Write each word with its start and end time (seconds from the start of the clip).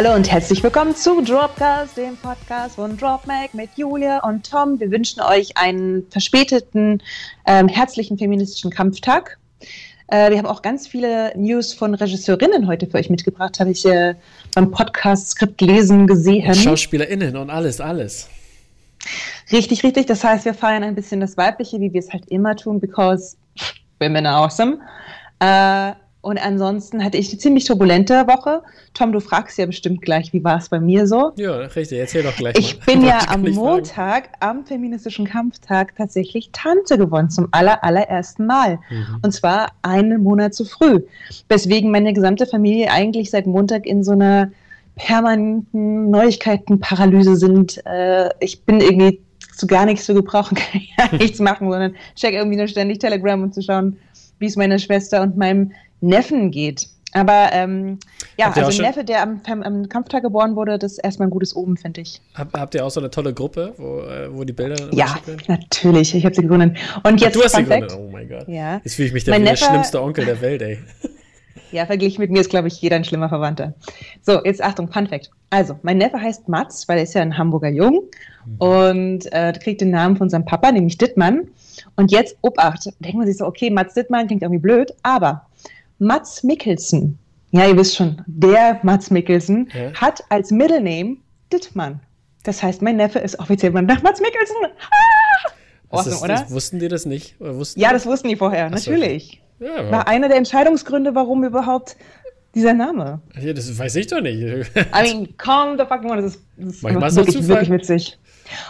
Hallo 0.00 0.14
und 0.14 0.30
herzlich 0.30 0.62
willkommen 0.62 0.94
zu 0.94 1.22
Dropcast, 1.22 1.96
dem 1.96 2.16
Podcast 2.18 2.76
von 2.76 2.96
DropMac 2.96 3.52
mit 3.52 3.70
Julia 3.74 4.20
und 4.20 4.48
Tom. 4.48 4.78
Wir 4.78 4.92
wünschen 4.92 5.20
euch 5.20 5.56
einen 5.56 6.06
verspäteten, 6.08 7.02
ähm, 7.48 7.66
herzlichen 7.66 8.16
feministischen 8.16 8.70
Kampftag. 8.70 9.38
Äh, 10.06 10.30
wir 10.30 10.38
haben 10.38 10.46
auch 10.46 10.62
ganz 10.62 10.86
viele 10.86 11.36
News 11.36 11.72
von 11.74 11.96
Regisseurinnen 11.96 12.68
heute 12.68 12.86
für 12.86 12.96
euch 12.96 13.10
mitgebracht, 13.10 13.58
habe 13.58 13.72
ich 13.72 13.84
äh, 13.86 14.14
beim 14.54 14.70
Podcast-Skript 14.70 15.60
lesen 15.62 16.06
gesehen. 16.06 16.54
SchauspielerInnen 16.54 17.36
und 17.36 17.50
alles, 17.50 17.80
alles. 17.80 18.28
Richtig, 19.50 19.82
richtig. 19.82 20.06
Das 20.06 20.22
heißt, 20.22 20.44
wir 20.44 20.54
feiern 20.54 20.84
ein 20.84 20.94
bisschen 20.94 21.18
das 21.18 21.36
Weibliche, 21.36 21.80
wie 21.80 21.92
wir 21.92 21.98
es 21.98 22.12
halt 22.12 22.24
immer 22.28 22.54
tun, 22.54 22.78
because 22.78 23.36
women 23.98 24.26
are 24.26 24.44
awesome. 24.44 24.78
Äh, 25.40 25.94
und 26.28 26.36
ansonsten 26.36 27.02
hatte 27.02 27.16
ich 27.16 27.30
eine 27.30 27.38
ziemlich 27.38 27.64
turbulente 27.64 28.26
Woche. 28.26 28.60
Tom, 28.92 29.12
du 29.12 29.20
fragst 29.20 29.56
ja 29.56 29.64
bestimmt 29.64 30.02
gleich, 30.02 30.30
wie 30.34 30.44
war 30.44 30.58
es 30.58 30.68
bei 30.68 30.78
mir 30.78 31.06
so? 31.06 31.32
Ja, 31.36 31.56
richtig, 31.56 31.98
erzähl 31.98 32.22
doch 32.22 32.36
gleich. 32.36 32.54
Ich 32.58 32.78
mal. 32.80 32.84
bin 32.84 33.02
ja 33.06 33.20
am 33.28 33.40
Montag, 33.40 34.24
fragen. 34.24 34.36
am 34.40 34.66
feministischen 34.66 35.26
Kampftag, 35.26 35.96
tatsächlich 35.96 36.50
Tante 36.52 36.98
geworden, 36.98 37.30
zum 37.30 37.48
aller, 37.52 37.82
allerersten 37.82 38.44
Mal. 38.44 38.78
Mhm. 38.90 39.20
Und 39.22 39.32
zwar 39.32 39.68
einen 39.80 40.22
Monat 40.22 40.52
zu 40.52 40.66
früh. 40.66 41.00
Weswegen 41.48 41.90
meine 41.90 42.12
gesamte 42.12 42.44
Familie 42.44 42.90
eigentlich 42.90 43.30
seit 43.30 43.46
Montag 43.46 43.86
in 43.86 44.04
so 44.04 44.12
einer 44.12 44.50
permanenten 44.96 46.10
Neuigkeitenparalyse 46.10 47.36
sind. 47.36 47.82
Äh, 47.86 48.28
ich 48.40 48.64
bin 48.64 48.82
irgendwie 48.82 49.22
zu 49.56 49.66
gar 49.66 49.86
nichts 49.86 50.04
zu 50.04 50.12
gebrauchen, 50.12 50.56
kann 50.58 50.82
ich 50.82 50.94
gar 50.94 51.14
nichts 51.14 51.40
machen, 51.40 51.70
sondern 51.70 51.96
check 52.16 52.34
irgendwie 52.34 52.58
nur 52.58 52.68
ständig 52.68 52.98
Telegram, 52.98 53.42
um 53.42 53.50
zu 53.50 53.62
schauen, 53.62 53.96
wie 54.38 54.46
es 54.46 54.56
meiner 54.56 54.78
Schwester 54.78 55.22
und 55.22 55.38
meinem 55.38 55.72
Neffen 56.00 56.50
geht. 56.50 56.88
Aber 57.12 57.48
ähm, 57.52 57.98
ja, 58.36 58.52
also 58.52 58.82
ein 58.82 58.86
Neffe, 58.86 59.02
der 59.02 59.22
am, 59.22 59.40
am, 59.46 59.88
Kampftag 59.88 60.22
geboren 60.22 60.56
wurde, 60.56 60.78
das 60.78 60.92
ist 60.92 60.98
erstmal 60.98 61.28
ein 61.28 61.30
gutes 61.30 61.56
Oben, 61.56 61.76
finde 61.78 62.02
ich. 62.02 62.20
Hab, 62.34 62.52
habt 62.52 62.74
ihr 62.74 62.84
auch 62.84 62.90
so 62.90 63.00
eine 63.00 63.10
tolle 63.10 63.32
Gruppe, 63.32 63.72
wo, 63.78 64.00
äh, 64.00 64.28
wo 64.30 64.44
die 64.44 64.52
Bilder 64.52 64.92
Ja, 64.92 65.18
natürlich. 65.46 66.14
Ich 66.14 66.24
habe 66.24 66.34
sie 66.34 66.42
gegründet. 66.42 66.76
Und 67.04 67.20
jetzt 67.20 67.36
Ach, 67.36 67.40
du 67.40 67.44
hast 67.44 67.56
sie 67.56 67.64
gegründet. 67.64 67.96
Oh 67.98 68.10
mein 68.10 68.28
Gott. 68.28 68.46
Ja. 68.46 68.80
Jetzt 68.84 68.96
fühle 68.96 69.08
ich 69.08 69.14
mich 69.14 69.24
der, 69.24 69.38
der 69.38 69.56
schlimmste 69.56 70.02
Onkel 70.02 70.26
der 70.26 70.40
Welt, 70.40 70.62
ey. 70.62 70.78
Ja, 71.70 71.84
verglichen 71.84 72.22
mit 72.22 72.30
mir 72.30 72.40
ist, 72.40 72.48
glaube 72.48 72.68
ich, 72.68 72.80
jeder 72.80 72.96
ein 72.96 73.04
schlimmer 73.04 73.28
Verwandter. 73.28 73.74
So, 74.22 74.42
jetzt 74.42 74.62
Achtung, 74.62 74.90
Fun 74.90 75.06
Fact. 75.06 75.30
Also, 75.50 75.78
mein 75.82 75.98
Neffe 75.98 76.18
heißt 76.18 76.48
Mats, 76.48 76.88
weil 76.88 76.96
er 76.96 77.02
ist 77.02 77.14
ja 77.14 77.20
ein 77.20 77.36
Hamburger 77.36 77.68
Jung 77.68 78.04
mhm. 78.46 78.56
und 78.58 79.32
äh, 79.32 79.52
kriegt 79.52 79.82
den 79.82 79.90
Namen 79.90 80.16
von 80.16 80.30
seinem 80.30 80.46
Papa, 80.46 80.72
nämlich 80.72 80.96
Dittmann. 80.96 81.48
Und 81.96 82.10
jetzt, 82.10 82.36
Obacht, 82.40 82.86
denkt 83.00 83.18
man 83.18 83.26
sich 83.26 83.36
so, 83.36 83.46
okay, 83.46 83.70
Mats 83.70 83.92
Dittmann 83.92 84.26
klingt 84.28 84.42
irgendwie 84.42 84.62
blöd, 84.62 84.94
aber 85.02 85.46
Mats 85.98 86.42
Mikkelsen, 86.44 87.18
ja, 87.50 87.66
ihr 87.66 87.76
wisst 87.76 87.96
schon, 87.96 88.22
der 88.26 88.78
Mats 88.82 89.10
Mikkelsen, 89.10 89.70
ja. 89.72 89.92
hat 89.94 90.22
als 90.28 90.50
Middle 90.50 90.80
Name 90.80 91.16
Dittmann. 91.52 92.00
Das 92.44 92.62
heißt, 92.62 92.82
mein 92.82 92.96
Neffe 92.96 93.18
ist 93.18 93.38
offiziell 93.38 93.72
nach 93.72 94.02
Mats 94.02 94.20
Mikkelsen. 94.20 94.56
Ah! 94.64 95.50
Awesome, 95.90 96.14
ist, 96.14 96.22
oder? 96.22 96.34
Das, 96.34 96.50
wussten 96.50 96.78
die 96.78 96.88
das 96.88 97.06
nicht? 97.06 97.36
Wussten 97.40 97.80
ja, 97.80 97.92
das 97.92 98.04
wussten 98.06 98.28
die 98.28 98.36
vorher, 98.36 98.68
natürlich. 98.68 99.42
So. 99.58 99.66
Ja, 99.66 99.90
War 99.90 100.06
einer 100.06 100.28
der 100.28 100.36
Entscheidungsgründe, 100.36 101.14
warum 101.14 101.44
überhaupt 101.44 101.96
dieser 102.54 102.74
Name. 102.74 103.20
Ja, 103.40 103.52
das 103.52 103.76
weiß 103.76 103.96
ich 103.96 104.06
doch 104.06 104.20
nicht. 104.20 104.40
I 104.76 105.02
mean, 105.02 105.36
come 105.36 105.76
the 105.78 105.84
fucking 105.84 106.10
one. 106.10 106.22
Das 106.22 106.34
ist, 106.34 106.42
das 106.56 106.74
ist 106.74 107.16
wirklich, 107.16 107.48
wirklich 107.48 107.70
witzig. 107.70 108.18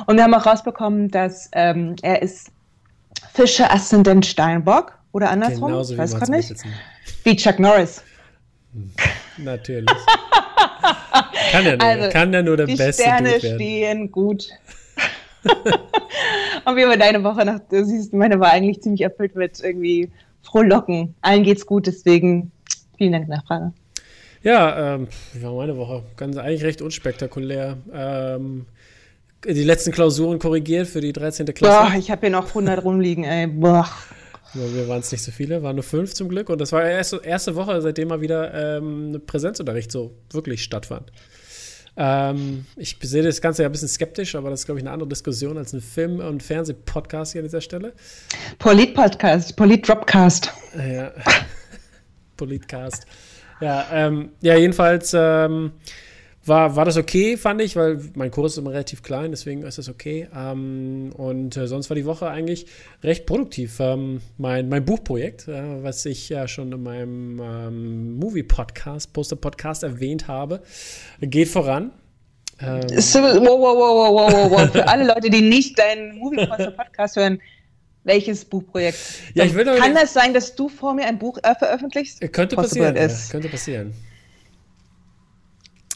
Und 0.07 0.17
wir 0.17 0.25
haben 0.25 0.35
auch 0.35 0.47
rausbekommen, 0.47 1.11
dass 1.11 1.49
ähm, 1.53 1.97
er 2.03 2.23
ist 2.23 2.51
Fische 3.33 3.71
Aszendent 3.71 4.27
Steinbock 4.27 4.99
oder 5.13 5.31
andersrum. 5.31 5.69
Genauso 5.69 5.95
ich 5.95 5.99
weiß 5.99 6.17
gerade 6.17 6.33
nicht. 6.33 6.55
Wie 7.29 7.37
Chuck 7.37 7.59
Norris. 7.59 8.03
Natürlich. 9.37 9.91
kann 11.53 11.67
ja 11.67 11.77
nur, 11.77 11.87
also, 11.87 12.09
kann 12.09 12.33
ja 12.33 12.43
nur 12.43 12.57
der 12.57 12.65
die 12.65 12.75
beste 12.75 13.03
Sterne 13.03 13.33
Dude 13.33 13.55
stehen 13.55 14.11
gut. 14.11 14.49
Und 16.65 16.77
wie 16.77 16.81
immer 16.81 16.97
deine 16.97 17.23
Woche 17.23 17.45
nach, 17.45 17.61
du 17.69 17.85
siehst, 17.85 18.15
meine 18.15 18.41
war 18.41 18.51
eigentlich 18.51 18.81
ziemlich 18.81 19.03
erfüllt 19.03 19.37
mit 19.37 19.61
irgendwie 19.61 20.11
frohlocken. 20.41 21.17
Allen 21.21 21.43
geht's 21.43 21.67
gut, 21.67 21.87
deswegen 21.87 22.51
vielen 22.97 23.13
Dank 23.13 23.29
Nachfrage. 23.29 23.75
Ja, 24.43 24.95
ähm, 24.95 25.09
wie 25.35 25.43
war 25.43 25.53
meine 25.53 25.77
Woche? 25.77 26.05
Ganz 26.17 26.39
eigentlich 26.39 26.65
recht 26.65 26.81
unspektakulär. 26.81 27.77
Ähm, 27.93 28.65
die 29.45 29.65
letzten 29.65 29.93
Klausuren 29.93 30.39
korrigiert 30.39 30.87
für 30.87 31.03
die 31.03 31.13
13. 31.13 31.45
Klasse. 31.53 31.91
Boah, 31.91 31.99
ich 31.99 32.11
habe 32.11 32.23
hier 32.23 32.31
noch 32.31 32.49
100 32.49 32.83
rumliegen, 32.83 33.25
ey. 33.25 33.49
Boah. 33.49 33.87
Wir 34.55 34.89
waren 34.89 35.01
es 35.01 35.13
nicht 35.13 35.23
so 35.23 35.31
viele, 35.31 35.63
waren 35.63 35.77
nur 35.77 35.83
fünf 35.83 36.15
zum 36.15 36.29
Glück. 36.29 36.49
Und 36.49 36.61
das 36.61 36.73
war 36.73 36.83
die 36.83 36.91
erste, 36.91 37.21
erste 37.23 37.55
Woche, 37.55 37.81
seitdem 37.83 38.09
mal 38.09 38.21
wieder 38.21 38.79
ähm, 38.79 39.21
Präsenzunterricht 39.27 39.93
so 39.93 40.15
wirklich 40.31 40.63
stattfand. 40.63 41.13
Ähm, 41.97 42.65
ich 42.77 42.97
sehe 43.03 43.23
das 43.25 43.41
Ganze 43.41 43.63
ja 43.63 43.69
ein 43.69 43.73
bisschen 43.73 43.89
skeptisch, 43.89 44.37
aber 44.37 44.51
das 44.51 44.61
ist, 44.61 44.67
glaube 44.67 44.79
ich, 44.79 44.85
eine 44.85 44.93
andere 44.93 45.09
Diskussion 45.09 45.59
als 45.59 45.73
ein 45.73 45.81
Film- 45.81 46.21
und 46.21 46.43
Fernsehpodcast 46.43 47.33
hier 47.33 47.41
an 47.41 47.47
dieser 47.47 47.61
Stelle. 47.61 47.93
Polit-Podcast, 48.59 49.57
Polit-Dropcast. 49.57 50.53
Ja. 50.77 51.13
Politcast. 52.37 53.05
Ja, 53.61 53.87
ähm, 53.93 54.31
ja, 54.41 54.57
jedenfalls 54.57 55.13
ähm, 55.15 55.73
war, 56.49 56.77
war 56.77 56.85
das 56.85 56.97
okay, 56.97 57.37
fand 57.37 57.61
ich, 57.61 57.77
weil 57.77 58.01
mein 58.15 58.31
Kurs 58.31 58.53
ist 58.53 58.59
immer 58.59 58.73
relativ 58.73 59.03
klein, 59.03 59.31
deswegen 59.31 59.63
ist 59.63 59.79
das 59.79 59.89
okay. 59.89 60.29
Ähm, 60.35 61.13
und 61.17 61.57
äh, 61.57 61.67
sonst 61.67 61.91
war 61.91 61.95
die 61.95 62.07
Woche 62.07 62.29
eigentlich 62.29 62.67
recht 63.03 63.27
produktiv. 63.27 63.79
Ähm, 63.81 64.21
mein, 64.37 64.69
mein 64.69 64.85
Buchprojekt, 64.85 65.49
äh, 65.49 65.83
was 65.83 66.05
ich 66.07 66.29
ja 66.29 66.49
schon 66.49 66.73
in 66.73 66.83
meinem 66.83 67.41
ähm, 67.41 68.19
Movie-Podcast, 68.19 69.13
Poster-Podcast 69.13 69.83
erwähnt 69.83 70.29
habe, 70.29 70.63
geht 71.21 71.49
voran. 71.49 71.93
Ähm, 72.61 72.83
so, 72.89 73.21
wow, 73.21 73.43
wow, 73.43 73.77
wow, 73.77 74.15
wow, 74.15 74.33
wow, 74.33 74.51
wow. 74.51 74.73
Für 74.73 74.89
alle 74.89 75.07
Leute, 75.07 75.31
die 75.31 75.43
nicht 75.43 75.79
deinen 75.79 76.19
Movie-Poster-Podcast 76.19 77.17
hören, 77.17 77.41
welches 78.05 78.45
Buchprojekt? 78.45 78.99
Ja, 79.35 79.45
ich 79.45 79.55
will 79.55 79.65
Kann 79.65 79.95
das 79.95 80.15
sein, 80.15 80.33
dass 80.33 80.55
du 80.55 80.69
vor 80.69 80.95
mir 80.95 81.07
ein 81.07 81.19
Buch 81.19 81.39
äh, 81.43 81.55
veröffentlichst? 81.55 82.21
Könnte 82.33 82.57
passieren. 82.57 82.97
Ja, 82.97 83.09
könnte 83.31 83.49
passieren. 83.49 83.93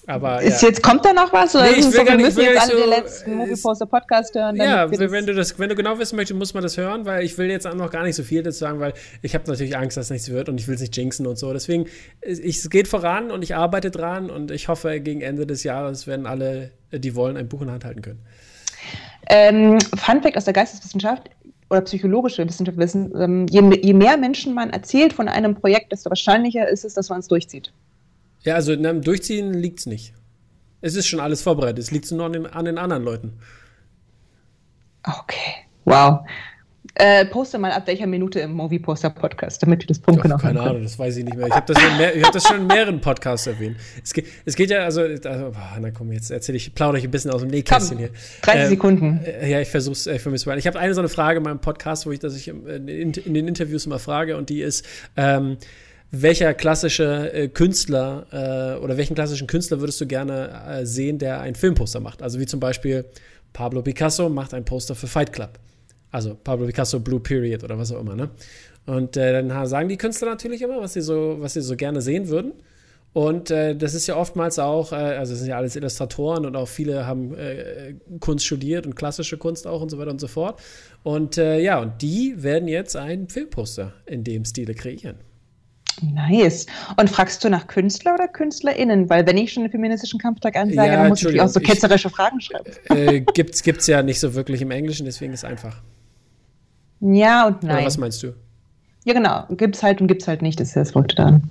Aber, 0.07 0.43
ist 0.43 0.63
ja. 0.63 0.69
jetzt, 0.69 0.83
kommt 0.83 1.05
da 1.05 1.13
noch 1.13 1.33
was? 1.33 1.55
Oder 1.55 1.71
nee, 1.71 1.79
ich 1.79 1.85
will 1.85 1.93
so, 1.93 2.05
wir 2.05 2.19
müssen 2.19 2.41
jetzt 2.41 2.61
alle 2.61 2.73
so, 2.73 2.81
den 2.81 2.91
letzten 2.91 3.37
Movie 3.37 3.55
Poster 3.55 3.87
Podcast 3.87 4.35
hören. 4.35 4.57
Ja, 4.57 4.91
wenn 4.91 5.27
du, 5.27 5.33
das, 5.33 5.57
wenn 5.61 5.69
du 5.69 5.77
genau 5.77 5.97
wissen 5.99 6.17
möchtest, 6.17 6.37
muss 6.37 6.55
man 6.55 6.63
das 6.65 6.77
hören, 6.77 7.05
weil 7.07 7.25
ich 7.25 7.39
will 7.39 7.49
jetzt 7.49 7.69
auch 7.69 7.75
noch 7.75 7.91
gar 7.91 8.03
nicht 8.03 8.17
so 8.17 8.25
viel 8.25 8.43
dazu 8.43 8.59
sagen, 8.59 8.81
weil 8.81 8.95
ich 9.23 9.35
habe 9.35 9.49
natürlich 9.49 9.77
Angst, 9.77 9.97
dass 9.97 10.11
nichts 10.11 10.29
wird 10.29 10.49
und 10.49 10.59
ich 10.59 10.67
will 10.67 10.75
es 10.75 10.81
nicht 10.81 10.97
jinxen 10.97 11.27
und 11.27 11.39
so. 11.39 11.53
Deswegen, 11.53 11.87
es 12.21 12.69
geht 12.69 12.89
voran 12.89 13.31
und 13.31 13.43
ich 13.43 13.55
arbeite 13.55 13.93
dran 13.93 14.29
und 14.29 14.51
ich 14.51 14.67
hoffe, 14.67 15.01
gegen 15.01 15.21
Ende 15.21 15.47
des 15.47 15.63
Jahres 15.63 16.09
werden 16.09 16.27
alle, 16.27 16.73
die 16.91 17.15
wollen, 17.15 17.37
ein 17.37 17.49
Buch 17.49 17.61
in 17.61 17.69
der 17.69 17.75
Hand 17.75 17.84
halten 17.84 18.03
können. 18.03 18.27
Ähm, 19.29 19.79
Fun 19.97 20.21
Fact 20.21 20.37
aus 20.37 20.45
der 20.47 20.53
Geisteswissenschaft 20.53 21.31
oder 21.71 21.81
psychologische 21.83 22.45
Wissenschaft 22.45 22.77
wissen, 22.77 23.13
ähm, 23.17 23.47
je, 23.49 23.63
je 23.81 23.95
mehr 23.95 24.17
Menschen 24.17 24.53
man 24.53 24.71
erzählt 24.71 25.13
von 25.13 25.29
einem 25.29 25.55
Projekt, 25.55 25.93
desto 25.93 26.11
wahrscheinlicher 26.11 26.69
ist 26.69 26.84
es, 26.84 26.95
dass 26.95 27.09
man 27.09 27.21
es 27.21 27.29
durchzieht. 27.29 27.73
Ja, 28.44 28.54
also 28.54 28.72
in 28.72 28.84
einem 28.84 29.03
Durchziehen 29.03 29.54
liegt 29.54 29.80
es 29.80 29.86
nicht. 29.86 30.14
Es 30.80 30.97
ist 30.97 31.06
schon 31.06 31.20
alles 31.20 31.42
vorbereitet. 31.42 31.78
Es 31.78 31.91
liegt 31.91 32.10
nur 32.10 32.26
an 32.26 32.32
den, 32.32 32.47
an 32.47 32.64
den 32.64 32.78
anderen 32.78 33.04
Leuten. 33.04 33.38
Okay. 35.04 35.66
Wow. 35.84 36.20
Äh, 36.94 37.25
poste 37.26 37.58
mal 37.58 37.72
ab 37.72 37.86
welcher 37.86 38.06
Minute 38.06 38.41
im 38.41 38.53
Movie 38.53 38.78
Poster 38.78 39.08
Podcast, 39.08 39.62
damit 39.62 39.82
wir 39.82 39.86
das 39.86 39.98
Punkt 39.98 40.20
genau 40.20 40.36
Keine 40.36 40.60
Ahnung, 40.60 40.82
das 40.82 40.98
weiß 40.98 41.16
ich 41.16 41.25
nicht 41.25 41.36
mehr. 41.36 41.47
Ich 41.47 41.54
habe 41.54 41.72
das, 41.72 41.82
hab 41.82 42.32
das 42.32 42.47
schon 42.47 42.58
in 42.58 42.66
mehreren 42.66 43.00
Podcasts 43.00 43.47
erwähnt. 43.47 43.77
Es 44.04 44.12
geht, 44.12 44.27
es 44.45 44.56
geht 44.56 44.68
ja, 44.68 44.80
also, 44.80 45.00
also 45.00 45.47
oh, 45.47 45.78
na 45.80 45.91
komm, 45.91 46.12
jetzt 46.12 46.30
erzähle 46.30 46.56
ich, 46.56 46.74
plaudere 46.74 46.98
ich 46.98 47.04
ein 47.04 47.10
bisschen 47.10 47.30
aus 47.30 47.41
dem 47.41 47.50
Nähkästchen 47.50 47.97
hier. 47.97 48.10
30 48.42 48.62
ähm, 48.62 48.68
Sekunden. 48.68 49.21
Äh, 49.24 49.50
ja, 49.50 49.60
ich 49.60 49.68
versuche 49.68 49.95
es, 49.95 50.06
ich 50.06 50.21
vermisse 50.21 50.48
mal. 50.48 50.59
Ich 50.59 50.66
habe 50.66 50.78
eine 50.78 50.92
so 50.92 51.00
eine 51.00 51.09
Frage 51.09 51.38
in 51.38 51.45
meinem 51.45 51.60
Podcast, 51.60 52.04
wo 52.04 52.10
ich, 52.10 52.18
dass 52.18 52.36
ich 52.36 52.48
in, 52.48 52.66
in 52.66 53.12
den 53.12 53.48
Interviews 53.48 53.86
immer 53.86 53.98
frage, 53.98 54.36
und 54.36 54.50
die 54.50 54.60
ist, 54.60 54.84
ähm, 55.16 55.56
welcher 56.12 56.53
klassische 56.53 57.32
äh, 57.32 57.48
Künstler 57.48 58.26
äh, 58.30 58.82
oder 58.82 58.97
welchen 58.98 59.14
klassischen 59.14 59.47
Künstler 59.47 59.80
würdest 59.80 60.00
du 60.00 60.06
gerne 60.06 60.50
äh, 60.68 60.86
sehen, 60.86 61.18
der 61.18 61.41
ein 61.41 61.54
Filmposter 61.54 62.00
macht? 62.00 62.22
Also 62.22 62.38
wie 62.38 62.47
zum 62.47 62.60
Beispiel 62.60 63.06
Pablo 63.54 63.82
Picasso 63.82 64.28
macht 64.28 64.53
ein 64.53 64.64
Poster 64.64 64.94
für 64.94 65.06
Fight 65.06 65.32
Club. 65.32 65.59
Also 66.10 66.34
Pablo 66.34 66.66
Picasso 66.66 67.00
Blue 67.00 67.18
Period 67.18 67.64
oder 67.64 67.78
was 67.78 67.91
auch 67.91 68.00
immer, 68.00 68.14
ne? 68.14 68.30
Und 68.84 69.16
äh, 69.16 69.32
dann 69.32 69.66
sagen 69.66 69.88
die 69.88 69.97
Künstler 69.97 70.28
natürlich 70.28 70.60
immer, 70.60 70.80
was 70.80 70.92
sie 70.92 71.00
so, 71.00 71.36
was 71.38 71.54
sie 71.54 71.62
so 71.62 71.76
gerne 71.76 72.03
sehen 72.03 72.28
würden. 72.28 72.53
Und 73.14 73.50
äh, 73.50 73.76
das 73.76 73.94
ist 73.94 74.06
ja 74.06 74.16
oftmals 74.16 74.59
auch, 74.59 74.92
äh, 74.92 74.97
also 74.97 75.32
es 75.32 75.38
sind 75.38 75.48
ja 75.48 75.56
alles 75.56 75.76
Illustratoren 75.76 76.44
und 76.44 76.56
auch 76.56 76.68
viele 76.68 77.06
haben 77.06 77.34
äh, 77.34 77.94
Kunst 78.20 78.44
studiert 78.44 78.84
und 78.86 78.97
klassische 78.97 79.38
Kunst 79.38 79.66
auch 79.66 79.80
und 79.80 79.91
so 79.91 79.98
weiter 79.98 80.10
und 80.10 80.20
so 80.20 80.28
fort. 80.28 80.60
Und 81.04 81.38
äh, 81.38 81.60
ja, 81.60 81.80
und 81.80 82.03
die 82.03 82.34
werden 82.42 82.68
jetzt 82.68 82.97
ein 82.97 83.28
Filmposter 83.28 83.94
in 84.04 84.24
dem 84.24 84.44
Stile 84.44 84.74
kreieren. 84.74 85.16
Nice. 86.00 86.66
Und 86.97 87.10
fragst 87.10 87.44
du 87.44 87.50
nach 87.50 87.66
Künstler 87.66 88.15
oder 88.15 88.28
KünstlerInnen? 88.28 89.10
Weil 89.10 89.27
wenn 89.27 89.36
ich 89.36 89.53
schon 89.53 89.62
einen 89.62 89.71
feministischen 89.71 90.18
Kampftag 90.18 90.56
ansage, 90.56 90.89
ja, 90.89 90.97
dann 90.97 91.09
muss 91.09 91.22
ich 91.22 91.41
auch 91.41 91.48
so 91.48 91.60
ketzerische 91.60 92.09
ich, 92.09 92.15
Fragen 92.15 92.41
schreiben. 92.41 92.72
Äh, 92.89 93.21
gibt's, 93.21 93.62
gibt's 93.62 93.86
ja 93.86 94.03
nicht 94.03 94.21
so 94.21 94.34
wirklich 94.34 94.62
im 94.62 94.71
Englischen, 94.71 95.04
deswegen 95.04 95.33
ist 95.33 95.41
es 95.41 95.44
einfach. 95.44 95.83
Ja 97.00 97.47
und 97.48 97.62
nein. 97.62 97.78
Oder 97.78 97.86
was 97.86 97.98
meinst 97.98 98.22
du? 98.22 98.34
Ja, 99.04 99.15
genau. 99.15 99.44
Gibt's 99.56 99.83
halt 99.83 100.00
und 100.00 100.06
gibt's 100.06 100.28
halt 100.28 100.42
nicht, 100.42 100.60
das 100.60 100.68
ist 100.68 100.77
das 100.77 100.91
Verrückte 100.92 101.16
daran. 101.16 101.50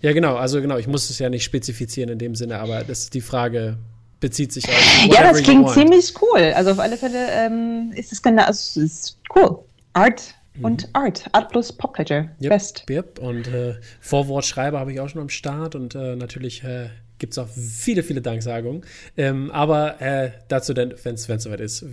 Ja, 0.00 0.12
genau, 0.12 0.34
also 0.34 0.60
genau, 0.60 0.78
ich 0.78 0.88
muss 0.88 1.08
es 1.10 1.18
ja 1.20 1.30
nicht 1.30 1.44
spezifizieren 1.44 2.10
in 2.10 2.18
dem 2.18 2.34
Sinne, 2.34 2.58
aber 2.58 2.82
das 2.82 3.08
die 3.08 3.20
Frage 3.20 3.78
bezieht 4.18 4.52
sich 4.52 4.68
auf. 4.68 5.06
Ja, 5.06 5.22
das 5.22 5.42
klingt 5.42 5.70
ziemlich 5.70 6.14
cool. 6.20 6.52
Also 6.54 6.72
auf 6.72 6.80
alle 6.80 6.96
Fälle 6.96 7.28
ähm, 7.30 7.92
ist 7.94 8.12
es 8.12 8.20
genau, 8.20 8.44
also, 8.44 8.80
ist 8.80 9.18
cool. 9.36 9.58
Art 9.92 10.34
mhm. 10.54 10.64
und 10.64 10.88
Art. 10.92 11.24
Art 11.32 11.50
plus 11.50 11.72
Popculture. 11.72 12.30
Yep, 12.40 12.50
Best. 12.50 12.84
Yep. 12.88 13.18
Und 13.18 13.48
äh, 13.48 13.74
Vorwortschreiber 14.00 14.78
habe 14.78 14.92
ich 14.92 15.00
auch 15.00 15.08
schon 15.08 15.22
am 15.22 15.28
Start 15.28 15.74
und 15.74 15.94
äh, 15.94 16.16
natürlich 16.16 16.62
äh, 16.64 16.88
gibt 17.18 17.32
es 17.32 17.38
auch 17.38 17.48
viele, 17.48 18.02
viele 18.02 18.20
Danksagungen. 18.20 18.82
Ähm, 19.16 19.50
aber 19.50 20.00
äh, 20.00 20.30
dazu 20.48 20.74
dann, 20.74 20.94
wenn 21.02 21.14
es 21.14 21.24
soweit 21.24 21.60
ist. 21.60 21.84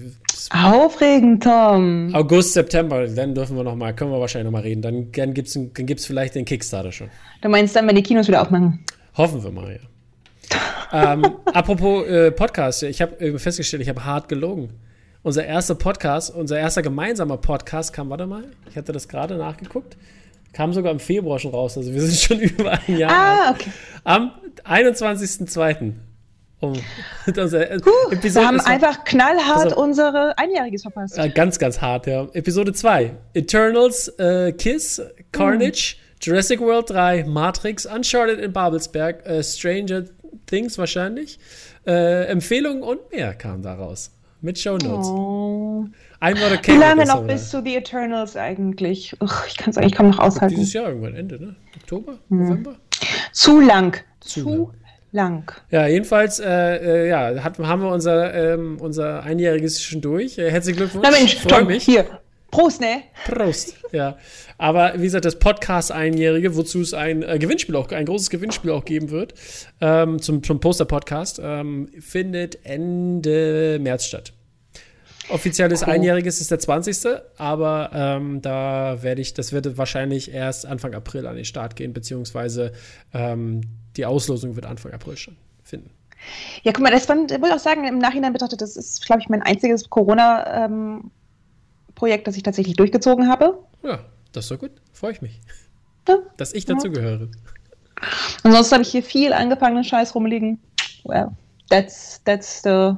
Aufregend, 0.52 1.44
Tom. 1.44 2.14
August, 2.14 2.54
September, 2.54 3.08
dann 3.08 3.36
dürfen 3.36 3.56
wir 3.56 3.64
noch 3.64 3.76
mal, 3.76 3.94
können 3.94 4.12
wir 4.12 4.20
wahrscheinlich 4.20 4.46
noch 4.46 4.58
mal 4.58 4.64
reden. 4.64 4.82
Dann, 4.82 5.12
dann 5.12 5.34
gibt 5.34 5.48
es 5.48 5.54
dann 5.54 5.72
gibt's 5.74 6.06
vielleicht 6.06 6.36
den 6.36 6.46
Kickstarter 6.46 6.92
schon. 6.92 7.10
Du 7.42 7.50
meinst 7.50 7.76
dann, 7.76 7.88
wenn 7.88 7.96
die 7.96 8.04
Kinos 8.04 8.28
wieder 8.28 8.42
aufmachen? 8.42 8.84
Hoffen 9.16 9.44
wir 9.44 9.52
mal, 9.52 9.72
ja 9.72 9.90
ähm, 10.92 11.24
apropos 11.46 12.08
äh, 12.08 12.32
Podcast, 12.32 12.84
ich 12.84 13.02
habe 13.02 13.20
äh, 13.20 13.38
festgestellt, 13.38 13.82
ich 13.82 13.90
habe 13.90 14.04
hart 14.06 14.30
gelogen. 14.30 14.70
Unser 15.22 15.46
erster 15.46 15.76
Podcast, 15.76 16.34
unser 16.34 16.58
erster 16.58 16.82
gemeinsamer 16.82 17.36
Podcast 17.36 17.92
kam, 17.92 18.10
warte 18.10 18.26
mal, 18.26 18.46
ich 18.70 18.78
hatte 18.78 18.94
das 18.94 19.10
gerade 19.10 19.36
nachgeguckt, 19.36 19.98
kam 20.54 20.72
sogar 20.72 20.94
im 20.94 21.00
Februar 21.00 21.40
schon 21.40 21.52
raus, 21.52 21.78
also 21.78 21.94
wir 21.94 22.02
sind 22.02 22.16
schon 22.22 22.40
über 22.40 22.72
ein 22.72 22.98
Jahr. 22.98 23.12
Ah, 23.12 23.52
okay. 23.52 23.70
Am 24.06 24.32
21.02. 24.64 25.94
Oh. 26.62 26.74
Unser, 27.28 27.72
äh, 27.72 27.80
wir 27.82 28.48
haben 28.48 28.60
einfach 28.62 29.04
knallhart 29.04 29.66
also, 29.66 29.82
unsere 29.82 30.38
Einjähriges 30.38 30.84
verpasst. 30.84 31.18
Äh, 31.18 31.30
ganz, 31.30 31.60
ganz 31.60 31.82
hart, 31.82 32.08
ja. 32.08 32.28
Episode 32.34 32.74
2. 32.74 33.16
Eternals, 33.34 34.10
äh, 34.20 34.54
Kiss, 34.54 35.02
Carnage, 35.32 35.96
mm. 35.98 36.18
Jurassic 36.22 36.60
World 36.60 36.90
3, 36.90 37.26
Matrix, 37.26 37.86
Uncharted 37.86 38.40
in 38.40 38.52
Babelsberg, 38.52 39.26
äh, 39.26 39.44
Stranger 39.44 40.04
Things 40.48 40.78
wahrscheinlich. 40.78 41.40
Äh, 41.86 42.26
Empfehlungen 42.26 42.84
und 42.84 43.12
mehr 43.12 43.34
kamen 43.36 43.64
daraus. 43.64 44.12
Mit 44.42 44.58
Show 44.58 44.78
Notes. 44.78 45.08
Oh. 45.08 45.86
Wie 46.22 46.78
lange 46.78 47.06
noch 47.06 47.26
bis 47.26 47.50
zu 47.50 47.62
The 47.64 47.78
Eternals 47.78 48.36
eigentlich? 48.36 49.16
Uch, 49.22 49.46
ich 49.48 49.58
kann 49.58 49.70
es 49.70 49.78
eigentlich 49.78 49.96
kaum 49.96 50.10
noch 50.10 50.20
aushalten. 50.20 50.56
Dieses 50.56 50.74
Jahr 50.74 50.90
irgendwann 50.90 51.16
Ende, 51.16 51.42
ne? 51.42 51.56
Oktober? 51.78 52.20
Hm. 52.30 52.44
November? 52.44 52.76
Zu 53.32 53.60
lang. 53.62 53.98
Zu, 54.20 54.42
Zu 54.42 54.72
lang. 55.12 55.44
lang. 55.48 55.52
Ja, 55.72 55.88
jedenfalls 55.88 56.40
äh, 56.40 57.06
äh, 57.06 57.10
ja, 57.10 57.44
hat, 57.44 57.58
haben 57.60 57.82
wir 57.82 57.92
unser, 57.92 58.34
ähm, 58.34 58.78
unser 58.82 59.24
Einjähriges 59.24 59.82
schon 59.82 60.02
durch. 60.02 60.38
Äh, 60.38 60.52
herzlichen 60.52 60.78
Glückwunsch. 60.78 61.08
Na 61.10 61.18
Mensch, 61.18 61.38
Freue 61.38 61.66
mich. 61.66 61.84
Hier, 61.84 62.06
Prost, 62.52 62.82
ne? 62.82 63.04
Prost, 63.26 63.76
ja. 63.92 64.18
Aber 64.58 64.94
wie 64.96 65.04
gesagt, 65.04 65.26
das 65.26 65.38
Podcast-Einjährige, 65.38 66.56
wozu 66.56 66.82
es 66.82 66.94
ein 66.94 67.24
äh, 67.24 67.38
Gewinnspiel 67.40 67.76
auch, 67.76 67.90
ein 67.92 68.06
großes 68.06 68.30
Gewinnspiel 68.30 68.72
auch 68.72 68.86
geben 68.86 69.10
wird, 69.10 69.34
ähm, 69.82 70.22
zum, 70.22 70.44
zum 70.44 70.60
Poster-Podcast, 70.60 71.40
ähm, 71.44 71.90
findet 72.00 72.66
Ende 72.66 73.80
März 73.80 74.06
statt. 74.06 74.34
Offizielles 75.30 75.84
cool. 75.84 75.94
Einjähriges 75.94 76.42
ist 76.42 76.52
der 76.52 76.60
20. 76.60 77.22
Aber 77.38 77.92
ähm, 77.94 78.42
da 78.42 79.02
werde 79.02 79.22
ich, 79.22 79.34
das 79.34 79.54
wird 79.54 79.78
wahrscheinlich 79.78 80.34
erst 80.34 80.66
Anfang 80.66 80.96
April 80.96 81.28
an 81.28 81.36
den 81.36 81.46
Start 81.46 81.76
gehen, 81.76 81.94
beziehungsweise 81.94 82.74
ähm, 83.14 83.62
die 83.96 84.06
Auslosung 84.06 84.56
wird 84.56 84.66
Anfang 84.66 84.92
April 84.92 85.18
schon 85.18 85.38
finden. 85.64 85.92
Ja, 86.64 86.74
guck 86.74 86.84
mal, 86.84 86.92
das 86.92 87.08
wollte 87.08 87.36
ich 87.36 87.54
auch 87.54 87.60
sagen, 87.60 87.88
im 87.88 88.00
Nachhinein 88.00 88.34
betrachtet, 88.34 88.62
das 88.62 88.76
ist, 88.76 89.06
glaube 89.06 89.22
ich, 89.22 89.30
mein 89.30 89.42
einziges 89.42 89.90
Corona- 89.90 90.66
ähm, 90.66 91.12
Projekt, 92.00 92.28
das 92.28 92.38
ich 92.38 92.44
tatsächlich 92.44 92.78
durchgezogen 92.78 93.28
habe. 93.28 93.60
Ja, 93.84 94.00
das 94.32 94.46
ist 94.46 94.52
doch 94.52 94.60
gut. 94.60 94.72
Freue 94.94 95.12
ich 95.12 95.22
mich. 95.22 95.42
Ja. 96.08 96.18
Dass 96.38 96.54
ich 96.54 96.64
dazu 96.64 96.88
ja. 96.88 96.94
gehöre. 96.94 97.28
Ansonsten 98.44 98.76
habe 98.76 98.84
ich 98.84 98.90
hier 98.90 99.04
viel 99.04 99.34
angefangenen 99.34 99.84
Scheiß 99.84 100.16
rumliegen. 100.16 100.60
Well, 101.04 101.28
that's, 101.70 102.24
that's 102.24 102.64
the 102.64 102.94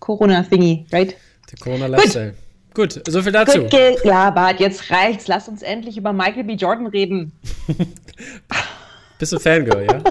Corona-Thingy, 0.00 0.86
right? 0.92 1.16
Der 1.52 1.58
Corona-Lifestyle. 1.60 2.34
Gut. 2.74 2.94
gut, 2.96 3.12
so 3.12 3.22
viel 3.22 3.30
dazu. 3.30 3.60
Gut, 3.60 4.04
ja, 4.04 4.30
Bart, 4.30 4.58
jetzt 4.58 4.90
reicht's. 4.90 5.28
Lass 5.28 5.48
uns 5.48 5.62
endlich 5.62 5.96
über 5.96 6.12
Michael 6.12 6.44
B. 6.44 6.54
Jordan 6.54 6.88
reden. 6.88 7.30
Bist 9.20 9.32
du 9.32 9.38
Fangirl, 9.38 9.86
ja? 9.86 10.02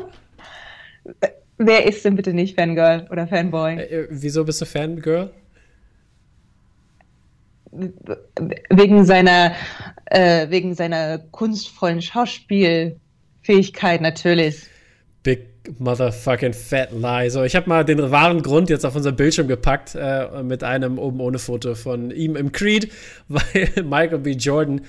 Wer 1.58 1.86
ist 1.86 2.06
denn 2.06 2.16
bitte 2.16 2.34
nicht 2.34 2.56
Fangirl 2.56 3.08
oder 3.12 3.28
Fanboy? 3.28 3.76
Äh, 3.76 3.84
äh 3.84 4.08
wieso 4.10 4.46
bist 4.46 4.62
du 4.62 4.66
Fangirl? 4.66 5.32
Wegen 7.72 9.06
seiner, 9.06 9.54
äh, 10.06 10.50
wegen 10.50 10.76
seiner 10.76 11.20
kunstvollen 11.20 12.02
Schauspielfähigkeit 12.02 14.02
natürlich. 14.02 14.64
Big 15.24 15.48
motherfucking 15.78 16.54
fat 16.54 16.92
lie. 16.92 17.30
So, 17.30 17.44
ich 17.44 17.56
habe 17.56 17.70
mal 17.70 17.86
den 17.86 18.12
wahren 18.12 18.42
Grund 18.42 18.70
jetzt 18.70 18.86
auf 18.86 18.96
unser 18.96 19.12
Bildschirm 19.12 19.48
gepackt 19.48 19.96
äh, 19.96 20.44
mit 20.44 20.64
einem 20.64 20.98
oben 20.98 21.20
ohne 21.20 21.38
Foto 21.38 21.76
von 21.76 22.12
ihm 22.12 22.36
im 22.36 22.52
Creed, 22.52 22.92
weil 23.28 23.84
Michael 23.84 24.20
B. 24.20 24.32
Jordan 24.32 24.82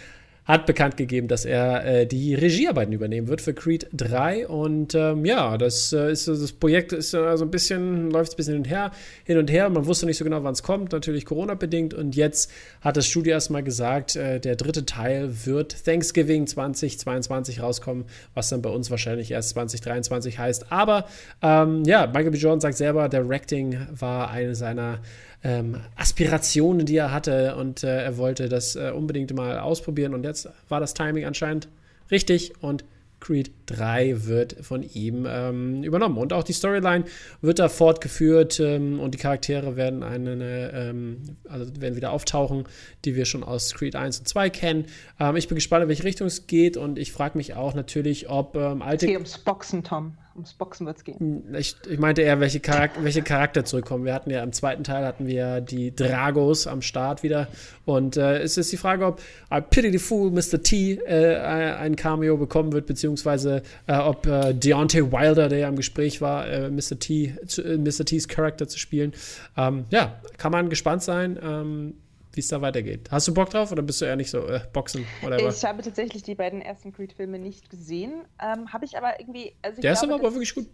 hat 0.51 0.67
bekannt 0.67 0.97
gegeben, 0.97 1.29
dass 1.29 1.45
er 1.45 1.85
äh, 1.85 2.07
die 2.07 2.35
Regiearbeiten 2.35 2.93
übernehmen 2.93 3.29
wird 3.29 3.41
für 3.41 3.55
Creed 3.55 3.89
3. 3.93 4.49
Und 4.49 4.95
ähm, 4.95 5.25
ja, 5.25 5.57
das 5.57 5.93
äh, 5.93 6.11
ist 6.11 6.29
das 6.29 6.53
Projekt 6.53 6.93
ist 6.93 7.15
äh, 7.15 7.37
so 7.37 7.45
ein 7.45 7.51
bisschen, 7.51 8.11
läuft 8.11 8.33
ein 8.33 8.37
bisschen 8.37 8.55
hin 8.55 8.63
und 8.63 8.69
her, 8.69 8.91
hin 9.25 9.39
und 9.39 9.51
her. 9.51 9.69
Man 9.71 9.87
wusste 9.87 10.07
nicht 10.07 10.19
so 10.19 10.25
genau, 10.25 10.43
wann 10.43 10.53
es 10.53 10.63
kommt, 10.63 10.93
natürlich 10.93 11.25
Corona-bedingt. 11.25 11.95
Und 11.95 12.17
jetzt 12.17 12.51
hat 12.81 12.97
das 12.97 13.07
Studio 13.07 13.33
erstmal 13.33 13.63
gesagt, 13.63 14.17
äh, 14.17 14.41
der 14.41 14.57
dritte 14.57 14.85
Teil 14.85 15.31
wird 15.47 15.85
Thanksgiving 15.85 16.47
2022 16.47 17.63
rauskommen, 17.63 18.05
was 18.35 18.49
dann 18.49 18.63
bei 18.63 18.71
uns 18.71 18.91
wahrscheinlich 18.91 19.31
erst 19.31 19.51
2023 19.51 20.39
heißt. 20.39 20.73
Aber 20.73 21.07
ähm, 21.43 21.85
ja, 21.85 22.07
Michael 22.07 22.31
B. 22.31 22.39
Jordan 22.39 22.61
sagt 22.61 22.77
selber, 22.77 23.09
Directing 23.09 23.79
war 23.99 24.31
eine 24.31 24.55
seiner 24.55 25.01
ähm, 25.43 25.81
Aspirationen, 25.97 26.87
die 26.87 26.97
er 26.97 27.13
hatte 27.13 27.57
und 27.57 27.83
äh, 27.83 28.05
er 28.05 28.17
wollte 28.17 28.49
das 28.49 28.77
äh, 28.77 28.93
unbedingt 28.95 29.35
mal 29.35 29.59
ausprobieren 29.59 30.15
und 30.15 30.25
jetzt 30.25 30.49
war 30.69 30.81
das 30.81 30.95
Timing 30.95 31.25
anscheinend 31.25 31.69
richtig 32.11 32.53
und 32.61 32.85
Creed 33.21 33.53
3 33.67 34.27
wird 34.27 34.57
von 34.63 34.83
ihm 34.83 35.27
ähm, 35.29 35.85
übernommen. 35.85 36.17
Und 36.17 36.33
auch 36.33 36.43
die 36.43 36.55
Storyline 36.55 37.05
wird 37.43 37.59
da 37.59 37.69
fortgeführt 37.69 38.59
ähm, 38.61 38.99
und 38.99 39.13
die 39.13 39.19
Charaktere 39.19 39.77
werden 39.77 40.03
eine, 40.03 40.73
ähm, 40.73 41.37
also 41.49 41.71
werden 41.79 41.97
wieder 41.97 42.13
auftauchen, 42.13 42.65
die 43.05 43.15
wir 43.15 43.27
schon 43.27 43.45
aus 43.45 43.75
Creed 43.75 43.95
1 43.95 44.21
und 44.21 44.27
2 44.27 44.51
kennen. 44.51 44.87
Ähm, 45.21 45.37
ich 45.37 45.49
bin 45.49 45.55
gespannt, 45.55 45.83
in 45.83 45.89
welche 45.89 46.05
Richtung 46.05 46.27
es 46.27 46.47
geht 46.47 46.77
und 46.77 46.99
ich 46.99 47.13
frage 47.13 47.37
mich 47.37 47.55
auch 47.55 47.75
natürlich, 47.75 48.31
ob 48.31 48.57
ähm, 48.57 48.83
alte. 48.83 49.05
Es 49.05 49.11
geht 49.11 49.17
ums 49.17 49.39
Boxen, 49.39 49.85
Tom 49.85 50.17
ums 50.35 50.55
Boxen 50.55 50.87
wird 50.87 50.99
es 50.99 51.05
gehen. 51.05 51.19
Hm, 51.19 51.55
ich, 51.55 51.77
ich, 51.89 51.99
meinte 51.99 52.23
eher, 52.23 52.41
welche, 52.41 52.61
Charak 52.61 52.93
welche 53.03 53.23
Charakter 53.23 53.65
zurückkommen. 53.65 54.05
Wir 54.05 54.15
hatten 54.15 54.31
ja 54.31 54.43
im 54.43 54.53
zweiten 54.53 54.85
Teil 54.85 55.05
hatten 55.05 55.27
wir 55.27 55.61
die 55.61 55.95
Dragos 55.95 56.67
am 56.67 56.83
Start 56.83 57.23
wieder. 57.23 57.49
Und 57.85 58.17
äh, 58.17 58.39
es 58.39 58.57
ist 58.57 58.71
die 58.73 58.77
Frage, 58.77 59.07
ob 59.07 59.21
I 59.53 59.61
Pity 59.61 59.93
the 59.93 59.99
Fool 59.99 60.31
Mr. 60.31 60.63
T 60.63 60.95
äh, 60.95 61.37
ein 61.37 61.97
Cameo 61.97 62.37
bekommen 62.37 62.73
wird, 62.73 62.87
beziehungsweise 62.87 63.63
äh, 63.87 63.97
ob 63.97 64.27
äh, 64.27 64.55
Deontay 64.55 65.13
Wilder, 65.13 65.49
der 65.49 65.59
ja 65.59 65.69
im 65.69 65.77
Gespräch 65.77 66.21
war, 66.21 66.47
äh, 66.49 66.71
Mr. 66.71 66.99
T, 66.99 67.37
zu, 67.47 67.63
äh, 67.63 67.77
Mr. 67.77 68.05
T's 68.05 68.29
Charakter 68.29 68.69
zu 68.69 68.79
spielen. 68.79 69.13
Ähm, 69.57 69.85
ja, 69.91 70.21
kann 70.39 70.53
man 70.53 70.71
gespannt 70.71 71.03
sein. 71.03 71.39
Ähm, 71.43 71.95
wie 72.33 72.41
es 72.41 72.49
da 72.49 72.61
weitergeht. 72.61 73.11
Hast 73.11 73.29
du 73.29 73.35
Bock 73.35 73.51
drauf 73.51 73.73
oder 73.73 73.83
bist 73.83 74.01
du 74.01 74.05
eher 74.05 74.17
nicht 74.17 74.31
so 74.31 74.47
äh, 74.47 74.61
Boxen? 74.73 75.05
Whatever? 75.23 75.49
Ich 75.49 75.65
habe 75.65 75.83
tatsächlich 75.83 76.23
die 76.23 76.35
beiden 76.35 76.63
ersten 76.63 76.93
Creed-Filme 76.93 77.39
nicht 77.39 77.71
gesehen. 77.71 78.25
Ähm, 78.41 78.73
habe 78.73 78.85
ich 78.85 78.97
aber 78.97 79.19
irgendwie. 79.19 79.55
Also 79.63 79.81
Der 79.81 79.93
ist 79.93 80.03
aber 80.03 80.21
wirklich 80.23 80.55
gut. 80.55 80.69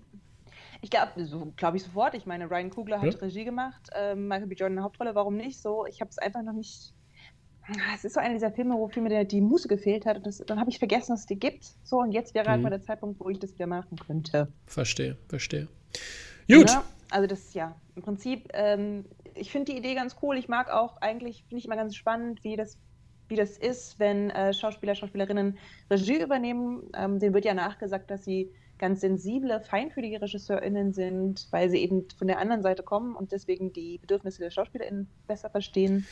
Ich 0.83 0.91
glaube, 0.91 1.25
so, 1.25 1.53
glaube 1.57 1.79
ich 1.79 1.85
sofort. 1.85 2.15
Ich 2.15 2.27
meine, 2.27 2.51
Ryan 2.51 2.71
Kugler 2.71 3.01
hat 3.01 3.15
ja. 3.15 3.21
Regie 3.21 3.45
gemacht, 3.45 3.89
ähm, 3.95 4.29
Michael 4.29 4.47
B. 4.47 4.55
Jordan 4.55 4.79
eine 4.79 4.85
Hauptrolle, 4.85 5.15
warum 5.15 5.37
nicht? 5.37 5.61
So, 5.61 5.87
ich 5.87 6.01
habe 6.01 6.11
es 6.11 6.19
einfach 6.19 6.43
noch 6.43 6.53
nicht. 6.53 6.93
Ah, 7.69 7.95
es 7.97 8.05
ist 8.05 8.15
so 8.15 8.21
einer 8.21 8.35
dieser 8.35 8.53
Filme, 8.53 8.77
wofür 8.77 9.03
mir 9.03 9.09
der, 9.09 9.25
die 9.25 9.41
Muße 9.41 9.67
gefehlt 9.67 10.07
hat. 10.07 10.19
Und 10.19 10.27
das, 10.27 10.39
dann 10.47 10.61
habe 10.61 10.71
ich 10.71 10.79
vergessen, 10.79 11.13
dass 11.13 11.21
es 11.21 11.27
die 11.27 11.39
gibt. 11.39 11.65
So, 11.83 11.99
und 11.99 12.13
jetzt 12.13 12.35
wäre 12.35 12.49
halt 12.49 12.59
mhm. 12.59 12.65
mal 12.65 12.71
der 12.71 12.83
Zeitpunkt, 12.83 13.19
wo 13.19 13.29
ich 13.29 13.41
das 13.41 13.55
wieder 13.55 13.67
machen 13.67 13.99
könnte. 13.99 14.53
Verstehe, 14.67 15.17
verstehe. 15.29 15.67
Gut. 16.47 16.71
Ja, 16.71 16.85
also 17.11 17.27
das, 17.27 17.55
ja, 17.55 17.75
im 17.97 18.03
Prinzip 18.03 18.49
ähm, 18.53 19.05
ich 19.37 19.50
finde 19.50 19.73
die 19.73 19.78
Idee 19.78 19.95
ganz 19.95 20.16
cool. 20.23 20.37
Ich 20.37 20.49
mag 20.49 20.71
auch 20.71 21.00
eigentlich, 21.00 21.45
finde 21.49 21.59
ich 21.59 21.64
immer 21.64 21.76
ganz 21.76 21.95
spannend, 21.95 22.43
wie 22.45 22.57
das, 22.57 22.78
wie 23.28 23.37
das 23.37 23.59
ist, 23.59 23.99
wenn 23.99 24.31
äh, 24.31 24.52
Schauspieler, 24.52 24.95
Schauspielerinnen 24.95 25.59
Regie 25.90 26.23
übernehmen. 26.23 26.90
Ähm, 26.95 27.19
denen 27.19 27.35
wird 27.35 27.45
ja 27.45 27.55
nachgesagt, 27.55 28.11
dass 28.11 28.25
sie 28.25 28.50
ganz 28.78 29.00
sensible, 29.00 29.61
feinfühlige 29.61 30.21
RegisseurInnen 30.21 30.93
sind, 30.93 31.47
weil 31.50 31.71
sie 31.71 31.78
eben 31.78 32.07
von 32.19 32.26
der 32.26 32.38
anderen 32.38 32.62
Seite 32.62 32.83
kommen 32.83 33.14
und 33.14 33.33
deswegen 33.33 33.73
die 33.73 33.99
Bedürfnisse 33.99 34.43
der 34.43 34.50
SchauspielerInnen 34.50 35.09
besser 35.26 35.50
verstehen. 35.50 36.07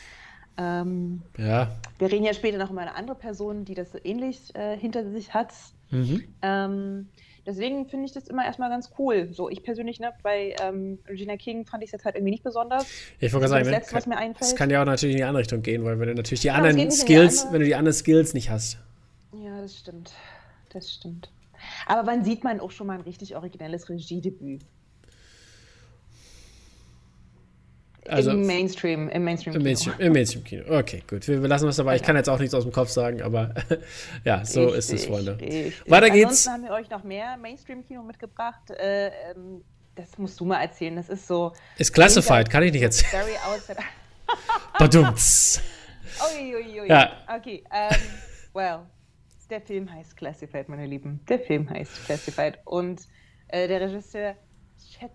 Ähm, 0.56 1.22
ja. 1.36 1.76
Wir 1.98 2.10
reden 2.10 2.24
ja 2.24 2.32
später 2.32 2.58
noch 2.58 2.70
über 2.70 2.80
eine 2.80 2.94
andere 2.94 3.16
Person, 3.16 3.64
die 3.64 3.74
das 3.74 3.92
so 3.92 3.98
ähnlich 4.02 4.54
äh, 4.54 4.76
hinter 4.76 5.10
sich 5.10 5.34
hat. 5.34 5.52
Mhm. 5.90 6.24
Ähm, 6.42 7.08
Deswegen 7.46 7.86
finde 7.86 8.06
ich 8.06 8.12
das 8.12 8.26
immer 8.28 8.44
erstmal 8.44 8.70
ganz 8.70 8.90
cool. 8.98 9.28
So, 9.32 9.50
ich 9.50 9.62
persönlich, 9.62 10.00
ne, 10.00 10.12
bei 10.22 10.56
ähm, 10.62 10.98
Regina 11.06 11.36
King 11.36 11.66
fand 11.66 11.82
ich 11.82 11.88
es 11.88 11.92
jetzt 11.92 12.04
halt 12.04 12.14
irgendwie 12.16 12.30
nicht 12.30 12.42
besonders. 12.42 12.86
Ich 13.18 13.32
wollte 13.32 13.48
gerade 13.48 13.64
sagen, 13.64 13.64
das, 13.64 13.72
Letzte, 13.72 13.94
was 13.96 14.06
mir 14.06 14.16
einfällt. 14.16 14.40
das 14.52 14.56
kann 14.56 14.70
ja 14.70 14.80
auch 14.80 14.86
natürlich 14.86 15.14
in 15.14 15.18
die 15.18 15.24
andere 15.24 15.40
Richtung 15.40 15.62
gehen, 15.62 15.84
weil 15.84 15.98
wenn 15.98 16.08
du 16.08 16.14
natürlich 16.14 16.40
die 16.40 16.46
ja, 16.46 16.54
anderen 16.54 16.90
Skills, 16.90 17.40
andere... 17.40 17.52
wenn 17.52 17.60
du 17.60 17.66
die 17.66 17.74
anderen 17.74 17.94
Skills 17.94 18.32
nicht 18.32 18.50
hast. 18.50 18.78
Ja, 19.42 19.60
das 19.60 19.76
stimmt. 19.78 20.12
Das 20.72 20.92
stimmt. 20.92 21.30
Aber 21.86 22.06
wann 22.06 22.24
sieht 22.24 22.44
man 22.44 22.60
auch 22.60 22.70
schon 22.70 22.86
mal 22.86 22.94
ein 22.94 23.02
richtig 23.02 23.36
originelles 23.36 23.88
Regiedebüt? 23.88 24.62
Also, 28.08 28.32
Im 28.32 28.46
Mainstream, 28.46 29.08
im 29.08 29.24
Mainstream, 29.24 29.54
Im 29.56 29.62
Mainstream, 29.62 29.94
im 29.98 30.12
Mainstream 30.12 30.44
Kino. 30.44 30.78
Okay, 30.78 31.02
gut. 31.08 31.26
Wir, 31.26 31.38
lassen 31.38 31.66
das 31.66 31.76
dabei. 31.76 31.96
Ich 31.96 32.02
kann 32.02 32.16
jetzt 32.16 32.28
auch 32.28 32.38
nichts 32.38 32.54
aus 32.54 32.64
dem 32.64 32.72
Kopf 32.72 32.90
sagen, 32.90 33.22
aber 33.22 33.54
ja, 34.24 34.44
so 34.44 34.66
richtig, 34.66 34.78
ist 34.78 34.92
es, 34.92 35.06
Freunde. 35.06 35.38
Richtig. 35.40 35.90
Weiter 35.90 36.10
geht's. 36.10 36.46
Ansonsten 36.46 36.52
haben 36.52 36.62
wir 36.64 36.70
euch 36.72 36.90
noch 36.90 37.02
mehr 37.02 37.36
Mainstream-Kino 37.38 38.02
mitgebracht. 38.02 38.70
Äh, 38.70 39.06
ähm, 39.06 39.64
das 39.94 40.18
musst 40.18 40.38
du 40.40 40.44
mal 40.44 40.60
erzählen. 40.60 40.96
Das 40.96 41.08
ist 41.08 41.26
so. 41.26 41.52
Ist 41.78 41.92
classified, 41.92 42.50
kann 42.50 42.62
ich 42.62 42.72
nicht 42.72 42.82
erzählen. 42.82 43.24
Very 43.24 43.36
outside. 43.46 43.78
Badumts. 44.78 45.62
Uiuiui. 46.20 46.88
Ja. 46.88 47.12
Okay, 47.34 47.64
um, 47.70 47.76
ähm, 47.76 48.00
well, 48.52 48.78
der 49.50 49.60
Film 49.60 49.92
heißt 49.92 50.16
Classified, 50.16 50.68
meine 50.68 50.86
Lieben. 50.86 51.20
Der 51.28 51.38
Film 51.38 51.68
heißt 51.70 52.04
Classified. 52.04 52.58
Und 52.64 53.02
äh, 53.48 53.68
der 53.68 53.80
Regisseur 53.80 54.34
Chet 54.78 55.12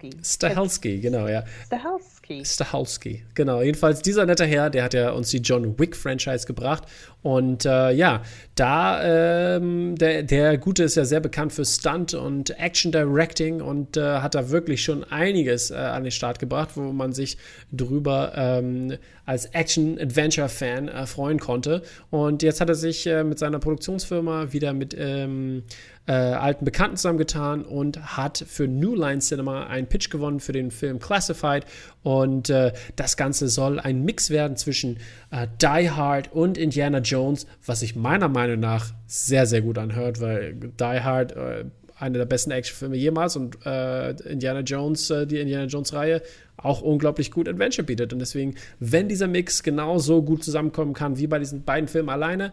Stahelski. 0.00 0.24
Stahelski, 0.24 1.00
genau, 1.00 1.28
ja. 1.28 1.44
Stahelski. 1.66 2.44
Stahelski, 2.44 3.22
genau. 3.34 3.60
Jedenfalls 3.60 4.02
dieser 4.02 4.24
nette 4.24 4.46
Herr, 4.46 4.70
der 4.70 4.84
hat 4.84 4.94
ja 4.94 5.10
uns 5.10 5.30
die 5.30 5.38
John 5.38 5.78
Wick-Franchise 5.78 6.46
gebracht. 6.46 6.84
Und 7.22 7.66
äh, 7.66 7.90
ja, 7.90 8.22
da, 8.54 9.56
ähm, 9.56 9.94
der, 9.96 10.22
der 10.22 10.56
Gute 10.56 10.84
ist 10.84 10.94
ja 10.94 11.04
sehr 11.04 11.20
bekannt 11.20 11.52
für 11.52 11.64
Stunt 11.64 12.14
und 12.14 12.58
Action-Directing 12.58 13.60
und 13.60 13.96
äh, 13.96 14.20
hat 14.20 14.34
da 14.34 14.48
wirklich 14.50 14.82
schon 14.82 15.04
einiges 15.04 15.70
äh, 15.70 15.74
an 15.74 16.04
den 16.04 16.12
Start 16.12 16.38
gebracht, 16.38 16.70
wo 16.76 16.92
man 16.92 17.12
sich 17.12 17.36
drüber 17.72 18.32
ähm, 18.36 18.96
als 19.26 19.46
Action-Adventure-Fan 19.46 20.88
äh, 20.88 21.06
freuen 21.06 21.38
konnte. 21.38 21.82
Und 22.10 22.42
jetzt 22.42 22.60
hat 22.60 22.68
er 22.68 22.74
sich 22.74 23.06
äh, 23.06 23.22
mit 23.22 23.38
seiner 23.38 23.58
Produktionsfirma 23.58 24.52
wieder 24.52 24.72
mit 24.72 24.96
ähm, 24.98 25.64
äh, 26.06 26.12
alten 26.12 26.64
Bekannten 26.64 26.96
zusammengetan 26.96 27.64
und 27.64 28.16
hat 28.16 28.44
für 28.46 28.66
New 28.66 28.94
Line 28.96 29.20
Cinema 29.20 29.66
einen 29.66 29.86
Pitch 29.90 30.08
gewonnen 30.08 30.40
für 30.40 30.52
den 30.52 30.70
Film 30.70 30.98
Classified. 30.98 31.66
Und 32.02 32.48
äh, 32.48 32.72
das 32.96 33.18
Ganze 33.18 33.48
soll 33.48 33.78
ein 33.78 34.02
Mix 34.04 34.30
werden 34.30 34.56
zwischen 34.56 34.96
äh, 35.30 35.46
Die 35.60 35.90
Hard 35.90 36.32
und 36.32 36.56
Indiana 36.56 37.00
Jones, 37.00 37.46
was 37.66 37.80
sich 37.80 37.94
meiner 37.94 38.28
Meinung 38.28 38.60
nach 38.60 38.94
sehr, 39.06 39.44
sehr 39.44 39.60
gut 39.60 39.76
anhört, 39.76 40.20
weil 40.20 40.54
Die 40.54 41.00
Hard 41.00 41.32
äh, 41.32 41.64
einer 42.00 42.18
der 42.18 42.24
besten 42.24 42.50
Actionfilme 42.50 42.96
jemals 42.96 43.36
und 43.36 43.58
äh, 43.66 44.12
Indiana 44.22 44.60
Jones, 44.60 45.10
äh, 45.10 45.26
die 45.26 45.38
Indiana 45.38 45.66
Jones-Reihe, 45.66 46.22
auch 46.56 46.80
unglaublich 46.80 47.30
gut 47.30 47.48
Adventure 47.48 47.84
bietet. 47.84 48.12
Und 48.12 48.20
deswegen, 48.20 48.54
wenn 48.78 49.08
dieser 49.08 49.28
Mix 49.28 49.62
genauso 49.62 50.22
gut 50.22 50.42
zusammenkommen 50.42 50.94
kann 50.94 51.18
wie 51.18 51.26
bei 51.26 51.38
diesen 51.38 51.64
beiden 51.64 51.88
Filmen 51.88 52.08
alleine, 52.08 52.52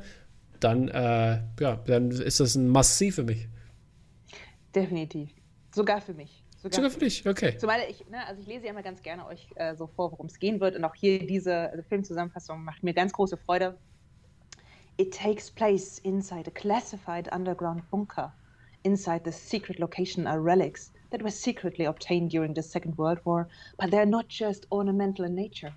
dann, 0.60 0.90
äh, 0.90 1.40
ja, 1.60 1.76
dann 1.86 2.12
ist 2.12 2.40
das 2.40 2.56
ein 2.56 2.68
Must-See 2.68 3.12
für 3.12 3.24
mich. 3.24 3.48
Definitiv. 4.76 5.30
Sogar 5.74 6.02
für 6.02 6.14
mich. 6.14 6.44
Sogar, 6.58 6.76
Sogar 6.76 6.90
für 6.90 7.00
dich, 7.00 7.28
okay. 7.28 7.56
Zumal 7.58 7.82
ich, 7.88 8.08
ne, 8.10 8.26
also 8.26 8.42
ich 8.42 8.48
lese 8.48 8.66
ja 8.66 8.72
immer 8.72 8.82
ganz 8.82 9.04
gerne 9.04 9.28
euch 9.28 9.48
äh, 9.56 9.76
so 9.76 9.86
vor, 9.86 10.12
worum 10.12 10.26
es 10.26 10.40
gehen 10.40 10.60
wird. 10.60 10.76
Und 10.76 10.84
auch 10.84 10.96
hier 10.96 11.26
diese 11.26 11.70
also 11.70 11.84
Filmzusammenfassung 11.84 12.64
macht 12.64 12.84
mir 12.84 12.94
ganz 12.94 13.14
große 13.14 13.38
Freude. 13.38 13.78
It 14.98 15.14
takes 15.14 15.52
place 15.52 16.00
inside 16.00 16.50
a 16.50 16.52
classified 16.52 17.32
underground 17.32 17.88
bunker. 17.92 18.34
Inside 18.82 19.22
the 19.24 19.32
secret 19.32 19.78
location 19.78 20.26
are 20.26 20.42
relics 20.42 20.92
that 21.12 21.22
were 21.22 21.32
secretly 21.32 21.86
obtained 21.86 22.32
during 22.32 22.56
the 22.56 22.64
Second 22.64 22.98
World 22.98 23.24
War, 23.24 23.48
but 23.78 23.92
they're 23.92 24.08
not 24.08 24.28
just 24.28 24.66
ornamental 24.72 25.26
in 25.26 25.36
nature. 25.36 25.74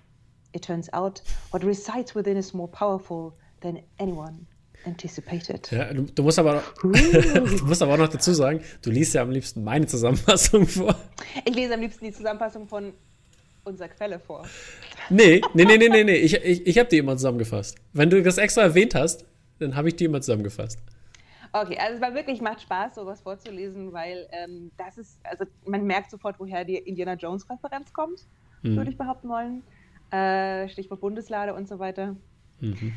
It 0.53 0.63
turns 0.63 0.89
out 0.93 1.21
what 1.51 1.63
resides 1.63 2.15
within 2.15 2.37
is 2.37 2.55
more 2.55 2.67
powerful 2.67 3.35
than 3.59 3.83
anyone 3.99 4.47
anticipated. 4.85 5.71
Ja, 5.71 5.93
du, 5.93 6.03
du, 6.03 6.23
musst 6.23 6.39
aber, 6.39 6.63
du 6.81 7.65
musst 7.65 7.81
aber 7.81 7.93
auch 7.93 7.97
noch 7.97 8.09
dazu 8.09 8.33
sagen, 8.33 8.61
du 8.81 8.89
liest 8.91 9.13
ja 9.13 9.21
am 9.21 9.31
liebsten 9.31 9.63
meine 9.63 9.85
Zusammenfassung 9.85 10.67
vor. 10.67 10.95
Ich 11.45 11.55
lese 11.55 11.73
am 11.73 11.81
liebsten 11.81 12.05
die 12.05 12.11
Zusammenfassung 12.11 12.67
von 12.67 12.93
unserer 13.63 13.89
Quelle 13.89 14.19
vor. 14.19 14.45
Nee, 15.09 15.41
nee, 15.53 15.65
nee, 15.65 15.77
nee, 15.77 15.89
nee, 15.89 16.03
nee. 16.03 16.15
Ich, 16.15 16.33
ich, 16.33 16.65
ich 16.65 16.77
habe 16.79 16.89
die 16.89 16.97
immer 16.97 17.15
zusammengefasst. 17.15 17.77
Wenn 17.93 18.09
du 18.09 18.21
das 18.21 18.37
extra 18.37 18.61
erwähnt 18.61 18.95
hast, 18.95 19.25
dann 19.59 19.75
habe 19.75 19.89
ich 19.89 19.95
die 19.95 20.05
immer 20.05 20.21
zusammengefasst. 20.21 20.79
Okay, 21.53 21.77
also 21.77 21.95
es 21.95 22.01
war 22.01 22.13
wirklich, 22.13 22.41
macht 22.41 22.61
Spaß, 22.61 22.95
sowas 22.95 23.21
vorzulesen, 23.21 23.91
weil 23.91 24.27
ähm, 24.31 24.71
das 24.77 24.97
ist, 24.97 25.19
also 25.23 25.45
man 25.65 25.85
merkt 25.85 26.09
sofort, 26.09 26.39
woher 26.39 26.63
die 26.63 26.77
Indiana 26.77 27.15
Jones-Referenz 27.15 27.91
kommt, 27.91 28.25
mhm. 28.61 28.77
würde 28.77 28.89
ich 28.89 28.97
behaupten 28.97 29.27
wollen. 29.27 29.63
Äh, 30.11 30.69
Stichwort 30.69 31.01
Bundeslade 31.01 31.53
und 31.53 31.67
so 31.67 31.77
weiter. 31.79 32.15
Mhm. 32.61 32.93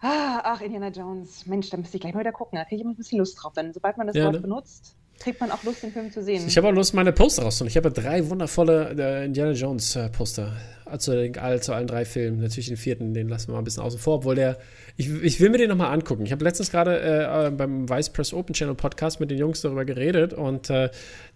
Ah, 0.00 0.40
ach, 0.44 0.60
Indiana 0.60 0.88
Jones. 0.88 1.46
Mensch, 1.46 1.70
da 1.70 1.76
müsste 1.76 1.96
ich 1.96 2.00
gleich 2.00 2.14
mal 2.14 2.20
wieder 2.20 2.32
gucken. 2.32 2.56
Da 2.56 2.64
kriege 2.64 2.76
ich 2.76 2.82
immer 2.82 2.92
ein 2.92 2.96
bisschen 2.96 3.18
Lust 3.18 3.42
drauf. 3.42 3.52
Denn 3.54 3.72
sobald 3.72 3.96
man 3.96 4.06
das 4.06 4.16
ja, 4.16 4.24
Wort 4.24 4.34
ne? 4.34 4.40
benutzt, 4.40 4.94
kriegt 5.18 5.40
man 5.40 5.50
auch 5.50 5.64
Lust, 5.64 5.82
den 5.82 5.92
Film 5.92 6.12
zu 6.12 6.22
sehen. 6.22 6.46
Ich 6.46 6.56
habe 6.56 6.68
auch 6.68 6.72
Lust, 6.72 6.94
meine 6.94 7.12
Poster 7.12 7.42
rauszuholen. 7.42 7.68
Ich 7.68 7.76
habe 7.76 7.90
drei 7.90 8.28
wundervolle 8.30 8.94
äh, 8.96 9.24
Indiana 9.24 9.52
Jones 9.52 9.96
äh, 9.96 10.08
Poster. 10.08 10.52
Also 10.84 11.12
all, 11.12 11.60
zu 11.60 11.72
allen 11.72 11.88
drei 11.88 12.04
Filmen. 12.04 12.40
Natürlich 12.40 12.68
den 12.68 12.76
vierten, 12.76 13.12
den 13.12 13.28
lassen 13.28 13.48
wir 13.48 13.54
mal 13.54 13.58
ein 13.58 13.64
bisschen 13.64 13.82
außen 13.82 13.98
vor, 13.98 14.16
obwohl 14.16 14.36
der. 14.36 14.58
Ich, 14.96 15.10
ich 15.22 15.40
will 15.40 15.50
mir 15.50 15.58
den 15.58 15.68
nochmal 15.68 15.92
angucken. 15.92 16.24
Ich 16.24 16.32
habe 16.32 16.44
letztens 16.44 16.70
gerade 16.70 17.00
äh, 17.00 17.50
beim 17.50 17.88
Vice 17.88 18.10
Press 18.10 18.32
Open 18.32 18.54
Channel 18.54 18.76
Podcast 18.76 19.18
mit 19.18 19.30
den 19.30 19.38
Jungs 19.38 19.62
darüber 19.62 19.84
geredet 19.84 20.32
und 20.32 20.70
äh, 20.70 20.90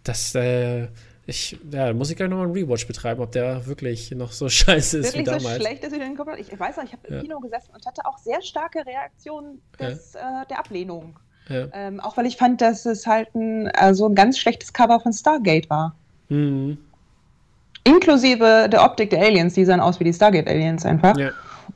das 0.04 0.34
äh, 0.36 0.86
ich, 1.26 1.52
ja, 1.70 1.86
da 1.86 1.92
muss 1.92 2.10
ich 2.10 2.16
gleich 2.16 2.28
nochmal 2.28 2.46
einen 2.46 2.54
Rewatch 2.54 2.86
betreiben, 2.86 3.22
ob 3.22 3.32
der 3.32 3.66
wirklich 3.66 4.10
noch 4.10 4.32
so 4.32 4.48
scheiße 4.48 4.98
ist 4.98 5.14
wirklich 5.14 5.20
wie 5.20 5.24
damals. 5.24 5.42
so 5.44 5.60
schlecht 5.60 5.84
ist 5.84 5.94
wie 5.94 5.98
den 5.98 6.16
Kopf. 6.16 6.28
Ich 6.36 6.58
weiß 6.58 6.76
noch, 6.76 6.84
ich 6.84 6.92
habe 6.92 7.06
im 7.08 7.14
ja. 7.14 7.20
Kino 7.20 7.40
gesessen 7.40 7.70
und 7.74 7.86
hatte 7.86 8.04
auch 8.06 8.18
sehr 8.18 8.42
starke 8.42 8.84
Reaktionen 8.84 9.60
des, 9.78 10.14
ja. 10.14 10.42
äh, 10.42 10.46
der 10.46 10.58
Ablehnung. 10.58 11.18
Ja. 11.48 11.68
Ähm, 11.72 12.00
auch 12.00 12.16
weil 12.16 12.26
ich 12.26 12.36
fand, 12.36 12.60
dass 12.60 12.86
es 12.86 13.06
halt 13.06 13.34
ein, 13.34 13.68
also 13.68 14.08
ein 14.08 14.14
ganz 14.14 14.38
schlechtes 14.38 14.72
Cover 14.72 15.00
von 15.00 15.12
Stargate 15.12 15.68
war. 15.70 15.94
Mhm. 16.28 16.78
Inklusive 17.84 18.68
der 18.70 18.84
Optik 18.84 19.10
der 19.10 19.22
Aliens, 19.22 19.54
die 19.54 19.64
sahen 19.64 19.80
aus 19.80 19.98
wie 19.98 20.04
die 20.04 20.12
Stargate-Aliens 20.12 20.86
einfach. 20.86 21.16
Ja. 21.16 21.30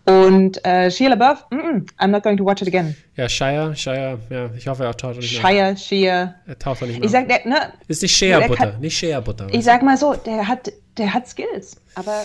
Und 0.04 0.64
äh, 0.64 0.90
Shia 0.90 1.08
LaBeouf, 1.08 1.46
mm 1.50 1.56
-mm, 1.56 1.86
I'm 1.98 2.08
not 2.08 2.22
going 2.22 2.36
to 2.36 2.44
watch 2.44 2.62
it 2.62 2.68
again. 2.68 2.96
Ja, 3.16 3.28
Shia, 3.28 3.74
Shia, 3.74 4.18
ja, 4.30 4.50
ich 4.56 4.68
hoffe, 4.68 4.84
er 4.84 4.96
taucht 4.96 5.16
nicht 5.16 5.42
mehr. 5.42 5.50
Shia, 5.50 5.76
Shia. 5.76 6.34
Er 6.46 6.58
taucht 6.58 6.82
nicht 6.82 6.98
mehr. 6.98 7.04
Ich 7.04 7.10
sag, 7.10 7.28
der, 7.28 7.46
ne, 7.46 7.72
Ist 7.88 8.02
nicht 8.02 8.16
Shea 8.16 8.46
Butter, 8.46 8.78
nicht 8.78 8.96
Shea 8.96 9.20
Butter. 9.20 9.48
Ich 9.50 9.64
sag 9.64 9.82
mal 9.82 9.96
so, 9.96 10.14
der 10.14 10.46
hat, 10.46 10.72
der 10.96 11.12
hat 11.12 11.26
Skills, 11.26 11.76
aber 11.96 12.24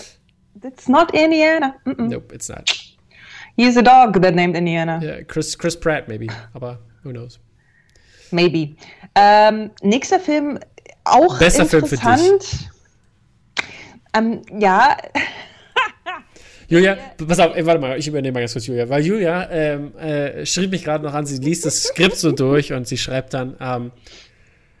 it's 0.62 0.88
not 0.88 1.12
Indiana. 1.12 1.74
Mm 1.84 2.08
nope, 2.08 2.32
it's 2.34 2.48
not. 2.48 2.70
He's 3.56 3.76
a 3.76 3.82
dog 3.82 4.20
that 4.22 4.34
named 4.34 4.56
Indiana. 4.56 5.00
Yeah, 5.02 5.22
Chris, 5.24 5.58
Chris 5.58 5.78
Pratt 5.78 6.08
maybe, 6.08 6.28
aber 6.54 6.78
who 7.02 7.10
knows. 7.10 7.38
Maybe. 8.30 8.76
Ähm, 9.14 9.70
nächster 9.82 10.20
Film, 10.20 10.58
auch 11.04 11.38
Besser 11.38 11.64
interessant. 11.64 12.20
Film 12.20 12.40
für 12.40 12.56
dich. 12.56 12.68
Ähm, 14.14 14.42
ja, 14.58 14.96
Julia, 16.72 16.96
pass 17.28 17.38
auf, 17.38 17.54
ey, 17.54 17.66
warte 17.66 17.80
mal, 17.82 17.98
ich 17.98 18.08
übernehme 18.08 18.32
mal 18.32 18.40
ganz 18.40 18.54
kurz 18.54 18.66
Julia, 18.66 18.88
weil 18.88 19.04
Julia 19.04 19.46
ähm, 19.50 19.94
äh, 19.98 20.46
schrieb 20.46 20.70
mich 20.70 20.82
gerade 20.82 21.04
noch 21.04 21.12
an, 21.12 21.26
sie 21.26 21.36
liest 21.36 21.66
das 21.66 21.82
Skript 21.82 22.16
so 22.16 22.32
durch 22.32 22.72
und 22.72 22.88
sie 22.88 22.96
schreibt 22.96 23.34
dann, 23.34 23.58
ähm, 23.60 23.92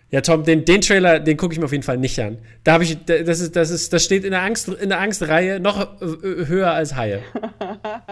ja, 0.08 0.22
Tom, 0.22 0.42
den, 0.42 0.64
den 0.64 0.80
Trailer, 0.80 1.20
den 1.20 1.36
gucke 1.36 1.52
ich 1.52 1.58
mir 1.58 1.66
auf 1.66 1.72
jeden 1.72 1.84
Fall 1.84 1.98
nicht 1.98 2.18
an. 2.18 2.38
Da 2.64 2.72
habe 2.72 2.84
ich, 2.84 3.04
das 3.04 3.40
ist, 3.40 3.56
das 3.56 3.68
ist, 3.68 3.92
das 3.92 4.02
steht 4.02 4.24
in 4.24 4.30
der 4.30 4.40
Angst, 4.40 4.68
in 4.68 4.88
der 4.88 5.00
Angstreihe 5.00 5.60
noch 5.60 6.00
äh, 6.00 6.46
höher 6.46 6.70
als 6.70 6.96
Haie. 6.96 7.22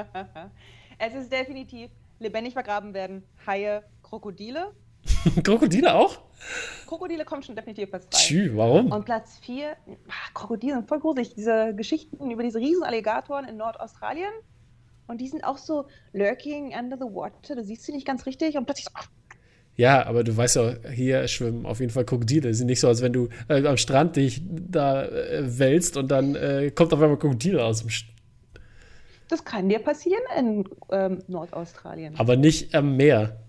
es 0.98 1.14
ist 1.14 1.32
definitiv 1.32 1.88
lebendig 2.18 2.52
vergraben 2.52 2.92
werden. 2.92 3.22
Haie, 3.46 3.82
Krokodile. 4.02 4.72
Krokodile 5.42 5.94
auch? 5.94 6.20
Krokodile 6.86 7.24
kommen 7.24 7.42
schon 7.42 7.54
definitiv 7.54 7.90
Platz 7.90 8.08
3. 8.08 8.18
Tschü, 8.18 8.56
warum? 8.56 8.90
Und 8.90 9.04
Platz 9.04 9.38
4, 9.42 9.76
Krokodile 10.34 10.74
sind 10.74 10.88
voll 10.88 11.00
gruselig. 11.00 11.34
Diese 11.34 11.74
Geschichten 11.74 12.30
über 12.30 12.42
diese 12.42 12.58
riesen 12.58 12.82
Alligatoren 12.82 13.46
in 13.46 13.56
Nordaustralien. 13.56 14.32
Und 15.06 15.20
die 15.20 15.28
sind 15.28 15.44
auch 15.44 15.58
so 15.58 15.86
lurking 16.12 16.72
under 16.78 16.96
the 16.96 17.04
water. 17.04 17.56
Du 17.56 17.64
siehst 17.64 17.82
sie 17.84 17.92
nicht 17.92 18.06
ganz 18.06 18.26
richtig 18.26 18.56
und 18.56 18.64
plötzlich 18.64 18.86
so. 18.86 19.08
Ja, 19.76 20.06
aber 20.06 20.24
du 20.24 20.36
weißt 20.36 20.56
ja, 20.56 20.74
hier 20.90 21.26
schwimmen 21.26 21.64
auf 21.64 21.80
jeden 21.80 21.90
Fall 21.90 22.04
Krokodile. 22.04 22.52
Sind 22.54 22.66
nicht 22.66 22.80
so, 22.80 22.88
als 22.88 23.02
wenn 23.02 23.12
du 23.12 23.28
äh, 23.48 23.66
am 23.66 23.76
Strand 23.76 24.16
dich 24.16 24.42
da 24.46 25.04
äh, 25.04 25.58
wälzt 25.58 25.96
und 25.96 26.10
dann 26.10 26.34
äh, 26.34 26.70
kommt 26.70 26.92
auf 26.92 27.00
einmal 27.00 27.18
Krokodile 27.18 27.64
aus 27.64 27.80
dem 27.80 27.90
St 27.90 28.06
Das 29.28 29.44
kann 29.44 29.68
dir 29.68 29.78
passieren 29.78 30.22
in 30.38 30.68
ähm, 30.90 31.22
Nordaustralien. 31.28 32.14
Aber 32.18 32.36
nicht 32.36 32.74
am 32.74 32.96
Meer. 32.96 33.40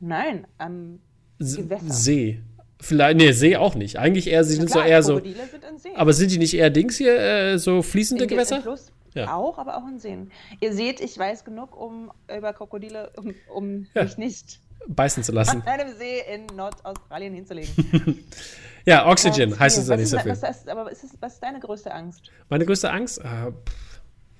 Nein, 0.00 0.46
am 0.58 1.00
Gewässer. 1.38 1.92
See. 1.92 2.40
Vielleicht, 2.80 3.16
nee, 3.16 3.32
See 3.32 3.56
auch 3.56 3.74
nicht. 3.74 3.98
Eigentlich 3.98 4.28
eher, 4.28 4.44
sie 4.44 4.54
sind 4.54 4.70
klar, 4.70 4.84
so 4.84 4.88
eher 4.88 5.02
so. 5.02 5.18
Sind 5.18 5.96
aber 5.96 6.12
sind 6.12 6.30
die 6.30 6.38
nicht 6.38 6.54
eher 6.54 6.70
Dings 6.70 6.96
hier, 6.96 7.18
äh, 7.18 7.58
so 7.58 7.82
fließende 7.82 8.24
in, 8.24 8.30
Gewässer? 8.30 8.62
Fluss 8.62 8.92
ja. 9.14 9.34
Auch, 9.34 9.58
aber 9.58 9.76
auch 9.76 9.86
in 9.88 9.98
Seen. 9.98 10.30
Ihr 10.60 10.72
seht, 10.72 11.00
ich 11.00 11.18
weiß 11.18 11.44
genug, 11.44 11.76
um 11.76 12.12
über 12.34 12.52
Krokodile, 12.52 13.10
um, 13.16 13.34
um 13.52 13.86
ja. 13.94 14.04
mich 14.04 14.16
nicht 14.16 14.60
beißen 14.86 15.22
zu 15.22 15.32
lassen. 15.32 15.62
An 15.66 15.68
einem 15.68 15.96
See 15.96 16.22
in 16.32 16.46
Nordaustralien 16.56 17.34
hinzulegen. 17.34 18.24
ja, 18.84 19.08
Oxygen 19.08 19.58
heißt 19.58 19.78
es 19.78 19.88
ja 19.88 19.96
nicht 19.96 20.08
so 20.08 20.18
viel. 20.18 20.30
Was 20.30 20.42
ist, 20.42 20.68
aber 20.68 20.90
ist 20.90 21.04
was 21.20 21.34
ist 21.34 21.42
deine 21.42 21.58
größte 21.58 21.92
Angst? 21.92 22.30
Meine 22.48 22.64
größte 22.64 22.90
Angst? 22.90 23.18
Äh, 23.18 23.52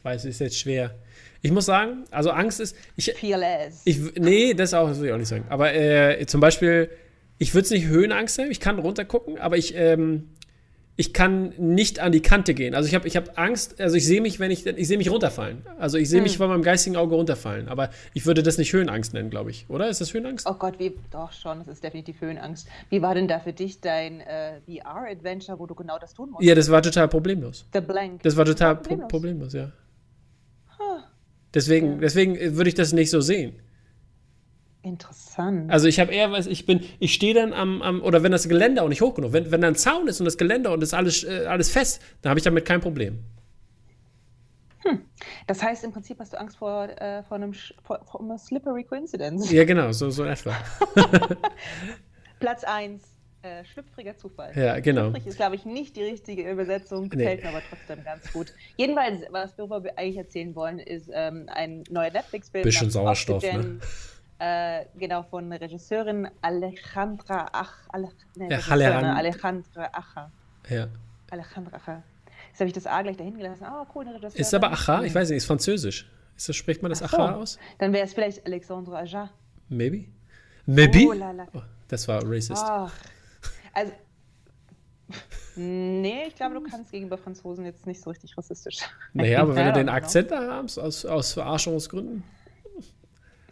weiß 0.02 0.24
ich, 0.24 0.30
ist 0.30 0.40
jetzt 0.40 0.58
schwer. 0.58 0.94
Ich 1.42 1.52
muss 1.52 1.66
sagen, 1.66 2.04
also 2.10 2.30
Angst 2.30 2.60
ist. 2.60 2.76
Ich, 2.96 3.12
Fearless. 3.12 3.82
Ich, 3.84 4.14
nee, 4.16 4.54
das 4.54 4.74
auch, 4.74 4.88
das 4.88 5.00
will 5.00 5.06
ich 5.06 5.12
auch 5.12 5.18
nicht 5.18 5.28
sagen. 5.28 5.44
Aber 5.48 5.74
äh, 5.74 6.26
zum 6.26 6.40
Beispiel, 6.40 6.90
ich 7.38 7.54
würde 7.54 7.64
es 7.64 7.70
nicht 7.70 7.86
Höhenangst 7.86 8.38
nennen, 8.38 8.50
ich 8.50 8.60
kann 8.60 8.78
runtergucken, 8.78 9.38
aber 9.38 9.56
ich, 9.56 9.74
ähm, 9.76 10.30
ich 10.96 11.12
kann 11.12 11.54
nicht 11.58 12.00
an 12.00 12.10
die 12.10 12.22
Kante 12.22 12.54
gehen. 12.54 12.74
Also 12.74 12.88
ich 12.88 12.94
habe 12.96 13.06
ich 13.06 13.16
hab 13.16 13.38
Angst, 13.38 13.80
also 13.80 13.94
ich 13.94 14.04
sehe 14.04 14.20
mich, 14.20 14.40
wenn 14.40 14.50
ich, 14.50 14.66
ich 14.66 14.88
sehe 14.88 14.98
mich 14.98 15.08
runterfallen. 15.12 15.62
Also 15.78 15.96
ich 15.96 16.08
sehe 16.08 16.18
hm. 16.18 16.24
mich 16.24 16.38
von 16.38 16.48
meinem 16.48 16.64
geistigen 16.64 16.96
Auge 16.96 17.14
runterfallen. 17.14 17.68
Aber 17.68 17.90
ich 18.14 18.26
würde 18.26 18.42
das 18.42 18.58
nicht 18.58 18.72
Höhenangst 18.72 19.14
nennen, 19.14 19.30
glaube 19.30 19.50
ich. 19.50 19.66
Oder? 19.68 19.88
Ist 19.88 20.00
das 20.00 20.12
Höhenangst? 20.12 20.44
Oh 20.50 20.54
Gott, 20.54 20.80
wie, 20.80 20.98
doch 21.12 21.30
schon, 21.30 21.60
das 21.60 21.68
ist 21.68 21.84
definitiv 21.84 22.20
Höhenangst. 22.20 22.66
Wie 22.90 23.00
war 23.00 23.14
denn 23.14 23.28
da 23.28 23.38
für 23.38 23.52
dich 23.52 23.80
dein 23.80 24.22
äh, 24.22 24.60
VR-Adventure, 24.66 25.60
wo 25.60 25.66
du 25.66 25.76
genau 25.76 26.00
das 26.00 26.14
tun 26.14 26.30
musstest? 26.30 26.48
Ja, 26.48 26.56
das 26.56 26.68
war 26.68 26.82
total 26.82 27.06
problemlos. 27.06 27.64
The 27.72 27.80
Blank. 27.80 28.24
Das 28.24 28.36
war 28.36 28.44
total 28.44 28.74
das 28.74 28.90
war 28.90 29.06
problemlos. 29.08 29.08
problemlos, 29.08 29.52
ja. 29.52 29.70
Huh. 30.80 30.98
Deswegen, 31.54 32.00
deswegen 32.00 32.56
würde 32.56 32.68
ich 32.68 32.74
das 32.74 32.92
nicht 32.92 33.10
so 33.10 33.20
sehen. 33.20 33.60
Interessant. 34.82 35.70
Also 35.70 35.88
ich 35.88 35.98
habe 35.98 36.12
eher 36.12 36.30
was, 36.30 36.46
ich 36.46 36.64
bin, 36.64 36.80
ich 36.98 37.12
stehe 37.12 37.34
dann 37.34 37.52
am, 37.52 37.82
am, 37.82 38.02
oder 38.02 38.22
wenn 38.22 38.32
das 38.32 38.48
Geländer 38.48 38.84
auch 38.84 38.88
nicht 38.88 39.00
hoch 39.00 39.14
genug, 39.14 39.32
wenn, 39.32 39.50
wenn 39.50 39.60
da 39.60 39.68
ein 39.68 39.74
Zaun 39.74 40.06
ist 40.06 40.20
und 40.20 40.24
das 40.24 40.38
Geländer 40.38 40.72
und 40.72 40.80
das 40.80 40.94
alles, 40.94 41.24
äh, 41.24 41.46
alles 41.46 41.70
fest, 41.70 42.00
dann 42.22 42.30
habe 42.30 42.38
ich 42.38 42.44
damit 42.44 42.64
kein 42.64 42.80
Problem. 42.80 43.18
Hm. 44.84 45.02
Das 45.46 45.62
heißt, 45.62 45.84
im 45.84 45.92
Prinzip 45.92 46.18
hast 46.20 46.32
du 46.32 46.40
Angst 46.40 46.56
vor, 46.58 46.88
äh, 46.88 47.22
vor, 47.24 47.36
einem, 47.36 47.52
vor, 47.82 48.04
vor 48.04 48.20
einer 48.20 48.38
slippery 48.38 48.84
coincidence. 48.84 49.50
Ja, 49.50 49.64
genau, 49.64 49.90
so, 49.92 50.10
so 50.10 50.24
etwa. 50.24 50.54
Platz 52.40 52.62
1, 52.62 53.02
äh, 53.42 53.64
schlüpfriger 53.64 54.16
Zufall. 54.16 54.52
Ja, 54.56 54.80
genau. 54.80 55.10
Schlüpfrig 55.10 55.26
ist, 55.26 55.36
glaube 55.36 55.54
ich, 55.54 55.64
nicht 55.64 55.96
die 55.96 56.02
richtige 56.02 56.50
Übersetzung, 56.50 57.08
gefällt 57.08 57.40
nee. 57.40 57.50
mir 57.50 57.56
aber 57.56 57.62
trotzdem 57.68 58.04
ganz 58.04 58.32
gut. 58.32 58.52
Jedenfalls, 58.76 59.22
was 59.30 59.56
wir 59.56 59.98
eigentlich 59.98 60.16
erzählen 60.16 60.54
wollen, 60.54 60.78
ist 60.78 61.08
ähm, 61.12 61.48
ein 61.48 61.84
neuer 61.90 62.10
Netflix-Film. 62.10 62.64
Bisschen 62.64 62.90
Sauerstoff, 62.90 63.42
ne? 63.42 63.78
Äh, 64.40 64.84
genau, 64.96 65.24
von 65.24 65.52
Regisseurin 65.52 66.28
Alejandra 66.42 67.46
Ach. 67.52 67.74
Ale, 67.88 68.08
nee, 68.36 68.48
ja, 68.48 68.58
Alejandra, 68.68 69.88
Acha. 69.92 70.30
Ja. 70.68 70.86
Alejandra 71.30 71.76
Acha. 71.76 72.02
Jetzt 72.48 72.60
habe 72.60 72.68
ich 72.68 72.74
das 72.74 72.86
A 72.86 73.02
gleich 73.02 73.16
dahin 73.16 73.36
gelassen. 73.36 73.64
Ah, 73.64 73.82
oh, 73.82 73.92
cool, 73.94 74.06
Regisseur. 74.08 74.40
Ist 74.40 74.54
aber 74.54 74.70
Acha? 74.72 75.02
Ich 75.02 75.14
weiß 75.14 75.28
nicht, 75.28 75.38
ist 75.38 75.46
französisch. 75.46 76.08
Ist 76.36 76.48
das, 76.48 76.54
spricht 76.54 76.82
man 76.82 76.90
das 76.90 77.02
Ach 77.02 77.12
Acha 77.12 77.34
aus? 77.34 77.58
Dann 77.78 77.92
wäre 77.92 78.04
es 78.04 78.14
vielleicht 78.14 78.46
Alexandre 78.46 78.96
Aja. 78.98 79.30
Maybe. 79.68 80.04
Maybe? 80.66 81.06
Oh, 81.08 81.58
oh, 81.58 81.62
das 81.88 82.06
war 82.06 82.22
racist. 82.24 82.62
Ach. 82.64 82.92
Also, 83.78 83.92
Nee, 85.60 86.26
ich 86.28 86.36
glaube, 86.36 86.54
du 86.54 86.60
kannst 86.60 86.92
gegenüber 86.92 87.18
Franzosen 87.18 87.64
jetzt 87.64 87.84
nicht 87.84 88.00
so 88.00 88.10
richtig 88.10 88.38
rassistisch 88.38 88.76
sein. 88.76 88.88
Naja, 89.12 89.40
aber 89.40 89.56
wenn 89.56 89.66
du 89.66 89.72
den 89.72 89.88
Akzent 89.88 90.30
da 90.30 90.62
hast, 90.62 90.78
aus, 90.78 91.04
aus 91.04 91.32
Verarschungsgründen. 91.32 92.22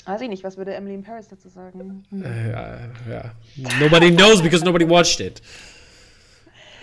Weiß 0.04 0.21
ich 0.21 0.28
nicht, 0.28 0.45
was 0.45 0.56
würde 0.56 0.73
Emily 0.73 0.95
in 0.95 1.02
Paris 1.02 1.26
dazu 1.28 1.49
sagen? 1.49 2.04
Hm. 2.11 2.23
Äh, 2.23 2.50
ja, 2.52 2.78
ja. 3.11 3.33
Nobody 3.80 4.14
knows 4.14 4.40
because 4.40 4.64
nobody 4.64 4.88
watched 4.88 5.18
it. 5.18 5.42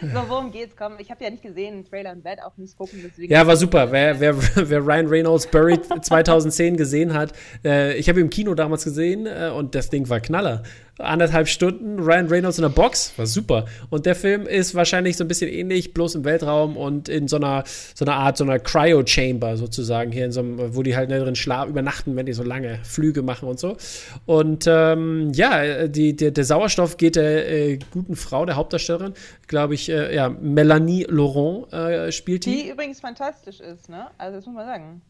So, 0.01 0.27
worum 0.27 0.51
geht's? 0.51 0.75
Komm, 0.75 0.95
ich 0.99 1.09
habe 1.09 1.23
ja 1.23 1.29
nicht 1.29 1.43
gesehen, 1.43 1.75
den 1.75 1.85
Trailer 1.85 2.11
und 2.11 2.25
werde 2.25 2.45
auch 2.45 2.57
nicht 2.57 2.75
gucken. 2.77 2.99
Deswegen 3.01 3.31
ja, 3.31 3.47
war 3.47 3.55
super. 3.55 3.89
Wer, 3.89 4.19
wer, 4.19 4.35
wer 4.55 4.85
Ryan 4.85 5.07
Reynolds 5.07 5.47
Buried 5.47 5.85
2010 6.05 6.75
gesehen 6.75 7.13
hat, 7.13 7.31
äh, 7.63 7.95
ich 7.95 8.09
habe 8.09 8.19
im 8.19 8.29
Kino 8.29 8.53
damals 8.55 8.83
gesehen 8.83 9.25
äh, 9.25 9.51
und 9.55 9.75
das 9.75 9.89
Ding 9.89 10.09
war 10.09 10.19
Knaller 10.19 10.63
anderthalb 10.99 11.47
Stunden 11.47 11.99
Ryan 11.99 12.27
Reynolds 12.27 12.57
in 12.57 12.63
der 12.63 12.69
Box, 12.69 13.13
war 13.17 13.25
super. 13.25 13.65
Und 13.89 14.05
der 14.05 14.15
Film 14.15 14.45
ist 14.45 14.75
wahrscheinlich 14.75 15.17
so 15.17 15.23
ein 15.23 15.27
bisschen 15.27 15.49
ähnlich, 15.49 15.93
bloß 15.93 16.15
im 16.15 16.23
Weltraum 16.23 16.77
und 16.77 17.09
in 17.09 17.27
so 17.27 17.37
einer, 17.37 17.63
so 17.95 18.05
einer 18.05 18.15
Art, 18.15 18.37
so 18.37 18.43
einer 18.43 18.59
Cryo-Chamber 18.59 19.57
sozusagen, 19.57 20.11
hier 20.11 20.25
in 20.25 20.31
so 20.31 20.41
einem, 20.41 20.75
wo 20.75 20.83
die 20.83 20.95
halt 20.95 21.09
drin 21.09 21.35
schlafen, 21.35 21.71
übernachten, 21.71 22.15
wenn 22.15 22.25
die 22.25 22.33
so 22.33 22.43
lange 22.43 22.79
Flüge 22.83 23.21
machen 23.21 23.49
und 23.49 23.59
so. 23.59 23.77
Und 24.25 24.65
ähm, 24.67 25.31
ja, 25.33 25.87
die, 25.87 26.15
der, 26.15 26.31
der 26.31 26.43
Sauerstoff 26.43 26.97
geht 26.97 27.15
der 27.15 27.49
äh, 27.51 27.79
guten 27.91 28.15
Frau, 28.15 28.45
der 28.45 28.55
Hauptdarstellerin, 28.55 29.13
glaube 29.47 29.73
ich, 29.73 29.89
äh, 29.89 30.15
ja, 30.15 30.29
Melanie 30.29 31.05
Laurent 31.09 31.71
äh, 31.73 32.11
spielt 32.11 32.45
die. 32.45 32.63
Die 32.63 32.69
übrigens 32.69 32.99
fantastisch 32.99 33.59
ist, 33.59 33.89
ne? 33.89 34.07
Also 34.17 34.37
das 34.37 34.45
muss 34.45 34.55
man 34.55 34.65
sagen. 34.65 35.01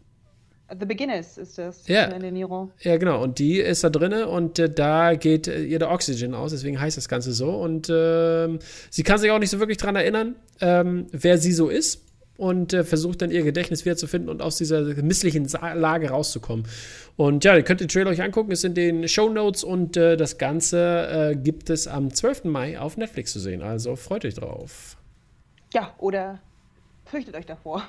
The 0.80 0.86
Beginners 0.86 1.38
ist 1.38 1.58
das. 1.58 1.88
Ja. 1.88 2.10
ja, 2.82 2.98
genau. 2.98 3.22
Und 3.22 3.40
die 3.40 3.60
ist 3.60 3.84
da 3.84 3.90
drinne 3.90 4.28
und 4.28 4.60
äh, 4.60 4.70
da 4.70 5.16
geht 5.16 5.48
äh, 5.48 5.64
ihr 5.64 5.80
der 5.80 5.92
Oxygen 5.92 6.34
aus, 6.34 6.52
deswegen 6.52 6.80
heißt 6.80 6.98
das 6.98 7.08
Ganze 7.08 7.34
so. 7.34 7.50
Und 7.50 7.90
äh, 7.90 8.58
sie 8.90 9.04
kann 9.04 9.20
sich 9.20 9.32
auch 9.32 9.40
nicht 9.40 9.50
so 9.50 9.60
wirklich 9.60 9.78
daran 9.78 9.96
erinnern, 9.96 10.36
ähm, 10.62 11.08
wer 11.12 11.38
sie 11.38 11.52
so 11.52 11.70
ist 11.70 12.02
und 12.38 12.74
äh, 12.74 12.84
versucht 12.84 13.22
dann 13.22 13.32
ihr 13.32 13.44
Gedächtnis 13.44 13.86
wiederzufinden 13.86 14.30
und 14.30 14.42
aus 14.42 14.58
dieser 14.58 14.82
misslichen 14.82 15.48
Sa 15.48 15.74
Lage 15.74 16.10
rauszukommen. 16.10 16.66
Und 17.16 17.44
ja, 17.44 17.56
ihr 17.56 17.64
könnt 17.64 17.80
den 17.80 17.88
Trailer 17.88 18.10
euch 18.10 18.22
angucken, 18.22 18.52
ist 18.52 18.66
in 18.66 18.74
den 18.74 19.08
Show 19.08 19.30
Notes 19.30 19.64
und 19.64 19.98
äh, 19.98 20.18
das 20.18 20.38
Ganze 20.38 21.32
äh, 21.32 21.36
gibt 21.36 21.70
es 21.70 21.88
am 21.88 22.14
12. 22.14 22.46
Mai 22.46 22.80
auf 22.80 22.98
Netflix 22.98 23.34
zu 23.34 23.40
sehen. 23.40 23.62
Also 23.62 23.96
freut 23.96 24.26
euch 24.26 24.34
drauf. 24.34 24.98
Ja, 25.74 25.94
oder 26.00 26.40
fürchtet 27.06 27.36
euch 27.36 27.46
davor. 27.46 27.84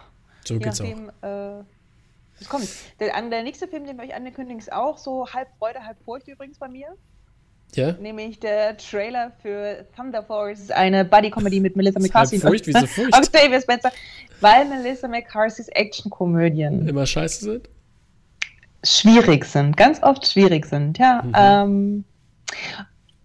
So 0.45 0.55
Je 0.55 0.61
geht's 0.61 0.81
nachdem, 0.81 1.11
auch 1.23 1.65
das 2.39 2.49
kommt. 2.49 2.69
Der, 3.01 3.21
der 3.29 3.43
nächste 3.43 3.69
Film, 3.69 3.87
den 3.87 3.97
wir 3.97 4.05
euch 4.05 4.15
ankündigen, 4.15 4.59
ist 4.59 4.73
auch 4.73 4.99
so 4.99 5.29
halb 5.33 5.49
Freude, 5.59 5.85
halb 5.85 5.97
Furcht 6.05 6.29
übrigens 6.29 6.59
bei 6.59 6.69
mir. 6.69 6.89
Ja. 7.75 7.93
Nämlich 7.93 8.39
der 8.39 8.77
Trailer 8.77 9.33
für 9.43 9.87
Thunder 9.97 10.23
Force, 10.23 10.71
eine 10.71 11.05
Buddy-Comedy 11.05 11.61
mit 11.61 11.77
Melissa 11.77 11.99
McCarthy. 11.99 12.39
Halb 12.39 12.49
Furcht, 12.49 12.67
wieso 12.67 12.87
Furcht? 12.87 13.17
Octavia 13.17 13.61
Spencer, 13.61 13.93
weil 14.41 14.65
Melissa 14.67 15.09
McCarthys 15.09 15.69
Action-Komödien 15.69 16.87
immer 16.87 17.07
scheiße 17.07 17.45
sind? 17.45 17.69
Schwierig 18.85 19.45
sind, 19.47 19.77
ganz 19.77 20.03
oft 20.03 20.27
schwierig 20.27 20.67
sind, 20.67 20.99
ja. 20.99 21.23
Mhm. 21.23 21.33
Ähm, 21.35 22.05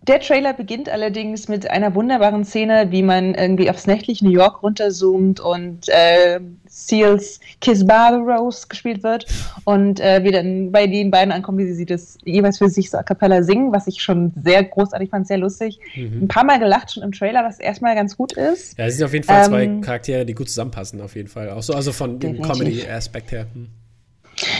der 0.10 0.19
Trailer 0.19 0.54
beginnt 0.54 0.89
allerdings 0.89 1.48
mit 1.48 1.69
einer 1.69 1.93
wunderbaren 1.93 2.43
Szene, 2.43 2.88
wie 2.89 3.04
man 3.04 3.36
irgendwie 3.36 3.69
aufs 3.69 3.86
nächtliche 3.86 4.26
New 4.26 4.32
York 4.32 4.63
runterzoomt 4.63 5.39
und 5.39 5.88
äh, 5.88 6.39
Seals 6.67 7.39
Kiss 7.62 7.86
Barbaros 7.86 8.67
gespielt 8.67 9.04
wird 9.04 9.28
und 9.65 10.00
äh, 10.00 10.24
wir 10.24 10.32
dann 10.32 10.72
bei 10.72 10.88
den 10.88 11.12
beiden 11.12 11.32
ankommen, 11.32 11.60
wie 11.60 11.72
sie 11.72 11.86
das 11.86 12.17
jeweils 12.26 12.58
für 12.58 12.69
sich 12.69 12.89
so 12.89 12.98
a 12.98 13.04
cappella 13.04 13.43
singen, 13.43 13.72
was 13.72 13.86
ich 13.86 14.02
schon 14.02 14.34
sehr 14.43 14.63
großartig 14.63 15.12
fand, 15.12 15.28
sehr 15.28 15.38
lustig. 15.38 15.80
Mhm. 15.95 16.24
Ein 16.24 16.28
paar 16.28 16.43
Mal 16.43 16.58
gelacht 16.58 16.91
schon 16.91 17.04
im 17.04 17.12
Trailer, 17.12 17.43
was 17.43 17.60
erstmal 17.60 17.93
ganz 17.93 18.17
gut 18.17 18.34
ist. 18.34 18.80
Ja, 18.80 18.88
es 18.88 18.98
sind 18.98 19.06
auf 19.06 19.13
jeden 19.13 19.26
Fall 19.26 19.45
ähm, 19.45 19.50
zwei 19.52 19.86
Charaktere, 19.86 20.26
die 20.26 20.34
gut 20.34 20.50
zusammenpassen, 20.50 21.02
auf 21.02 21.15
jeden 21.15 21.28
Fall. 21.28 21.52
Auch 21.52 21.62
so, 21.62 21.74
also 21.74 21.91
von 21.91 22.17
dem 22.17 22.41
Comedy-Aspekt 22.41 23.32
her. 23.32 23.45
Hm. 23.54 23.67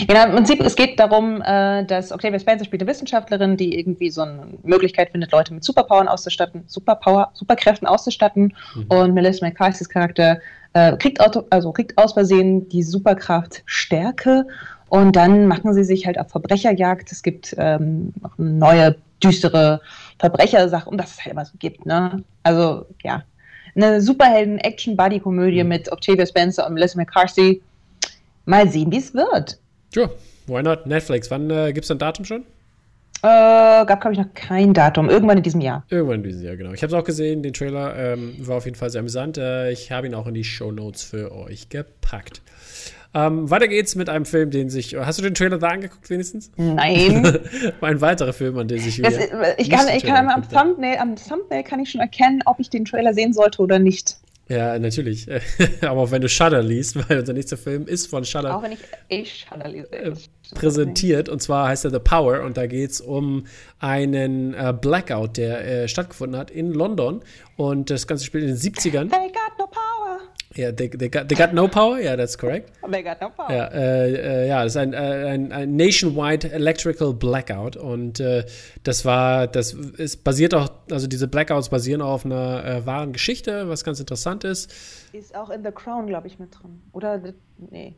Genau, 0.08 0.26
im 0.26 0.32
Prinzip, 0.32 0.62
es 0.62 0.76
geht 0.76 1.00
darum, 1.00 1.42
äh, 1.42 1.84
dass 1.86 2.12
Octavia 2.12 2.40
Spencer 2.40 2.66
spielt 2.66 2.82
eine 2.82 2.90
Wissenschaftlerin, 2.90 3.58
die 3.58 3.78
irgendwie 3.80 4.10
so 4.10 4.22
eine 4.22 4.48
Möglichkeit 4.64 5.12
findet, 5.12 5.32
Leute 5.32 5.54
mit 5.54 5.64
Superpowern 5.64 6.08
auszustatten, 6.08 6.64
Superpower, 6.68 7.32
Superkräften 7.34 7.88
auszustatten. 7.88 8.54
Mhm. 8.76 8.86
Und 8.90 9.14
Melissa 9.14 9.46
McCarthy's 9.46 9.90
Charakter 9.90 10.40
äh, 10.74 10.96
kriegt, 10.98 11.20
auto, 11.22 11.44
also 11.50 11.72
kriegt 11.72 11.98
aus 11.98 12.14
Versehen 12.14 12.68
die 12.70 12.84
Superkraft 12.84 13.64
Stärke 13.66 14.46
und 14.90 15.16
dann 15.16 15.48
machen 15.48 15.74
sie 15.74 15.84
sich 15.84 16.06
halt 16.06 16.20
auf 16.20 16.30
Verbrecherjagd. 16.30 17.12
Es 17.12 17.24
gibt 17.24 17.56
ähm, 17.58 18.14
neue, 18.38 18.96
düstere 19.24 19.82
Verbrechersache, 20.18 20.90
um 20.90 20.98
das 20.98 21.12
es 21.12 21.20
halt 21.20 21.34
immer 21.34 21.46
so 21.46 21.54
gibt. 21.60 21.86
Ne? 21.86 22.24
Also, 22.44 22.86
ja. 23.04 23.24
Eine 23.76 24.02
Superhelden-Action-Buddy-Komödie 24.02 25.64
mhm. 25.64 25.70
mit 25.70 25.92
Octavia 25.92 26.26
Spencer 26.26 26.66
und 26.66 26.74
Melissa 26.74 26.98
McCarthy. 26.98 27.62
Mal 28.46 28.68
sehen, 28.68 28.92
wie 28.92 28.98
es 28.98 29.14
wird. 29.14 29.60
Sure, 29.94 30.12
why 30.48 30.62
not? 30.62 30.86
Netflix, 30.86 31.32
wann 31.32 31.50
äh, 31.50 31.74
gibt 31.74 31.86
es 31.86 31.92
ein 31.92 31.98
Datum 31.98 32.26
schon? 32.26 32.46
Äh, 33.22 33.86
gab, 33.86 34.00
glaube 34.00 34.14
ich, 34.14 34.20
noch 34.20 34.34
kein 34.34 34.74
Datum. 34.74 35.10
Irgendwann 35.10 35.38
in 35.38 35.44
diesem 35.44 35.60
Jahr. 35.60 35.84
Irgendwann 35.90 36.18
in 36.18 36.24
diesem 36.24 36.46
Jahr, 36.46 36.56
genau. 36.56 36.72
Ich 36.72 36.84
habe 36.84 36.94
es 36.96 37.00
auch 37.00 37.04
gesehen, 37.04 37.44
den 37.44 37.54
Trailer 37.54 37.96
ähm, 37.98 38.36
war 38.40 38.58
auf 38.58 38.66
jeden 38.66 38.78
Fall 38.78 38.90
sehr 38.90 39.00
amüsant. 39.00 39.38
Äh, 39.38 39.72
ich 39.72 39.92
habe 39.92 40.08
ihn 40.08 40.16
auch 40.16 40.28
in 40.28 40.34
die 40.34 40.46
Show 40.46 40.72
Notes 40.72 41.04
für 41.04 41.34
euch 41.34 41.68
gepackt. 41.68 42.42
Ähm, 43.14 43.50
weiter 43.50 43.68
geht's 43.68 43.96
mit 43.96 44.08
einem 44.08 44.26
Film, 44.26 44.52
den 44.52 44.70
sich. 44.70 44.96
Hast 44.96 45.20
du 45.20 45.24
den 45.24 45.34
Trailer 45.34 45.58
da 45.58 45.70
angeguckt, 45.70 46.10
wenigstens? 46.10 46.52
Nein. 46.56 47.40
ein 47.82 48.02
weiterer 48.02 48.34
Film, 48.34 48.58
an 48.58 48.68
den 48.68 48.80
sich 48.80 49.02
das, 49.02 49.16
Ich 49.58 49.70
kann, 49.70 49.88
ich 49.90 50.04
kann 50.04 50.30
am 50.30 50.48
Thumbnail, 50.48 51.00
am 51.00 51.16
Thumbnail 51.16 51.64
kann 51.64 51.80
ich 51.80 51.90
schon 51.90 52.02
erkennen, 52.02 52.42
ob 52.46 52.60
ich 52.60 52.70
den 52.70 52.86
Trailer 52.86 53.14
sehen 53.14 53.34
sollte 53.34 53.62
oder 53.62 53.80
nicht. 53.80 54.18
Ja, 54.50 54.80
natürlich. 54.80 55.28
Aber 55.82 56.02
auch 56.02 56.12
wenn 56.12 56.24
du 56.24 56.28
Shudder 56.28 56.64
liest, 56.64 56.96
weil 57.08 57.20
unser 57.20 57.34
nächster 57.34 57.56
Film 57.56 57.88
ist 57.88 58.08
von 58.08 58.26
Shudder. 58.26 58.58
Auch 58.58 58.64
wenn 58.64 58.72
ich, 58.72 58.80
ich 59.08 59.46
Shudder 59.48 59.70
lese. 59.70 59.92
Äh, 59.92 60.14
präsentiert. 60.56 61.30
Und 61.30 61.42
zwar 61.42 61.68
heißt 61.68 61.86
er 61.86 61.92
The 61.92 62.00
Power. 62.00 62.42
Und 62.42 62.58
da 62.58 62.66
geht 62.66 62.90
es 62.90 63.00
um 63.00 63.46
einen 63.78 64.56
äh, 64.56 64.74
Blackout, 64.74 65.38
der 65.38 65.84
äh, 65.84 65.88
stattgefunden 65.88 66.40
hat 66.40 66.50
in 66.50 66.74
London. 66.74 67.22
Und 67.58 67.92
das 67.92 68.08
Ganze 68.08 68.26
spielt 68.26 68.44
in 68.44 68.50
den 68.50 68.58
70ern. 68.58 69.10
They 69.10 69.28
got 69.28 69.58
no 69.60 69.68
power. 69.68 70.20
Ja, 70.60 70.74
they, 70.74 70.90
they, 70.90 71.08
got, 71.08 71.30
they 71.30 71.38
got 71.38 71.54
no 71.54 71.70
power, 71.70 72.00
yeah, 72.00 72.18
that's 72.18 72.38
correct. 72.38 72.74
They 72.92 73.02
got 73.02 73.22
no 73.22 73.30
power. 73.30 73.50
Ja, 73.50 73.68
äh, 73.68 74.44
äh, 74.44 74.48
ja 74.50 74.64
das 74.64 74.74
ist 74.74 74.78
ein, 74.78 74.92
äh, 74.92 74.98
ein, 74.98 75.54
ein, 75.54 75.76
nationwide 75.78 76.52
electrical 76.52 77.14
blackout 77.14 77.78
und 77.78 78.20
äh, 78.20 78.46
das 78.84 79.06
war, 79.06 79.48
das 79.48 79.72
ist 79.74 80.26
basiert 80.26 80.54
auch, 80.54 80.70
also 80.92 81.08
diese 81.08 81.30
Blackouts 81.30 81.70
basieren 81.70 82.02
auch 82.02 82.12
auf 82.12 82.26
einer 82.26 82.66
äh, 82.66 82.86
wahren 82.86 83.14
Geschichte, 83.14 83.70
was 83.70 83.86
ganz 83.86 84.02
interessant 84.02 84.44
ist. 84.44 84.70
Ist 85.14 85.34
auch 85.34 85.50
in 85.50 85.64
The 85.64 85.72
Crown, 85.72 86.08
glaube 86.08 86.28
ich, 86.28 86.40
mit 86.40 86.54
drin. 86.54 86.82
Oder, 86.92 87.22
nee. 87.72 87.96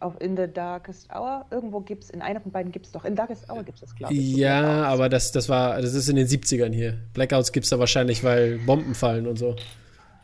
auf 0.00 0.18
In 0.22 0.38
the 0.38 0.46
Darkest 0.50 1.10
Hour. 1.14 1.44
Irgendwo 1.50 1.80
gibt 1.80 2.04
es, 2.04 2.10
in 2.10 2.22
einer 2.22 2.40
von 2.40 2.50
beiden 2.50 2.72
gibt 2.72 2.86
es 2.86 2.92
doch. 2.92 3.04
In 3.04 3.14
Darkest 3.14 3.50
Hour 3.50 3.62
gibt 3.62 3.76
es 3.76 3.82
das, 3.82 3.94
glaube 3.94 4.14
ich. 4.14 4.36
Ja, 4.36 4.84
aber 4.84 5.10
das, 5.10 5.32
das 5.32 5.50
war, 5.50 5.82
das 5.82 5.92
ist 5.92 6.08
in 6.08 6.16
den 6.16 6.26
70ern 6.26 6.72
hier. 6.72 6.94
Blackouts 7.12 7.52
gibt 7.52 7.64
es 7.64 7.70
da 7.70 7.78
wahrscheinlich, 7.78 8.24
weil 8.24 8.58
Bomben 8.60 8.94
fallen 8.94 9.26
und 9.26 9.38
so. 9.38 9.54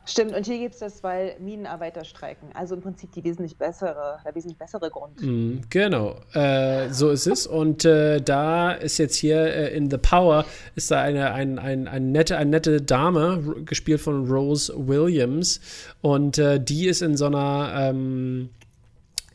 Stimmt, 0.09 0.35
und 0.35 0.47
hier 0.47 0.59
gibt 0.59 0.75
es 0.75 0.81
das, 0.81 1.03
weil 1.03 1.37
Minenarbeiter 1.41 2.05
streiken. 2.05 2.49
Also 2.55 2.77
im 2.77 2.81
Prinzip 2.81 3.11
die 3.13 3.25
wesentlich 3.25 3.59
bessere, 3.59 4.19
der 4.25 4.35
wesentlich 4.37 4.57
bessere 4.57 4.89
Grund. 4.89 5.21
Mm, 5.21 5.63
genau, 5.69 6.15
äh, 6.33 6.89
so 6.91 7.11
ist 7.11 7.27
es. 7.27 7.47
Und 7.47 7.85
äh, 7.85 8.21
da 8.21 8.71
ist 8.71 8.99
jetzt 8.99 9.17
hier 9.17 9.43
äh, 9.43 9.77
in 9.77 9.91
The 9.91 9.99
Power 9.99 10.45
ist 10.77 10.93
da 10.93 11.01
eine, 11.01 11.33
ein, 11.33 11.59
ein, 11.59 11.89
ein 11.89 12.13
nette, 12.13 12.37
eine 12.37 12.51
nette 12.51 12.81
Dame, 12.81 13.57
gespielt 13.65 14.01
von 14.01 14.31
Rose 14.31 14.73
Williams. 14.77 15.61
Und 16.03 16.39
äh, 16.39 16.61
die 16.61 16.87
ist 16.87 17.03
in 17.03 17.17
so 17.17 17.27
einer 17.27 17.73
ähm, 17.77 18.51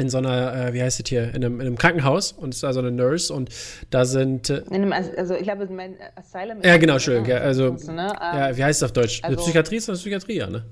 in 0.02 0.10
so 0.10 0.18
einer, 0.18 0.68
äh, 0.68 0.74
wie 0.74 0.82
heißt 0.82 1.00
es 1.00 1.08
hier, 1.08 1.30
in 1.30 1.36
einem, 1.36 1.62
in 1.62 1.68
einem, 1.68 1.78
Krankenhaus 1.78 2.32
und 2.32 2.54
ist 2.54 2.64
da 2.64 2.74
so 2.74 2.80
eine 2.80 2.92
Nurse 2.92 3.34
und 3.34 3.50
da 3.90 4.06
sind. 4.06 4.50
Äh, 4.50 4.64
einem, 4.70 4.92
also 4.92 5.36
ich 5.36 5.44
glaube, 5.44 5.68
mein 5.68 5.96
Asylum. 6.16 6.62
Ja, 6.64 6.78
genau, 6.78 6.94
Entschuldigung. 6.94 7.30
Ja, 7.30 7.38
also, 7.38 7.72
ne? 7.72 8.14
ja, 8.20 8.58
wie 8.58 8.64
heißt 8.64 8.82
es 8.82 8.84
auf 8.84 8.94
Deutsch? 8.94 9.24
Also, 9.24 9.38
Psychiatrie 9.38 9.78
ist 9.78 9.90
eine 9.90 9.98
Psychiatrie, 9.98 10.38
ja, 10.38 10.48
ne? 10.48 10.66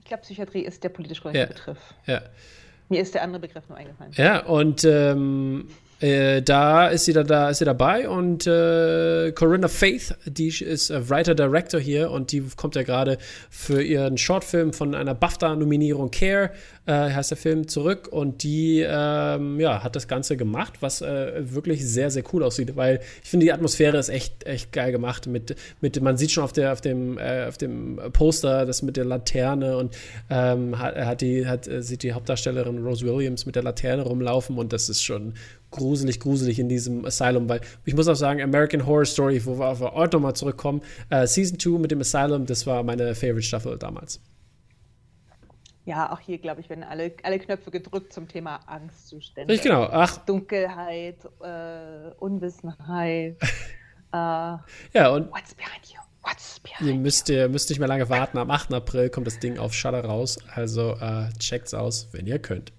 Ich 0.00 0.04
glaube, 0.04 0.22
Psychiatrie 0.22 0.62
ist 0.62 0.82
der 0.84 0.90
politisch 0.90 1.20
korrekte 1.20 1.40
ja. 1.40 1.46
Begriff. 1.46 1.78
Ja. 2.06 2.22
Mir 2.88 3.00
ist 3.00 3.14
der 3.14 3.22
andere 3.22 3.40
Begriff 3.40 3.68
nur 3.68 3.78
eingefallen. 3.78 4.12
Ja, 4.16 4.44
und 4.44 4.84
ähm, 4.84 5.68
äh, 6.00 6.40
da 6.40 6.88
ist 6.88 7.04
sie 7.04 7.12
da, 7.12 7.22
da 7.22 7.50
ist 7.50 7.58
sie 7.58 7.66
dabei 7.66 8.08
und 8.08 8.46
äh, 8.46 9.32
Corinna 9.32 9.68
Faith, 9.68 10.14
die 10.24 10.48
ist 10.48 10.90
äh, 10.90 11.10
Writer 11.10 11.34
Director 11.34 11.78
hier 11.78 12.10
und 12.10 12.32
die 12.32 12.42
kommt 12.56 12.74
ja 12.74 12.82
gerade 12.82 13.18
für 13.50 13.82
ihren 13.82 14.16
Shortfilm 14.16 14.72
von 14.72 14.94
einer 14.94 15.14
BAFTA-Nominierung 15.14 16.10
Care 16.10 16.52
äh, 16.86 16.92
heißt 16.92 17.32
der 17.32 17.38
Film 17.38 17.68
zurück 17.68 18.08
und 18.10 18.42
die 18.42 18.84
ähm, 18.86 19.60
ja 19.60 19.82
hat 19.82 19.94
das 19.94 20.08
Ganze 20.08 20.38
gemacht, 20.38 20.74
was 20.80 21.02
äh, 21.02 21.52
wirklich 21.52 21.86
sehr 21.86 22.10
sehr 22.10 22.24
cool 22.32 22.44
aussieht, 22.44 22.76
weil 22.76 23.00
ich 23.22 23.28
finde 23.28 23.44
die 23.44 23.52
Atmosphäre 23.52 23.98
ist 23.98 24.08
echt 24.08 24.46
echt 24.46 24.72
geil 24.72 24.92
gemacht 24.92 25.26
mit 25.26 25.54
mit 25.82 26.00
man 26.00 26.16
sieht 26.16 26.30
schon 26.30 26.44
auf 26.44 26.52
der 26.52 26.72
auf 26.72 26.80
dem 26.80 27.18
auf 27.18 27.58
dem 27.58 28.00
Poster 28.12 28.64
das 28.64 28.80
mit 28.80 28.96
der 28.96 29.04
Laterne 29.04 29.76
und 29.76 29.94
ähm, 30.30 30.78
hat, 30.78 30.96
hat 30.96 31.20
die 31.20 31.46
hat 31.46 31.68
sieht 31.80 32.02
die 32.02 32.14
Hauptdarstellerin 32.14 32.82
Rose 32.82 33.04
Williams 33.04 33.44
mit 33.44 33.54
der 33.54 33.62
Laterne 33.62 34.02
rumlaufen 34.02 34.56
und 34.56 34.72
das 34.72 34.88
ist 34.88 35.02
schon 35.02 35.34
gruselig, 35.70 36.20
gruselig 36.20 36.58
in 36.58 36.68
diesem 36.68 37.04
Asylum, 37.04 37.48
weil 37.48 37.60
ich 37.84 37.94
muss 37.94 38.08
auch 38.08 38.14
sagen, 38.14 38.40
American 38.42 38.86
Horror 38.86 39.04
Story, 39.04 39.44
wo 39.44 39.58
wir 39.58 39.66
auf 39.66 39.80
Ort 39.80 40.12
nochmal 40.12 40.34
zurückkommen, 40.34 40.82
äh, 41.10 41.26
Season 41.26 41.58
2 41.58 41.78
mit 41.78 41.90
dem 41.90 42.00
Asylum, 42.00 42.46
das 42.46 42.66
war 42.66 42.82
meine 42.82 43.14
Favorite 43.14 43.42
Staffel 43.42 43.78
damals. 43.78 44.20
Ja, 45.86 46.12
auch 46.12 46.20
hier, 46.20 46.38
glaube 46.38 46.60
ich, 46.60 46.68
werden 46.68 46.84
alle, 46.84 47.12
alle 47.22 47.38
Knöpfe 47.38 47.70
gedrückt 47.70 48.12
zum 48.12 48.28
Thema 48.28 48.60
Angstzustände. 48.66 49.52
Richtig, 49.52 49.70
genau. 49.70 49.88
Ach. 49.90 50.18
Dunkelheit, 50.18 51.16
äh, 51.42 52.12
Unwissenheit. 52.18 53.36
äh, 54.12 54.16
ja, 54.16 54.60
und. 55.10 55.32
What's 55.32 55.54
behind 55.54 55.86
you? 55.86 55.98
What's 56.22 56.60
behind 56.60 56.88
ihr 56.88 56.94
müsst, 56.94 57.28
ihr 57.30 57.48
müsst 57.48 57.70
nicht 57.70 57.78
mehr 57.78 57.88
lange 57.88 58.08
warten. 58.10 58.38
Am 58.38 58.50
8. 58.50 58.74
April 58.74 59.08
kommt 59.08 59.26
das 59.26 59.38
Ding 59.38 59.58
auf 59.58 59.72
Shutter 59.72 60.04
raus. 60.04 60.38
Also 60.54 60.96
äh, 61.00 61.30
checkt's 61.38 61.72
aus, 61.72 62.08
wenn 62.12 62.26
ihr 62.26 62.38
könnt. 62.38 62.72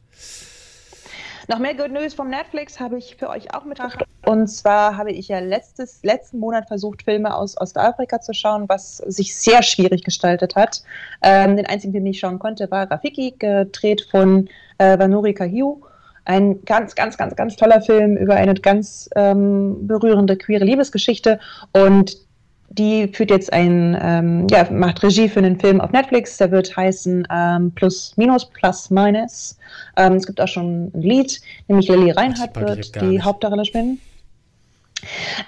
Noch 1.51 1.59
mehr 1.59 1.75
Good 1.75 1.91
News 1.91 2.13
vom 2.13 2.29
Netflix 2.29 2.79
habe 2.79 2.97
ich 2.97 3.17
für 3.17 3.27
euch 3.27 3.53
auch 3.53 3.65
mitgebracht. 3.65 4.05
Und 4.25 4.47
zwar 4.47 4.95
habe 4.95 5.11
ich 5.11 5.27
ja 5.27 5.39
letztes, 5.39 6.01
letzten 6.01 6.39
Monat 6.39 6.69
versucht, 6.69 7.03
Filme 7.03 7.35
aus 7.35 7.59
Ostafrika 7.59 8.21
zu 8.21 8.33
schauen, 8.33 8.69
was 8.69 8.99
sich 8.99 9.35
sehr 9.35 9.61
schwierig 9.61 10.05
gestaltet 10.05 10.55
hat. 10.55 10.81
Ähm, 11.21 11.57
den 11.57 11.65
einzigen, 11.65 11.91
den 11.91 12.05
ich 12.05 12.19
schauen 12.19 12.39
konnte, 12.39 12.71
war 12.71 12.89
Rafiki, 12.89 13.35
gedreht 13.37 14.07
von 14.09 14.47
äh, 14.77 14.97
Vanuri 14.97 15.33
Kahiu. 15.33 15.81
Ein 16.23 16.63
ganz, 16.63 16.95
ganz, 16.95 17.17
ganz, 17.17 17.35
ganz 17.35 17.57
toller 17.57 17.81
Film 17.81 18.15
über 18.15 18.35
eine 18.35 18.53
ganz 18.53 19.09
ähm, 19.17 19.85
berührende 19.85 20.37
queere 20.37 20.63
Liebesgeschichte. 20.63 21.37
Und 21.73 22.15
die 22.77 23.07
führt 23.09 23.31
jetzt 23.31 23.51
ein, 23.51 23.97
ähm, 24.01 24.47
ja, 24.49 24.69
macht 24.71 25.03
Regie 25.03 25.27
für 25.27 25.39
einen 25.39 25.59
Film 25.59 25.81
auf 25.81 25.91
Netflix, 25.91 26.37
der 26.37 26.51
wird 26.51 26.75
heißen 26.75 27.27
ähm, 27.29 27.71
Plus, 27.75 28.13
Minus, 28.15 28.45
Plus, 28.45 28.89
Minus. 28.89 29.57
Ähm, 29.97 30.13
es 30.13 30.25
gibt 30.25 30.39
auch 30.39 30.47
schon 30.47 30.91
ein 30.93 31.01
Lied, 31.01 31.41
nämlich 31.67 31.89
Lily 31.89 32.11
Reinhardt 32.11 32.55
wird 32.59 32.95
die 33.01 33.05
nicht. 33.05 33.23
Hauptdarsteller 33.23 33.65
spielen. 33.65 33.99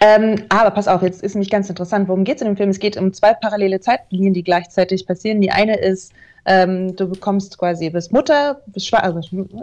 Ähm, 0.01 0.43
aber 0.49 0.71
pass 0.71 0.87
auf, 0.87 1.01
jetzt 1.01 1.23
ist 1.23 1.35
nämlich 1.35 1.51
ganz 1.51 1.69
interessant, 1.69 2.07
worum 2.07 2.23
geht 2.23 2.37
es 2.37 2.41
in 2.41 2.47
dem 2.47 2.57
Film? 2.57 2.69
Es 2.69 2.79
geht 2.79 2.97
um 2.97 3.13
zwei 3.13 3.33
parallele 3.33 3.79
Zeitlinien, 3.79 4.33
die 4.33 4.43
gleichzeitig 4.43 5.05
passieren. 5.05 5.41
Die 5.41 5.51
eine 5.51 5.77
ist, 5.77 6.11
ähm, 6.45 6.95
du 6.95 7.07
bekommst 7.07 7.57
quasi, 7.57 7.89
bist 7.89 8.11
Mutter, 8.11 8.61
bist, 8.67 8.87
schwa 8.87 8.97
also 8.97 9.21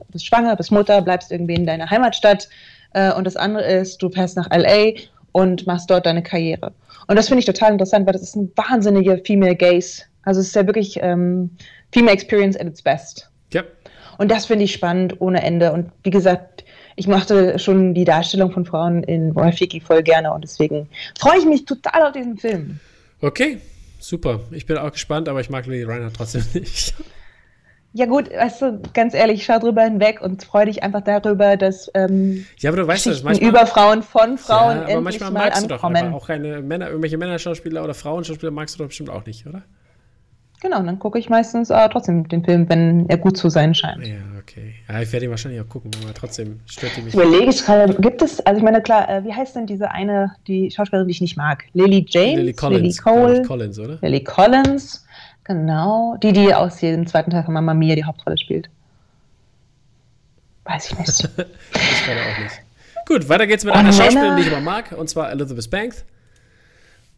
bist 0.08 0.24
schwanger, 0.24 0.56
bist 0.56 0.72
Mutter, 0.72 1.02
bleibst 1.02 1.32
irgendwie 1.32 1.54
in 1.54 1.66
deiner 1.66 1.90
Heimatstadt. 1.90 2.48
Äh, 2.92 3.12
und 3.12 3.24
das 3.24 3.36
andere 3.36 3.64
ist, 3.64 4.00
du 4.00 4.08
fährst 4.08 4.36
nach 4.36 4.48
LA 4.50 4.92
und 5.32 5.66
machst 5.66 5.90
dort 5.90 6.06
deine 6.06 6.22
Karriere. 6.22 6.72
Und 7.06 7.16
das 7.16 7.28
finde 7.28 7.40
ich 7.40 7.46
total 7.46 7.72
interessant, 7.72 8.06
weil 8.06 8.12
das 8.12 8.22
ist 8.22 8.36
ein 8.36 8.52
wahnsinniger 8.56 9.18
Female 9.18 9.56
Gaze. 9.56 10.02
Also 10.22 10.40
es 10.40 10.48
ist 10.48 10.56
ja 10.56 10.66
wirklich 10.66 10.98
ähm, 11.02 11.50
Female 11.92 12.12
Experience 12.12 12.56
at 12.58 12.66
its 12.66 12.82
best. 12.82 13.30
Ja. 13.52 13.64
Und 14.18 14.30
das 14.30 14.46
finde 14.46 14.64
ich 14.64 14.72
spannend 14.72 15.20
ohne 15.20 15.42
Ende. 15.42 15.72
Und 15.72 15.90
wie 16.02 16.10
gesagt, 16.10 16.64
ich 16.96 17.06
machte 17.06 17.58
schon 17.58 17.94
die 17.94 18.04
Darstellung 18.04 18.52
von 18.52 18.66
Frauen 18.66 19.02
in 19.04 19.32
Rafiki 19.32 19.80
voll 19.80 20.02
gerne 20.02 20.32
und 20.32 20.42
deswegen 20.42 20.88
freue 21.18 21.38
ich 21.38 21.46
mich 21.46 21.64
total 21.64 22.02
auf 22.02 22.12
diesen 22.12 22.36
Film. 22.36 22.78
Okay, 23.22 23.58
super. 23.98 24.40
Ich 24.50 24.66
bin 24.66 24.76
auch 24.76 24.92
gespannt, 24.92 25.28
aber 25.28 25.40
ich 25.40 25.48
mag 25.48 25.66
Lily 25.66 25.84
Reinhardt 25.84 26.16
trotzdem 26.16 26.44
nicht. 26.54 26.94
Ja 27.92 28.06
gut, 28.06 28.30
weißt 28.30 28.62
du, 28.62 28.82
ganz 28.94 29.14
ehrlich, 29.14 29.44
schau 29.44 29.58
drüber 29.58 29.82
hinweg 29.82 30.20
und 30.20 30.44
freu 30.44 30.64
dich 30.64 30.84
einfach 30.84 31.00
darüber, 31.00 31.56
dass 31.56 31.90
ähm, 31.94 32.46
ja, 32.58 32.70
aber 32.70 32.82
du 32.82 32.86
weißt 32.86 33.06
das, 33.06 33.24
manchmal, 33.24 33.50
über 33.50 33.66
Frauen 33.66 34.02
von 34.04 34.38
Frauen 34.38 34.76
ja, 34.76 34.82
aber 34.82 34.90
endlich 34.90 35.20
manchmal 35.20 35.30
mal 35.32 35.48
magst 35.48 35.70
ankommen. 35.70 36.04
Du 36.04 36.10
doch 36.10 36.16
auch 36.16 36.26
keine 36.28 36.62
Männer, 36.62 36.88
irgendwelche 36.88 37.18
Männerschauspieler 37.18 37.82
oder 37.82 37.94
Frauenschauspieler 37.94 38.52
magst 38.52 38.76
du 38.76 38.84
doch 38.84 38.88
bestimmt 38.88 39.10
auch 39.10 39.26
nicht, 39.26 39.44
oder? 39.44 39.62
Genau, 40.62 40.82
dann 40.82 40.98
gucke 40.98 41.18
ich 41.18 41.30
meistens 41.30 41.70
äh, 41.70 41.88
trotzdem 41.88 42.28
den 42.28 42.44
Film, 42.44 42.68
wenn 42.68 43.08
er 43.08 43.16
gut 43.16 43.36
zu 43.38 43.48
sein 43.48 43.74
scheint. 43.74 44.06
Ja, 44.06 44.16
okay. 44.38 44.74
Ja, 44.88 45.00
ich 45.00 45.10
werde 45.10 45.24
ihn 45.24 45.30
wahrscheinlich 45.30 45.60
auch 45.60 45.68
gucken, 45.68 45.90
aber 46.02 46.12
trotzdem 46.12 46.60
stört 46.66 46.92
die 46.96 47.02
mich. 47.02 47.14
Überlege 47.14 47.48
ich 47.48 47.64
gerade, 47.64 47.94
gibt 47.94 48.20
es, 48.20 48.40
also 48.40 48.58
ich 48.58 48.64
meine, 48.64 48.82
klar, 48.82 49.08
äh, 49.08 49.24
wie 49.24 49.32
heißt 49.32 49.56
denn 49.56 49.66
diese 49.66 49.90
eine, 49.90 50.34
die 50.46 50.70
Schauspielerin, 50.70 51.08
die 51.08 51.12
ich 51.12 51.22
nicht 51.22 51.38
mag? 51.38 51.64
Lily 51.72 52.04
James? 52.06 52.36
Lily 52.36 52.52
Collins. 52.52 52.82
Lily 52.82 52.94
Cole? 52.94 53.42
Collins, 53.42 53.78
oder? 53.78 53.98
Lily 54.02 54.22
Collins. 54.22 55.06
Genau, 55.50 56.16
die, 56.22 56.32
die 56.32 56.54
aus 56.54 56.76
dem 56.76 57.08
zweiten 57.08 57.32
Teil 57.32 57.42
von 57.42 57.52
Mama 57.52 57.74
Mia 57.74 57.96
die 57.96 58.04
Hauptrolle 58.04 58.38
spielt. 58.38 58.70
Weiß 60.62 60.92
ich 60.92 60.96
nicht. 60.96 61.24
ich 61.34 62.04
gerade 62.04 62.20
auch 62.20 62.38
nicht. 62.40 62.62
Gut, 63.04 63.28
weiter 63.28 63.48
geht's 63.48 63.64
mit 63.64 63.74
und 63.74 63.80
einer 63.80 63.92
Schauspielerin, 63.92 64.36
die 64.36 64.42
ich 64.42 64.52
aber 64.52 64.60
mag, 64.60 64.92
und 64.92 65.10
zwar 65.10 65.32
Elizabeth 65.32 65.68
Banks. 65.68 66.04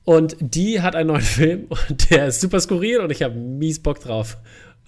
Und 0.04 0.34
die 0.40 0.80
hat 0.80 0.96
einen 0.96 1.08
neuen 1.08 1.20
Film 1.20 1.66
und 1.68 2.10
der 2.10 2.28
ist 2.28 2.40
super 2.40 2.58
skurril 2.58 3.00
und 3.00 3.12
ich 3.12 3.22
habe 3.22 3.34
mies 3.34 3.82
Bock 3.82 4.00
drauf. 4.00 4.38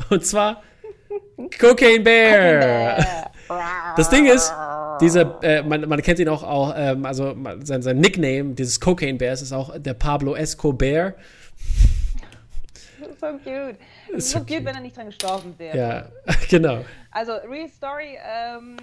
Und 0.09 0.25
zwar 0.25 0.63
Cocaine 1.61 2.03
Bear. 2.03 3.07
Das 3.99 4.09
Ding 4.09 4.25
ist, 4.25 4.55
dieser, 5.03 5.39
äh, 5.43 5.63
man, 5.63 5.87
man, 5.87 6.01
kennt 6.01 6.19
ihn 6.19 6.31
auch, 6.31 6.45
auch 6.45 6.73
ähm, 6.75 7.05
also 7.05 7.37
sein, 7.63 7.83
sein 7.83 7.99
Nickname, 7.99 8.55
dieses 8.55 8.81
Cocaine 8.81 9.19
Bear, 9.19 9.35
ist 9.35 9.53
auch 9.53 9.79
der 9.79 9.93
Pablo 9.93 10.35
Escobar 10.35 11.13
so 13.19 13.27
cute. 13.39 13.79
Es 14.13 14.25
ist 14.25 14.31
so, 14.31 14.39
so 14.39 14.45
cute, 14.45 14.65
wenn 14.65 14.75
er 14.75 14.81
nicht 14.81 14.97
dran 14.97 15.07
gestorben 15.07 15.55
wäre. 15.59 15.77
Ja, 15.77 16.09
genau. 16.49 16.85
Also, 17.11 17.33
Real 17.33 17.69
Story 17.69 18.19
ähm, 18.23 18.77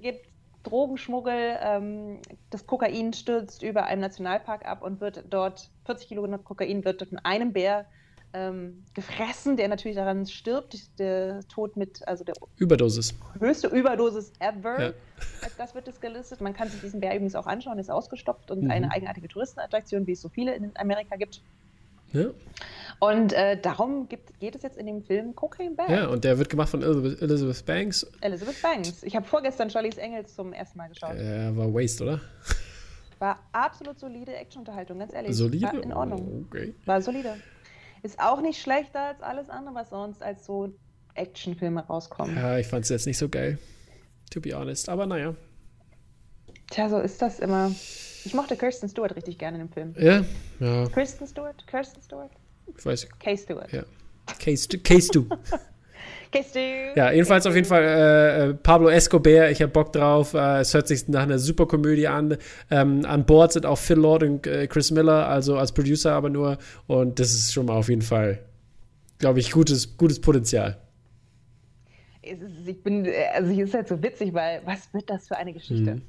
gibt 0.00 0.26
Drogenschmuggel. 0.64 1.58
Ähm, 1.60 2.20
das 2.50 2.66
Kokain 2.66 3.12
stürzt 3.12 3.62
über 3.62 3.86
einem 3.86 4.00
Nationalpark 4.00 4.66
ab 4.66 4.82
und 4.82 5.00
wird 5.00 5.24
dort, 5.30 5.70
40 5.86 6.08
Kilogramm 6.08 6.44
Kokain 6.44 6.84
wird 6.84 7.00
dort 7.00 7.10
von 7.10 7.18
einem 7.20 7.52
Bär 7.52 7.86
ähm, 8.34 8.84
gefressen, 8.94 9.56
der 9.56 9.68
natürlich 9.68 9.96
daran 9.96 10.26
stirbt. 10.26 10.98
Der 10.98 11.40
Tod 11.48 11.76
mit, 11.76 12.06
also 12.06 12.24
der 12.24 12.34
Überdosis. 12.56 13.14
Höchste 13.38 13.68
Überdosis 13.68 14.32
ever. 14.38 14.82
Ja. 14.82 14.92
das 15.56 15.74
wird 15.74 15.88
das 15.88 16.00
gelistet. 16.00 16.40
Man 16.40 16.52
kann 16.52 16.68
sich 16.68 16.80
diesen 16.80 17.00
Bär 17.00 17.12
übrigens 17.14 17.34
auch 17.34 17.46
anschauen, 17.46 17.78
ist 17.78 17.90
ausgestopft 17.90 18.50
und 18.50 18.64
mhm. 18.64 18.70
eine 18.70 18.92
eigenartige 18.92 19.28
Touristenattraktion, 19.28 20.06
wie 20.06 20.12
es 20.12 20.20
so 20.20 20.28
viele 20.28 20.54
in 20.54 20.70
Amerika 20.76 21.16
gibt. 21.16 21.40
Ja. 22.12 22.30
Und 23.00 23.32
äh, 23.32 23.60
darum 23.60 24.08
gibt, 24.08 24.40
geht 24.40 24.54
es 24.54 24.62
jetzt 24.62 24.76
in 24.76 24.86
dem 24.86 25.02
Film 25.02 25.34
Cocaine 25.36 25.74
Banks. 25.74 25.92
Ja, 25.92 26.06
und 26.08 26.24
der 26.24 26.38
wird 26.38 26.48
gemacht 26.48 26.68
von 26.68 26.82
Elizabeth, 26.82 27.22
Elizabeth 27.22 27.64
Banks. 27.64 28.06
Elizabeth 28.20 28.60
Banks. 28.60 29.02
Ich 29.02 29.14
habe 29.14 29.26
vorgestern 29.26 29.70
Charlies 29.70 29.98
Engels 29.98 30.34
zum 30.34 30.52
ersten 30.52 30.78
Mal 30.78 30.88
geschaut. 30.88 31.16
Ja, 31.16 31.56
war 31.56 31.72
Waste, 31.72 32.04
oder? 32.04 32.20
War 33.20 33.40
absolut 33.50 33.98
solide 33.98 34.32
Actionunterhaltung, 34.32 35.00
ganz 35.00 35.12
ehrlich. 35.12 35.34
Solide? 35.34 35.66
War 35.66 35.82
in 35.82 35.92
Ordnung. 35.92 36.46
Okay. 36.46 36.72
War 36.84 37.02
solide. 37.02 37.34
Ist 38.04 38.20
auch 38.20 38.40
nicht 38.40 38.62
schlechter 38.62 39.00
als 39.00 39.22
alles 39.22 39.50
andere, 39.50 39.74
was 39.74 39.90
sonst 39.90 40.22
als 40.22 40.46
so 40.46 40.72
Actionfilme 41.14 41.84
rauskommen. 41.84 42.36
Ja, 42.36 42.58
ich 42.58 42.68
fand 42.68 42.84
es 42.84 42.90
jetzt 42.90 43.06
nicht 43.06 43.18
so 43.18 43.28
geil. 43.28 43.58
To 44.30 44.40
be 44.40 44.54
honest. 44.54 44.88
Aber 44.88 45.06
naja. 45.06 45.34
Tja, 46.70 46.88
so 46.88 46.98
ist 46.98 47.20
das 47.20 47.40
immer. 47.40 47.72
Ich 48.28 48.34
mochte 48.34 48.56
Kirsten 48.56 48.90
Stewart 48.90 49.16
richtig 49.16 49.38
gerne 49.38 49.58
in 49.58 49.68
dem 49.68 49.72
Film. 49.72 49.94
Ja, 49.98 50.22
ja. 50.60 50.86
Kirsten 50.88 51.26
Stewart? 51.26 51.66
Kirsten 51.66 52.02
Stewart? 52.02 52.30
Ich 52.76 52.84
weiß. 52.84 53.08
Kay 53.18 53.38
Stewart. 53.38 53.72
Ja. 53.72 53.84
Kay, 54.38 54.54
Stu. 54.54 54.76
Kay 54.84 55.00
Stu. 55.00 55.24
Kennst 56.30 56.54
du? 56.54 56.60
Ja, 56.94 57.10
jedenfalls 57.10 57.46
auf 57.46 57.54
jeden 57.54 57.66
Fall 57.66 57.84
äh, 58.50 58.52
Pablo 58.52 58.90
Escobar, 58.90 59.48
ich 59.48 59.62
habe 59.62 59.72
Bock 59.72 59.94
drauf. 59.94 60.34
Äh, 60.34 60.60
es 60.60 60.74
hört 60.74 60.86
sich 60.86 61.08
nach 61.08 61.22
einer 61.22 61.38
super 61.38 61.64
Komödie 61.64 62.06
an. 62.06 62.36
Ähm, 62.70 63.06
an 63.06 63.24
Bord 63.24 63.54
sind 63.54 63.64
auch 63.64 63.78
Phil 63.78 63.96
Lord 63.96 64.22
und 64.24 64.46
äh, 64.46 64.66
Chris 64.66 64.90
Miller, 64.90 65.26
also 65.26 65.56
als 65.56 65.72
Producer 65.72 66.12
aber 66.12 66.28
nur. 66.28 66.58
Und 66.86 67.18
das 67.18 67.32
ist 67.32 67.54
schon 67.54 67.64
mal 67.64 67.76
auf 67.76 67.88
jeden 67.88 68.02
Fall, 68.02 68.40
glaube 69.18 69.40
ich, 69.40 69.52
gutes, 69.52 69.96
gutes 69.96 70.20
Potenzial. 70.20 70.76
ich 72.20 72.82
bin, 72.82 73.10
also 73.32 73.50
es 73.50 73.68
ist 73.68 73.74
halt 73.74 73.88
so 73.88 74.02
witzig, 74.02 74.34
weil 74.34 74.60
was 74.66 74.92
wird 74.92 75.08
das 75.08 75.28
für 75.28 75.36
eine 75.38 75.54
Geschichte? 75.54 75.94
Mhm. 75.94 76.02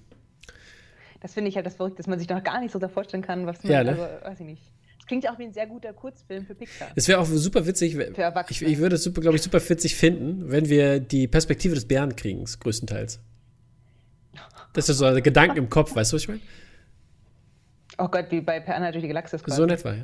Das 1.22 1.34
finde 1.34 1.50
ich 1.50 1.56
halt 1.56 1.66
das 1.66 1.76
Verrückte, 1.76 1.98
dass 1.98 2.08
man 2.08 2.18
sich 2.20 2.30
noch 2.30 2.44
gar 2.44 2.62
nicht 2.62 2.72
so 2.72 2.80
da 2.80 2.88
vorstellen 2.88 3.24
kann, 3.24 3.46
was 3.46 3.62
man, 3.64 3.72
ja, 3.72 3.84
ne? 3.84 3.92
also, 3.92 4.02
weiß 4.02 4.40
ich 4.40 4.46
nicht 4.46 4.64
klingt 5.10 5.24
ja 5.24 5.34
auch 5.34 5.40
wie 5.40 5.46
ein 5.46 5.54
sehr 5.54 5.66
guter 5.66 5.92
Kurzfilm 5.92 6.46
für 6.46 6.54
Pixar. 6.54 6.90
Es 6.96 7.08
wäre 7.08 7.20
auch 7.20 7.26
super 7.26 7.66
witzig, 7.66 7.96
ich, 7.96 8.62
ich, 8.62 8.78
würde 8.78 8.96
es 8.96 9.04
super, 9.04 9.22
glaube 9.22 9.38
ich, 9.38 9.42
super 9.42 9.60
witzig 9.68 9.96
finden, 9.96 10.52
wenn 10.52 10.70
wir 10.70 11.00
die 11.00 11.28
Perspektive 11.28 11.74
des 11.74 11.88
Bären 11.88 12.16
kriegen, 12.16 12.46
größtenteils. 12.46 13.20
Das 14.74 14.88
ist 14.88 15.00
so 15.00 15.06
ein 15.06 15.24
Gedanken 15.24 15.58
im 15.58 15.70
Kopf, 15.70 15.96
weißt 15.96 16.12
du, 16.12 16.16
was 16.16 16.22
ich 16.22 16.28
meine? 16.28 16.42
Oh 17.98 18.08
Gott, 18.08 18.28
wie 18.30 18.40
bei 18.40 18.60
Per 18.60 18.76
Anna 18.76 18.92
durch 18.92 19.02
die 19.02 19.08
Galaxis. 19.08 19.42
So 19.48 19.64
in 19.64 19.72
etwa, 19.72 19.94
ja. 19.94 20.04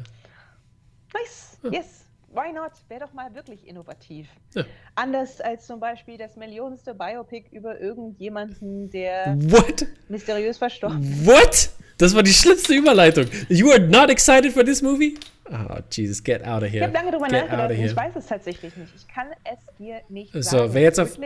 Nice, 1.14 1.60
yes 1.72 2.05
why 2.36 2.52
not? 2.54 2.72
Wäre 2.90 3.02
doch 3.02 3.14
mal 3.14 3.34
wirklich 3.34 3.66
innovativ. 3.68 4.28
Ja. 4.54 4.64
Anders 4.96 5.42
als 5.42 5.66
zum 5.66 5.80
Beispiel 5.80 6.18
das 6.18 6.36
millionenste 6.36 6.94
Biopic 6.94 7.46
über 7.52 7.80
irgendjemanden, 7.80 8.90
der 8.90 9.36
What? 9.40 9.86
mysteriös 10.10 10.58
verstorben 10.58 11.02
ist. 11.02 11.26
What? 11.26 11.70
Das 11.98 12.14
war 12.14 12.24
die 12.24 12.34
schlimmste 12.34 12.74
Überleitung. 12.74 13.26
You 13.48 13.72
are 13.72 13.80
not 13.80 14.10
excited 14.10 14.52
for 14.52 14.66
this 14.66 14.82
movie? 14.82 15.18
Oh, 15.50 15.80
Jesus, 15.90 16.22
get 16.22 16.46
out 16.46 16.62
of 16.62 16.70
here. 16.70 16.78
Ich 16.78 16.84
habe 16.84 16.94
lange 16.94 17.12
drüber 17.12 17.28
nachgedacht 17.28 17.72
ich 17.72 17.96
weiß 17.96 18.16
es 18.18 18.26
tatsächlich 18.26 18.76
nicht. 18.76 18.94
Ich 18.96 19.08
kann 19.08 19.28
es 19.46 19.60
dir 19.78 20.02
nicht 20.10 20.34
so, 20.34 20.42
sagen. 20.42 20.74
Wer, 20.74 20.82
jetzt 20.82 21.00
auf, 21.00 21.18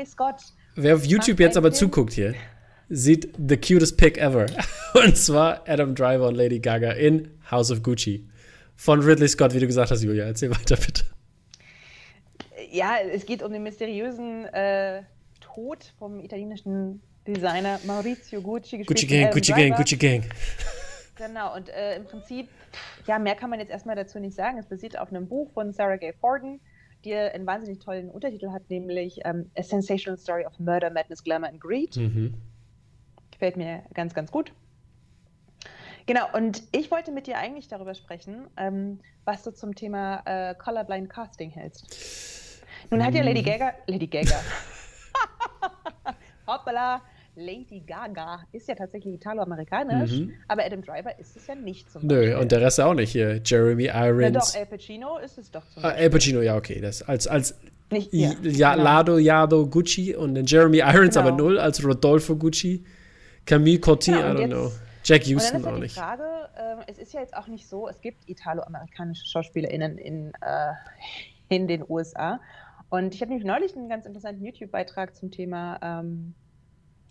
wer 0.76 0.96
auf 0.96 1.06
YouTube 1.06 1.40
jetzt 1.40 1.58
aber 1.58 1.72
zuguckt 1.72 2.14
hier, 2.14 2.36
sieht 2.90 3.34
the 3.48 3.58
cutest 3.58 3.98
pic 3.98 4.18
ever. 4.18 4.46
Und 4.94 5.18
zwar 5.18 5.68
Adam 5.68 5.96
Driver 5.96 6.28
und 6.28 6.36
Lady 6.36 6.60
Gaga 6.60 6.92
in 6.92 7.32
House 7.50 7.72
of 7.72 7.82
Gucci 7.82 8.26
von 8.80 9.02
Ridley 9.02 9.28
Scott, 9.28 9.54
wie 9.54 9.60
du 9.60 9.68
gesagt 9.68 9.92
hast, 9.92 10.02
Julia. 10.04 10.24
Erzähl 10.24 10.50
weiter, 10.52 10.78
bitte. 10.78 11.04
Ja, 12.72 12.96
es 12.98 13.26
geht 13.26 13.44
um 13.44 13.52
den 13.52 13.64
mysteriösen 13.64 14.46
äh, 14.46 15.04
Tod 15.42 15.94
vom 16.00 16.22
italienischen 16.22 17.02
Designer 17.28 17.82
Maurizio 17.86 18.42
Gucci. 18.42 18.78
Gucci 18.84 19.06
Gang, 19.06 19.34
Gucci 19.34 19.52
Gang, 19.52 19.76
Gucci 19.76 19.98
Gang. 19.98 20.24
Genau, 21.18 21.54
und 21.54 21.68
äh, 21.68 21.98
im 21.98 22.06
Prinzip, 22.06 22.48
ja, 23.06 23.20
mehr 23.20 23.36
kann 23.36 23.50
man 23.50 23.60
jetzt 23.60 23.70
erstmal 23.70 23.98
dazu 23.98 24.18
nicht 24.18 24.36
sagen. 24.36 24.58
Es 24.58 24.68
basiert 24.68 24.98
auf 24.98 25.10
einem 25.10 25.28
Buch 25.28 25.52
von 25.52 25.74
Sarah 25.74 25.98
Gay 25.98 26.14
Forden, 26.14 26.62
die 27.04 27.14
einen 27.14 27.46
wahnsinnig 27.46 27.80
tollen 27.80 28.10
Untertitel 28.10 28.52
hat, 28.52 28.70
nämlich 28.70 29.20
ähm, 29.26 29.52
A 29.58 29.64
Sensational 29.64 30.18
Story 30.18 30.46
of 30.46 30.58
Murder, 30.58 30.90
Madness, 30.90 31.22
Glamour 31.22 31.50
and 31.50 31.60
Greed. 31.60 31.98
Mhm. 31.98 32.36
Gefällt 33.32 33.58
mir 33.58 33.84
ganz, 33.94 34.14
ganz 34.14 34.32
gut. 34.32 34.54
Genau, 36.10 36.26
und 36.34 36.64
ich 36.72 36.90
wollte 36.90 37.12
mit 37.12 37.28
dir 37.28 37.38
eigentlich 37.38 37.68
darüber 37.68 37.94
sprechen, 37.94 38.48
ähm, 38.58 38.98
was 39.26 39.44
du 39.44 39.52
zum 39.52 39.76
Thema 39.76 40.24
äh, 40.26 40.56
Colorblind 40.56 41.08
Casting 41.08 41.52
hältst. 41.52 42.64
Nun 42.90 43.06
hat 43.06 43.14
ja 43.14 43.22
Lady. 43.22 43.44
Gaga, 43.44 43.74
Lady 43.86 44.08
Gaga, 44.08 44.42
hoppala, 46.48 47.02
Lady 47.36 47.84
Gaga 47.86 48.40
ist 48.52 48.68
ja 48.68 48.74
tatsächlich 48.74 49.14
italo-amerikanisch, 49.14 50.14
mhm. 50.14 50.34
aber 50.48 50.66
Adam 50.66 50.82
Driver 50.82 51.20
ist 51.20 51.38
es 51.38 51.46
ja 51.46 51.54
nicht 51.54 51.92
zum 51.92 52.08
Beispiel. 52.08 52.30
Nö, 52.30 52.40
und 52.40 52.52
der 52.52 52.62
Rest 52.62 52.82
auch 52.82 52.96
nicht 52.96 53.12
hier. 53.12 53.40
Jeremy 53.46 53.92
Irons. 53.94 54.24
Ja, 54.24 54.32
doch, 54.32 54.56
Al 54.56 54.66
Pacino 54.66 55.20
ist 55.20 55.38
es 55.38 55.52
doch 55.52 55.64
zum 55.70 55.84
Beispiel. 55.84 56.00
Ah, 56.00 56.04
Al 56.06 56.10
Pacino, 56.10 56.42
ja, 56.42 56.56
okay. 56.56 56.82
Das 56.82 57.04
als, 57.04 57.28
als 57.28 57.54
nicht, 57.92 58.12
ja, 58.12 58.34
ja 58.42 58.74
genau. 58.74 58.84
Lado 58.84 59.18
Yado 59.20 59.68
Gucci 59.68 60.16
und 60.16 60.34
dann 60.34 60.46
Jeremy 60.46 60.80
Irons 60.80 61.14
genau. 61.14 61.28
aber 61.28 61.38
null 61.38 61.60
als 61.60 61.86
Rodolfo 61.86 62.36
Gucci. 62.36 62.84
Camille 63.46 63.80
Cotin, 63.80 64.16
ja, 64.16 64.34
I 64.34 64.36
don't 64.36 64.48
know. 64.48 64.72
Jack 65.10 65.26
Houston 65.26 65.66
auch 65.66 65.78
nicht. 65.80 65.96
Frage, 65.96 66.50
äh, 66.56 66.76
es 66.88 67.00
ist 67.00 67.14
ja 67.14 67.22
jetzt 67.22 67.36
auch 67.36 67.48
nicht 67.48 67.68
so, 67.68 67.88
es 67.88 68.00
gibt 68.02 68.30
italo-amerikanische 68.30 69.26
SchauspielerInnen 69.26 69.98
in, 69.98 70.34
äh, 70.42 70.74
in 71.50 71.68
den 71.68 71.84
USA. 71.90 72.40
Und 72.90 73.16
ich 73.16 73.22
habe 73.22 73.30
nämlich 73.30 73.46
neulich 73.46 73.76
einen 73.76 73.90
ganz 73.90 74.06
interessanten 74.06 74.46
YouTube-Beitrag 74.46 75.16
zum 75.16 75.32
Thema 75.32 75.80
ähm, 75.82 76.36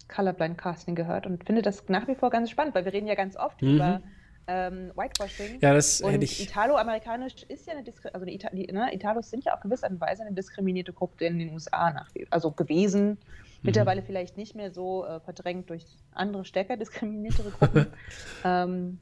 Colorblind 0.09 0.57
Casting 0.57 0.95
gehört 0.95 1.27
und 1.27 1.45
finde 1.45 1.63
das 1.63 1.89
nach 1.89 2.07
wie 2.09 2.15
vor 2.15 2.31
ganz 2.31 2.51
spannend, 2.51 2.75
weil 2.75 2.85
wir 2.85 2.93
reden 2.93 3.07
ja 3.07 3.15
ganz 3.15 3.37
oft 3.37 3.61
mhm. 3.63 3.75
über 3.75 4.01
ähm, 4.47 4.93
Whitewashing. 4.97 5.59
Ja, 5.61 5.75
das 5.75 6.01
und 6.01 6.13
hätte 6.13 6.25
ich. 6.25 6.43
Italo-amerikanisch 6.43 7.43
ist 7.49 7.67
ja 7.67 7.75
eine 7.75 7.83
Diskriminierung, 7.83 8.15
also 8.15 8.27
die, 8.27 8.35
Itali 8.35 8.73
ne, 8.73 8.95
Italos 8.95 9.31
sind 9.31 9.45
ja 9.45 9.55
auf 9.55 9.61
gewisse 9.61 9.85
Art 9.85 9.93
und 9.93 10.01
Weise 10.01 10.23
eine 10.23 10.35
diskriminierte 10.35 10.93
Gruppe 10.93 11.27
in 11.27 11.39
den 11.39 11.53
USA 11.53 11.91
nach, 11.91 12.09
also 12.31 12.51
gewesen. 12.51 13.19
Mhm. 13.61 13.63
Mittlerweile 13.67 14.03
vielleicht 14.03 14.37
nicht 14.37 14.55
mehr 14.55 14.71
so 14.71 15.05
äh, 15.05 15.21
verdrängt 15.21 15.71
durch 15.71 15.85
andere 16.13 16.45
stärker 16.45 16.77
diskriminiertere 16.77 17.51
Gruppen. 17.51 17.87
ähm, 18.45 18.99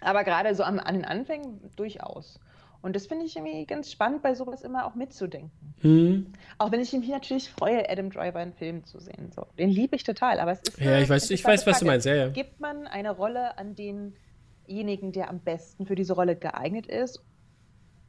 aber 0.00 0.24
gerade 0.24 0.54
so 0.54 0.62
am, 0.62 0.78
an 0.78 0.94
den 0.94 1.04
Anfängen 1.04 1.60
durchaus. 1.76 2.38
Und 2.84 2.94
das 2.94 3.06
finde 3.06 3.24
ich 3.24 3.34
irgendwie 3.34 3.64
ganz 3.64 3.90
spannend, 3.90 4.20
bei 4.20 4.34
sowas 4.34 4.60
immer 4.60 4.84
auch 4.84 4.94
mitzudenken. 4.94 5.50
Mhm. 5.80 6.34
Auch 6.58 6.70
wenn 6.70 6.80
ich 6.80 6.92
mich 6.92 7.08
natürlich 7.08 7.48
freue, 7.48 7.88
Adam 7.88 8.10
Driver 8.10 8.42
in 8.42 8.52
Filmen 8.52 8.84
zu 8.84 9.00
sehen. 9.00 9.32
So, 9.34 9.46
den 9.58 9.70
liebe 9.70 9.96
ich 9.96 10.04
total. 10.04 10.38
Aber 10.38 10.52
es 10.52 10.60
ist. 10.60 10.78
Ja, 10.78 10.98
ich 10.98 11.08
weiß, 11.08 11.30
ich 11.30 11.42
weiß 11.42 11.66
was 11.66 11.78
du 11.78 11.86
meinst. 11.86 12.04
Ja, 12.04 12.14
ja. 12.14 12.28
Gibt 12.28 12.60
man 12.60 12.86
eine 12.86 13.12
Rolle 13.12 13.56
an 13.56 13.74
denjenigen, 13.74 15.12
der 15.12 15.30
am 15.30 15.40
besten 15.40 15.86
für 15.86 15.94
diese 15.94 16.12
Rolle 16.12 16.36
geeignet 16.36 16.86
ist, 16.86 17.24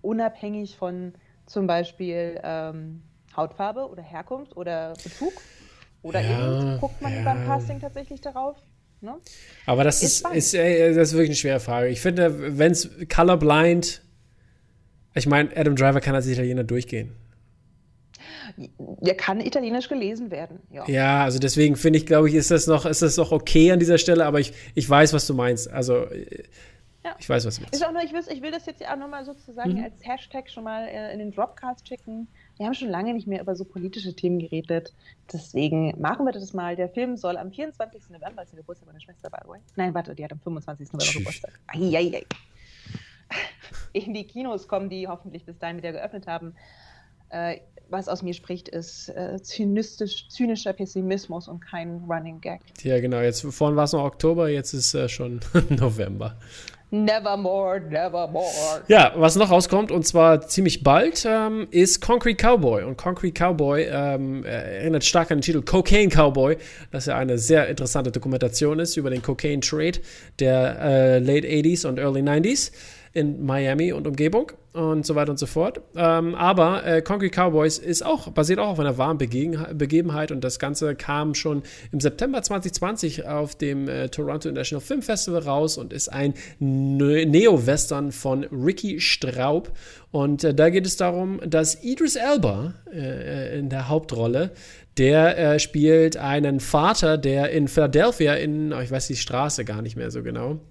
unabhängig 0.01 0.75
von 0.75 1.13
zum 1.45 1.67
Beispiel 1.67 2.41
ähm, 2.43 3.01
Hautfarbe 3.33 3.89
oder 3.89 4.03
Herkunft 4.03 4.57
oder 4.57 4.91
Bezug? 5.01 5.31
Oder 6.05 6.21
ja, 6.21 6.61
eben 6.61 6.79
guckt 6.79 7.01
man 7.01 7.15
ja. 7.15 7.23
beim 7.23 7.47
Casting 7.47 7.79
tatsächlich 7.79 8.21
darauf? 8.21 8.57
Ne? 9.01 9.15
Aber 9.65 9.83
das 9.83 10.03
ist, 10.03 10.23
ist, 10.27 10.35
ist, 10.35 10.53
äh, 10.53 10.93
das 10.93 11.09
ist 11.09 11.13
wirklich 11.13 11.29
eine 11.29 11.35
schwere 11.35 11.59
Frage. 11.59 11.87
Ich 11.87 11.99
finde, 11.99 12.59
wenn 12.59 12.71
es 12.71 12.91
colorblind, 13.11 14.03
ich 15.15 15.25
meine, 15.25 15.49
Adam 15.57 15.75
Driver 15.75 16.01
kann 16.01 16.13
als 16.13 16.27
Italiener 16.27 16.63
durchgehen. 16.63 17.15
Der 18.77 19.15
kann 19.15 19.41
italienisch 19.41 19.89
gelesen 19.89 20.29
werden, 20.29 20.59
ja. 20.69 20.87
Ja, 20.87 21.23
also 21.23 21.39
deswegen 21.39 21.75
finde 21.75 21.97
ich, 21.97 22.05
glaube 22.05 22.29
ich, 22.29 22.35
ist 22.35 22.51
das 22.51 22.67
noch, 22.67 22.85
ist 22.85 23.01
das 23.01 23.17
noch 23.17 23.31
okay 23.31 23.71
an 23.71 23.79
dieser 23.79 23.97
Stelle, 23.97 24.27
aber 24.27 24.39
ich, 24.39 24.53
ich 24.75 24.87
weiß, 24.87 25.11
was 25.11 25.25
du 25.25 25.33
meinst. 25.33 25.71
Also 25.71 26.05
ja. 27.03 27.15
ich 27.17 27.27
weiß, 27.27 27.47
was 27.47 27.55
du 27.55 27.63
meinst. 27.63 27.73
Ist 27.73 27.83
auch 27.83 27.91
nur, 27.91 28.03
ich, 28.03 28.13
will, 28.13 28.21
ich 28.31 28.43
will 28.43 28.51
das 28.51 28.67
jetzt 28.67 28.87
auch 28.87 28.95
nochmal 28.95 29.25
sozusagen 29.25 29.73
mhm. 29.73 29.85
als 29.85 30.05
Hashtag 30.05 30.51
schon 30.51 30.65
mal 30.65 30.87
äh, 30.87 31.13
in 31.13 31.19
den 31.19 31.31
Dropcast 31.31 31.87
schicken. 31.87 32.27
Wir 32.57 32.65
haben 32.65 32.73
schon 32.73 32.89
lange 32.89 33.13
nicht 33.13 33.27
mehr 33.27 33.41
über 33.41 33.55
so 33.55 33.65
politische 33.65 34.15
Themen 34.15 34.39
geredet. 34.39 34.93
Deswegen 35.31 35.99
machen 35.99 36.25
wir 36.25 36.31
das 36.31 36.53
mal. 36.53 36.75
Der 36.75 36.89
Film 36.89 37.17
soll 37.17 37.37
am 37.37 37.51
24. 37.51 38.09
November, 38.09 38.43
ist 38.43 38.53
der 38.53 38.59
Geburtstag 38.59 38.87
meiner 38.87 39.01
Schwester, 39.01 39.29
by 39.29 39.37
the 39.43 39.49
way. 39.49 39.59
Nein, 39.75 39.93
warte, 39.93 40.15
die 40.15 40.23
hat 40.23 40.31
am 40.31 40.39
25. 40.39 40.87
November 40.87 41.03
Tschüss. 41.03 41.17
Geburtstag. 41.17 41.59
Eieiei. 41.67 42.25
In 43.93 44.13
die 44.13 44.25
Kinos 44.25 44.67
kommen, 44.67 44.89
die 44.89 45.07
hoffentlich 45.07 45.45
bis 45.45 45.57
dahin 45.57 45.77
wieder 45.77 45.91
geöffnet 45.91 46.27
haben. 46.27 46.55
Äh, 47.29 47.59
was 47.89 48.07
aus 48.07 48.23
mir 48.23 48.33
spricht, 48.33 48.67
ist 48.69 49.09
äh, 49.09 49.39
zynistisch, 49.41 50.27
zynischer 50.29 50.73
Pessimismus 50.73 51.47
und 51.47 51.59
kein 51.59 52.03
Running 52.09 52.41
Gag. 52.41 52.61
Ja, 52.81 52.99
genau. 52.99 53.19
Jetzt 53.19 53.41
vorhin 53.41 53.75
war 53.75 53.83
es 53.83 53.93
noch 53.93 54.03
Oktober, 54.03 54.49
jetzt 54.49 54.73
ist 54.73 54.93
äh, 54.93 55.07
schon 55.07 55.39
November. 55.69 56.37
Nevermore, 56.91 57.81
nevermore. 57.81 58.83
Ja, 58.87 59.13
was 59.15 59.35
noch 59.35 59.49
rauskommt, 59.49 59.91
und 59.91 60.05
zwar 60.05 60.47
ziemlich 60.47 60.83
bald, 60.83 61.25
ähm, 61.27 61.67
ist 61.71 61.99
Concrete 61.99 62.37
Cowboy. 62.41 62.83
Und 62.83 62.97
Concrete 62.97 63.33
Cowboy 63.33 63.87
ähm, 63.91 64.45
erinnert 64.45 65.03
stark 65.03 65.31
an 65.31 65.39
den 65.39 65.41
Titel 65.41 65.61
Cocaine 65.63 66.09
Cowboy, 66.09 66.57
das 66.91 67.07
ja 67.07 67.17
eine 67.17 67.37
sehr 67.37 67.67
interessante 67.67 68.11
Dokumentation 68.11 68.79
ist 68.79 68.97
über 68.97 69.09
den 69.09 69.21
Cocaine 69.21 69.61
Trade 69.61 69.99
der 70.39 70.79
äh, 70.79 71.19
Late 71.19 71.47
80s 71.47 71.87
und 71.87 71.97
Early 71.97 72.21
90s 72.21 72.71
in 73.15 73.45
Miami 73.45 73.93
und 73.93 74.07
Umgebung 74.07 74.51
und 74.73 75.05
so 75.05 75.15
weiter 75.15 75.31
und 75.31 75.39
so 75.39 75.45
fort. 75.45 75.79
Ähm, 75.95 76.35
aber 76.35 76.85
äh, 76.85 77.01
Concrete 77.01 77.33
Cowboys 77.33 77.77
ist 77.77 78.05
auch, 78.05 78.29
basiert 78.29 78.59
auch 78.59 78.67
auf 78.67 78.79
einer 78.79 78.97
wahren 78.97 79.17
Begebenheit 79.17 80.31
und 80.31 80.43
das 80.43 80.59
Ganze 80.59 80.95
kam 80.95 81.33
schon 81.33 81.63
im 81.93 82.01
September 82.01 82.41
2020 82.41 83.25
auf 83.25 83.55
dem 83.55 83.87
äh, 83.87 84.09
Toronto 84.09 84.49
International 84.49 84.85
Film 84.85 85.01
Festival 85.01 85.43
raus 85.43 85.77
und 85.77 85.93
ist 85.93 86.09
ein 86.09 86.33
Neo-Western 86.59 88.11
von 88.11 88.43
Ricky 88.43 88.99
Straub. 88.99 89.71
Und 90.11 90.43
äh, 90.43 90.53
da 90.53 90.69
geht 90.69 90.85
es 90.85 90.97
darum, 90.97 91.39
dass 91.47 91.81
Idris 91.83 92.17
Elba 92.17 92.73
äh, 92.93 93.57
in 93.57 93.69
der 93.69 93.87
Hauptrolle 93.87 94.51
der 94.97 95.37
äh, 95.37 95.59
spielt 95.59 96.15
einen 96.15 96.61
Vater, 96.61 97.17
der 97.17 97.49
in 97.51 97.67
Philadelphia 97.67 98.35
in, 98.35 98.71
oh, 98.71 98.79
ich 98.79 98.91
weiß 98.91 99.07
die 99.07 99.17
Straße 99.17 99.65
gar 99.65 99.81
nicht 99.81 99.97
mehr 99.97 100.09
so 100.09 100.23
genau, 100.23 100.61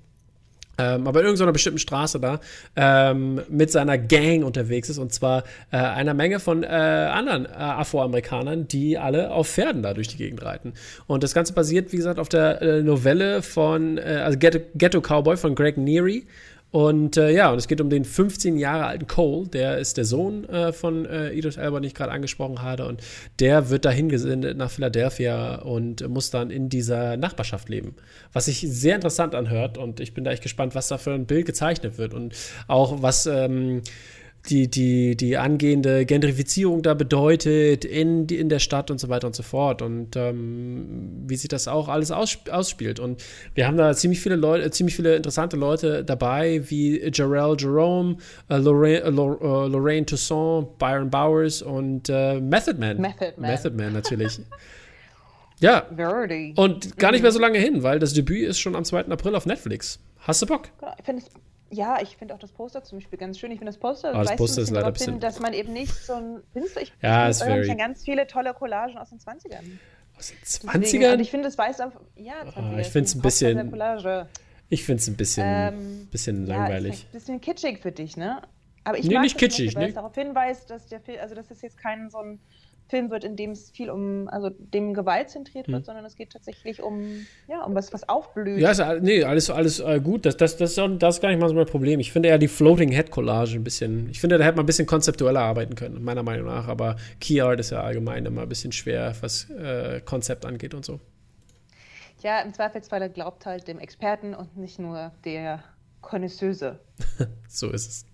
ähm, 0.78 1.06
aber 1.06 1.20
in 1.20 1.26
irgendeiner 1.26 1.52
bestimmten 1.52 1.78
Straße 1.78 2.20
da 2.20 2.40
ähm, 2.76 3.40
mit 3.48 3.70
seiner 3.70 3.98
Gang 3.98 4.44
unterwegs 4.44 4.88
ist 4.88 4.98
und 4.98 5.12
zwar 5.12 5.44
äh, 5.70 5.76
einer 5.76 6.14
Menge 6.14 6.40
von 6.40 6.62
äh, 6.62 6.66
anderen 6.66 7.46
äh, 7.46 7.48
Afroamerikanern, 7.48 8.68
die 8.68 8.98
alle 8.98 9.30
auf 9.30 9.48
Pferden 9.48 9.82
da 9.82 9.94
durch 9.94 10.08
die 10.08 10.16
Gegend 10.16 10.42
reiten. 10.42 10.72
Und 11.06 11.22
das 11.22 11.34
Ganze 11.34 11.52
basiert, 11.52 11.92
wie 11.92 11.96
gesagt, 11.96 12.18
auf 12.18 12.28
der 12.28 12.62
äh, 12.62 12.82
Novelle 12.82 13.42
von, 13.42 13.98
äh, 13.98 14.22
also 14.24 14.38
Ghetto, 14.38 14.60
Ghetto, 14.74 15.00
Cowboy 15.00 15.36
von 15.36 15.54
Greg 15.54 15.76
Neary. 15.76 16.26
Und 16.74 17.16
äh, 17.16 17.30
ja, 17.30 17.52
und 17.52 17.58
es 17.58 17.68
geht 17.68 17.80
um 17.80 17.88
den 17.88 18.04
15 18.04 18.56
Jahre 18.56 18.86
alten 18.86 19.06
Cole, 19.06 19.46
der 19.46 19.78
ist 19.78 19.96
der 19.96 20.04
Sohn 20.04 20.42
äh, 20.48 20.72
von 20.72 21.06
äh, 21.06 21.30
Idris 21.30 21.56
Elba, 21.56 21.78
den 21.78 21.86
ich 21.86 21.94
gerade 21.94 22.10
angesprochen 22.10 22.62
hatte. 22.62 22.88
Und 22.88 23.00
der 23.38 23.70
wird 23.70 23.84
dahin 23.84 24.08
gesendet 24.08 24.58
nach 24.58 24.72
Philadelphia 24.72 25.54
und 25.62 26.08
muss 26.08 26.30
dann 26.30 26.50
in 26.50 26.68
dieser 26.68 27.16
Nachbarschaft 27.16 27.68
leben. 27.68 27.94
Was 28.32 28.46
sich 28.46 28.66
sehr 28.68 28.96
interessant 28.96 29.36
anhört 29.36 29.78
und 29.78 30.00
ich 30.00 30.14
bin 30.14 30.24
da 30.24 30.32
echt 30.32 30.42
gespannt, 30.42 30.74
was 30.74 30.88
da 30.88 30.98
für 30.98 31.12
ein 31.12 31.26
Bild 31.26 31.46
gezeichnet 31.46 31.96
wird 31.96 32.12
und 32.12 32.34
auch 32.66 33.02
was. 33.02 33.26
Ähm, 33.26 33.82
die, 34.50 34.68
die, 34.68 35.16
die 35.16 35.38
angehende 35.38 36.04
Gentrifizierung 36.04 36.82
da 36.82 36.92
bedeutet 36.94 37.84
in, 37.84 38.26
in 38.28 38.48
der 38.48 38.58
Stadt 38.58 38.90
und 38.90 38.98
so 38.98 39.08
weiter 39.08 39.26
und 39.26 39.34
so 39.34 39.42
fort 39.42 39.80
und 39.80 40.16
ähm, 40.16 41.24
wie 41.26 41.36
sich 41.36 41.48
das 41.48 41.66
auch 41.66 41.88
alles 41.88 42.10
aus, 42.10 42.38
ausspielt. 42.50 43.00
Und 43.00 43.24
wir 43.54 43.66
haben 43.66 43.78
da 43.78 43.94
ziemlich 43.94 44.20
viele 44.20 44.36
Leute, 44.36 44.70
ziemlich 44.70 44.96
viele 44.96 45.16
interessante 45.16 45.56
Leute 45.56 46.04
dabei, 46.04 46.62
wie 46.68 47.00
Jarrell 47.12 47.56
Jerome, 47.58 48.18
äh, 48.50 48.58
Lorraine, 48.58 49.00
äh, 49.02 49.10
Lorraine 49.10 50.04
Toussaint, 50.04 50.78
Byron 50.78 51.08
Bowers 51.08 51.62
und 51.62 52.10
äh, 52.10 52.38
Method 52.38 52.78
Man. 52.78 53.00
Method 53.00 53.34
Man. 53.38 53.50
Method 53.50 53.74
Man 53.74 53.92
natürlich. 53.94 54.40
ja. 55.60 55.86
Verdi. 55.94 56.52
Und 56.56 56.98
gar 56.98 57.12
nicht 57.12 57.22
mehr 57.22 57.32
so 57.32 57.40
lange 57.40 57.58
hin, 57.58 57.82
weil 57.82 57.98
das 57.98 58.12
Debüt 58.12 58.46
ist 58.48 58.58
schon 58.58 58.76
am 58.76 58.84
2. 58.84 59.06
April 59.06 59.34
auf 59.36 59.46
Netflix. 59.46 59.98
Hast 60.18 60.42
du 60.42 60.46
Bock? 60.46 60.68
Ich 60.98 61.04
finde 61.04 61.22
es 61.22 61.30
ja, 61.70 61.98
ich 62.00 62.16
finde 62.16 62.34
auch 62.34 62.38
das 62.38 62.52
Poster 62.52 62.82
zum 62.84 62.98
Beispiel 62.98 63.18
ganz 63.18 63.38
schön. 63.38 63.50
Ich 63.50 63.58
finde 63.58 63.72
das 63.72 63.78
Poster, 63.78 64.12
oh, 64.14 64.22
das 64.22 64.36
Poster 64.36 64.62
ist 64.62 64.70
leider 64.70 64.86
ein 64.86 64.92
bisschen, 64.92 65.20
dass 65.20 65.40
man 65.40 65.52
eben 65.52 65.72
nicht 65.72 65.92
so 65.92 66.14
ein. 66.14 66.42
Findest 66.52 66.76
du, 66.76 66.80
ich, 66.80 66.92
ja, 67.02 67.28
ich 67.28 67.36
finde 67.38 67.66
ja 67.66 67.74
ganz 67.74 68.04
viele 68.04 68.26
tolle 68.26 68.54
Collagen 68.54 68.96
aus 68.98 69.10
den 69.10 69.18
20ern. 69.18 69.62
Aus 70.16 70.28
den 70.28 70.82
20ern? 70.82 71.14
und 71.14 71.20
ich 71.20 71.30
finde, 71.30 71.48
es 71.48 71.58
weiß 71.58 71.80
auf. 71.80 71.92
Ja, 72.16 72.42
20er. 72.42 72.74
Oh, 72.76 72.78
ich 72.78 72.88
finde 72.88 73.06
es 73.06 73.14
ein 73.14 73.22
bisschen. 73.22 73.74
Ich 74.70 74.84
finde 74.84 75.00
es 75.00 75.08
ein 75.08 75.16
bisschen, 75.16 75.46
ähm, 75.46 76.08
bisschen 76.10 76.46
langweilig. 76.46 77.02
Ja, 77.02 77.08
ein 77.08 77.12
bisschen 77.12 77.40
kitschig 77.40 77.80
für 77.80 77.92
dich, 77.92 78.16
ne? 78.16 78.40
Aber 78.84 78.98
ich 78.98 79.06
nee, 79.06 79.14
mag 79.14 79.22
nicht 79.22 79.38
kitschig, 79.38 79.74
weil 79.74 79.84
ne? 79.84 79.88
es 79.88 79.94
darauf 79.94 80.14
hinweist, 80.14 80.70
dass 80.70 80.88
der 80.88 81.00
Film, 81.00 81.18
also 81.20 81.34
das 81.34 81.50
ist 81.50 81.62
jetzt 81.62 81.78
kein 81.78 82.10
so 82.10 82.18
ein 82.18 82.40
Film 82.88 83.10
wird, 83.10 83.24
in 83.24 83.36
dem 83.36 83.50
es 83.50 83.70
viel 83.70 83.90
um, 83.90 84.28
also 84.28 84.50
dem 84.50 84.92
Gewalt 84.92 85.30
zentriert 85.30 85.68
wird, 85.68 85.78
hm. 85.78 85.84
sondern 85.84 86.04
es 86.04 86.16
geht 86.16 86.30
tatsächlich 86.30 86.82
um, 86.82 87.26
ja, 87.48 87.64
um 87.64 87.74
was, 87.74 87.92
was 87.92 88.08
aufblüht. 88.08 88.60
Ja, 88.60 88.70
ist, 88.70 89.02
nee, 89.02 89.24
alles, 89.24 89.50
alles 89.50 89.80
äh, 89.80 90.00
gut. 90.00 90.26
Das, 90.26 90.36
das, 90.36 90.56
das, 90.56 90.76
ist 90.76 91.02
das 91.02 91.16
ist 91.16 91.20
gar 91.20 91.30
nicht 91.30 91.40
mal 91.40 91.48
so 91.48 91.54
mein 91.54 91.66
Problem. 91.66 91.98
Ich 92.00 92.12
finde 92.12 92.28
eher 92.28 92.38
die 92.38 92.48
Floating 92.48 92.90
Head 92.90 93.10
Collage 93.10 93.54
ein 93.54 93.64
bisschen, 93.64 94.10
ich 94.10 94.20
finde, 94.20 94.38
da 94.38 94.44
hätte 94.44 94.56
man 94.56 94.64
ein 94.64 94.66
bisschen 94.66 94.86
konzeptueller 94.86 95.40
arbeiten 95.40 95.74
können, 95.74 96.04
meiner 96.04 96.22
Meinung 96.22 96.46
nach. 96.46 96.68
Aber 96.68 96.96
Key 97.20 97.40
Art 97.40 97.58
ist 97.58 97.70
ja 97.70 97.80
allgemein 97.80 98.26
immer 98.26 98.42
ein 98.42 98.48
bisschen 98.48 98.72
schwer, 98.72 99.14
was 99.20 99.48
äh, 99.50 100.00
Konzept 100.04 100.44
angeht 100.44 100.74
und 100.74 100.84
so. 100.84 101.00
Ja, 102.22 102.40
im 102.40 102.54
Zweifelsfall 102.54 103.10
glaubt 103.10 103.44
halt 103.44 103.68
dem 103.68 103.78
Experten 103.78 104.34
und 104.34 104.56
nicht 104.56 104.78
nur 104.78 105.12
der 105.24 105.62
Konnoisseuse. 106.00 106.80
so 107.48 107.70
ist 107.70 107.88
es. 107.88 108.13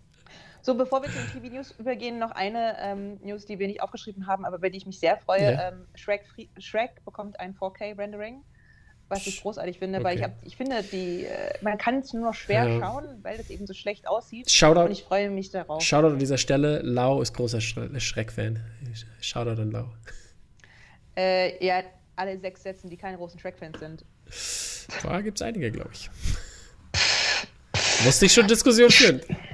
So, 0.63 0.75
bevor 0.75 1.03
wir 1.03 1.11
zu 1.11 1.17
den 1.17 1.43
TV-News 1.43 1.75
übergehen, 1.79 2.19
noch 2.19 2.33
eine 2.33 2.77
ähm, 2.81 3.19
News, 3.23 3.47
die 3.47 3.59
wir 3.59 3.67
nicht 3.67 3.83
aufgeschrieben 3.83 4.27
haben, 4.27 4.45
aber 4.45 4.57
über 4.57 4.71
die 4.71 4.79
ich 4.79 4.87
mich 4.87 4.99
sehr 4.99 5.17
freue. 5.17 5.53
Ja. 5.53 5.69
Ähm, 5.69 5.87
Shrek, 5.95 6.23
Shrek, 6.59 7.05
bekommt 7.05 7.41
ein 7.41 7.55
4K-Rendering, 7.55 8.43
was 9.09 9.27
ich 9.27 9.41
großartig 9.41 9.79
finde, 9.79 9.99
okay. 9.99 10.05
weil 10.05 10.17
ich, 10.19 10.23
hab, 10.23 10.33
ich 10.45 10.57
finde, 10.57 10.83
die, 10.83 11.25
äh, 11.25 11.53
man 11.63 11.79
kann 11.79 12.01
es 12.01 12.13
nur 12.13 12.25
noch 12.25 12.35
schwer 12.35 12.69
ja. 12.69 12.81
schauen, 12.81 13.07
weil 13.23 13.41
es 13.41 13.49
eben 13.51 13.67
so 13.67 13.73
schlecht 13.73 14.07
aussieht. 14.07 14.51
Shoutout, 14.51 14.87
und 14.87 14.93
ich 14.93 15.03
freue 15.03 15.31
mich 15.31 15.51
darauf. 15.51 15.83
Shoutout 15.83 16.13
an 16.13 16.19
dieser 16.19 16.39
Stelle, 16.39 16.81
Lau 16.83 17.23
ist 17.23 17.33
großer 17.35 17.61
Shrek-Fan. 17.61 18.63
Shoutout 19.21 19.63
an 19.63 19.71
Lau. 19.71 19.87
Äh, 21.17 21.65
ja, 21.65 21.83
alle 22.17 22.39
sechs 22.39 22.63
Sätzen, 22.63 22.91
die 22.91 22.97
keine 22.97 23.17
großen 23.17 23.41
Shrek-Fans 23.41 23.79
sind. 23.79 24.05
Da 25.03 25.21
gibt 25.23 25.39
es 25.39 25.43
einige, 25.43 25.71
glaube 25.71 25.91
ich. 25.93 26.11
Musste 28.05 28.27
ich 28.27 28.33
schon 28.33 28.47
Diskussion 28.47 28.91
führen. 28.91 29.21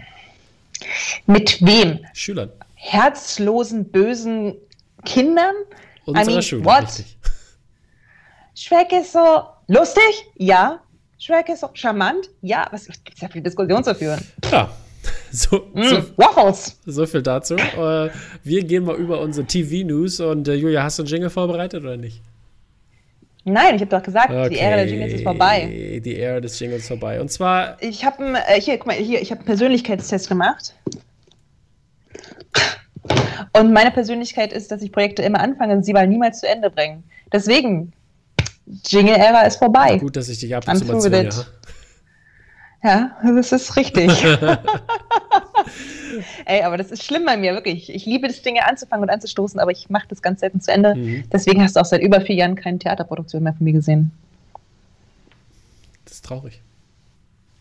Mit 1.26 1.64
wem? 1.64 2.00
Schülern. 2.12 2.50
Herzlosen, 2.74 3.90
bösen 3.90 4.54
Kindern? 5.04 5.54
Unserer 6.04 6.24
I 6.24 6.30
mean, 6.30 6.42
Schule, 6.42 6.64
what? 6.64 6.82
richtig. 6.82 7.16
Shrek 8.54 8.92
ist 8.92 9.12
so 9.12 9.42
lustig? 9.68 10.02
Ja. 10.36 10.80
Shrek 11.18 11.48
ist 11.48 11.60
so 11.60 11.70
charmant? 11.74 12.30
Ja. 12.42 12.66
Was 12.70 12.86
gibt 12.86 13.14
es 13.14 13.20
ja 13.20 13.28
viel 13.28 13.42
Diskussion 13.42 13.82
zu 13.84 13.94
führen? 13.94 14.20
Ja. 14.50 14.70
So, 15.30 15.70
mm, 15.74 15.82
so, 15.82 16.02
Waffles. 16.16 16.80
So 16.86 17.06
viel 17.06 17.22
dazu. 17.22 17.54
uh, 17.54 18.08
wir 18.42 18.64
gehen 18.64 18.84
mal 18.84 18.96
über 18.96 19.20
unsere 19.20 19.46
TV-News 19.46 20.20
und 20.20 20.48
uh, 20.48 20.52
Julia, 20.52 20.82
hast 20.82 20.98
du 20.98 21.02
einen 21.02 21.10
Jingle 21.10 21.30
vorbereitet 21.30 21.82
oder 21.82 21.96
nicht? 21.96 22.22
Nein, 23.48 23.76
ich 23.76 23.80
habe 23.80 23.90
doch 23.90 24.02
gesagt, 24.02 24.30
okay. 24.30 24.48
die 24.48 24.58
Ära 24.58 24.74
der 24.74 24.86
Jingles 24.88 25.12
ist 25.12 25.22
vorbei. 25.22 26.00
Die 26.04 26.18
Ära 26.18 26.40
des 26.40 26.58
Jingles 26.58 26.82
ist 26.82 26.88
vorbei. 26.88 27.20
Und 27.20 27.30
zwar. 27.30 27.80
Ich 27.80 28.04
habe 28.04 28.34
äh, 28.48 28.60
hier, 28.60 28.76
guck 28.76 28.88
mal, 28.88 28.96
hier, 28.96 29.22
ich 29.22 29.30
habe 29.30 29.38
einen 29.38 29.46
Persönlichkeitstest 29.46 30.28
gemacht. 30.28 30.74
Und 33.52 33.72
meine 33.72 33.92
Persönlichkeit 33.92 34.52
ist, 34.52 34.72
dass 34.72 34.82
ich 34.82 34.90
Projekte 34.90 35.22
immer 35.22 35.38
anfange 35.38 35.74
und 35.74 35.84
sie 35.84 35.92
mal 35.92 36.08
niemals 36.08 36.40
zu 36.40 36.48
Ende 36.48 36.70
bringen. 36.70 37.04
Deswegen, 37.32 37.92
Jingle-Ära 38.84 39.42
ist 39.42 39.58
vorbei. 39.58 39.98
Gut, 39.98 40.16
dass 40.16 40.28
ich 40.28 40.40
dich 40.40 40.52
ab 40.52 40.66
und 40.66 40.76
zu 40.76 40.84
mal 40.84 41.00
zwinge. 41.00 41.30
Ja, 42.82 43.16
das 43.24 43.52
ist 43.52 43.76
richtig. 43.76 44.10
Ey, 46.44 46.62
aber 46.62 46.76
das 46.76 46.90
ist 46.90 47.04
schlimm 47.04 47.24
bei 47.24 47.36
mir, 47.36 47.54
wirklich. 47.54 47.92
Ich 47.94 48.06
liebe 48.06 48.26
es, 48.26 48.42
Dinge 48.42 48.66
anzufangen 48.66 49.02
und 49.02 49.10
anzustoßen, 49.10 49.58
aber 49.60 49.70
ich 49.70 49.90
mache 49.90 50.06
das 50.08 50.22
ganz 50.22 50.40
selten 50.40 50.60
zu 50.60 50.72
Ende. 50.72 50.94
Mhm. 50.94 51.24
Deswegen 51.32 51.62
hast 51.62 51.76
du 51.76 51.80
auch 51.80 51.84
seit 51.84 52.02
über 52.02 52.20
vier 52.20 52.36
Jahren 52.36 52.54
keine 52.54 52.78
Theaterproduktion 52.78 53.42
mehr 53.42 53.54
von 53.54 53.64
mir 53.64 53.72
gesehen. 53.72 54.12
Das 56.04 56.14
ist 56.14 56.24
traurig. 56.24 56.60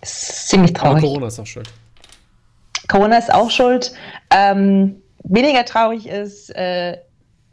Das 0.02 0.12
ist 0.12 0.50
ziemlich 0.50 0.74
traurig. 0.74 0.98
Aber 0.98 1.08
Corona 1.08 1.28
ist 1.28 1.40
auch 1.40 1.48
schuld. 1.48 1.70
Corona 2.88 3.18
ist 3.18 3.34
auch 3.34 3.50
schuld. 3.50 3.94
Ähm, 4.30 4.98
weniger 5.24 5.66
traurig 5.66 6.08
ist 6.08 6.56
äh, 6.56 6.98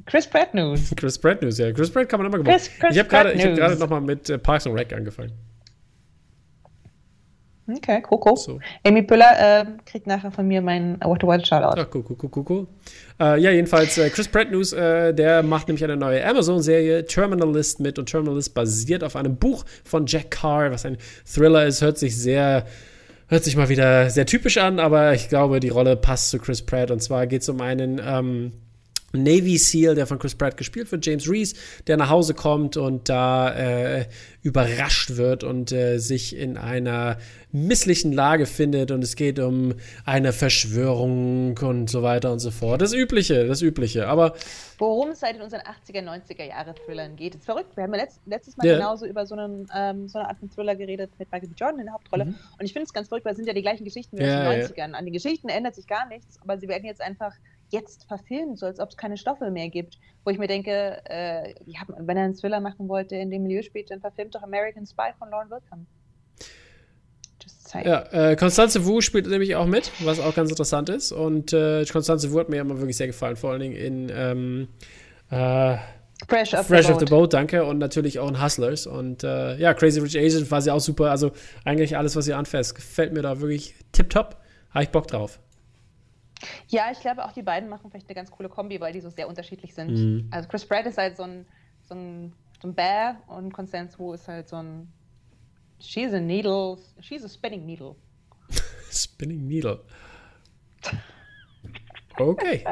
Chris 0.06 0.26
Pratt 0.26 0.54
News. 0.54 0.92
Chris 0.96 1.18
Pratt 1.18 1.42
News, 1.42 1.58
ja. 1.58 1.72
Chris 1.72 1.90
Pratt 1.90 2.08
kann 2.08 2.20
man 2.20 2.26
immer 2.26 2.38
gemacht. 2.38 2.56
Chris, 2.56 2.70
Chris 2.78 2.92
ich 2.92 2.98
habe 2.98 3.08
gerade 3.08 3.62
hab 3.62 3.78
nochmal 3.78 4.00
mit 4.00 4.28
äh, 4.28 4.38
Parks 4.38 4.66
and 4.66 4.78
Rec 4.78 4.92
angefangen. 4.92 5.32
Okay, 7.76 8.02
Coco. 8.02 8.36
So. 8.36 8.60
Amy 8.84 9.02
Püller 9.02 9.60
äh, 9.60 9.64
kriegt 9.86 10.06
nachher 10.06 10.30
von 10.30 10.46
mir 10.46 10.60
meinen 10.62 11.00
What 11.02 11.20
to 11.20 11.26
Watch 11.26 11.48
Shoutout. 11.48 11.80
Ach, 11.80 11.86
cool, 11.94 12.04
cool, 12.08 12.30
cool, 12.34 12.44
cool. 12.48 12.66
Äh, 13.20 13.40
ja, 13.40 13.50
jedenfalls 13.50 13.98
äh, 13.98 14.10
Chris 14.10 14.28
Pratt 14.28 14.50
News, 14.50 14.72
äh, 14.72 15.14
der 15.14 15.42
macht 15.42 15.68
nämlich 15.68 15.84
eine 15.84 15.96
neue 15.96 16.24
Amazon-Serie, 16.24 17.06
Terminalist 17.06 17.80
mit 17.80 17.98
und 17.98 18.06
Terminalist 18.08 18.54
basiert 18.54 19.04
auf 19.04 19.16
einem 19.16 19.36
Buch 19.36 19.64
von 19.84 20.06
Jack 20.06 20.30
Carr, 20.30 20.70
was 20.70 20.84
ein 20.84 20.98
Thriller 21.24 21.66
ist, 21.66 21.82
hört 21.82 21.98
sich 21.98 22.16
sehr 22.16 22.66
hört 23.28 23.44
sich 23.44 23.56
mal 23.56 23.70
wieder 23.70 24.10
sehr 24.10 24.26
typisch 24.26 24.58
an, 24.58 24.78
aber 24.78 25.14
ich 25.14 25.30
glaube, 25.30 25.58
die 25.58 25.70
Rolle 25.70 25.96
passt 25.96 26.28
zu 26.28 26.38
Chris 26.38 26.60
Pratt. 26.60 26.90
Und 26.90 27.02
zwar 27.02 27.26
geht 27.26 27.40
es 27.40 27.48
um 27.48 27.62
einen 27.62 27.98
ähm, 28.04 28.52
Navy 29.12 29.58
SEAL, 29.58 29.94
der 29.94 30.06
von 30.06 30.18
Chris 30.18 30.34
Pratt 30.34 30.56
gespielt 30.56 30.90
wird, 30.90 31.04
James 31.06 31.28
Reese, 31.28 31.54
der 31.86 31.96
nach 31.96 32.10
Hause 32.10 32.34
kommt 32.34 32.76
und 32.76 33.08
da 33.08 33.54
äh, 33.54 34.06
überrascht 34.42 35.16
wird 35.16 35.44
und 35.44 35.72
äh, 35.72 35.98
sich 35.98 36.36
in 36.36 36.56
einer 36.56 37.18
misslichen 37.52 38.12
Lage 38.12 38.46
findet 38.46 38.90
und 38.90 39.04
es 39.04 39.14
geht 39.14 39.38
um 39.38 39.74
eine 40.06 40.32
Verschwörung 40.32 41.56
und 41.58 41.90
so 41.90 42.02
weiter 42.02 42.32
und 42.32 42.38
so 42.38 42.50
fort. 42.50 42.80
Das 42.80 42.94
Übliche, 42.94 43.46
das 43.46 43.60
Übliche. 43.60 44.08
Aber 44.08 44.34
worum 44.78 45.10
es 45.10 45.22
halt 45.22 45.36
in 45.36 45.42
unseren 45.42 45.60
80er, 45.60 46.02
90er 46.02 46.44
Jahre 46.44 46.74
Thrillern 46.74 47.14
geht, 47.14 47.34
ist 47.34 47.44
verrückt. 47.44 47.76
Wir 47.76 47.84
haben 47.84 47.94
ja 47.94 48.00
letzt, 48.00 48.20
letztes 48.26 48.56
Mal 48.56 48.66
yeah. 48.66 48.76
genauso 48.76 49.06
über 49.06 49.26
so, 49.26 49.34
einen, 49.34 49.68
ähm, 49.76 50.08
so 50.08 50.18
eine 50.18 50.28
Art 50.28 50.38
von 50.38 50.50
Thriller 50.50 50.74
geredet 50.74 51.10
mit 51.18 51.30
Michael 51.30 51.50
B. 51.50 51.54
Jordan 51.56 51.80
in 51.80 51.86
der 51.86 51.94
Hauptrolle. 51.94 52.24
Mhm. 52.24 52.34
Und 52.58 52.64
ich 52.64 52.72
finde 52.72 52.84
es 52.84 52.92
ganz 52.92 53.08
verrückt, 53.08 53.26
weil 53.26 53.32
es 53.32 53.36
sind 53.36 53.46
ja 53.46 53.54
die 53.54 53.62
gleichen 53.62 53.84
Geschichten 53.84 54.18
wie 54.18 54.22
yeah, 54.22 54.48
aus 54.48 54.54
den 54.54 54.64
90ern. 54.64 54.88
Yeah. 54.88 54.98
An 54.98 55.04
den 55.04 55.12
Geschichten 55.12 55.48
ändert 55.48 55.74
sich 55.74 55.86
gar 55.86 56.08
nichts, 56.08 56.40
aber 56.40 56.58
sie 56.58 56.68
werden 56.68 56.86
jetzt 56.86 57.02
einfach 57.02 57.32
jetzt 57.68 58.06
verfilmt, 58.06 58.58
so 58.58 58.66
als 58.66 58.80
ob 58.80 58.90
es 58.90 58.96
keine 58.96 59.16
Stoffe 59.16 59.50
mehr 59.50 59.68
gibt. 59.68 59.98
Wo 60.24 60.30
ich 60.30 60.38
mir 60.38 60.46
denke, 60.46 61.02
äh, 61.06 61.54
ja, 61.64 61.80
wenn 61.98 62.16
er 62.16 62.24
einen 62.24 62.36
Thriller 62.36 62.60
machen 62.60 62.88
wollte, 62.88 63.16
in 63.16 63.30
dem 63.30 63.42
Milieu 63.42 63.62
spielt, 63.62 63.90
dann 63.90 64.00
verfilmt 64.00 64.34
doch 64.34 64.42
American 64.42 64.86
Spy 64.86 65.12
von 65.18 65.30
Lauren 65.30 65.48
Wilkham. 67.74 67.92
Ja, 67.92 68.30
äh, 68.30 68.36
Constanze 68.36 68.84
Wu 68.86 69.00
spielt 69.00 69.26
nämlich 69.26 69.56
auch 69.56 69.66
mit, 69.66 69.90
was 70.00 70.20
auch 70.20 70.34
ganz 70.34 70.50
interessant 70.50 70.88
ist. 70.88 71.12
Und 71.12 71.52
äh, 71.52 71.84
Constanze 71.86 72.32
Wu 72.32 72.40
hat 72.40 72.48
mir 72.48 72.60
immer 72.60 72.78
wirklich 72.78 72.96
sehr 72.96 73.06
gefallen, 73.06 73.36
vor 73.36 73.50
allen 73.50 73.60
Dingen 73.60 73.76
in 73.76 74.10
ähm, 74.14 74.68
äh, 75.30 75.76
Fresh, 76.28 76.54
of, 76.54 76.66
Fresh 76.66 76.86
the 76.86 76.92
of 76.92 77.00
the 77.00 77.06
Boat, 77.06 77.32
danke. 77.32 77.64
Und 77.64 77.78
natürlich 77.78 78.18
auch 78.18 78.28
in 78.28 78.42
Hustlers. 78.42 78.86
Und 78.86 79.24
äh, 79.24 79.56
ja, 79.56 79.74
Crazy 79.74 80.00
Rich 80.00 80.18
Asian 80.18 80.48
war 80.50 80.62
sie 80.62 80.70
auch 80.70 80.80
super. 80.80 81.10
Also 81.10 81.32
eigentlich 81.64 81.96
alles, 81.96 82.14
was 82.16 82.24
sie 82.24 82.34
anfasst, 82.34 82.74
gefällt 82.74 83.12
mir 83.12 83.22
da 83.22 83.40
wirklich 83.40 83.74
tipptopp. 83.92 84.36
Habe 84.70 84.84
ich 84.84 84.90
Bock 84.90 85.08
drauf. 85.08 85.40
Ja, 86.68 86.90
ich 86.90 87.00
glaube 87.00 87.24
auch 87.24 87.32
die 87.32 87.42
beiden 87.42 87.68
machen 87.68 87.90
vielleicht 87.90 88.08
eine 88.08 88.14
ganz 88.14 88.30
coole 88.30 88.48
Kombi, 88.48 88.80
weil 88.80 88.92
die 88.92 89.00
so 89.00 89.10
sehr 89.10 89.28
unterschiedlich 89.28 89.74
sind. 89.74 89.90
Mhm. 89.90 90.28
Also 90.30 90.48
Chris 90.48 90.64
Pratt 90.64 90.86
ist 90.86 90.98
halt 90.98 91.16
so 91.16 91.24
ein, 91.24 91.46
so 91.82 91.94
ein, 91.94 92.32
so 92.60 92.68
ein 92.68 92.74
Bear 92.74 93.16
und 93.28 93.52
Constance 93.52 93.98
Wu 93.98 94.12
ist 94.12 94.26
halt 94.28 94.48
so 94.48 94.56
ein 94.56 94.92
She's 95.82 96.12
a 96.12 96.20
needle, 96.20 96.80
she's 97.00 97.24
a 97.24 97.28
spinning 97.28 97.66
needle. 97.66 97.96
spinning 98.90 99.48
needle. 99.48 99.80
Okay. 102.18 102.62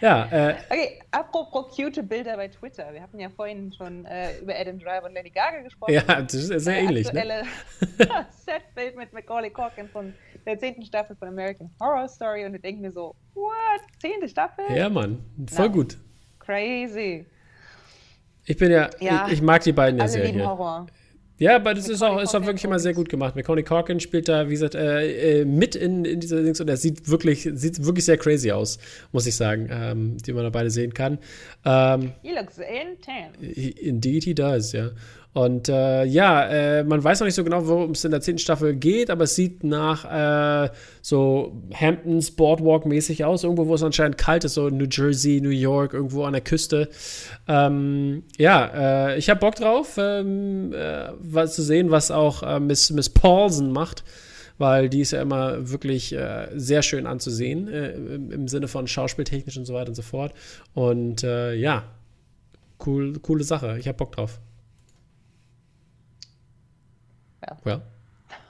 ja. 0.00 0.26
Äh, 0.30 0.56
okay, 0.68 1.02
apropos 1.10 1.74
cute 1.74 2.02
Bilder 2.02 2.36
bei 2.36 2.48
Twitter. 2.48 2.92
Wir 2.92 3.02
hatten 3.02 3.18
ja 3.18 3.30
vorhin 3.30 3.72
schon 3.72 4.04
äh, 4.04 4.38
über 4.38 4.54
Adam 4.54 4.78
Driver 4.78 5.06
und 5.06 5.14
Lady 5.14 5.30
Gaga 5.30 5.60
gesprochen. 5.62 5.94
Ja, 5.94 6.02
das 6.02 6.34
ist 6.34 6.64
sehr 6.64 6.76
äh, 6.76 6.84
ähnlich. 6.84 7.12
Ne? 7.12 7.44
Setbild 8.44 8.96
mit 8.96 9.12
Macaulay 9.12 9.50
Culkin 9.50 9.88
von 9.88 10.12
der 10.44 10.58
zehnten 10.58 10.84
Staffel 10.84 11.16
von 11.16 11.28
American 11.28 11.70
Horror 11.80 12.08
Story 12.08 12.44
und 12.44 12.52
wir 12.52 12.60
denken 12.60 12.82
mir 12.82 12.92
so, 12.92 13.14
what? 13.34 13.80
Zehnte 14.00 14.28
Staffel? 14.28 14.64
Ja, 14.74 14.88
Mann. 14.88 15.24
Voll 15.48 15.68
no. 15.68 15.72
gut. 15.72 15.98
Crazy. 16.40 17.24
Ich 18.44 18.56
bin 18.56 18.72
ja, 18.72 18.90
ja 18.98 19.26
ich, 19.26 19.34
ich, 19.34 19.42
mag 19.42 19.62
die 19.62 19.72
beiden 19.72 20.00
ja 20.00 20.08
sehr. 20.08 20.24
Lieben 20.24 20.44
Horror. 20.44 20.86
Ja, 21.38 21.56
aber 21.56 21.74
das 21.74 21.88
ist 21.88 22.02
auch, 22.02 22.20
ist 22.20 22.34
auch 22.34 22.44
wirklich 22.44 22.64
immer 22.64 22.78
sehr 22.78 22.94
gut 22.94 23.08
gemacht. 23.08 23.34
Macaulay 23.34 23.64
Corkin 23.64 24.00
spielt 24.00 24.28
da, 24.28 24.48
wie 24.48 24.52
gesagt, 24.52 24.74
äh, 24.74 25.40
äh, 25.40 25.44
mit 25.44 25.74
in, 25.74 26.04
in 26.04 26.20
dieser 26.20 26.42
Dings 26.42 26.60
und 26.60 26.68
er 26.68 26.76
sieht 26.76 27.08
wirklich, 27.08 27.48
sieht 27.54 27.84
wirklich 27.84 28.04
sehr 28.04 28.16
crazy 28.16 28.52
aus, 28.52 28.78
muss 29.10 29.26
ich 29.26 29.34
sagen, 29.34 29.68
ähm, 29.70 30.18
die 30.18 30.32
man 30.32 30.44
da 30.44 30.50
beide 30.50 30.70
sehen 30.70 30.94
kann. 30.94 31.18
Ähm, 31.64 32.12
he 32.22 32.30
looks 32.32 32.58
intense. 32.58 33.80
Indeed 33.80 34.24
he 34.24 34.34
does, 34.34 34.72
ja. 34.72 34.90
Und 35.34 35.70
äh, 35.70 36.04
ja, 36.04 36.44
äh, 36.44 36.84
man 36.84 37.02
weiß 37.02 37.20
noch 37.20 37.24
nicht 37.24 37.34
so 37.34 37.42
genau, 37.42 37.66
worum 37.66 37.92
es 37.92 38.04
in 38.04 38.10
der 38.10 38.20
zehnten 38.20 38.40
Staffel 38.40 38.74
geht, 38.74 39.08
aber 39.08 39.24
es 39.24 39.34
sieht 39.34 39.64
nach 39.64 40.04
äh, 40.04 40.70
so 41.00 41.62
Hamptons 41.72 42.36
Boardwalk-mäßig 42.36 43.24
aus, 43.24 43.42
irgendwo, 43.42 43.66
wo 43.66 43.74
es 43.74 43.82
anscheinend 43.82 44.18
kalt 44.18 44.44
ist, 44.44 44.54
so 44.54 44.68
New 44.68 44.86
Jersey, 44.90 45.40
New 45.40 45.48
York, 45.48 45.94
irgendwo 45.94 46.24
an 46.24 46.34
der 46.34 46.42
Küste. 46.42 46.90
Ähm, 47.48 48.24
ja, 48.36 49.12
äh, 49.12 49.18
ich 49.18 49.30
habe 49.30 49.40
Bock 49.40 49.54
drauf, 49.54 49.96
ähm, 49.96 50.74
äh, 50.74 51.08
was 51.18 51.54
zu 51.54 51.62
sehen, 51.62 51.90
was 51.90 52.10
auch 52.10 52.42
äh, 52.42 52.60
Miss, 52.60 52.90
Miss 52.90 53.08
Paulsen 53.08 53.72
macht 53.72 54.04
weil 54.58 54.88
die 54.88 55.00
ist 55.00 55.10
ja 55.10 55.20
immer 55.20 55.70
wirklich 55.70 56.12
äh, 56.12 56.46
sehr 56.54 56.82
schön 56.82 57.06
anzusehen, 57.06 57.66
äh, 57.66 57.94
im, 57.94 58.30
im, 58.30 58.48
Sinne 58.48 58.68
von 58.68 58.86
schauspieltechnisch 58.86 59.56
und 59.56 59.64
so 59.64 59.74
weiter 59.74 59.88
und 59.88 59.96
so 59.96 60.02
fort. 60.02 60.34
Und 60.72 61.24
äh, 61.24 61.54
ja, 61.54 61.82
cool, 62.86 63.14
coole 63.20 63.42
Sache. 63.42 63.76
Ich 63.80 63.88
habe 63.88 63.98
Bock 63.98 64.12
drauf. 64.12 64.38
Ja. 67.42 67.56
ja. 67.64 67.80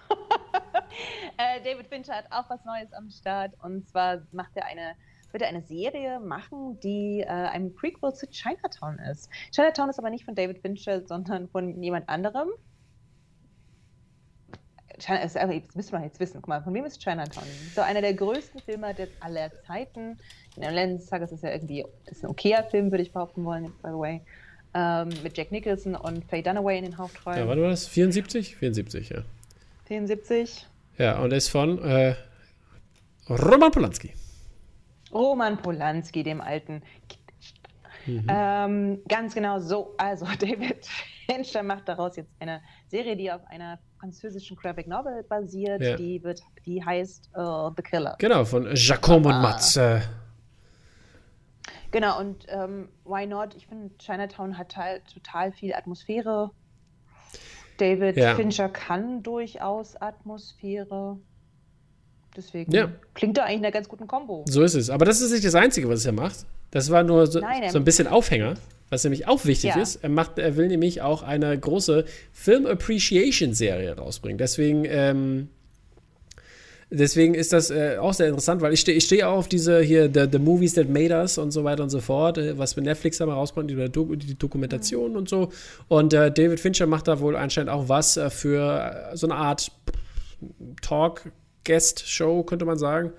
äh, 1.38 1.60
David 1.62 1.88
Fincher 1.88 2.14
hat 2.14 2.26
auch 2.30 2.48
was 2.50 2.64
Neues 2.64 2.92
am 2.92 3.10
Start 3.10 3.52
und 3.62 3.88
zwar 3.88 4.22
macht 4.32 4.56
er 4.56 4.66
eine 4.66 4.94
wird 5.32 5.42
er 5.42 5.48
eine 5.48 5.62
Serie 5.62 6.20
machen, 6.20 6.78
die 6.80 7.20
äh, 7.20 7.26
ein 7.26 7.74
Prequel 7.74 8.12
zu 8.12 8.26
Chinatown 8.26 8.98
ist. 8.98 9.30
Chinatown 9.50 9.88
ist 9.88 9.98
aber 9.98 10.10
nicht 10.10 10.26
von 10.26 10.34
David 10.34 10.58
Fincher, 10.58 11.06
sondern 11.06 11.48
von 11.48 11.82
jemand 11.82 12.06
anderem. 12.10 12.50
China, 14.98 15.22
das 15.22 15.34
müssen 15.74 15.92
wir 15.92 16.04
jetzt 16.04 16.20
wissen. 16.20 16.42
Guck 16.42 16.48
mal, 16.48 16.62
von 16.62 16.74
wem 16.74 16.84
ist 16.84 17.00
Chinatown? 17.00 17.46
So 17.74 17.80
einer 17.80 18.02
der 18.02 18.12
größten 18.12 18.60
Filme 18.60 18.94
aller 19.20 19.50
Zeiten. 19.66 20.18
In 20.54 20.62
der 20.62 20.70
Lenz-Sage 20.70 21.24
ist 21.24 21.32
es 21.32 21.40
ja 21.40 21.50
irgendwie 21.50 21.86
ist 22.04 22.22
ein 22.22 22.30
okayer 22.30 22.64
Film, 22.64 22.90
würde 22.90 23.02
ich 23.02 23.12
behaupten 23.12 23.42
wollen, 23.44 23.72
by 23.82 23.88
the 23.88 23.98
way 23.98 24.22
ähm, 24.74 25.10
mit 25.22 25.36
Jack 25.36 25.52
Nicholson 25.52 25.94
und 25.94 26.24
Faye 26.24 26.42
Dunaway 26.42 26.78
in 26.78 26.84
den 26.84 26.98
Hauptrollen. 26.98 27.40
Ja, 27.40 27.48
wann 27.48 27.60
war 27.60 27.70
das? 27.70 27.86
74? 27.86 28.56
74, 28.56 29.10
ja. 29.10 29.22
74. 29.86 30.66
Ja, 30.98 31.18
und 31.20 31.32
ist 31.32 31.48
von 31.48 31.82
äh, 31.82 32.14
Roman 33.28 33.70
Polanski. 33.70 34.12
Roman 35.12 35.58
Polanski, 35.58 36.22
dem 36.22 36.40
alten. 36.40 36.82
Mhm. 38.06 38.26
Ähm, 38.28 39.02
ganz 39.08 39.34
genau 39.34 39.58
so. 39.58 39.94
Also, 39.98 40.26
David 40.40 40.86
Fincher 41.26 41.62
macht 41.62 41.88
daraus 41.88 42.16
jetzt 42.16 42.32
eine 42.40 42.60
Serie, 42.88 43.16
die 43.16 43.30
auf 43.30 43.42
einer 43.48 43.78
französischen 43.98 44.56
Graphic 44.56 44.86
Novel 44.88 45.22
basiert. 45.24 45.82
Ja. 45.82 45.96
Die, 45.96 46.22
wird, 46.22 46.42
die 46.66 46.84
heißt 46.84 47.30
uh, 47.36 47.70
The 47.76 47.82
Killer. 47.82 48.16
Genau, 48.18 48.44
von 48.44 48.68
Jacques 48.74 49.08
und 49.08 49.22
Matz. 49.22 49.78
Genau, 51.92 52.18
und 52.18 52.46
ähm, 52.48 52.88
why 53.04 53.26
not? 53.26 53.54
Ich 53.54 53.66
finde, 53.66 53.90
Chinatown 53.98 54.58
hat 54.58 54.76
halt 54.76 55.02
total 55.12 55.52
viel 55.52 55.74
Atmosphäre. 55.74 56.50
David 57.76 58.16
ja. 58.16 58.34
Fincher 58.34 58.68
kann 58.68 59.22
durchaus 59.22 59.96
Atmosphäre. 59.96 61.18
Deswegen 62.36 62.72
ja. 62.72 62.90
klingt 63.14 63.36
da 63.36 63.44
eigentlich 63.44 63.58
eine 63.58 63.72
ganz 63.72 63.88
guten 63.88 64.06
Kombo. 64.06 64.44
So 64.48 64.62
ist 64.62 64.74
es. 64.74 64.88
Aber 64.88 65.04
das 65.04 65.20
ist 65.20 65.32
nicht 65.32 65.44
das 65.44 65.54
Einzige, 65.54 65.88
was 65.88 66.06
er 66.06 66.12
macht. 66.12 66.46
Das 66.70 66.90
war 66.90 67.02
nur 67.02 67.26
so, 67.26 67.40
Nein, 67.40 67.68
so 67.68 67.78
ein 67.78 67.84
bisschen 67.84 68.06
Aufhänger, 68.06 68.54
was 68.88 69.04
nämlich 69.04 69.28
auch 69.28 69.44
wichtig 69.44 69.74
ja. 69.74 69.82
ist. 69.82 69.96
Er, 69.96 70.08
macht, 70.08 70.38
er 70.38 70.56
will 70.56 70.68
nämlich 70.68 71.02
auch 71.02 71.22
eine 71.22 71.58
große 71.58 72.06
Film 72.32 72.66
Appreciation 72.66 73.52
Serie 73.52 73.94
rausbringen. 73.96 74.38
Deswegen 74.38 74.86
ähm, 74.86 75.50
Deswegen 76.94 77.32
ist 77.32 77.54
das 77.54 77.70
äh, 77.70 77.96
auch 77.98 78.12
sehr 78.12 78.28
interessant, 78.28 78.60
weil 78.60 78.74
ich 78.74 78.80
stehe 78.80 78.98
ich 78.98 79.04
steh 79.04 79.24
auch 79.24 79.38
auf 79.38 79.48
diese 79.48 79.80
hier, 79.80 80.10
the, 80.12 80.26
the 80.30 80.38
Movies 80.38 80.74
That 80.74 80.90
Made 80.90 81.14
Us 81.14 81.38
und 81.38 81.50
so 81.50 81.64
weiter 81.64 81.82
und 81.82 81.88
so 81.88 82.00
fort, 82.00 82.36
äh, 82.36 82.58
was 82.58 82.76
mit 82.76 82.84
Netflix 82.84 83.16
da 83.16 83.24
mal 83.24 83.32
rausbringt, 83.32 83.70
die, 83.70 84.16
die 84.18 84.38
Dokumentation 84.38 85.12
mhm. 85.12 85.16
und 85.16 85.28
so. 85.28 85.48
Und 85.88 86.12
äh, 86.12 86.30
David 86.30 86.60
Fincher 86.60 86.86
macht 86.86 87.08
da 87.08 87.18
wohl 87.20 87.34
anscheinend 87.34 87.70
auch 87.70 87.88
was 87.88 88.18
äh, 88.18 88.28
für 88.28 89.10
äh, 89.12 89.16
so 89.16 89.26
eine 89.26 89.36
Art 89.36 89.72
Talk-Guest-Show, 90.82 92.42
könnte 92.42 92.66
man 92.66 92.76
sagen. 92.76 93.12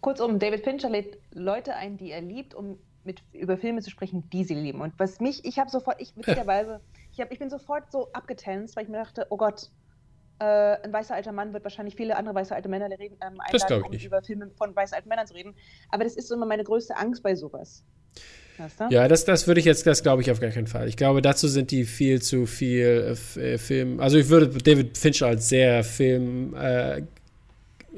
Kurzum, 0.00 0.38
David 0.38 0.62
Fincher 0.62 0.88
lädt 0.88 1.18
Leute 1.34 1.74
ein, 1.74 1.96
die 1.96 2.12
er 2.12 2.20
liebt, 2.20 2.54
um 2.54 2.78
mit, 3.02 3.22
über 3.32 3.56
Filme 3.56 3.82
zu 3.82 3.90
sprechen, 3.90 4.30
die 4.30 4.44
sie 4.44 4.54
lieben. 4.54 4.80
Und 4.82 4.92
was 4.98 5.18
mich, 5.18 5.44
ich 5.44 5.58
habe 5.58 5.68
sofort, 5.68 6.00
ich 6.00 6.16
witzigerweise, 6.16 6.80
ich, 7.12 7.20
hab, 7.20 7.32
ich 7.32 7.40
bin 7.40 7.50
sofort 7.50 7.90
so 7.90 8.08
abgetänzt, 8.12 8.76
weil 8.76 8.84
ich 8.84 8.88
mir 8.88 8.98
dachte, 8.98 9.26
oh 9.30 9.36
Gott, 9.36 9.68
äh, 10.40 10.44
ein 10.44 10.92
weißer 10.92 11.14
alter 11.14 11.32
Mann 11.32 11.52
wird 11.52 11.64
wahrscheinlich 11.64 11.96
viele 11.96 12.16
andere 12.16 12.34
weiße 12.34 12.54
alte 12.54 12.68
Männer 12.68 12.88
reden, 12.90 13.16
ähm, 13.20 13.40
einladen, 13.40 13.82
um 13.82 13.92
über 13.92 14.22
Filme 14.22 14.50
von 14.56 14.74
weißen 14.74 14.94
alten 14.94 15.08
Männern 15.08 15.26
zu 15.26 15.34
reden. 15.34 15.54
Aber 15.90 16.04
das 16.04 16.16
ist 16.16 16.30
immer 16.30 16.46
meine 16.46 16.64
größte 16.64 16.96
Angst 16.96 17.22
bei 17.22 17.34
sowas. 17.34 17.84
Ja, 18.90 19.06
das, 19.06 19.24
das 19.24 19.46
würde 19.46 19.60
ich 19.60 19.66
jetzt, 19.66 19.86
das 19.86 20.02
glaube 20.02 20.22
ich 20.22 20.30
auf 20.30 20.40
gar 20.40 20.50
keinen 20.50 20.66
Fall. 20.66 20.88
Ich 20.88 20.96
glaube, 20.96 21.22
dazu 21.22 21.46
sind 21.46 21.70
die 21.70 21.84
viel 21.84 22.20
zu 22.20 22.46
viel 22.46 23.16
äh, 23.36 23.54
äh 23.54 23.58
Film. 23.58 24.00
Also 24.00 24.18
ich 24.18 24.28
würde 24.28 24.48
David 24.48 24.98
Fincher 24.98 25.28
als 25.28 25.48
sehr 25.48 25.84
Film, 25.84 26.54
äh, 26.54 27.02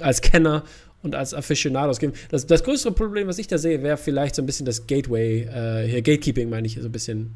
als 0.01 0.21
Kenner 0.21 0.65
und 1.03 1.15
als 1.15 1.33
Aficionados 1.33 1.99
geben. 1.99 2.13
Das, 2.31 2.47
das 2.47 2.63
größere 2.63 2.93
Problem, 2.93 3.27
was 3.27 3.39
ich 3.39 3.47
da 3.47 3.57
sehe, 3.57 3.83
wäre 3.83 3.97
vielleicht 3.97 4.35
so 4.35 4.43
ein 4.43 4.47
bisschen 4.47 4.67
das 4.67 4.87
Gateway, 4.87 5.43
äh, 5.43 5.89
hier 5.89 6.03
Gatekeeping 6.03 6.51
meine 6.51 6.67
ich, 6.67 6.75
so 6.75 6.89
ein 6.89 6.93
bisschen 6.93 7.35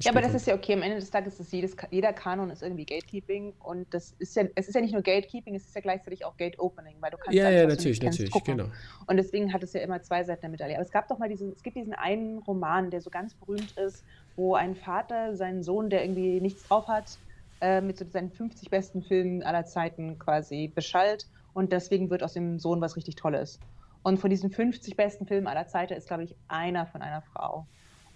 ja, 0.00 0.10
aber 0.10 0.20
das 0.20 0.34
ist 0.34 0.46
ja 0.46 0.54
okay. 0.54 0.74
Am 0.74 0.82
Ende 0.82 0.96
des 0.96 1.10
Tages 1.10 1.38
ist 1.40 1.52
jedes, 1.52 1.76
jeder 1.90 2.12
Kanon 2.12 2.50
ist 2.50 2.62
irgendwie 2.62 2.84
Gatekeeping 2.84 3.52
und 3.60 3.92
das 3.92 4.14
ist 4.18 4.36
ja, 4.36 4.44
es 4.54 4.68
ist 4.68 4.74
ja 4.74 4.80
nicht 4.80 4.92
nur 4.92 5.02
Gatekeeping, 5.02 5.54
es 5.54 5.66
ist 5.66 5.74
ja 5.74 5.80
gleichzeitig 5.80 6.24
auch 6.24 6.36
Gate 6.36 6.58
Opening, 6.58 6.96
weil 7.00 7.10
du 7.10 7.16
kannst 7.16 7.34
ja, 7.34 7.50
ja, 7.50 7.66
natürlich, 7.66 8.02
natürlich, 8.02 8.30
gucken. 8.30 8.58
genau. 8.58 8.70
Und 9.06 9.16
deswegen 9.16 9.52
hat 9.52 9.62
es 9.62 9.72
ja 9.72 9.80
immer 9.80 10.02
zwei 10.02 10.24
Seiten 10.24 10.42
der 10.42 10.50
Medaille. 10.50 10.74
Aber 10.74 10.84
es 10.84 10.90
gab 10.90 11.08
doch 11.08 11.18
mal 11.18 11.28
diesen, 11.28 11.52
es 11.52 11.62
gibt 11.62 11.76
diesen 11.76 11.94
einen 11.94 12.38
Roman, 12.38 12.90
der 12.90 13.00
so 13.00 13.10
ganz 13.10 13.34
berühmt 13.34 13.72
ist, 13.76 14.04
wo 14.36 14.54
ein 14.54 14.74
Vater 14.76 15.36
seinen 15.36 15.62
Sohn, 15.62 15.90
der 15.90 16.04
irgendwie 16.04 16.40
nichts 16.40 16.62
drauf 16.64 16.86
hat, 16.88 17.18
äh, 17.60 17.80
mit 17.80 17.98
so 17.98 18.04
seinen 18.04 18.30
50 18.30 18.70
besten 18.70 19.02
Filmen 19.02 19.42
aller 19.42 19.64
Zeiten 19.64 20.18
quasi 20.18 20.70
beschallt 20.72 21.26
und 21.54 21.72
deswegen 21.72 22.08
wird 22.08 22.22
aus 22.22 22.34
dem 22.34 22.58
Sohn 22.58 22.80
was 22.80 22.96
richtig 22.96 23.16
Tolles. 23.16 23.58
Und 24.02 24.18
von 24.18 24.30
diesen 24.30 24.50
50 24.50 24.96
besten 24.96 25.26
Filmen 25.26 25.46
aller 25.46 25.66
Zeiten 25.66 25.94
ist, 25.94 26.06
glaube 26.06 26.22
ich, 26.22 26.36
einer 26.46 26.86
von 26.86 27.02
einer 27.02 27.22
Frau. 27.22 27.66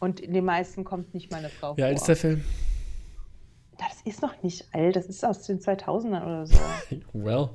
Und 0.02 0.18
in 0.18 0.32
den 0.32 0.44
meisten 0.44 0.82
kommt 0.82 1.14
nicht 1.14 1.30
mal 1.30 1.36
eine 1.36 1.48
Frau 1.48 1.76
Wie 1.76 1.84
alt 1.84 1.96
ist 1.96 2.08
der 2.08 2.16
Film? 2.16 2.44
Das 3.78 4.02
ist 4.04 4.20
noch 4.20 4.42
nicht 4.42 4.66
alt, 4.74 4.96
das 4.96 5.06
ist 5.06 5.24
aus 5.24 5.42
den 5.42 5.60
2000ern 5.60 6.24
oder 6.24 6.44
so. 6.44 6.58
well, 7.12 7.50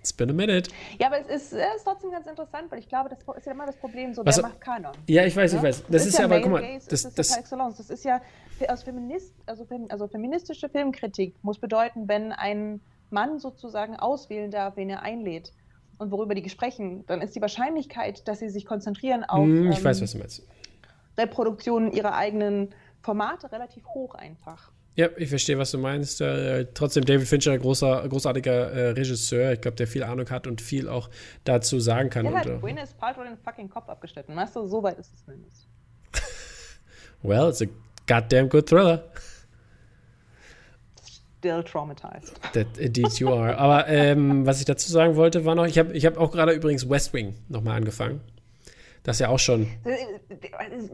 it's 0.00 0.12
been 0.12 0.28
a 0.28 0.32
minute. 0.32 0.68
Ja, 0.98 1.06
aber 1.06 1.20
es 1.20 1.28
ist, 1.28 1.52
es 1.52 1.76
ist 1.76 1.84
trotzdem 1.84 2.10
ganz 2.10 2.26
interessant, 2.26 2.72
weil 2.72 2.80
ich 2.80 2.88
glaube, 2.88 3.08
das 3.08 3.20
ist 3.36 3.46
ja 3.46 3.52
immer 3.52 3.66
das 3.66 3.76
Problem, 3.76 4.14
so, 4.14 4.26
Was, 4.26 4.36
wer 4.36 4.48
macht 4.48 4.60
Kanon? 4.60 4.90
Ja, 5.06 5.24
ich 5.24 5.36
weiß, 5.36 5.52
ja? 5.52 5.58
ich 5.58 5.64
weiß. 5.64 5.82
Das, 5.82 5.90
das 5.90 6.02
ist, 6.02 6.08
ist, 6.08 6.18
ja, 6.18 6.24
aber, 6.24 6.40
guck 6.40 6.50
mal, 6.50 6.62
das, 6.74 7.04
das, 7.04 7.14
das, 7.14 7.36
Excellence. 7.36 7.76
das 7.76 7.88
ist 7.88 8.04
ja, 8.04 8.20
aus 8.66 8.82
Feminist, 8.82 9.32
also, 9.46 9.64
also 9.88 10.08
feministische 10.08 10.68
Filmkritik 10.68 11.36
muss 11.42 11.60
bedeuten, 11.60 12.08
wenn 12.08 12.32
ein 12.32 12.80
Mann 13.10 13.38
sozusagen 13.38 13.94
auswählen 13.94 14.50
darf, 14.50 14.76
wen 14.76 14.90
er 14.90 15.02
einlädt 15.02 15.52
und 15.98 16.10
worüber 16.10 16.34
die 16.34 16.48
sprechen, 16.50 17.06
dann 17.06 17.22
ist 17.22 17.36
die 17.36 17.40
Wahrscheinlichkeit, 17.40 18.26
dass 18.26 18.40
sie 18.40 18.48
sich 18.48 18.66
konzentrieren 18.66 19.22
auf. 19.22 19.46
Mm, 19.46 19.70
ich 19.70 19.78
ähm, 19.78 19.84
weiß, 19.84 20.02
was 20.02 20.12
du 20.12 20.18
meinst 20.18 20.42
Reproduktionen 21.18 21.92
ihrer 21.92 22.14
eigenen 22.14 22.74
Formate 23.02 23.50
relativ 23.50 23.84
hoch 23.86 24.14
einfach. 24.14 24.70
Ja, 24.94 25.08
ich 25.16 25.30
verstehe, 25.30 25.56
was 25.58 25.70
du 25.70 25.78
meinst. 25.78 26.20
Äh, 26.20 26.66
trotzdem 26.74 27.04
David 27.04 27.26
Fincher, 27.26 27.56
großer, 27.56 28.06
großartiger 28.08 28.72
äh, 28.72 28.88
Regisseur. 28.90 29.52
Ich 29.52 29.60
glaube, 29.62 29.76
der 29.76 29.86
viel 29.86 30.02
Ahnung 30.02 30.28
hat 30.28 30.46
und 30.46 30.60
viel 30.60 30.88
auch 30.88 31.08
dazu 31.44 31.80
sagen 31.80 32.10
kann. 32.10 32.26
Der 32.26 32.34
hat 32.34 32.46
und, 32.46 32.56
äh, 32.56 32.58
Gwyneth 32.58 32.96
Paltrow 32.98 33.24
den 33.24 33.38
fucking 33.38 33.70
Kopf 33.70 33.88
abgeschnitten. 33.88 34.36
Weißt 34.36 34.54
du, 34.54 34.66
so 34.66 34.82
weit 34.82 34.98
ist 34.98 35.14
es 35.14 35.24
zumindest. 35.24 35.66
well, 37.22 37.48
it's 37.48 37.62
a 37.62 37.66
goddamn 38.06 38.50
good 38.50 38.68
thriller. 38.68 39.02
Still 41.38 41.64
traumatized. 41.64 42.38
That 42.52 42.76
indeed 42.76 43.18
you 43.18 43.32
are. 43.32 43.56
Aber 43.56 43.88
ähm, 43.88 44.44
was 44.44 44.60
ich 44.60 44.66
dazu 44.66 44.92
sagen 44.92 45.16
wollte, 45.16 45.46
war 45.46 45.54
noch, 45.54 45.66
ich 45.66 45.78
habe 45.78 45.94
ich 45.94 46.04
hab 46.04 46.18
auch 46.18 46.30
gerade 46.30 46.52
übrigens 46.52 46.88
West 46.88 47.14
Wing 47.14 47.34
nochmal 47.48 47.78
angefangen. 47.78 48.20
Das 49.02 49.16
ist 49.16 49.20
ja 49.20 49.28
auch 49.28 49.38
schon. 49.38 49.66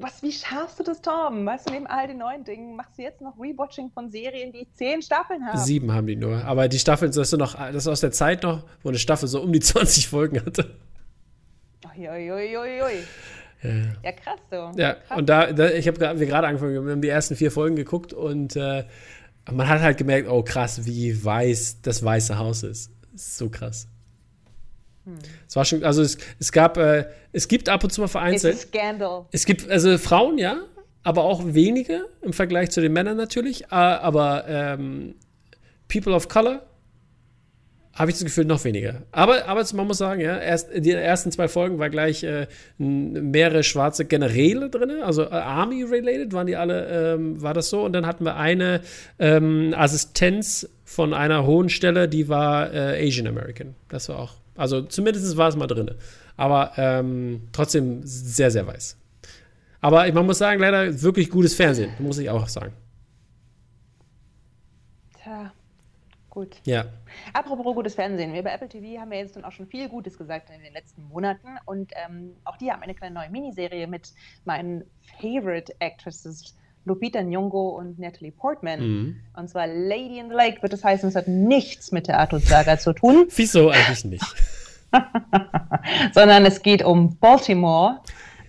Was, 0.01 0.23
wie 0.23 0.33
schaffst 0.33 0.79
du 0.79 0.83
das, 0.83 1.03
Tom? 1.03 1.45
Weißt 1.45 1.69
du, 1.69 1.75
neben 1.75 1.87
all 1.87 2.07
den 2.07 2.19
neuen 2.19 2.43
Dingen 2.43 2.75
machst 2.75 2.97
du 2.97 3.03
jetzt 3.03 3.21
noch 3.21 3.39
Rewatching 3.39 3.91
von 3.91 4.11
Serien, 4.11 4.51
die 4.51 4.67
zehn 4.73 5.03
Staffeln 5.03 5.45
haben. 5.45 5.59
Sieben 5.59 5.93
haben 5.93 6.07
die 6.07 6.17
nur. 6.17 6.43
Aber 6.45 6.69
die 6.69 6.79
Staffeln, 6.79 7.13
das 7.13 7.33
ist 7.33 7.39
noch, 7.39 7.55
das 7.55 7.77
ist 7.77 7.89
aus 7.89 8.01
der 8.01 8.13
Zeit 8.13 8.43
noch, 8.45 8.65
wo 8.83 8.89
eine 8.89 8.99
Staffel 8.99 9.29
so 9.29 9.43
um 9.43 9.53
die 9.53 9.61
20 9.61 10.09
Folgen 10.09 10.41
hatte. 10.41 10.75
Oh 11.85 12.01
ui, 12.01 12.33
ui, 12.33 12.83
ui. 12.83 12.93
Ja. 13.63 13.71
ja, 14.05 14.13
krass 14.13 14.39
so. 14.51 14.73
Ja, 14.77 14.95
krass. 14.95 15.19
und 15.19 15.29
da, 15.29 15.53
da 15.53 15.69
ich 15.71 15.87
habe 15.89 16.01
wir 16.01 16.27
gerade 16.27 16.47
angefangen, 16.47 16.85
wir 16.85 16.93
haben 16.93 17.03
die 17.03 17.09
ersten 17.09 17.35
vier 17.37 17.51
Folgen 17.51 17.77
geguckt 17.77 18.13
und 18.13 18.57
äh, 18.57 18.85
man 19.51 19.69
hat 19.69 19.81
halt 19.81 19.99
gemerkt, 19.99 20.29
oh 20.29 20.43
krass, 20.43 20.87
wie 20.87 21.25
weiß 21.25 21.83
das 21.83 22.03
Weiße 22.03 22.39
Haus 22.39 22.63
ist. 22.63 22.93
ist 23.15 23.37
so 23.37 23.51
krass. 23.51 23.89
Hm. 25.09 25.19
Es 25.49 25.57
war 25.57 25.65
schon, 25.65 25.85
also 25.85 26.03
es, 26.03 26.19
es 26.39 26.53
gab, 26.53 26.77
äh, 26.77 27.07
es 27.33 27.49
gibt 27.49 27.69
ab 27.69 27.83
und 27.85 27.91
zu 27.91 28.01
mal 28.01 28.09
vereinzelt. 28.09 28.55
It's 28.55 28.69
scandal. 28.69 29.27
Es 29.33 29.47
gibt, 29.47 29.69
also 29.69 29.97
Frauen, 29.99 30.39
ja, 30.39 30.61
aber 31.03 31.25
auch 31.25 31.43
wenige 31.45 32.05
im 32.23 32.33
Vergleich 32.33 32.71
zu 32.71 32.81
den 32.81 32.93
Männern 32.93 33.17
natürlich. 33.17 33.65
Äh, 33.65 33.75
aber 33.75 34.45
ähm, 34.47 35.15
People 35.89 36.15
of 36.15 36.29
Color 36.29 36.63
habe 37.99 38.13
ich 38.13 38.17
das 38.17 38.25
Gefühl, 38.25 38.45
noch 38.45 38.63
weniger. 38.63 39.03
Aber, 39.11 39.47
aber 39.49 39.65
man 39.75 39.89
muss 39.89 39.99
sagen, 39.99 40.21
ja, 40.21 40.39
erst 40.39 40.69
die 40.73 40.93
ersten 40.93 41.33
zwei 41.33 41.49
Folgen 41.49 41.81
war 41.81 41.91
gleich 41.91 42.23
äh, 42.23 42.47
mehrere 42.79 43.65
schwarze 43.65 44.05
Generäle 44.05 44.71
drin, 44.71 45.03
also 45.03 45.25
äh, 45.25 45.31
Army-related, 45.31 46.33
waren 46.33 46.47
die 46.47 46.55
alle, 46.55 47.15
ähm, 47.15 47.43
war 47.43 47.55
das 47.55 47.71
so. 47.71 47.83
Und 47.83 47.95
dann 47.95 48.07
hatten 48.07 48.25
wir 48.25 48.37
eine 48.37 48.83
ähm, 49.19 49.75
Assistenz 49.77 50.69
von 50.85 51.13
einer 51.13 51.45
hohen 51.45 51.71
Stelle, 51.71 52.09
die 52.09 52.29
war 52.29 52.73
äh, 52.73 53.05
Asian 53.05 53.27
American. 53.27 53.75
Das 53.89 54.09
war 54.09 54.21
auch, 54.21 54.35
also 54.59 54.83
zumindest 54.83 55.37
war 55.37 55.49
es 55.49 55.57
mal 55.57 55.69
drin. 55.69 55.95
Aber 56.37 56.73
ähm, 56.77 57.49
trotzdem 57.53 58.01
sehr, 58.03 58.51
sehr 58.51 58.67
weiß. 58.67 58.97
Aber 59.81 60.11
man 60.13 60.27
muss 60.27 60.39
sagen, 60.39 60.61
leider 60.61 61.01
wirklich 61.03 61.31
gutes 61.31 61.55
Fernsehen, 61.55 61.93
muss 62.01 62.19
ich 62.19 62.29
auch 62.29 62.49
sagen. 62.49 62.73
Tja, 65.23 65.53
gut. 66.29 66.57
Ja. 66.65 66.87
Apropos 67.33 67.75
gutes 67.75 67.95
Fernsehen. 67.95 68.33
Wir 68.33 68.43
bei 68.43 68.53
Apple 68.53 68.69
TV 68.69 69.01
haben 69.01 69.13
ja 69.13 69.21
jetzt 69.21 69.43
auch 69.45 69.53
schon 69.53 69.69
viel 69.69 69.89
Gutes 69.89 70.19
gesagt 70.19 70.51
in 70.51 70.61
den 70.63 70.73
letzten 70.73 71.05
Monaten. 71.05 71.49
Und 71.65 71.93
ähm, 71.95 72.35
auch 72.45 72.57
die 72.57 72.73
haben 72.73 72.83
eine 72.83 72.95
kleine 72.95 73.15
neue 73.15 73.31
Miniserie 73.31 73.87
mit 73.87 74.13
meinen 74.45 74.85
Favorite 75.21 75.73
Actresses. 75.79 76.57
Lupita 76.89 77.21
Nyong'o 77.21 77.77
und 77.77 77.99
Natalie 77.99 78.33
Portman. 78.33 78.81
Mhm. 78.81 79.17
Und 79.37 79.49
zwar 79.49 79.67
Lady 79.67 80.19
in 80.19 80.29
the 80.29 80.35
Lake 80.35 80.63
wird 80.63 80.73
das 80.73 80.83
heißen, 80.83 81.09
es 81.09 81.15
hat 81.15 81.29
nichts 81.29 81.93
mit 81.93 82.09
der 82.09 82.19
Arthur 82.19 82.41
Saga 82.41 82.79
zu 82.79 82.93
tun. 82.93 83.27
Wieso 83.37 83.69
eigentlich 83.71 84.05
nicht? 84.05 84.25
Sondern 86.15 86.47
es 86.47 86.63
geht 86.63 86.83
um 86.83 87.17
Baltimore 87.19 88.01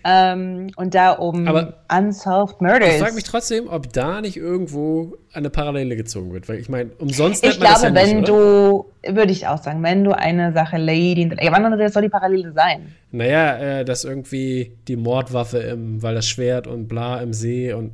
ähm, 0.06 0.72
und 0.76 0.96
da 0.96 1.12
um 1.12 1.48
Aber 1.48 1.74
Unsolved 1.92 2.62
Murders. 2.62 2.96
Ich 2.96 3.02
frage 3.02 3.16
mich 3.16 3.24
trotzdem, 3.24 3.68
ob 3.68 3.92
da 3.92 4.22
nicht 4.22 4.38
irgendwo 4.38 5.18
eine 5.34 5.50
Parallele 5.50 5.96
gezogen 5.96 6.32
wird. 6.32 6.48
Weil 6.48 6.60
ich 6.60 6.70
meine, 6.70 6.92
umsonst 6.98 7.44
Ich 7.46 7.60
glaube, 7.60 7.88
ja 7.88 7.94
wenn 7.94 8.18
nicht, 8.18 8.30
du, 8.30 8.86
würde 9.06 9.32
ich 9.32 9.48
auch 9.48 9.62
sagen, 9.62 9.84
wenn 9.84 10.04
du 10.04 10.12
eine 10.12 10.54
Sache 10.54 10.78
Lady, 10.78 11.30
ja, 11.42 11.52
wann 11.52 11.92
soll 11.92 12.02
die 12.04 12.10
Parallele 12.10 12.54
sein? 12.54 12.94
Naja, 13.12 13.80
äh, 13.80 13.86
dass 13.86 14.06
irgendwie 14.06 14.72
die 14.88 14.96
Mordwaffe 14.96 15.60
im, 15.60 16.02
weil 16.02 16.16
das 16.16 16.28
Schwert 16.28 16.68
und 16.68 16.88
bla 16.88 17.20
im 17.20 17.34
See 17.34 17.74
und 17.74 17.92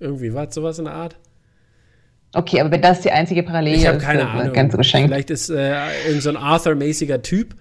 irgendwie, 0.00 0.34
was, 0.34 0.54
sowas 0.54 0.78
in 0.78 0.86
der 0.86 0.94
Art? 0.94 1.16
Okay, 2.34 2.60
aber 2.60 2.70
wenn 2.70 2.82
das 2.82 3.00
die 3.00 3.10
einzige 3.10 3.42
Parallele 3.42 3.76
ist, 3.76 3.82
ich 3.82 3.88
habe 3.88 3.98
keine 3.98 4.28
Ahnung. 4.28 4.52
Ganz 4.52 4.76
geschenkt. 4.76 5.08
Vielleicht 5.08 5.30
ist 5.30 5.48
äh, 5.48 5.74
irgend 6.06 6.22
so 6.22 6.28
ein 6.28 6.36
Arthur-mäßiger 6.36 7.22
Typ, 7.22 7.54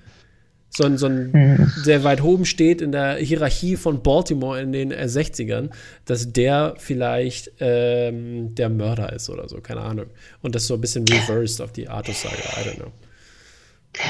so 0.69 0.83
ein, 0.83 0.97
so 0.97 1.07
ein 1.07 1.31
hm. 1.31 1.71
sehr 1.83 2.03
weit 2.03 2.21
oben 2.21 2.45
steht 2.45 2.81
in 2.81 2.91
der 2.91 3.15
Hierarchie 3.15 3.77
von 3.77 4.03
Baltimore 4.03 4.59
in 4.59 4.73
den 4.73 4.91
äh, 4.91 5.05
60ern, 5.05 5.69
dass 6.03 6.33
der 6.33 6.75
vielleicht 6.77 7.53
ähm, 7.59 8.55
der 8.55 8.69
Mörder 8.69 9.13
ist 9.13 9.29
oder 9.29 9.47
so, 9.47 9.61
keine 9.61 9.81
Ahnung. 9.81 10.07
Und 10.41 10.53
das 10.53 10.67
so 10.67 10.73
ein 10.73 10.81
bisschen 10.81 11.05
reversed 11.07 11.61
auf 11.61 11.71
die 11.71 11.87
Artus-Saga, 11.87 12.35
I 12.35 12.69
don't 12.69 12.75
know. 12.75 12.91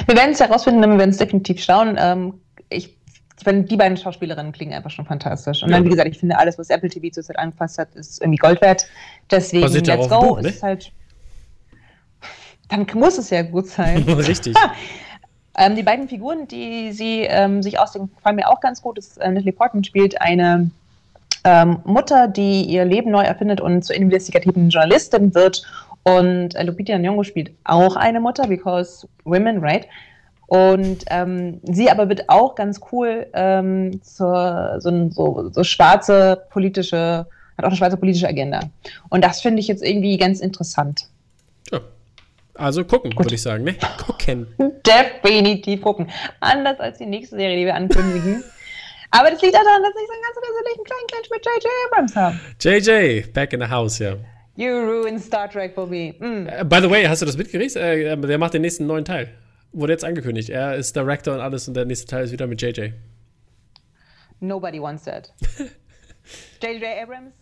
Wir 0.07 0.15
werden 0.15 0.31
es 0.31 0.39
herausfinden, 0.39 0.81
wir 0.81 0.97
werden 0.97 1.11
es 1.11 1.17
definitiv 1.17 1.63
schauen. 1.63 1.97
Ähm, 1.99 2.33
ich, 2.69 2.96
ich 3.39 3.65
die 3.67 3.77
beiden 3.77 3.97
Schauspielerinnen 3.97 4.51
klingen 4.51 4.73
einfach 4.73 4.89
schon 4.89 5.05
fantastisch. 5.05 5.63
Und 5.63 5.71
dann, 5.71 5.85
wie 5.85 5.89
gesagt, 5.89 6.09
ich 6.09 6.17
finde, 6.17 6.37
alles, 6.37 6.57
was 6.57 6.69
Apple 6.69 6.89
TV 6.89 7.09
zurzeit 7.09 7.37
angepasst 7.37 7.77
hat, 7.77 7.93
ist 7.95 8.21
irgendwie 8.21 8.37
Gold 8.37 8.61
wert. 8.61 8.87
Deswegen, 9.29 9.61
Basiert 9.61 9.87
let's 9.87 10.09
go. 10.09 10.19
Buch, 10.21 10.41
ne? 10.41 10.49
ist 10.49 10.63
halt, 10.63 10.91
dann 12.69 12.85
muss 12.95 13.17
es 13.17 13.29
ja 13.29 13.43
gut 13.43 13.67
sein. 13.67 14.03
Richtig. 14.07 14.55
Ähm, 15.59 15.75
die 15.75 15.81
beiden 15.81 16.07
Figuren, 16.07 16.47
die 16.47 16.91
sie 16.91 17.21
ähm, 17.21 17.63
sich 17.63 17.79
ausdenken, 17.79 18.15
gefallen 18.15 18.35
mir 18.35 18.47
auch 18.47 18.59
ganz 18.59 18.79
gut. 18.79 18.99
Das, 18.99 19.17
äh, 19.17 19.27
Natalie 19.27 19.53
Portman 19.53 19.83
spielt 19.83 20.21
eine 20.21 20.69
ähm, 21.43 21.79
Mutter, 21.83 22.27
die 22.27 22.61
ihr 22.61 22.85
Leben 22.85 23.09
neu 23.09 23.23
erfindet 23.23 23.59
und 23.59 23.83
zur 23.83 23.95
investigativen 23.95 24.69
Journalistin 24.69 25.33
wird. 25.33 25.63
Und 26.03 26.53
äh, 26.53 26.63
Lupita 26.63 26.93
Nyong'o 26.93 27.23
spielt 27.23 27.51
auch 27.63 27.95
eine 27.95 28.19
Mutter, 28.19 28.47
because 28.47 29.07
women, 29.23 29.57
right? 29.57 29.87
Und 30.47 31.03
ähm, 31.09 31.59
sie 31.63 31.91
aber 31.91 32.09
wird 32.09 32.29
auch 32.29 32.55
ganz 32.55 32.79
cool 32.91 33.27
ähm, 33.33 34.01
zur 34.01 34.77
so, 34.79 35.09
so, 35.09 35.49
so 35.51 35.63
schwarze 35.63 36.43
politische, 36.49 37.27
hat 37.57 37.65
auch 37.65 37.69
eine 37.69 37.75
schwarze 37.75 37.97
politische 37.97 38.27
Agenda. 38.27 38.61
Und 39.09 39.23
das 39.23 39.41
finde 39.41 39.59
ich 39.59 39.67
jetzt 39.67 39.83
irgendwie 39.83 40.17
ganz 40.17 40.39
interessant. 40.39 41.09
Also 42.57 42.83
gucken, 42.83 43.15
würde 43.15 43.35
ich 43.35 43.41
sagen, 43.41 43.63
ne? 43.63 43.75
Gucken. 44.05 44.47
Definitiv 44.85 45.81
gucken. 45.81 46.09
Anders 46.39 46.79
als 46.79 46.97
die 46.97 47.05
nächste 47.05 47.35
Serie, 47.35 47.55
die 47.57 47.65
wir 47.65 47.75
ankündigen. 47.75 48.43
Aber 49.11 49.31
das 49.31 49.41
liegt 49.41 49.53
daran, 49.53 49.83
dass 49.83 49.91
ich 49.91 50.07
so 50.07 50.13
einen 50.13 50.21
ganz 50.21 50.37
persönlichen 50.41 50.83
kleinen 50.83 51.07
Clinch 51.07 51.29
mit 51.31 51.45
J.J. 51.45 51.71
Abrams 51.85 52.15
habe. 52.15 52.39
J.J., 52.59 53.33
back 53.33 53.53
in 53.53 53.61
the 53.61 53.67
house, 53.67 53.99
ja. 53.99 54.15
You 54.55 54.69
ruined 54.69 55.21
Star 55.21 55.49
Trek 55.49 55.75
for 55.75 55.85
me. 55.87 56.15
Mm. 56.19 56.47
Uh, 56.47 56.63
by 56.65 56.81
the 56.81 56.89
way, 56.89 57.05
hast 57.05 57.21
du 57.21 57.25
das 57.25 57.37
mitgekriegt? 57.37 57.75
Uh, 57.75 58.15
der 58.15 58.37
macht 58.37 58.55
den 58.55 58.63
nächsten 58.63 58.87
neuen 58.87 59.05
Teil. 59.05 59.29
Wurde 59.77 59.93
jetzt 59.93 60.03
angekündigt. 60.03 60.49
Er 60.49 60.75
ist 60.75 60.95
Director 60.95 61.35
und 61.35 61.39
alles 61.39 61.67
und 61.67 61.75
der 61.75 61.85
nächste 61.85 62.07
Teil 62.07 62.23
ist 62.23 62.31
wieder 62.31 62.47
mit 62.47 62.59
J.J. 62.59 62.93
Nobody 64.39 64.81
wants 64.81 65.03
that. 65.03 65.31
J.J. 66.63 66.83
Abrams, 67.03 67.35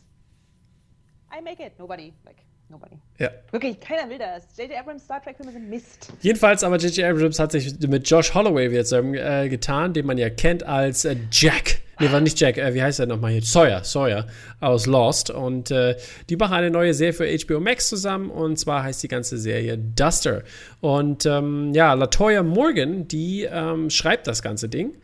I 1.32 1.42
make 1.42 1.66
it. 1.66 1.80
Nobody, 1.80 2.14
like. 2.26 2.36
Nobody. 2.68 2.98
Ja. 3.20 3.30
Wirklich, 3.52 3.80
keiner 3.80 4.10
will 4.10 4.18
das. 4.18 4.44
J.J. 4.58 4.78
Abrams 4.78 5.04
Star 5.04 5.24
Trek-Filme 5.24 5.54
sind 5.54 5.70
Mist. 5.70 6.12
Jedenfalls, 6.22 6.62
aber 6.64 6.76
J.J. 6.76 7.06
Abrams 7.06 7.40
hat 7.40 7.54
sich 7.54 7.80
mit 7.88 8.10
Josh 8.10 8.34
Holloway 8.34 8.68
jetzt 8.68 8.92
äh, 8.92 9.48
getan, 9.48 9.94
den 9.94 10.06
man 10.06 10.18
ja 10.18 10.30
kennt 10.30 10.64
als 10.64 11.06
äh, 11.06 11.16
Jack. 11.32 11.80
Nee, 12.00 12.12
war 12.12 12.22
nicht 12.22 12.40
Jack, 12.40 12.58
äh, 12.58 12.74
wie 12.74 12.82
heißt 12.82 13.00
er 13.00 13.06
nochmal 13.06 13.32
hier? 13.32 13.42
Sawyer, 13.42 13.84
Sawyer 13.84 14.28
aus 14.60 14.86
Lost. 14.86 15.30
Und 15.30 15.72
äh, 15.72 15.96
die 16.30 16.36
machen 16.36 16.54
eine 16.54 16.72
neue 16.72 16.94
Serie 16.94 17.14
für 17.14 17.46
HBO 17.46 17.60
Max 17.60 17.90
zusammen 17.90 18.30
und 18.30 18.58
zwar 18.58 18.84
heißt 18.84 19.02
die 19.04 19.08
ganze 19.08 19.38
Serie 19.38 19.78
Duster. 19.78 20.44
Und 20.82 21.26
ähm, 21.26 21.74
ja, 21.74 21.94
Latoya 21.94 22.44
Morgan, 22.44 23.08
die 23.08 23.44
ähm, 23.44 23.90
schreibt 23.90 24.28
das 24.28 24.42
ganze 24.42 24.70
Ding. 24.70 24.96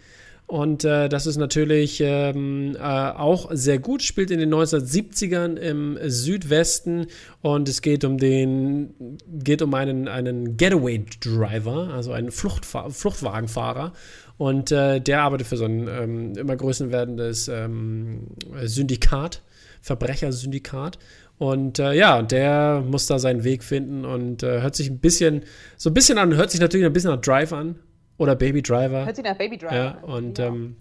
Und 0.51 0.83
äh, 0.83 1.07
das 1.07 1.27
ist 1.27 1.37
natürlich 1.37 2.01
ähm, 2.01 2.75
äh, 2.75 2.81
auch 2.81 3.51
sehr 3.53 3.79
gut, 3.79 4.03
spielt 4.03 4.31
in 4.31 4.39
den 4.41 4.53
1970ern 4.53 5.55
im 5.55 5.97
Südwesten 6.03 7.07
und 7.41 7.69
es 7.69 7.81
geht 7.81 8.03
um 8.03 8.17
den, 8.17 9.17
geht 9.29 9.61
um 9.61 9.73
einen, 9.73 10.09
einen 10.09 10.57
Getaway-Driver, 10.57 11.91
also 11.93 12.11
einen 12.11 12.31
Fluchtfa 12.31 12.89
Fluchtwagenfahrer. 12.89 13.93
Und 14.41 14.71
äh, 14.71 14.99
der 14.99 15.21
arbeitet 15.21 15.45
für 15.45 15.55
so 15.55 15.65
ein 15.65 15.87
ähm, 15.87 16.33
immer 16.35 16.55
größer 16.55 16.89
werdendes 16.89 17.47
ähm, 17.47 18.25
Syndikat, 18.63 19.43
Verbrechersyndikat. 19.83 20.97
Und 21.37 21.77
äh, 21.77 21.93
ja, 21.93 22.23
der 22.23 22.83
muss 22.83 23.05
da 23.05 23.19
seinen 23.19 23.43
Weg 23.43 23.63
finden 23.63 24.03
und 24.03 24.41
äh, 24.41 24.61
hört 24.61 24.75
sich 24.75 24.89
ein 24.89 24.97
bisschen, 24.97 25.43
so 25.77 25.91
ein 25.91 25.93
bisschen 25.93 26.17
an, 26.17 26.33
hört 26.33 26.49
sich 26.49 26.59
natürlich 26.59 26.87
ein 26.87 26.91
bisschen 26.91 27.11
nach 27.11 27.21
Drive 27.21 27.53
an, 27.53 27.75
oder 28.17 28.35
Baby 28.35 28.63
Driver. 28.63 29.05
Hört 29.05 29.15
sich 29.15 29.25
nach 29.25 29.37
Baby 29.37 29.59
Driver 29.59 29.75
ja, 29.75 29.91
an. 29.91 30.03
Und 30.05 30.37
genau. 30.39 30.47
ähm, 30.47 30.75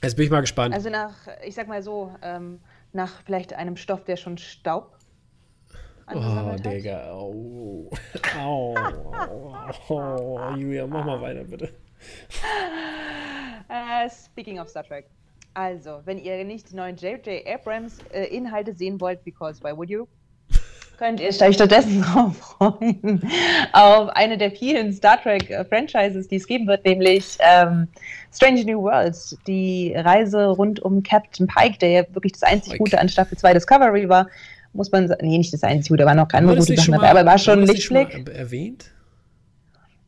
jetzt 0.00 0.14
bin 0.14 0.24
ich 0.24 0.30
mal 0.30 0.42
gespannt. 0.42 0.72
Also 0.72 0.88
nach, 0.88 1.14
ich 1.44 1.56
sag 1.56 1.66
mal 1.66 1.82
so, 1.82 2.14
ähm, 2.22 2.60
nach 2.92 3.22
vielleicht 3.24 3.52
einem 3.52 3.76
Stoff, 3.76 4.04
der 4.04 4.16
schon 4.16 4.38
Staub 4.38 4.96
Oh, 6.14 6.56
Digga. 6.56 7.12
Oh. 7.14 7.90
Au. 8.38 8.76
oh, 9.88 10.50
Julia, 10.56 10.86
mach 10.86 11.04
mal 11.04 11.20
weiter, 11.20 11.42
bitte. 11.42 11.70
Uh, 13.68 14.08
speaking 14.08 14.58
of 14.58 14.68
Star 14.68 14.84
Trek. 14.84 15.06
Also, 15.54 16.00
wenn 16.04 16.18
ihr 16.18 16.44
nicht 16.44 16.70
die 16.70 16.76
neuen 16.76 16.96
J.J. 16.96 17.46
Abrams 17.46 17.98
äh, 18.12 18.24
Inhalte 18.24 18.74
sehen 18.74 19.00
wollt, 19.00 19.22
because 19.24 19.62
why 19.62 19.76
would 19.76 19.90
you? 19.90 20.06
könnt 21.02 21.20
ihr 21.20 21.28
euch 21.28 21.54
stattdessen 21.54 22.00
darauf 22.14 22.36
freuen, 22.36 23.20
auf 23.72 24.08
eine 24.10 24.38
der 24.38 24.52
vielen 24.52 24.92
Star 24.92 25.20
Trek-Franchises, 25.20 26.28
die 26.28 26.36
es 26.36 26.46
geben 26.46 26.68
wird, 26.68 26.84
nämlich 26.84 27.36
ähm, 27.40 27.88
Strange 28.32 28.64
New 28.64 28.82
Worlds, 28.82 29.36
die 29.48 29.94
Reise 29.96 30.46
rund 30.46 30.80
um 30.80 31.02
Captain 31.02 31.48
Pike, 31.48 31.78
der 31.78 31.90
ja 31.90 32.02
wirklich 32.12 32.32
das 32.32 32.44
einzig 32.44 32.78
Gute 32.78 33.00
an 33.00 33.08
Staffel 33.08 33.36
2 33.36 33.54
Discovery 33.54 34.08
war, 34.08 34.28
muss 34.74 34.92
man 34.92 35.08
sagen, 35.08 35.26
nee, 35.26 35.38
nicht 35.38 35.52
das 35.52 35.64
einzig 35.64 35.88
Gute, 35.88 36.04
da 36.04 36.06
waren 36.06 36.18
noch 36.18 36.28
andere 36.32 36.56
gute 36.56 36.76
Sachen 36.76 36.92
dabei, 36.92 37.10
aber 37.10 37.26
war 37.26 37.38
schon 37.38 37.66
Lichtblick. 37.66 38.28
erwähnt? 38.28 38.92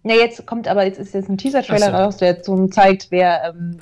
Ja, 0.05 0.14
jetzt 0.14 0.46
kommt 0.46 0.68
aber, 0.68 0.84
jetzt 0.84 0.98
ist 0.98 1.14
jetzt 1.14 1.28
ein 1.28 1.38
Teaser-Trailer 1.38 1.90
so. 1.90 1.96
raus, 1.96 2.16
der 2.18 2.42
zum 2.42 2.70
zeigt, 2.70 3.07
wer 3.11 3.55
ähm, 3.55 3.78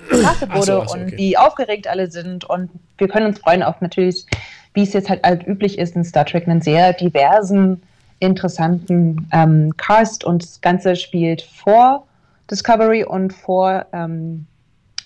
wurde 0.53 0.67
so, 0.67 0.85
so, 0.87 0.95
und 0.95 1.03
okay. 1.09 1.17
wie 1.17 1.37
aufgeregt 1.37 1.89
alle 1.89 2.11
sind 2.11 2.45
und 2.45 2.71
wir 2.97 3.09
können 3.09 3.27
uns 3.27 3.41
freuen 3.41 3.63
auf 3.63 3.81
natürlich 3.81 4.27
wie 4.75 4.83
es 4.83 4.93
jetzt 4.93 5.11
halt 5.11 5.25
alt 5.25 5.47
üblich 5.47 5.79
ist 5.79 5.97
in 5.97 6.05
Star 6.05 6.25
Trek, 6.25 6.49
einen 6.49 6.61
sehr 6.61 6.93
diversen, 6.93 7.83
interessanten 8.21 9.29
ähm, 9.33 9.77
Cast 9.77 10.25
und 10.25 10.43
das 10.43 10.61
Ganze 10.61 10.97
spielt 10.97 11.43
vor 11.43 12.07
Discovery 12.51 13.05
und 13.05 13.33
vor 13.33 13.87
ähm, 13.93 14.47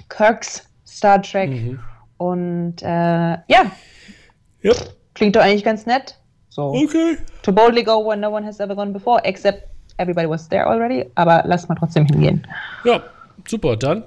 Kirks 0.08 0.68
Star 0.86 1.20
Trek. 1.22 1.50
Mhm. 1.50 1.80
Und 2.18 2.82
äh, 2.82 2.86
ja, 2.86 3.70
yep. 4.62 4.76
klingt 5.14 5.36
doch 5.36 5.42
eigentlich 5.42 5.64
ganz 5.64 5.86
nett. 5.86 6.18
So, 6.48 6.72
okay. 6.72 7.18
To 7.42 7.52
boldly 7.52 7.82
go 7.82 8.06
where 8.06 8.16
no 8.16 8.30
one 8.30 8.46
has 8.46 8.60
ever 8.60 8.74
gone 8.74 8.92
before, 8.92 9.20
except 9.24 9.68
everybody 9.98 10.28
was 10.28 10.48
there 10.48 10.66
already. 10.66 11.04
Aber 11.14 11.42
lass 11.46 11.68
mal 11.68 11.74
trotzdem 11.74 12.06
hingehen. 12.06 12.46
Ja, 12.84 13.02
super. 13.46 13.76
Dann 13.76 14.04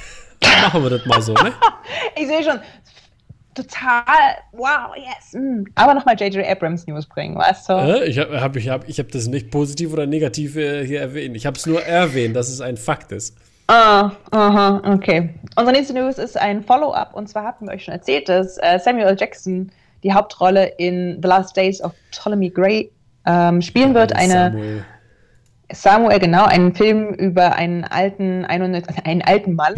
machen 0.62 0.82
wir 0.82 0.90
das 0.90 1.06
mal 1.06 1.22
so, 1.22 1.34
ne? 1.34 1.52
ich 2.16 2.26
sehe 2.26 2.42
schon, 2.42 2.60
total, 3.54 4.36
wow, 4.52 4.94
yes. 4.96 5.32
Mm. 5.32 5.64
Aber 5.74 5.94
nochmal 5.94 6.16
J.J. 6.18 6.46
Abrams 6.46 6.86
News 6.86 7.06
bringen, 7.06 7.36
weißt 7.36 7.68
du? 7.68 7.72
Äh, 7.72 8.04
ich 8.06 8.18
habe 8.18 8.40
hab, 8.40 8.56
ich 8.56 8.68
hab, 8.68 8.88
ich 8.88 8.98
hab 8.98 9.10
das 9.10 9.26
nicht 9.26 9.50
positiv 9.50 9.92
oder 9.92 10.06
negativ 10.06 10.56
äh, 10.56 10.86
hier 10.86 11.00
erwähnt. 11.00 11.36
Ich 11.36 11.46
habe 11.46 11.56
es 11.56 11.66
nur 11.66 11.82
erwähnt, 11.82 12.36
dass 12.36 12.48
es 12.48 12.60
ein 12.60 12.76
Fakt 12.76 13.12
ist. 13.12 13.36
Ah, 13.66 14.12
aha, 14.30 14.80
okay. 14.94 15.34
Unsere 15.56 15.76
nächste 15.76 15.92
News 15.92 16.16
ist 16.16 16.38
ein 16.38 16.62
Follow-up 16.62 17.14
und 17.14 17.28
zwar 17.28 17.44
hatten 17.44 17.66
wir 17.66 17.74
euch 17.74 17.84
schon 17.84 17.92
erzählt, 17.92 18.28
dass 18.28 18.56
äh, 18.58 18.78
Samuel 18.78 19.14
Jackson 19.18 19.70
die 20.02 20.12
Hauptrolle 20.12 20.72
in 20.78 21.18
The 21.20 21.28
Last 21.28 21.56
Days 21.56 21.82
of 21.82 21.92
Ptolemy 22.10 22.48
Gray 22.48 22.90
ähm, 23.26 23.60
spielen 23.60 23.94
wird. 23.94 24.14
Eine 24.14 24.32
Samuel. 24.32 24.84
Samuel, 25.72 26.18
genau, 26.18 26.44
einen 26.44 26.74
Film 26.74 27.12
über 27.14 27.54
einen 27.54 27.84
alten, 27.84 28.44
einen, 28.44 28.74
alten 29.24 29.54
Mann. 29.54 29.74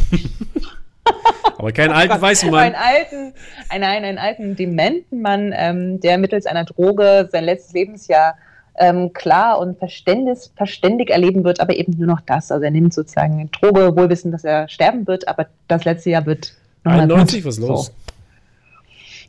Aber 1.58 1.72
keinen 1.72 1.92
alten 1.92 2.20
weißen 2.20 2.50
Mann. 2.50 2.60
Einen 2.60 2.74
alten, 2.74 3.34
einen, 3.68 3.84
einen 3.84 4.18
alten 4.18 4.56
dementen 4.56 5.20
Mann, 5.20 5.52
ähm, 5.54 6.00
der 6.00 6.18
mittels 6.18 6.46
einer 6.46 6.64
Droge 6.64 7.28
sein 7.30 7.44
letztes 7.44 7.72
Lebensjahr 7.72 8.36
ähm, 8.78 9.12
klar 9.12 9.58
und 9.58 9.78
verständig, 9.78 10.38
verständig 10.56 11.10
erleben 11.10 11.44
wird, 11.44 11.60
aber 11.60 11.76
eben 11.76 11.96
nur 11.98 12.06
noch 12.06 12.20
das. 12.20 12.50
Also 12.50 12.64
er 12.64 12.70
nimmt 12.70 12.94
sozusagen 12.94 13.50
Droge, 13.50 13.94
wohl 13.96 14.08
wissen, 14.08 14.32
dass 14.32 14.44
er 14.44 14.68
sterben 14.68 15.06
wird, 15.06 15.28
aber 15.28 15.46
das 15.68 15.84
letzte 15.84 16.10
Jahr 16.10 16.24
wird 16.24 16.54
91, 16.84 17.44
was 17.44 17.58
los? 17.58 17.86
So. 17.86 17.92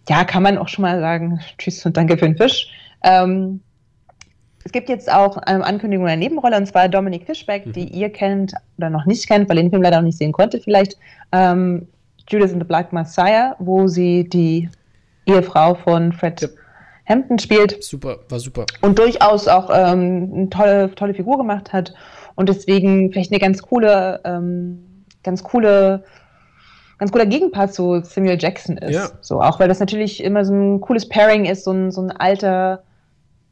Ja, 0.10 0.24
kann 0.24 0.44
man 0.44 0.58
auch 0.58 0.68
schon 0.68 0.84
mal 0.84 1.00
sagen, 1.00 1.42
tschüss 1.58 1.86
und 1.86 1.98
danke 1.98 2.18
für 2.18 2.26
den 2.26 2.38
Fisch. 2.38 2.70
Ähm, 3.04 3.62
es 4.64 4.72
gibt 4.72 4.90
jetzt 4.90 5.12
auch 5.12 5.38
eine 5.38 5.64
Ankündigung 5.64 6.08
einer 6.08 6.18
Nebenrolle, 6.18 6.58
und 6.58 6.66
zwar 6.66 6.88
Dominic 6.88 7.26
Fischbeck, 7.26 7.66
mhm. 7.66 7.74
die 7.74 7.88
ihr 7.88 8.10
kennt 8.10 8.54
oder 8.78 8.90
noch 8.90 9.06
nicht 9.06 9.28
kennt, 9.28 9.50
weil 9.50 9.58
ihr 9.58 9.64
den 9.64 9.72
Film 9.72 9.82
leider 9.82 9.98
noch 9.98 10.06
nicht 10.06 10.18
sehen 10.18 10.32
konnte 10.32 10.60
vielleicht. 10.60 10.98
Ähm, 11.32 11.88
Judas 12.30 12.52
and 12.52 12.62
the 12.62 12.68
Black 12.68 12.94
Messiah, 12.94 13.56
wo 13.60 13.88
sie 13.88 14.28
die 14.28 14.70
Ehefrau 15.26 15.76
von 15.76 16.14
Fred 16.14 16.42
yep. 16.42 16.52
Hampton 17.08 17.40
spielt. 17.40 17.84
Super, 17.84 18.20
war 18.30 18.40
super. 18.40 18.66
Und 18.82 19.00
durchaus 19.00 19.48
auch 19.48 19.70
ähm, 19.74 20.32
eine 20.34 20.50
tolle, 20.50 20.96
tolle 20.96 21.14
Figur 21.14 21.38
gemacht 21.38 21.74
hat. 21.74 21.94
Und 22.36 22.48
deswegen 22.48 23.12
vielleicht 23.12 23.32
eine 23.32 23.40
ganz 23.40 23.62
coole, 23.62 24.22
ähm, 24.24 25.04
ganz 25.24 25.44
coole, 25.44 26.04
ganz 27.00 27.12
cooler 27.12 27.26
Gegenpart 27.26 27.74
zu 27.74 28.02
Samuel 28.04 28.38
Jackson 28.40 28.78
ist. 28.78 28.96
Ja. 28.96 29.10
So, 29.20 29.42
auch 29.42 29.60
weil 29.60 29.68
das 29.68 29.80
natürlich 29.80 30.24
immer 30.24 30.46
so 30.46 30.54
ein 30.54 30.80
cooles 30.82 31.10
Pairing 31.10 31.46
ist, 31.46 31.66
so 31.66 31.72
ein, 31.72 31.92
so 31.92 32.02
ein 32.02 32.12
alter 32.12 32.84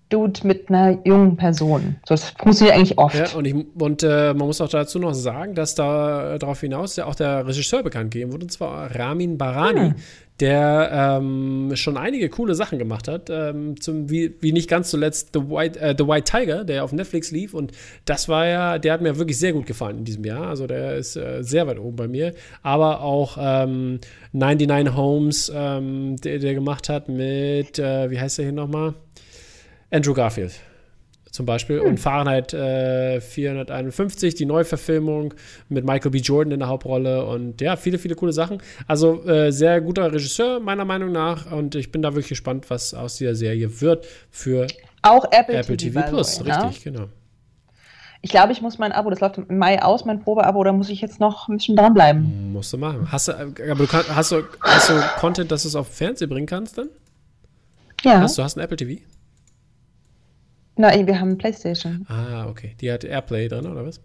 Dude 0.09 0.39
mit 0.43 0.69
einer 0.69 0.97
jungen 1.05 1.37
Person. 1.37 1.97
So, 2.03 2.15
das 2.15 2.31
funktioniert 2.31 2.75
eigentlich 2.75 2.97
oft. 2.97 3.15
Ja, 3.15 3.37
und, 3.37 3.45
ich, 3.45 3.55
und 3.75 4.01
äh, 4.01 4.33
man 4.33 4.47
muss 4.47 4.59
auch 4.59 4.69
dazu 4.69 4.97
noch 4.97 5.13
sagen, 5.13 5.53
dass 5.53 5.75
da 5.75 6.33
äh, 6.33 6.39
darauf 6.39 6.59
hinaus 6.61 6.95
ja 6.95 7.05
auch 7.05 7.13
der 7.13 7.45
Regisseur 7.47 7.83
bekannt 7.83 8.11
gegeben 8.11 8.33
wurde, 8.33 8.45
und 8.45 8.51
zwar 8.51 8.95
Ramin 8.95 9.37
Barani, 9.37 9.91
hm. 9.91 9.95
der 10.39 11.19
ähm, 11.21 11.71
schon 11.75 11.95
einige 11.95 12.29
coole 12.29 12.55
Sachen 12.55 12.79
gemacht 12.79 13.07
hat. 13.07 13.29
Ähm, 13.29 13.79
zum, 13.79 14.09
wie, 14.09 14.33
wie 14.41 14.51
nicht 14.51 14.67
ganz 14.67 14.89
zuletzt 14.89 15.29
The 15.33 15.41
White, 15.41 15.79
äh, 15.79 15.93
The 15.95 16.07
White 16.07 16.31
Tiger, 16.31 16.63
der 16.63 16.83
auf 16.83 16.91
Netflix 16.91 17.29
lief. 17.29 17.53
Und 17.53 17.71
das 18.05 18.27
war 18.27 18.47
ja, 18.47 18.79
der 18.79 18.93
hat 18.93 19.01
mir 19.01 19.19
wirklich 19.19 19.37
sehr 19.37 19.53
gut 19.53 19.67
gefallen 19.67 19.99
in 19.99 20.05
diesem 20.05 20.25
Jahr. 20.25 20.47
Also 20.47 20.65
der 20.65 20.95
ist 20.95 21.17
äh, 21.17 21.43
sehr 21.43 21.67
weit 21.67 21.77
oben 21.77 21.95
bei 21.95 22.07
mir. 22.07 22.33
Aber 22.63 23.01
auch 23.01 23.37
ähm, 23.39 23.99
99 24.31 24.95
Homes, 24.95 25.51
ähm, 25.53 26.15
der, 26.15 26.39
der 26.39 26.55
gemacht 26.55 26.89
hat 26.89 27.09
mit, 27.09 27.77
äh, 27.77 28.09
wie 28.09 28.19
heißt 28.19 28.39
der 28.39 28.45
hier 28.45 28.53
nochmal? 28.53 28.95
Andrew 29.91 30.13
Garfield 30.13 30.53
zum 31.31 31.45
Beispiel. 31.45 31.79
Hm. 31.79 31.87
Und 31.87 31.99
Fahrenheit 31.99 32.53
äh, 32.53 33.21
451, 33.21 34.35
die 34.35 34.45
Neuverfilmung 34.45 35.33
mit 35.67 35.85
Michael 35.85 36.11
B. 36.11 36.19
Jordan 36.19 36.51
in 36.51 36.59
der 36.59 36.69
Hauptrolle 36.69 37.25
und 37.25 37.61
ja, 37.61 37.75
viele, 37.75 37.97
viele 37.97 38.15
coole 38.15 38.33
Sachen. 38.33 38.61
Also 38.87 39.25
äh, 39.25 39.51
sehr 39.51 39.81
guter 39.81 40.11
Regisseur, 40.11 40.59
meiner 40.59 40.85
Meinung 40.85 41.11
nach. 41.11 41.51
Und 41.51 41.75
ich 41.75 41.91
bin 41.91 42.01
da 42.01 42.09
wirklich 42.09 42.29
gespannt, 42.29 42.69
was 42.69 42.93
aus 42.93 43.17
dieser 43.17 43.35
Serie 43.35 43.81
wird 43.81 44.07
für 44.31 44.67
auch 45.01 45.25
Apple, 45.31 45.55
Apple 45.55 45.77
TV, 45.77 46.01
TV 46.01 46.09
Plus. 46.09 46.45
Way, 46.45 46.51
richtig, 46.51 46.85
ne? 46.85 46.91
genau. 46.91 47.07
Ich 48.21 48.31
glaube, 48.31 48.51
ich 48.51 48.61
muss 48.61 48.77
mein 48.77 48.91
Abo, 48.91 49.09
das 49.09 49.21
läuft 49.21 49.37
im 49.37 49.57
Mai 49.57 49.81
aus, 49.81 50.03
mein 50.03 50.21
Probeabo, 50.21 50.61
da 50.65 50.73
muss 50.73 50.89
ich 50.89 50.99
jetzt 50.99 51.21
noch 51.21 51.47
ein 51.47 51.55
bisschen 51.55 51.77
dranbleiben. 51.77 52.51
Musst 52.51 52.73
du 52.73 52.77
machen. 52.77 53.09
Hast 53.09 53.29
du, 53.29 53.31
aber 53.31 53.53
du 53.55 53.87
kann, 53.87 54.03
hast, 54.13 54.33
du, 54.33 54.43
hast 54.59 54.89
du 54.89 55.01
Content, 55.19 55.49
dass 55.51 55.61
du 55.61 55.69
es 55.69 55.75
auf 55.75 55.87
Fernsehen 55.87 56.29
bringen 56.29 56.45
kannst 56.45 56.77
dann? 56.77 56.89
Ja. 58.03 58.19
Hast 58.19 58.37
du 58.37 58.43
hast 58.43 58.57
ein 58.57 58.59
Apple 58.61 58.75
TV? 58.75 59.01
Nein, 60.79 61.07
wir 61.07 61.19
haben 61.19 61.37
Playstation. 61.37 62.05
Ah, 62.07 62.47
okay. 62.47 62.73
Die 62.79 62.89
hat 62.89 63.03
Airplay 63.03 63.49
drin, 63.49 63.65
oder 63.65 63.85
was? 63.85 63.99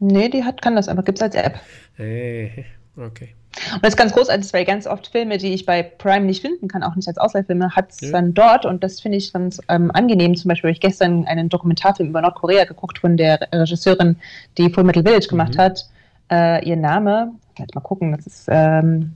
Nee, 0.00 0.28
die 0.28 0.44
hat, 0.44 0.60
kann 0.60 0.76
das 0.76 0.86
aber, 0.86 1.02
gibt 1.02 1.16
es 1.16 1.22
als 1.22 1.34
App. 1.34 1.58
Hey, 1.94 2.66
okay. 2.94 3.30
Und 3.72 3.82
das 3.82 3.94
ist 3.94 3.96
ganz 3.96 4.12
großartig, 4.12 4.52
weil 4.52 4.66
ganz 4.66 4.86
oft 4.86 5.06
Filme, 5.06 5.38
die 5.38 5.54
ich 5.54 5.64
bei 5.64 5.82
Prime 5.82 6.26
nicht 6.26 6.42
finden 6.42 6.68
kann, 6.68 6.82
auch 6.82 6.94
nicht 6.94 7.08
als 7.08 7.16
Ausleihfilme, 7.16 7.70
hat 7.74 7.90
es 7.90 8.02
ja. 8.02 8.10
dann 8.10 8.34
dort 8.34 8.66
und 8.66 8.84
das 8.84 9.00
finde 9.00 9.16
ich 9.16 9.32
ganz 9.32 9.62
ähm, 9.70 9.90
angenehm. 9.92 10.34
Zum 10.34 10.50
Beispiel 10.50 10.68
habe 10.68 10.74
ich 10.74 10.80
gestern 10.80 11.24
einen 11.24 11.48
Dokumentarfilm 11.48 12.10
über 12.10 12.20
Nordkorea 12.20 12.64
geguckt 12.64 12.98
von 12.98 13.16
der 13.16 13.40
Regisseurin, 13.50 14.16
die 14.58 14.68
Full 14.68 14.84
Metal 14.84 15.02
Village 15.02 15.28
gemacht 15.28 15.54
mhm. 15.54 15.58
hat. 15.58 15.88
Äh, 16.30 16.68
ihr 16.68 16.76
Name, 16.76 17.32
mal 17.74 17.80
gucken, 17.80 18.12
das 18.12 18.26
ist 18.26 18.44
ähm, 18.50 19.14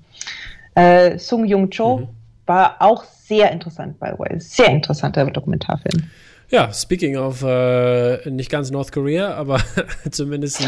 äh, 0.74 1.18
Sung 1.18 1.44
Jung 1.44 1.68
Cho, 1.68 1.98
mhm. 1.98 2.08
war 2.46 2.76
auch 2.78 3.04
sehr 3.04 3.52
interessant, 3.52 4.00
by 4.00 4.12
the 4.12 4.18
way. 4.18 4.40
Sehr 4.40 4.68
interessanter 4.68 5.26
Dokumentarfilm. 5.26 6.10
Ja, 6.50 6.72
speaking 6.72 7.16
of 7.16 7.42
äh, 7.42 8.28
nicht 8.30 8.50
ganz 8.50 8.70
North 8.70 8.92
Korea, 8.92 9.34
aber 9.34 9.60
zumindest 10.10 10.62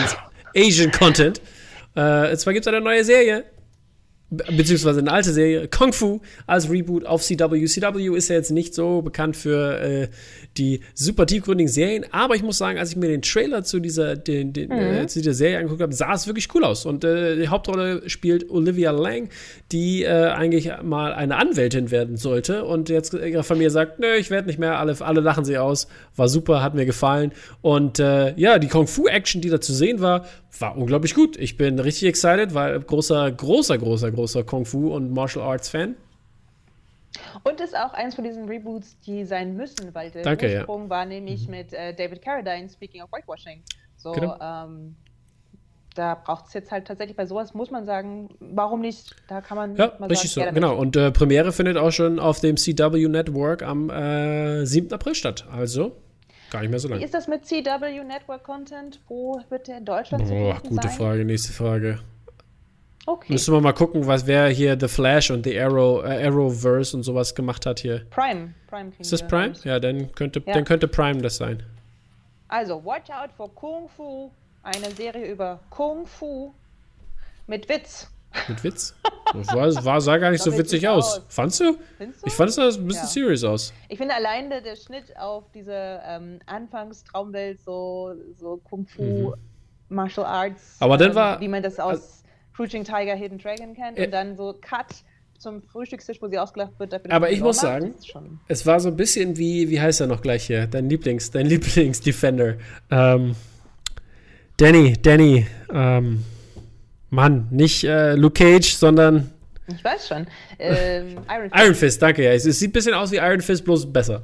Asian 0.57 0.91
Content. 0.91 1.41
Äh, 1.95 2.37
zwar 2.37 2.53
gibt 2.53 2.66
es 2.66 2.68
eine 2.68 2.81
neue 2.81 3.05
Serie 3.05 3.45
beziehungsweise 4.31 5.01
eine 5.01 5.11
alte 5.11 5.33
Serie, 5.33 5.68
Kung 5.68 5.93
Fu 5.93 6.20
als 6.47 6.70
Reboot 6.70 7.07
auf 7.07 7.22
CW. 7.22 7.64
CW 7.64 8.16
ist 8.16 8.29
ja 8.29 8.37
jetzt 8.37 8.51
nicht 8.51 8.74
so 8.74 9.01
bekannt 9.01 9.37
für 9.37 9.81
äh, 9.81 10.09
die 10.59 10.81
super 10.95 11.26
tiefgründigen 11.26 11.72
Serien, 11.72 12.05
aber 12.11 12.35
ich 12.35 12.43
muss 12.43 12.59
sagen, 12.59 12.79
als 12.79 12.91
ich 12.91 12.97
mir 12.97 13.09
den 13.09 13.22
Trailer 13.22 13.64
zu 13.64 13.81
dieser, 13.81 14.16
den, 14.16 14.53
den, 14.53 14.68
mhm. 14.68 14.74
äh, 14.74 15.07
zu 15.07 15.20
dieser 15.20 15.33
Serie 15.33 15.59
angeguckt 15.59 15.81
habe, 15.81 15.95
sah 15.95 16.12
es 16.12 16.26
wirklich 16.26 16.55
cool 16.55 16.64
aus. 16.64 16.85
Und 16.85 17.05
äh, 17.05 17.37
die 17.37 17.49
Hauptrolle 17.49 18.09
spielt 18.09 18.51
Olivia 18.51 18.91
Lang, 18.91 19.31
die 19.72 20.03
äh, 20.03 20.29
eigentlich 20.29 20.70
mal 20.83 21.14
eine 21.14 21.37
Anwältin 21.37 21.91
werden 21.91 22.16
sollte 22.16 22.64
und 22.64 22.91
jetzt 22.91 23.14
ihre 23.14 23.45
Familie 23.45 23.70
sagt, 23.70 23.99
nö, 23.99 24.14
ich 24.14 24.31
werde 24.31 24.49
nicht 24.49 24.59
mehr, 24.59 24.79
alle, 24.79 24.95
alle 25.01 25.20
lachen 25.20 25.45
sie 25.45 25.57
aus, 25.57 25.89
war 26.16 26.29
super, 26.29 26.62
hat 26.62 26.74
mir 26.74 26.85
gefallen. 26.85 27.33
Und 27.62 27.99
äh, 27.99 28.35
ja, 28.37 28.59
die 28.59 28.68
Kung 28.68 28.87
Fu-Action, 28.87 29.41
die 29.41 29.49
da 29.49 29.61
zu 29.61 29.72
sehen 29.72 30.01
war, 30.01 30.26
war 30.61 30.76
unglaublich 30.76 31.14
gut. 31.14 31.36
Ich 31.36 31.56
bin 31.56 31.78
richtig 31.78 32.09
excited, 32.09 32.54
weil 32.54 32.80
großer, 32.80 33.30
großer, 33.30 33.78
großer, 33.78 34.11
großer 34.11 34.44
Kung 34.44 34.64
Fu 34.64 34.92
und 34.94 35.12
Martial 35.12 35.44
Arts 35.44 35.68
Fan. 35.68 35.96
Und 37.42 37.61
ist 37.61 37.76
auch 37.76 37.94
eins 37.94 38.14
von 38.14 38.24
diesen 38.24 38.48
Reboots, 38.48 38.98
die 39.00 39.24
sein 39.24 39.56
müssen, 39.56 39.94
weil 39.94 40.11
der 40.11 40.22
Danke, 40.22 40.59
Ursprung 40.59 40.84
ja. 40.84 40.90
war 40.90 41.06
nämlich 41.06 41.46
mhm. 41.46 41.50
mit 41.50 41.72
äh, 41.72 41.94
David 41.94 42.22
Carradine, 42.22 42.68
Speaking 42.68 43.02
of 43.02 43.11
Whitewashing. 43.12 43.62
So, 43.96 44.12
genau. 44.12 44.36
ähm, 44.40 44.94
da 45.94 46.14
braucht 46.14 46.46
es 46.46 46.54
jetzt 46.54 46.70
halt 46.70 46.86
tatsächlich 46.86 47.16
bei 47.16 47.26
sowas, 47.26 47.54
muss 47.54 47.70
man 47.70 47.84
sagen, 47.84 48.28
warum 48.38 48.80
nicht? 48.80 49.16
Da 49.26 49.40
kann 49.40 49.56
man 49.56 49.76
ja, 49.76 49.86
richtig 49.86 50.32
sagen, 50.32 50.50
so, 50.50 50.54
genau. 50.54 50.76
Und 50.76 50.96
äh, 50.96 51.11
Premiere 51.11 51.50
findet 51.52 51.76
auch 51.76 51.90
schon 51.90 52.20
auf 52.20 52.40
dem 52.40 52.56
CW 52.56 53.09
Network 53.09 53.62
am 53.62 53.90
äh, 53.90 54.64
7. 54.64 54.92
April 54.92 55.14
statt. 55.14 55.46
Also 55.50 55.96
Gar 56.51 56.62
nicht 56.62 56.70
mehr 56.70 56.78
so 56.78 56.88
lange. 56.88 57.01
Wie 57.01 57.05
ist 57.05 57.14
das 57.14 57.28
mit 57.28 57.44
CW 57.44 58.05
Network 58.05 58.42
Content? 58.44 59.01
Wo 59.09 59.40
wird 59.51 59.68
der 59.68 59.78
in 59.78 59.84
Deutschland 59.84 60.28
Boah, 60.28 60.61
gute 60.61 60.88
sein? 60.88 60.96
Frage, 60.96 61.24
nächste 61.24 61.53
Frage. 61.53 62.01
Okay. 63.07 63.32
Müssen 63.32 63.55
wir 63.55 63.61
mal 63.61 63.72
gucken, 63.72 64.07
was 64.07 64.26
wer 64.26 64.49
hier 64.49 64.76
The 64.78 64.88
Flash 64.88 65.30
und 65.30 65.44
The 65.44 65.59
Arrow, 65.59 66.05
äh, 66.05 66.26
Arrowverse 66.26 66.96
und 66.96 67.05
sowas 67.05 67.34
gemacht 67.34 67.64
hat 67.64 67.80
hier. 67.80 68.05
Prime. 68.11 68.53
Prime 68.66 68.92
ist 68.99 69.12
das 69.12 69.26
Prime? 69.26 69.49
Raus. 69.49 69.64
Ja, 69.64 69.80
dann 69.80 70.12
könnte, 70.12 70.42
ja. 70.44 70.53
dann 70.53 70.64
könnte 70.64 70.88
Prime 70.88 71.22
das 71.22 71.36
sein. 71.36 71.62
Also, 72.49 72.84
watch 72.84 73.11
out 73.11 73.30
for 73.34 73.55
Kung 73.55 73.88
Fu. 73.88 74.30
Eine 74.62 74.90
Serie 74.90 75.30
über 75.30 75.61
Kung 75.70 76.07
Fu 76.07 76.53
mit 77.46 77.68
Witz. 77.68 78.11
Mit 78.49 78.64
Witz? 78.64 78.95
Das 79.32 79.49
war, 79.49 79.84
war, 79.84 80.01
sah 80.01 80.16
gar 80.16 80.30
nicht 80.30 80.43
so 80.43 80.57
witzig 80.57 80.89
aus. 80.89 81.18
aus. 81.18 81.22
Fandst 81.28 81.61
du? 81.61 81.76
Findest 81.99 82.22
du? 82.22 82.26
Ich 82.26 82.32
fand 82.32 82.51
es 82.51 82.59
ein 82.59 82.86
bisschen 82.86 83.05
ja. 83.05 83.09
serious 83.09 83.45
aus. 83.45 83.72
Ich 83.89 83.99
finde 83.99 84.14
allein 84.14 84.51
der, 84.51 84.76
Schnitt 84.76 85.16
auf 85.18 85.45
diese 85.55 86.01
ähm, 86.07 86.39
Anfangstraumwelt, 86.47 87.61
so, 87.62 88.14
so 88.39 88.61
Kung 88.68 88.86
Fu, 88.86 89.03
mhm. 89.03 89.34
Martial 89.89 90.26
Arts, 90.26 90.76
Aber 90.80 90.95
ähm, 90.95 91.01
dann 91.01 91.14
war, 91.14 91.41
wie 91.41 91.49
man 91.49 91.62
das 91.62 91.78
aus 91.78 91.91
also, 91.91 92.05
Crouching 92.55 92.84
Tiger, 92.84 93.14
Hidden 93.14 93.39
Dragon 93.39 93.74
kennt, 93.74 93.99
äh, 93.99 94.07
und 94.07 94.12
dann 94.12 94.36
so 94.36 94.55
Cut 94.61 94.86
zum 95.39 95.62
Frühstückstisch, 95.62 96.20
wo 96.20 96.28
sie 96.28 96.39
ausgelacht 96.39 96.78
wird. 96.78 97.11
aber 97.11 97.30
ich 97.30 97.41
muss 97.41 97.59
sagen, 97.59 97.95
es 98.49 98.66
war 98.66 98.80
so 98.80 98.89
ein 98.89 98.97
bisschen 98.97 99.36
wie, 99.36 99.70
wie 99.70 99.80
heißt 99.80 100.01
er 100.01 100.09
noch 100.09 100.20
gleich 100.20 100.47
hier? 100.47 100.66
Dein 100.66 100.89
Lieblings, 100.89 101.30
dein 101.30 101.47
Lieblingsdefender. 101.47 102.57
Ähm, 102.91 103.36
Danny, 104.57 104.95
Danny, 105.01 105.47
ähm, 105.72 106.24
Mann, 107.11 107.48
nicht 107.50 107.84
äh, 107.84 108.14
Luke 108.14 108.42
Cage, 108.42 108.74
sondern. 108.74 109.30
Ich 109.66 109.82
weiß 109.82 110.09
schon. 110.09 110.26
Ähm, 110.59 111.18
Iron, 111.28 111.50
Fist. 111.50 111.64
Iron 111.64 111.74
Fist, 111.74 112.02
danke, 112.02 112.24
ja. 112.24 112.32
Es, 112.32 112.46
es, 112.46 112.59
sieht 112.59 112.70
ein 112.70 112.72
bisschen 112.72 112.94
aus 112.94 113.11
wie 113.11 113.16
Iron 113.16 113.40
Fist, 113.40 113.64
bloß 113.64 113.92
besser. 113.92 114.22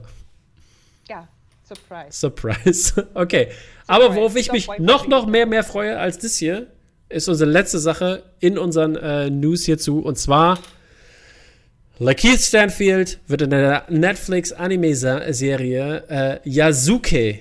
Ja, 1.08 1.28
Surprise. 1.64 2.18
Surprise. 2.18 3.08
okay. 3.14 3.44
Surprise. 3.44 3.74
Aber 3.86 4.14
worauf 4.14 4.36
ich 4.36 4.52
mich 4.52 4.68
noch, 4.78 5.08
noch 5.08 5.26
mehr, 5.26 5.46
mehr 5.46 5.64
freue 5.64 5.98
als 5.98 6.18
das 6.18 6.36
hier, 6.36 6.66
ist 7.08 7.26
unsere 7.28 7.50
letzte 7.50 7.78
Sache 7.78 8.24
in 8.40 8.58
unseren 8.58 8.96
äh, 8.96 9.30
News 9.30 9.64
hierzu. 9.64 10.00
Und 10.00 10.18
zwar 10.18 10.58
Lakeith 11.98 12.40
Stanfield 12.40 13.20
wird 13.28 13.42
in 13.42 13.50
der 13.50 13.84
Netflix-Anime-Serie 13.88 16.04
äh, 16.08 16.40
Yasuke 16.48 17.38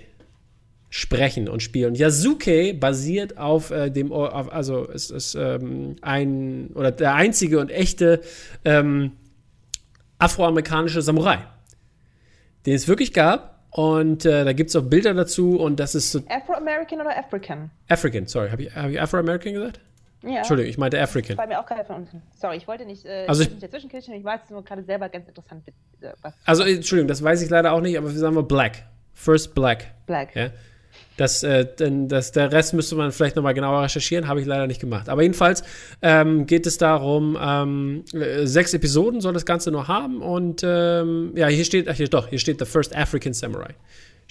sprechen 0.96 1.50
und 1.50 1.64
spielen. 1.64 1.96
Yasuke 1.96 2.76
basiert 2.76 3.40
auf 3.40 3.72
äh, 3.72 3.90
dem, 3.90 4.12
auf, 4.12 4.54
also 4.54 4.88
es 4.88 5.10
ist 5.10 5.34
ähm, 5.34 5.96
ein 6.04 6.70
oder 6.76 6.92
der 6.92 7.16
einzige 7.16 7.60
und 7.60 7.72
echte 7.72 8.22
ähm, 8.64 9.14
afroamerikanische 10.20 11.02
Samurai, 11.02 11.40
den 12.68 12.76
es 12.76 12.88
wirklich 12.88 13.12
gab. 13.12 13.64
Und 13.72 14.24
äh, 14.28 14.46
da 14.46 14.54
gibt 14.54 14.70
es 14.70 14.76
auch 14.76 14.84
Bilder 14.84 15.16
dazu 15.16 15.60
und 15.60 15.80
das 15.80 15.96
ist 15.96 16.12
so. 16.12 16.22
Afro-American 16.30 17.02
oder 17.02 17.18
African? 17.18 17.72
African, 17.90 18.28
sorry. 18.28 18.52
Habe 18.52 18.62
ich, 18.62 18.76
hab 18.76 18.92
ich 18.92 19.02
Afro-American 19.02 19.54
gesagt? 19.54 19.80
Ja. 20.22 20.38
Entschuldigung, 20.38 20.70
ich 20.70 20.78
meinte 20.78 21.02
African. 21.02 21.38
Bei 21.38 21.48
mir 21.48 21.60
auch 21.60 21.66
keiner 21.66 21.86
von 21.86 21.96
unten. 21.96 22.22
Sorry, 22.40 22.58
ich 22.58 22.68
wollte 22.68 22.86
nicht, 22.86 23.04
äh, 23.04 23.26
also 23.28 23.42
ich, 23.42 23.50
nicht 23.50 23.64
dazwischenkirchen, 23.64 24.14
ich 24.14 24.24
war 24.24 24.36
jetzt 24.36 24.52
nur 24.52 24.64
gerade 24.64 24.84
selber 24.84 25.10
ganz 25.10 25.28
interessant. 25.28 25.68
Äh, 26.02 26.12
was 26.22 26.36
also, 26.46 26.62
Entschuldigung, 26.62 27.08
das 27.08 27.24
weiß 27.24 27.42
ich 27.42 27.50
leider 27.50 27.74
auch 27.74 27.82
nicht, 27.82 27.98
aber 27.98 28.12
sagen 28.12 28.36
wir 28.36 28.44
Black. 28.44 28.84
First 29.16 29.56
Black. 29.56 29.88
Black. 30.06 30.36
Ja. 30.36 30.52
Das, 31.18 31.44
äh, 31.44 31.68
das, 31.78 32.32
der 32.32 32.52
Rest 32.52 32.74
müsste 32.74 32.96
man 32.96 33.12
vielleicht 33.12 33.36
nochmal 33.36 33.54
genauer 33.54 33.84
recherchieren, 33.84 34.28
habe 34.28 34.42
ich 34.42 34.48
leider 34.48 34.68
nicht 34.68 34.82
gemacht. 34.82 35.10
Aber 35.10 35.22
jedenfalls 35.22 35.64
ähm, 36.02 36.48
geht 36.48 36.66
es 36.66 36.78
darum, 36.78 37.38
ähm, 37.40 38.04
äh, 38.14 38.46
sechs 38.46 38.74
Episoden 38.74 39.22
soll 39.22 39.34
das 39.34 39.46
Ganze 39.46 39.72
nur 39.72 39.88
haben 39.88 40.22
und 40.22 40.62
ähm, 40.64 41.34
ja, 41.36 41.48
hier 41.48 41.66
steht, 41.66 41.88
ach 41.88 41.96
hier 41.96 42.08
doch, 42.08 42.30
hier 42.30 42.40
steht 42.40 42.60
The 42.60 42.66
First 42.66 42.96
African 42.96 43.34
Samurai. 43.34 43.76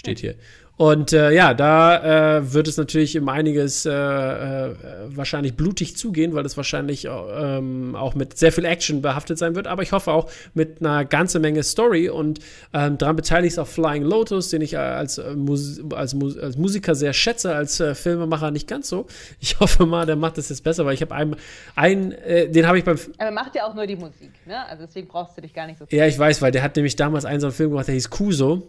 Steht 0.03 0.19
hier. 0.19 0.35
Und 0.79 1.13
äh, 1.13 1.31
ja, 1.31 1.55
da 1.55 2.39
äh, 2.39 2.55
wird 2.55 2.67
es 2.67 2.77
natürlich 2.77 3.17
um 3.17 3.29
einiges 3.29 3.87
äh, 3.87 3.93
äh, 3.93 4.75
wahrscheinlich 5.15 5.55
blutig 5.55 5.97
zugehen, 5.97 6.35
weil 6.35 6.45
es 6.45 6.57
wahrscheinlich 6.57 7.07
ähm, 7.07 7.95
auch 7.95 8.17
mit 8.17 8.37
sehr 8.37 8.51
viel 8.51 8.65
Action 8.65 9.01
behaftet 9.01 9.39
sein 9.39 9.55
wird. 9.55 9.69
Aber 9.69 9.83
ich 9.83 9.93
hoffe 9.93 10.11
auch 10.11 10.29
mit 10.55 10.81
einer 10.81 11.05
ganzen 11.05 11.41
Menge 11.43 11.63
Story 11.63 12.09
und 12.09 12.41
ähm, 12.73 12.99
daran 12.99 13.15
beteiligt 13.15 13.53
ist 13.53 13.59
auch 13.61 13.69
Flying 13.69 14.03
Lotus, 14.03 14.49
den 14.49 14.61
ich 14.61 14.77
als, 14.77 15.19
äh, 15.19 15.35
Mus 15.37 15.81
als, 15.95 16.15
Mus 16.15 16.37
als, 16.37 16.57
Musiker 16.57 16.97
sehr 16.97 17.13
schätze, 17.13 17.55
als 17.55 17.79
äh, 17.79 17.95
Filmemacher 17.95 18.51
nicht 18.51 18.67
ganz 18.67 18.89
so. 18.89 19.07
Ich 19.39 19.61
hoffe 19.61 19.87
mal, 19.87 20.05
der 20.05 20.17
macht 20.17 20.39
das 20.39 20.49
jetzt 20.49 20.65
besser, 20.65 20.85
weil 20.85 20.95
ich 20.95 21.03
habe 21.03 21.15
einen, 21.15 21.37
einen 21.77 22.15
den 22.51 22.67
habe 22.67 22.79
ich 22.79 22.85
beim. 22.85 22.99
Aber 23.19 23.27
er 23.27 23.31
macht 23.31 23.55
ja 23.55 23.67
auch 23.67 23.75
nur 23.75 23.87
die 23.87 23.97
Musik, 23.97 24.33
ne? 24.47 24.67
Also 24.67 24.87
deswegen 24.87 25.07
brauchst 25.07 25.37
du 25.37 25.43
dich 25.43 25.53
gar 25.53 25.67
nicht 25.67 25.79
so. 25.79 25.85
Ja, 25.91 26.07
ich 26.07 26.19
weiß, 26.19 26.43
weil 26.43 26.51
der 26.51 26.63
hat 26.63 26.75
nämlich 26.75 26.97
damals 26.97 27.25
einen 27.25 27.41
so 27.41 27.49
einen 27.49 27.55
Film 27.55 27.71
gemacht, 27.71 27.87
der 27.87 27.95
hieß 27.95 28.11
Kuso. 28.11 28.69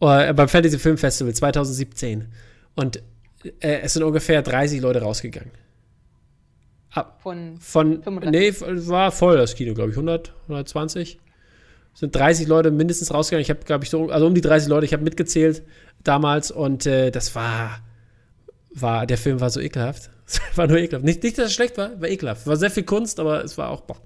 Uh, 0.00 0.32
beim 0.34 0.48
Fantasy 0.48 0.78
Film 0.78 0.98
Festival 0.98 1.32
2017. 1.32 2.26
Und 2.74 3.02
äh, 3.60 3.80
es 3.82 3.94
sind 3.94 4.02
ungefähr 4.02 4.42
30 4.42 4.80
Leute 4.80 5.00
rausgegangen. 5.02 5.50
Ab, 6.90 7.20
von, 7.22 7.58
von 7.58 8.02
35. 8.02 8.30
Nee, 8.30 8.88
war 8.88 9.10
voll 9.10 9.36
das 9.36 9.54
Kino, 9.54 9.74
glaube 9.74 9.90
ich. 9.90 9.96
100, 9.96 10.32
120. 10.44 11.18
Es 11.92 12.00
sind 12.00 12.14
30 12.14 12.46
Leute 12.46 12.70
mindestens 12.70 13.12
rausgegangen. 13.12 13.42
Ich 13.42 13.50
habe, 13.50 13.60
glaube 13.64 13.84
ich, 13.84 13.90
so, 13.90 14.10
also 14.10 14.26
um 14.26 14.34
die 14.34 14.40
30 14.40 14.68
Leute, 14.68 14.86
ich 14.86 14.92
habe 14.92 15.04
mitgezählt 15.04 15.62
damals 16.02 16.50
und 16.50 16.86
äh, 16.86 17.10
das 17.10 17.34
war, 17.34 17.80
war, 18.72 19.06
der 19.06 19.18
Film 19.18 19.40
war 19.40 19.50
so 19.50 19.60
ekelhaft. 19.60 20.10
War 20.54 20.66
nur 20.66 20.78
ekelhaft. 20.78 21.04
Nicht, 21.04 21.22
nicht, 21.22 21.36
dass 21.36 21.48
es 21.48 21.52
schlecht 21.52 21.76
war, 21.76 22.00
war 22.00 22.08
ekelhaft. 22.08 22.46
War 22.46 22.56
sehr 22.56 22.70
viel 22.70 22.84
Kunst, 22.84 23.20
aber 23.20 23.44
es 23.44 23.58
war 23.58 23.68
auch 23.68 23.82
Bock. 23.82 24.00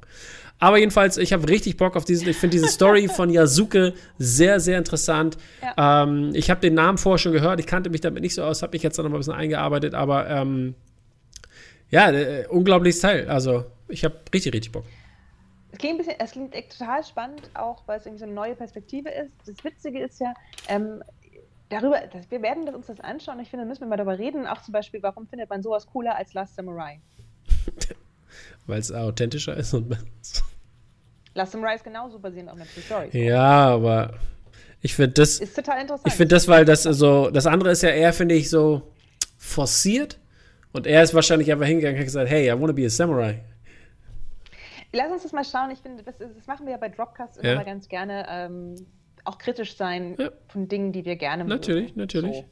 Aber 0.60 0.78
jedenfalls, 0.78 1.16
ich 1.16 1.32
habe 1.32 1.48
richtig 1.48 1.76
Bock 1.76 1.96
auf 1.96 2.04
diesen. 2.04 2.28
Ich 2.28 2.36
finde 2.36 2.56
diese 2.56 2.68
Story 2.68 3.08
von 3.14 3.30
Yasuke 3.30 3.94
sehr, 4.18 4.60
sehr 4.60 4.78
interessant. 4.78 5.36
Ja. 5.62 6.02
Ähm, 6.02 6.32
ich 6.34 6.50
habe 6.50 6.60
den 6.60 6.74
Namen 6.74 6.98
vorher 6.98 7.18
schon 7.18 7.32
gehört. 7.32 7.60
Ich 7.60 7.66
kannte 7.66 7.90
mich 7.90 8.00
damit 8.00 8.22
nicht 8.22 8.34
so 8.34 8.42
aus, 8.42 8.62
habe 8.62 8.72
mich 8.72 8.82
jetzt 8.82 8.96
noch 8.98 9.04
mal 9.04 9.16
ein 9.16 9.18
bisschen 9.18 9.34
eingearbeitet. 9.34 9.94
Aber 9.94 10.28
ähm, 10.28 10.74
ja, 11.90 12.10
äh, 12.10 12.46
unglaubliches 12.48 13.00
Teil. 13.00 13.28
Also, 13.28 13.64
ich 13.88 14.04
habe 14.04 14.16
richtig, 14.34 14.52
richtig 14.52 14.72
Bock. 14.72 14.84
Es 15.70 15.78
klingt, 15.78 15.98
bisschen, 15.98 16.14
es 16.18 16.32
klingt 16.32 16.54
echt 16.54 16.76
total 16.78 17.04
spannend, 17.04 17.50
auch 17.54 17.82
weil 17.86 17.98
es 17.98 18.06
irgendwie 18.06 18.20
so 18.20 18.24
eine 18.24 18.34
neue 18.34 18.54
Perspektive 18.54 19.10
ist. 19.10 19.32
Das 19.46 19.62
Witzige 19.64 20.00
ist 20.00 20.18
ja, 20.18 20.34
ähm, 20.68 21.02
darüber, 21.68 22.00
das, 22.12 22.30
wir 22.30 22.42
werden 22.42 22.68
uns 22.74 22.86
das 22.86 23.00
anschauen. 23.00 23.38
Ich 23.40 23.50
finde, 23.50 23.64
da 23.64 23.68
müssen 23.68 23.82
wir 23.82 23.88
mal 23.88 23.96
darüber 23.96 24.18
reden. 24.18 24.46
Auch 24.46 24.62
zum 24.62 24.72
Beispiel, 24.72 25.02
warum 25.02 25.26
findet 25.28 25.50
man 25.50 25.62
sowas 25.62 25.86
cooler 25.86 26.16
als 26.16 26.34
Last 26.34 26.56
Samurai? 26.56 27.00
Weil 28.66 28.80
es 28.80 28.92
authentischer 28.92 29.56
ist 29.56 29.74
und. 29.74 29.96
Last 31.34 31.52
Samurai 31.52 31.74
ist 31.74 31.84
genauso 31.84 32.18
basierend 32.18 32.50
auf 32.50 32.56
einer 32.56 32.66
True 32.66 32.82
Story. 32.82 33.26
Ja, 33.26 33.68
aber 33.68 34.14
ich 34.80 34.94
finde 34.94 35.14
das. 35.14 35.38
Ist 35.40 35.56
total 35.56 35.80
interessant. 35.80 36.06
Ich 36.06 36.14
finde 36.14 36.34
das, 36.34 36.48
weil 36.48 36.64
das 36.64 36.82
so. 36.82 37.30
Das 37.30 37.46
andere 37.46 37.70
ist 37.70 37.82
ja 37.82 37.90
eher, 37.90 38.12
finde 38.12 38.34
ich, 38.34 38.50
so 38.50 38.82
forciert. 39.36 40.18
Und 40.72 40.86
er 40.86 41.02
ist 41.02 41.14
wahrscheinlich 41.14 41.50
einfach 41.50 41.66
hingegangen 41.66 41.96
und 41.96 42.00
hat 42.00 42.06
gesagt: 42.06 42.30
Hey, 42.30 42.48
I 42.48 42.52
want 42.52 42.68
to 42.68 42.72
be 42.74 42.84
a 42.84 42.88
Samurai. 42.88 43.40
Lass 44.92 45.12
uns 45.12 45.22
das 45.22 45.32
mal 45.32 45.44
schauen. 45.44 45.70
Ich 45.70 45.80
finde, 45.80 46.02
das, 46.02 46.18
das, 46.18 46.46
machen 46.46 46.66
wir 46.66 46.72
ja 46.72 46.78
bei 46.78 46.88
Dropcast 46.88 47.38
immer 47.38 47.54
ja. 47.54 47.62
ganz 47.62 47.88
gerne. 47.88 48.26
Ähm, 48.28 48.74
auch 49.24 49.38
kritisch 49.38 49.76
sein 49.76 50.16
ja. 50.18 50.30
von 50.48 50.68
Dingen, 50.68 50.92
die 50.92 51.04
wir 51.04 51.16
gerne 51.16 51.44
machen. 51.44 51.58
Natürlich, 51.58 51.96
natürlich. 51.96 52.36
So. 52.36 52.44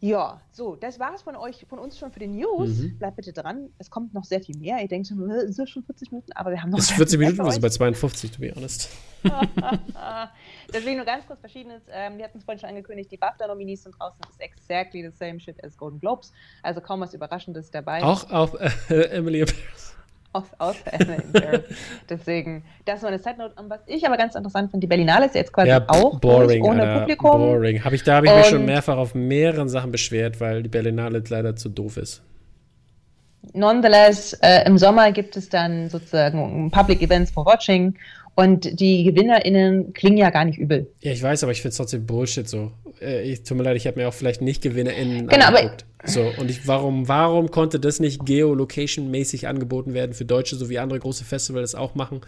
Ja, 0.00 0.40
so, 0.52 0.76
das 0.76 1.00
war 1.00 1.14
es 1.14 1.22
von 1.22 1.36
euch, 1.36 1.64
von 1.68 1.78
uns 1.78 1.98
schon 1.98 2.12
für 2.12 2.20
die 2.20 2.26
News. 2.26 2.68
Mhm. 2.68 2.98
Bleibt 2.98 3.16
bitte 3.16 3.32
dran. 3.32 3.70
Es 3.78 3.90
kommt 3.90 4.12
noch 4.12 4.24
sehr 4.24 4.40
viel 4.40 4.56
mehr. 4.58 4.80
Ihr 4.80 4.88
denkt 4.88 5.08
schon, 5.08 5.30
ist 5.30 5.58
das 5.58 5.70
schon 5.70 5.84
40 5.84 6.12
Minuten? 6.12 6.32
Aber 6.32 6.50
wir 6.50 6.62
haben 6.62 6.70
noch. 6.70 6.78
Das 6.78 6.90
ist 6.90 6.96
40 6.96 7.18
Minuten, 7.18 7.40
also 7.40 7.60
bei 7.60 7.70
52, 7.70 8.30
to 8.30 8.40
be 8.40 8.52
honest. 8.54 8.90
Deswegen 10.72 10.96
nur 10.96 11.06
ganz 11.06 11.26
kurz 11.26 11.40
Verschiedenes. 11.40 11.82
Ähm, 11.90 12.18
wir 12.18 12.24
hatten 12.24 12.38
es 12.38 12.44
vorhin 12.44 12.60
schon 12.60 12.68
angekündigt, 12.68 13.10
die 13.10 13.16
BAFTA-Nominees 13.16 13.84
sind 13.84 13.98
draußen. 13.98 14.18
Das 14.20 14.30
ist 14.32 14.40
exactly 14.40 15.02
the 15.02 15.16
same 15.16 15.40
shit 15.40 15.62
as 15.64 15.76
Golden 15.76 15.98
Globes. 15.98 16.32
Also 16.62 16.80
kaum 16.82 17.00
was 17.00 17.14
Überraschendes 17.14 17.70
dabei. 17.70 18.02
Auch 18.02 18.30
auf 18.30 18.54
äh, 18.60 18.94
Emily 19.10 19.42
Appears 19.42 19.95
aus, 20.36 20.44
aus 20.58 20.76
Deswegen, 22.08 22.64
das 22.84 23.02
war 23.02 23.08
eine 23.08 23.18
Side 23.18 23.36
Note. 23.38 23.54
Was 23.68 23.80
ich 23.86 24.06
aber 24.06 24.16
ganz 24.16 24.34
interessant 24.34 24.70
finde, 24.70 24.84
die 24.84 24.88
Berlinale 24.88 25.26
ist 25.26 25.34
jetzt 25.34 25.52
quasi 25.52 25.68
ja, 25.68 25.84
auch 25.88 26.20
boring, 26.20 26.62
ohne 26.62 26.82
Alter, 26.82 27.00
Publikum. 27.00 27.30
Boring. 27.30 27.84
Hab 27.84 27.92
ich, 27.92 28.02
da 28.02 28.16
habe 28.16 28.26
ich 28.26 28.34
mich 28.34 28.46
schon 28.46 28.64
mehrfach 28.64 28.96
auf 28.96 29.14
mehreren 29.14 29.68
Sachen 29.68 29.92
beschwert, 29.92 30.40
weil 30.40 30.62
die 30.62 30.68
Berlinale 30.68 31.22
leider 31.28 31.56
zu 31.56 31.68
doof 31.68 31.96
ist. 31.96 32.22
Nonetheless, 33.52 34.32
äh, 34.42 34.66
im 34.66 34.76
Sommer 34.76 35.12
gibt 35.12 35.36
es 35.36 35.48
dann 35.48 35.88
sozusagen 35.88 36.70
Public 36.70 37.00
Events 37.00 37.30
for 37.30 37.46
Watching 37.46 37.94
und 38.34 38.80
die 38.80 39.04
GewinnerInnen 39.04 39.92
klingen 39.92 40.18
ja 40.18 40.30
gar 40.30 40.44
nicht 40.44 40.58
übel. 40.58 40.90
Ja, 41.00 41.12
ich 41.12 41.22
weiß, 41.22 41.42
aber 41.42 41.52
ich 41.52 41.62
finde 41.62 41.70
es 41.70 41.76
trotzdem 41.76 42.06
Bullshit 42.06 42.48
so. 42.48 42.72
Äh, 43.00 43.30
ich, 43.30 43.42
tut 43.42 43.56
mir 43.56 43.64
leid, 43.64 43.76
ich 43.76 43.86
habe 43.86 44.00
mir 44.00 44.08
auch 44.08 44.14
vielleicht 44.14 44.42
nicht 44.42 44.62
GewinnerInnen 44.62 45.28
genau, 45.28 45.46
angeguckt. 45.46 45.84
So, 46.04 46.32
und 46.38 46.50
ich, 46.50 46.66
warum, 46.66 47.08
warum 47.08 47.50
konnte 47.50 47.80
das 47.80 48.00
nicht 48.00 48.22
geolocation-mäßig 48.22 49.48
angeboten 49.48 49.94
werden 49.94 50.12
für 50.14 50.24
Deutsche, 50.24 50.56
so 50.56 50.70
wie 50.70 50.78
andere 50.78 50.98
große 50.98 51.24
Festivals 51.24 51.72
das 51.72 51.80
auch 51.80 51.94
machen? 51.94 52.20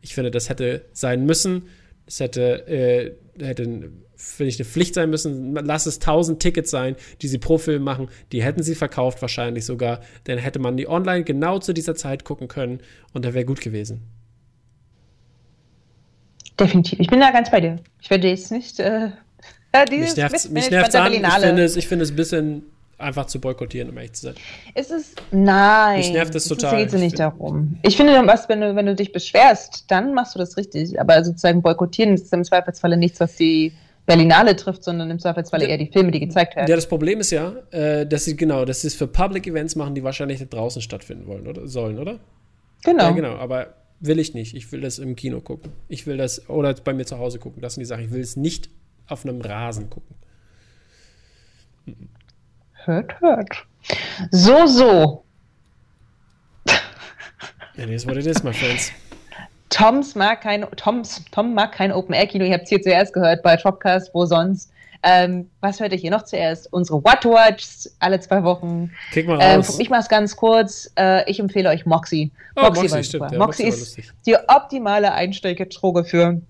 Ich 0.00 0.14
finde, 0.14 0.30
das 0.30 0.48
hätte 0.48 0.84
sein 0.92 1.24
müssen. 1.24 1.68
Das 2.04 2.20
hätte, 2.20 2.68
äh, 2.68 3.12
hätte 3.44 3.90
finde 4.16 4.48
ich, 4.48 4.58
eine 4.58 4.64
Pflicht 4.64 4.94
sein 4.94 5.10
müssen. 5.10 5.54
Lass 5.54 5.86
es 5.86 5.96
1000 5.96 6.40
Tickets 6.40 6.70
sein, 6.70 6.96
die 7.22 7.28
sie 7.28 7.38
pro 7.38 7.58
Film 7.58 7.82
machen. 7.82 8.08
Die 8.32 8.42
hätten 8.42 8.62
sie 8.62 8.74
verkauft 8.74 9.20
wahrscheinlich 9.22 9.64
sogar. 9.64 10.00
Dann 10.24 10.38
hätte 10.38 10.58
man 10.58 10.76
die 10.76 10.88
online 10.88 11.24
genau 11.24 11.58
zu 11.58 11.72
dieser 11.72 11.94
Zeit 11.94 12.24
gucken 12.24 12.48
können 12.48 12.80
und 13.12 13.24
da 13.24 13.34
wäre 13.34 13.44
gut 13.44 13.60
gewesen. 13.60 14.02
Definitiv. 16.58 16.98
Ich 17.00 17.08
bin 17.08 17.20
da 17.20 17.30
ganz 17.30 17.50
bei 17.50 17.60
dir. 17.60 17.76
Ich 18.00 18.08
werde 18.08 18.28
jetzt 18.28 18.50
nicht. 18.50 18.80
Äh, 18.80 19.10
dieses 19.84 20.50
mich 20.50 20.70
nervt 20.70 20.94
an. 20.94 21.12
Ich 21.12 21.20
finde, 21.22 21.64
es, 21.64 21.76
ich 21.76 21.88
finde 21.88 22.04
es 22.04 22.10
ein 22.10 22.16
bisschen 22.16 22.62
einfach 22.98 23.26
zu 23.26 23.40
boykottieren, 23.40 23.90
um 23.90 23.96
ehrlich 23.96 24.14
zu 24.14 24.26
sein. 24.26 24.34
Es 24.74 24.90
ist. 24.90 25.20
Nein. 25.30 25.98
Mich 25.98 26.12
nervt 26.12 26.34
es 26.34 26.48
total. 26.48 26.82
Es 26.82 26.92
geht 26.92 27.00
nicht 27.00 27.18
darum. 27.18 27.78
Ich 27.82 27.96
finde, 27.96 28.26
was, 28.26 28.48
wenn, 28.48 28.60
du, 28.60 28.74
wenn 28.74 28.86
du 28.86 28.94
dich 28.94 29.12
beschwerst, 29.12 29.84
dann 29.88 30.14
machst 30.14 30.34
du 30.34 30.38
das 30.38 30.56
richtig. 30.56 30.98
Aber 31.00 31.22
sozusagen 31.24 31.62
boykottieren 31.62 32.14
ist 32.14 32.32
im 32.32 32.44
Zweifelsfalle 32.44 32.96
nichts, 32.96 33.20
was 33.20 33.36
die 33.36 33.72
Berlinale 34.06 34.56
trifft, 34.56 34.84
sondern 34.84 35.10
im 35.10 35.18
Zweifelsfalle 35.18 35.64
ja, 35.64 35.70
eher 35.70 35.78
die 35.78 35.90
Filme, 35.92 36.10
die 36.12 36.20
gezeigt 36.20 36.56
werden. 36.56 36.68
Ja, 36.68 36.76
das 36.76 36.88
Problem 36.88 37.20
ist 37.20 37.32
ja, 37.32 37.52
äh, 37.72 38.06
dass 38.06 38.24
sie 38.24 38.36
genau, 38.36 38.64
dass 38.64 38.82
sie 38.82 38.86
es 38.86 38.94
für 38.94 39.08
Public 39.08 39.46
Events 39.46 39.74
machen, 39.74 39.94
die 39.94 40.04
wahrscheinlich 40.04 40.42
draußen 40.48 40.80
stattfinden 40.80 41.26
wollen 41.26 41.46
oder 41.46 41.66
sollen, 41.66 41.98
oder? 41.98 42.20
Genau. 42.84 43.04
Ja, 43.04 43.10
genau. 43.10 43.34
Aber 43.36 43.74
Will 44.00 44.18
ich 44.18 44.34
nicht. 44.34 44.54
Ich 44.54 44.70
will 44.72 44.82
das 44.82 44.98
im 44.98 45.16
Kino 45.16 45.40
gucken. 45.40 45.72
Ich 45.88 46.06
will 46.06 46.16
das, 46.16 46.50
oder 46.50 46.74
bei 46.74 46.92
mir 46.92 47.06
zu 47.06 47.18
Hause 47.18 47.38
gucken. 47.38 47.62
Das 47.62 47.74
sind 47.74 47.80
die 47.80 47.86
Sachen. 47.86 48.04
Ich 48.04 48.10
will 48.10 48.20
es 48.20 48.36
nicht 48.36 48.68
auf 49.08 49.24
einem 49.24 49.40
Rasen 49.40 49.90
gucken. 49.90 50.16
Hört, 52.84 53.20
hört. 53.20 53.66
So, 54.30 54.66
so. 54.66 55.24
And 57.78 57.90
is 57.90 58.06
what 58.06 58.16
it 58.16 58.26
is, 58.26 58.42
my 58.42 58.52
friends. 58.52 58.90
Toms 59.68 60.14
mag 60.14 60.40
kein, 60.40 60.62
Toms, 60.76 61.24
Tom 61.32 61.52
mag 61.54 61.72
kein 61.72 61.92
Open-Air-Kino. 61.92 62.44
Ihr 62.44 62.54
habt 62.54 62.64
es 62.64 62.68
hier 62.70 62.80
zuerst 62.80 63.12
gehört 63.12 63.42
bei 63.42 63.56
Tropcast, 63.56 64.14
wo 64.14 64.24
sonst. 64.24 64.70
Ähm, 65.02 65.50
was 65.60 65.78
hört 65.78 65.92
ihr 65.92 65.98
hier 65.98 66.10
noch 66.10 66.22
zuerst? 66.24 66.72
Unsere 66.72 67.04
What 67.04 67.20
to 67.20 67.30
Watch 67.30 67.88
alle 67.98 68.18
zwei 68.20 68.42
Wochen. 68.42 68.90
Kick 69.12 69.26
mal 69.26 69.38
Ähm, 69.40 69.56
raus. 69.60 69.78
ich 69.78 69.90
mache 69.90 70.00
es 70.00 70.08
ganz 70.08 70.34
kurz. 70.36 70.90
Äh, 70.98 71.30
ich 71.30 71.38
empfehle 71.38 71.68
euch 71.68 71.84
Moxie. 71.84 72.30
Oh, 72.56 72.62
Moxie, 72.62 72.80
Moxie, 72.82 72.94
war 72.94 73.02
stimmt, 73.02 73.32
ja, 73.32 73.38
Moxie 73.38 73.64
Moxie 73.66 73.98
war 73.98 73.98
ist 73.98 74.26
die 74.26 74.36
optimale 74.48 75.12
Einsteigertroge 75.12 76.04
für, 76.04 76.40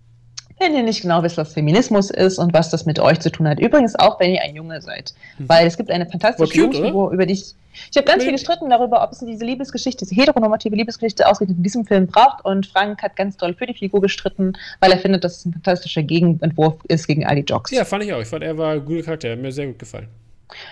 wenn 0.58 0.74
ihr 0.74 0.82
nicht 0.82 1.02
genau 1.02 1.22
wisst, 1.22 1.36
was 1.36 1.52
Feminismus 1.52 2.10
ist 2.10 2.38
und 2.38 2.54
was 2.54 2.70
das 2.70 2.86
mit 2.86 2.98
euch 2.98 3.20
zu 3.20 3.30
tun 3.30 3.46
hat. 3.46 3.60
Übrigens 3.60 3.94
auch, 3.94 4.18
wenn 4.20 4.32
ihr 4.32 4.42
ein 4.42 4.56
Junge 4.56 4.80
seid. 4.80 5.14
Weil 5.38 5.66
es 5.66 5.76
gibt 5.76 5.90
eine 5.90 6.06
fantastische 6.06 6.56
Jugendfigur, 6.56 7.10
über 7.10 7.26
die 7.26 7.34
ich. 7.34 7.54
Ich 7.90 7.96
habe 7.98 8.06
ganz 8.06 8.22
viel 8.22 8.32
gestritten 8.32 8.70
darüber, 8.70 9.02
ob 9.02 9.12
es 9.12 9.18
diese 9.18 9.44
Liebesgeschichte, 9.44 10.06
diese 10.06 10.18
heteronormative 10.18 10.74
Liebesgeschichte 10.74 11.28
ausgerechnet 11.28 11.58
in 11.58 11.62
diesem 11.62 11.84
Film 11.84 12.06
braucht. 12.06 12.42
Und 12.42 12.66
Frank 12.66 13.02
hat 13.02 13.16
ganz 13.16 13.36
doll 13.36 13.52
für 13.52 13.66
die 13.66 13.74
Figur 13.74 14.00
gestritten, 14.00 14.54
weil 14.80 14.92
er 14.92 14.98
findet, 14.98 15.24
dass 15.24 15.38
es 15.38 15.44
ein 15.44 15.52
fantastischer 15.52 16.02
Gegenentwurf 16.02 16.76
ist 16.88 17.06
gegen 17.06 17.26
all 17.26 17.36
die 17.36 17.42
Jocks. 17.42 17.70
Ja, 17.72 17.84
fand 17.84 18.04
ich 18.04 18.12
auch. 18.14 18.20
Ich 18.20 18.28
fand, 18.28 18.42
er 18.44 18.56
war 18.56 18.72
ein 18.72 18.84
guter 18.84 19.02
Charakter. 19.02 19.28
Er 19.28 19.32
hat 19.36 19.42
mir 19.42 19.52
sehr 19.52 19.66
gut 19.66 19.78
gefallen. 19.78 20.08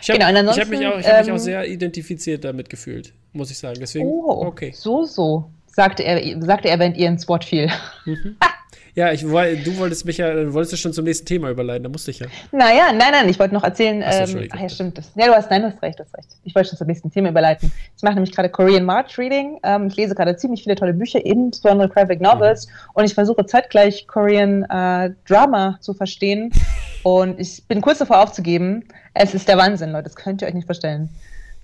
Ich 0.01 0.09
habe 0.09 0.19
Genau, 0.19 0.51
ich 0.51 0.61
hab 0.61 0.69
mich, 0.69 0.87
auch, 0.87 0.99
ich 0.99 1.07
hab 1.07 1.19
mich 1.21 1.29
ähm, 1.29 1.35
auch 1.35 1.39
sehr 1.39 1.69
identifiziert 1.69 2.45
damit 2.45 2.71
gefühlt, 2.71 3.13
muss 3.35 3.51
ich 3.51 3.59
sagen. 3.59 3.77
Deswegen, 3.79 4.07
Oh, 4.07 4.47
okay. 4.47 4.73
so, 4.75 5.05
so, 5.05 5.51
sagte 5.67 6.05
er, 6.05 6.41
sagte 6.41 6.69
er, 6.69 6.79
während 6.79 6.97
ihr 6.97 7.09
ins 7.09 7.29
Wort 7.29 7.45
fiel. 7.45 7.71
Ja, 8.97 9.11
ich, 9.11 9.23
du 9.23 9.31
wolltest 9.33 10.05
mich 10.05 10.19
ja, 10.19 10.33
du 10.33 10.53
wolltest 10.53 10.73
ja 10.73 10.79
schon 10.79 10.93
zum 10.93 11.05
nächsten 11.05 11.27
Thema 11.27 11.51
überleiten, 11.51 11.83
da 11.83 11.89
musste 11.89 12.13
ich 12.13 12.21
ja. 12.21 12.29
Naja, 12.53 12.93
nein, 12.93 13.11
nein, 13.11 13.29
ich 13.29 13.41
wollte 13.41 13.53
noch 13.53 13.65
erzählen. 13.65 14.05
Ach 14.07 14.27
so, 14.27 14.39
ähm, 14.39 14.49
ach 14.53 14.61
ja, 14.61 14.69
stimmt. 14.69 14.97
Das, 14.99 15.11
ja, 15.17 15.27
du 15.27 15.35
hast, 15.35 15.51
nein, 15.51 15.63
du 15.63 15.69
hast 15.69 15.83
recht, 15.83 15.99
du 15.99 16.05
hast 16.05 16.17
recht. 16.17 16.29
Ich 16.45 16.55
wollte 16.55 16.69
schon 16.69 16.79
zum 16.79 16.87
nächsten 16.87 17.11
Thema 17.11 17.31
überleiten. 17.31 17.73
Ich 17.97 18.03
mache 18.05 18.15
nämlich 18.15 18.33
gerade 18.33 18.49
Korean 18.49 18.85
March 18.85 19.19
Reading. 19.19 19.59
Ähm, 19.65 19.89
ich 19.89 19.97
lese 19.97 20.15
gerade 20.15 20.37
ziemlich 20.37 20.63
viele 20.63 20.77
tolle 20.77 20.95
Bücher, 20.95 21.25
insbesondere 21.25 21.89
Graphic 21.89 22.21
Novels. 22.21 22.69
Und 22.93 23.05
ich 23.05 23.15
versuche 23.15 23.45
zeitgleich 23.47 24.07
Korean 24.07 24.63
äh, 24.65 25.11
Drama 25.27 25.77
zu 25.81 25.93
verstehen. 25.93 26.53
Und 27.03 27.39
ich 27.41 27.67
bin 27.67 27.81
kurz 27.81 27.99
davor 27.99 28.21
aufzugeben. 28.23 28.85
Es 29.13 29.35
ist 29.35 29.49
der 29.49 29.59
Wahnsinn, 29.59 29.91
Leute. 29.91 30.05
Das 30.05 30.17
könnt 30.17 30.41
ihr 30.41 30.49
euch 30.49 30.55
nicht 30.55 30.67
vorstellen. 30.67 31.11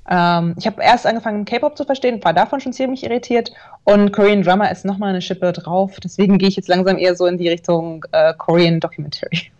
Ähm, 0.09 0.55
ich 0.59 0.67
habe 0.67 0.83
erst 0.83 1.07
angefangen, 1.07 1.45
K-Pop 1.45 1.77
zu 1.77 1.85
verstehen, 1.85 2.23
war 2.25 2.33
davon 2.33 2.61
schon 2.61 2.73
ziemlich 2.73 3.05
irritiert. 3.05 3.53
Und 3.85 4.13
Korean 4.13 4.43
Drama 4.43 4.67
ist 4.67 4.85
nochmal 4.85 5.11
eine 5.11 5.23
Schippe 5.23 5.53
drauf. 5.53 5.99
Deswegen 6.03 6.39
gehe 6.39 6.49
ich 6.49 6.57
jetzt 6.57 6.69
langsam 6.69 6.99
eher 6.99 7.15
so 7.15 7.27
in 7.27 7.39
die 7.39 7.49
Richtung 7.49 8.05
äh, 8.13 8.35
Korean 8.37 8.81
Documentary. 8.81 9.51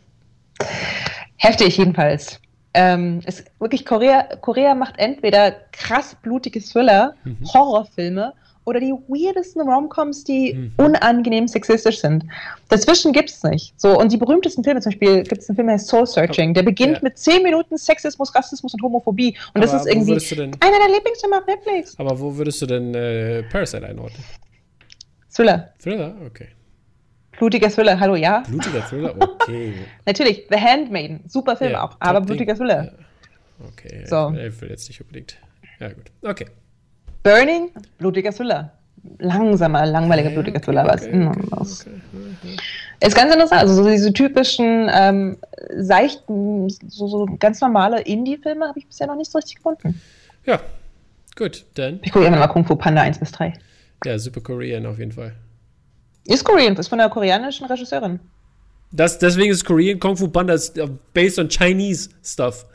Heftig 1.37 1.77
jedenfalls. 1.77 2.41
Ähm, 2.73 3.21
es, 3.25 3.45
wirklich, 3.59 3.85
Korea, 3.85 4.23
Korea 4.41 4.75
macht 4.75 4.99
entweder 4.99 5.53
krass 5.73 6.17
blutige 6.23 6.61
Thriller, 6.61 7.15
Mhm. 7.25 7.39
Horrorfilme 7.53 8.33
oder 8.71 8.81
die 8.81 8.93
weirdesten 9.09 9.61
Romcoms, 9.63 10.25
die 10.25 10.55
Mhm. 10.55 10.73
unangenehm 10.79 11.47
sexistisch 11.49 12.01
sind. 12.01 12.25
Dazwischen 12.69 13.13
gibt 13.13 13.29
es 13.31 13.43
nicht. 13.43 13.79
So, 13.79 13.99
und 13.99 14.11
die 14.13 14.17
berühmtesten 14.17 14.65
Filme, 14.65 14.81
zum 14.81 14.91
Beispiel 14.93 15.23
gibt 15.25 15.43
es 15.43 15.49
einen 15.51 15.57
Film, 15.57 15.67
der 15.69 15.75
heißt 15.75 15.89
Soul 15.89 16.07
Searching, 16.07 16.55
der 16.55 16.63
beginnt 16.63 16.95
Ja. 16.95 17.01
mit 17.03 17.19
10 17.19 17.43
Minuten 17.43 17.77
Sexismus, 17.77 18.35
Rassismus 18.35 18.73
und 18.75 18.83
Homophobie. 18.83 19.37
Und 19.55 19.63
das 19.63 19.71
Aber 19.75 19.81
ist 19.81 19.87
wo 19.87 19.91
irgendwie 19.91 20.13
einer 20.61 20.79
der 20.79 20.95
Lieblingsfilme 20.95 21.37
auf 21.39 21.47
Netflix. 21.47 21.99
aber 21.99 22.19
wo 22.19 22.35
würdest 22.37 22.63
du 22.63 22.67
denn 22.67 22.95
äh, 22.95 23.43
Parasite 23.43 23.87
einordnen? 23.87 24.23
Thriller. 25.33 25.73
Thriller? 25.79 26.15
Okay. 26.27 26.49
Blutiger 27.39 27.71
Thriller, 27.71 27.99
hallo, 27.99 28.17
ja? 28.17 28.43
Blutiger 28.49 28.81
Thriller? 28.87 29.15
Okay. 29.19 29.75
Natürlich, 30.07 30.47
The 30.51 30.57
Handmaiden, 30.59 31.21
super 31.27 31.57
Film 31.57 31.73
Ja, 31.73 31.85
auch, 31.85 31.97
aber 32.01 32.21
blutiger 32.21 32.55
Thriller. 32.55 32.85
Ja. 32.85 33.67
Okay, 33.69 34.05
So. 34.07 34.33
ich, 34.37 34.45
ich 34.55 34.61
will 34.61 34.71
jetzt 34.71 34.89
nicht 34.89 35.01
unbedingt. 35.01 35.37
Ja, 35.79 35.89
gut. 35.89 36.11
Okay. 36.23 36.47
Burning, 37.23 37.71
blutiger 37.99 38.33
Thriller. 38.33 38.73
Langsamer, 39.19 39.87
langweiliger, 39.87 40.29
Ja, 40.29 40.35
blutiger 40.35 40.57
okay, 40.59 40.65
Thriller. 40.67 40.87
was, 40.87 41.03
okay, 41.07 41.27
okay, 41.27 41.43
was. 41.51 41.87
okay. 41.87 42.57
Ist 43.03 43.17
ganz 43.17 43.33
interessant. 43.33 43.63
Also 43.63 43.75
so 43.83 43.89
diese 43.89 44.13
typischen, 44.13 44.91
ähm, 44.93 45.39
seichten, 45.79 46.69
so, 46.69 47.09
so 47.09 47.27
ganz 47.39 47.61
normale 47.61 48.03
Indie-Filme 48.03 48.67
habe 48.69 48.79
ich 48.79 48.87
bisher 48.87 49.07
noch 49.07 49.17
nicht 49.17 49.31
so 49.31 49.39
richtig 49.39 49.57
gefunden. 49.57 50.01
Ja, 50.45 50.61
gut, 51.37 51.65
dann. 51.75 52.01
Ich 52.03 52.13
gucke 52.13 52.27
immer 52.27 52.39
mal 52.39 52.49
Kung 52.49 52.65
Fu 52.67 52.77
Panda 52.77 53.01
1 53.03 53.19
bis 53.19 53.33
3. 53.33 53.55
Ja, 54.05 54.19
super 54.19 54.41
Korean 54.43 54.85
auf 54.87 54.99
jeden 54.99 55.13
Fall. 55.13 55.33
Ist 56.27 56.45
Korean, 56.45 56.77
ist 56.77 56.89
von 56.89 57.01
einer 57.01 57.09
koreanischen 57.11 57.67
Regisseurin. 57.67 58.21
Das, 58.93 59.19
deswegen 59.19 59.51
ist 59.53 59.65
Korean 59.65 59.99
Kung 59.99 60.17
Fu 60.17 60.29
Panda 60.29 60.55
ist, 60.55 60.77
äh, 60.77 60.87
based 61.15 61.39
on 61.39 61.49
Chinese 61.49 62.11
stuff. 62.23 62.67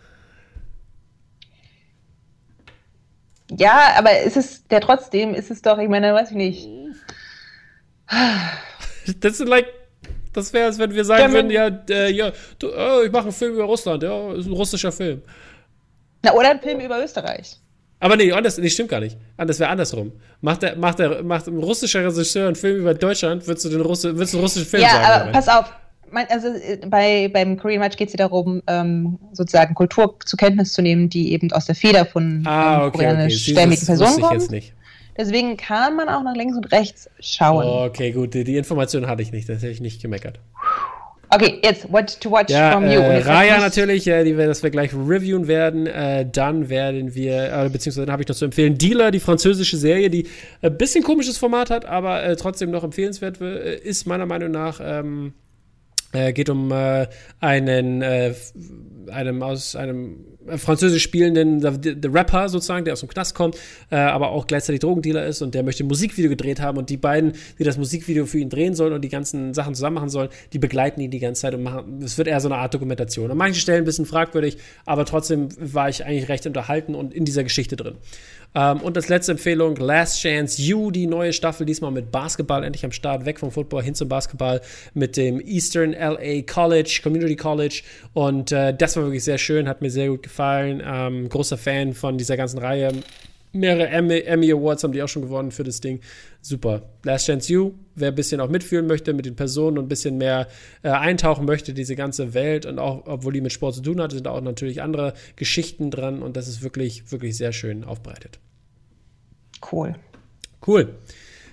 Ja, 3.52 3.94
aber 3.98 4.22
ist 4.22 4.38
es 4.38 4.68
der 4.68 4.82
trotzdem, 4.82 5.34
ist 5.34 5.52
es 5.52 5.62
doch, 5.62 5.78
ich 5.78 5.90
meine, 5.90 6.14
weiß 6.14 6.32
ich 6.32 6.38
nicht. 6.38 6.68
Das 9.20 9.40
ist 9.40 9.48
like, 9.48 9.68
das 10.34 10.52
wäre, 10.52 10.66
als 10.66 10.80
wenn 10.80 10.92
wir 10.92 11.06
sagen 11.06 11.22
Ja, 11.22 11.32
würden, 11.32 11.52
ja, 11.52 11.68
äh, 11.90 12.12
ja 12.12 12.32
du, 12.58 12.70
oh, 12.70 13.04
ich 13.06 13.12
mache 13.12 13.26
einen 13.26 13.32
Film 13.32 13.54
über 13.54 13.66
Russland, 13.66 14.02
ja, 14.02 14.34
ist 14.34 14.48
ein 14.48 14.54
russischer 14.54 14.92
Film. 14.92 15.22
Na, 16.24 16.34
oder 16.34 16.50
ein 16.50 16.60
Film 16.60 16.80
über 16.80 17.04
Österreich. 17.04 17.60
Aber 18.00 18.16
nee, 18.16 18.32
anders, 18.32 18.58
nee, 18.58 18.70
stimmt 18.70 18.90
gar 18.90 19.00
nicht. 19.00 19.16
Das 19.38 19.60
wäre 19.60 19.70
andersrum. 19.70 20.12
Macht, 20.42 20.64
der, 20.64 20.76
macht, 20.76 21.00
der, 21.00 21.24
macht 21.24 21.48
ein 21.48 21.58
russischer 21.58 22.04
Regisseur 22.04 22.48
einen 22.48 22.56
Film 22.56 22.78
über 22.78 22.94
Deutschland, 22.94 23.48
würdest 23.48 23.66
du 23.66 23.70
den 23.70 23.82
Russi, 23.82 24.10
würdest 24.10 24.34
du 24.34 24.38
einen 24.38 24.44
russischen 24.44 24.68
Film 24.68 24.84
ja, 24.84 24.90
sagen? 24.90 25.06
aber 25.06 25.24
oder? 25.24 25.32
pass 25.32 25.48
auf. 25.48 25.72
Mein, 26.12 26.28
also 26.30 26.48
äh, 26.48 26.78
bei, 26.88 27.30
beim 27.32 27.58
Korean 27.58 27.80
Match 27.80 27.98
geht 27.98 28.10
es 28.10 28.14
ja 28.14 28.18
darum, 28.18 28.62
ähm, 28.68 29.20
sozusagen 29.34 29.76
Kultur 29.76 30.16
zur 30.26 30.38
Kenntnis 30.38 30.74
zu 30.74 30.82
nehmen, 30.82 31.10
die 31.10 31.34
eben 31.34 31.52
aus 31.52 31.66
der 31.66 31.76
Feder 31.76 32.06
von 32.06 32.44
ah, 32.46 32.78
okay, 32.78 32.88
okay. 32.88 32.98
koreanischstämmigen 32.98 33.70
Dieses 33.72 33.86
Personen 33.88 34.22
kommt. 34.22 34.42
jetzt 34.42 34.52
nicht. 34.52 34.74
Deswegen 35.18 35.56
kann 35.56 35.96
man 35.96 36.10
auch 36.10 36.24
nach 36.24 36.36
links 36.36 36.58
und 36.58 36.72
rechts 36.72 37.10
schauen. 37.20 37.66
Okay, 37.66 38.12
gut, 38.12 38.34
die, 38.34 38.44
die 38.44 38.58
Information 38.58 39.08
hatte 39.08 39.22
ich 39.22 39.32
nicht, 39.32 39.48
das 39.48 39.58
hätte 39.58 39.72
ich 39.72 39.82
nicht 39.82 40.02
gemeckert. 40.02 40.40
Okay, 41.30 41.60
jetzt 41.64 41.92
What 41.92 42.20
to 42.22 42.32
Watch 42.32 42.52
Ja, 42.52 42.72
from 42.72 42.86
You. 42.86 43.00
Äh, 43.00 43.18
Raya 43.20 43.60
natürlich, 43.60 44.08
äh, 44.08 44.24
die 44.24 44.36
das 44.36 44.64
wir 44.64 44.70
gleich 44.70 44.94
reviewen 44.94 45.48
werden. 45.48 45.88
Äh, 45.88 46.26
dann 46.30 46.70
werden 46.70 47.16
wir, 47.16 47.52
äh, 47.52 47.70
beziehungsweise 47.70 48.12
habe 48.12 48.22
ich 48.22 48.28
noch 48.28 48.36
zu 48.36 48.46
empfehlen, 48.46 48.78
Dealer, 48.78 49.12
die 49.12 49.20
französische 49.20 49.78
Serie, 49.78 50.10
die 50.10 50.28
ein 50.62 50.78
bisschen 50.78 51.04
komisches 51.04 51.38
Format 51.38 51.72
hat, 51.72 51.86
aber 51.86 52.24
äh, 52.24 52.36
trotzdem 52.36 52.72
noch 52.72 52.84
empfehlenswert 52.84 53.42
ist, 53.42 54.06
meiner 54.06 54.26
Meinung 54.26 54.52
nach. 54.52 54.80
Ähm, 54.84 55.34
äh, 56.16 56.34
geht 56.34 56.50
um 56.50 56.72
äh, 56.72 57.08
einen, 57.40 58.02
äh, 58.02 58.34
einem 59.12 59.44
aus 59.44 59.76
einem 59.76 60.26
äh, 60.48 60.58
französisch 60.58 61.04
spielenden 61.04 61.62
the, 61.62 61.96
the 62.02 62.08
Rapper 62.08 62.50
sozusagen, 62.50 62.86
der 62.86 62.94
aus 62.94 63.02
dem 63.02 63.10
Knast 63.10 63.36
kommt, 63.36 63.58
äh, 63.92 63.96
aber 63.96 64.30
auch 64.30 64.48
gleichzeitig 64.48 64.82
Drogendealer 64.82 65.26
ist 65.26 65.42
und 65.42 65.56
der 65.56 65.64
möchte 65.64 65.84
ein 65.84 65.88
Musikvideo 65.88 66.30
gedreht 66.30 66.60
haben 66.60 66.78
und 66.78 66.90
die 66.90 66.98
beiden, 66.98 67.34
die 67.60 67.64
das 67.64 67.78
Musikvideo 67.78 68.26
für 68.26 68.40
ihn 68.40 68.50
drehen 68.50 68.76
sollen 68.76 68.94
und 68.94 69.02
die 69.02 69.10
ganzen 69.10 69.54
Sachen 69.54 69.76
zusammen 69.76 69.96
machen 69.96 70.10
sollen, 70.10 70.30
die 70.54 70.60
begleiten 70.60 71.02
ihn 71.02 71.12
die 71.12 71.20
ganze 71.20 71.42
Zeit 71.42 71.54
und 71.54 71.64
machen, 71.64 72.02
es 72.04 72.18
wird 72.18 72.28
eher 72.28 72.40
so 72.40 72.48
eine 72.48 72.58
Art 72.58 72.74
Dokumentation. 72.74 73.32
An 73.32 73.38
manchen 73.38 73.60
Stellen 73.60 73.84
ein 73.84 73.86
bisschen 73.86 74.06
fragwürdig, 74.06 74.58
aber 74.86 75.06
trotzdem 75.06 75.50
war 75.58 75.90
ich 75.90 76.06
eigentlich 76.06 76.30
recht 76.30 76.46
unterhalten 76.46 76.96
und 76.96 77.14
in 77.14 77.26
dieser 77.26 77.44
Geschichte 77.44 77.76
drin. 77.76 77.96
Ähm, 78.56 78.82
und 78.82 78.96
als 78.96 79.10
letzte 79.10 79.34
Empfehlung, 79.34 79.76
Last 79.76 80.22
Chance 80.22 80.62
You, 80.62 80.90
die 80.90 81.08
neue 81.08 81.34
Staffel, 81.34 81.66
diesmal 81.66 81.92
mit 81.92 82.12
Basketball, 82.12 82.64
endlich 82.64 82.86
am 82.86 82.92
Start, 82.92 83.26
weg 83.26 83.40
vom 83.40 83.52
Football 83.52 83.84
hin 83.84 83.96
zum 83.96 84.08
Basketball, 84.08 84.62
mit 84.94 85.18
dem 85.18 85.42
Eastern 85.42 85.92
LA 85.92 86.42
College, 86.44 87.02
Community 87.04 87.36
College. 87.36 87.84
Und 88.14 88.52
äh, 88.54 88.74
das 88.74 88.96
war 88.96 89.04
wirklich 89.04 89.26
sehr 89.26 89.38
schön, 89.38 89.68
hat 89.68 89.82
mir 89.82 89.92
sehr 89.92 90.08
gut 90.08 90.24
gefallen. 90.24 90.82
Ähm, 90.86 91.28
großer 91.28 91.58
Fan 91.58 91.94
von 91.94 92.18
dieser 92.18 92.38
ganzen 92.38 92.60
Reihe. 92.60 92.92
Mehrere 93.52 93.88
Emmy, 93.88 94.52
Awards 94.52 94.84
haben 94.84 94.92
die 94.92 95.02
auch 95.02 95.08
schon 95.08 95.22
gewonnen 95.22 95.52
für 95.52 95.64
das 95.64 95.80
Ding. 95.80 96.02
Super. 96.42 96.82
Last 97.04 97.28
Chance 97.28 97.52
You, 97.52 97.72
wer 97.96 98.10
ein 98.10 98.16
bisschen 98.16 98.42
auch 98.42 98.50
mitfühlen 98.50 98.86
möchte 98.86 99.14
mit 99.14 99.26
den 99.26 99.38
Personen 99.38 99.78
und 99.78 99.86
ein 99.86 99.90
bisschen 99.90 100.18
mehr 100.18 100.48
äh, 100.84 100.90
eintauchen 100.90 101.46
möchte, 101.46 101.74
diese 101.74 101.96
ganze 101.96 102.34
Welt 102.34 102.66
und 102.66 102.80
auch, 102.80 103.04
obwohl 103.06 103.32
die 103.32 103.40
mit 103.40 103.54
Sport 103.54 103.76
zu 103.76 103.82
tun 103.82 104.02
hat, 104.02 104.12
sind 104.12 104.28
auch 104.28 104.42
natürlich 104.42 104.82
andere 104.82 105.14
Geschichten 105.38 105.90
dran 105.90 106.22
und 106.22 106.36
das 106.36 106.50
ist 106.50 106.64
wirklich, 106.64 107.12
wirklich 107.12 107.38
sehr 107.38 107.54
schön 107.54 107.86
aufbereitet. 107.86 108.40
Cool. 109.72 109.96
Cool. 110.66 110.96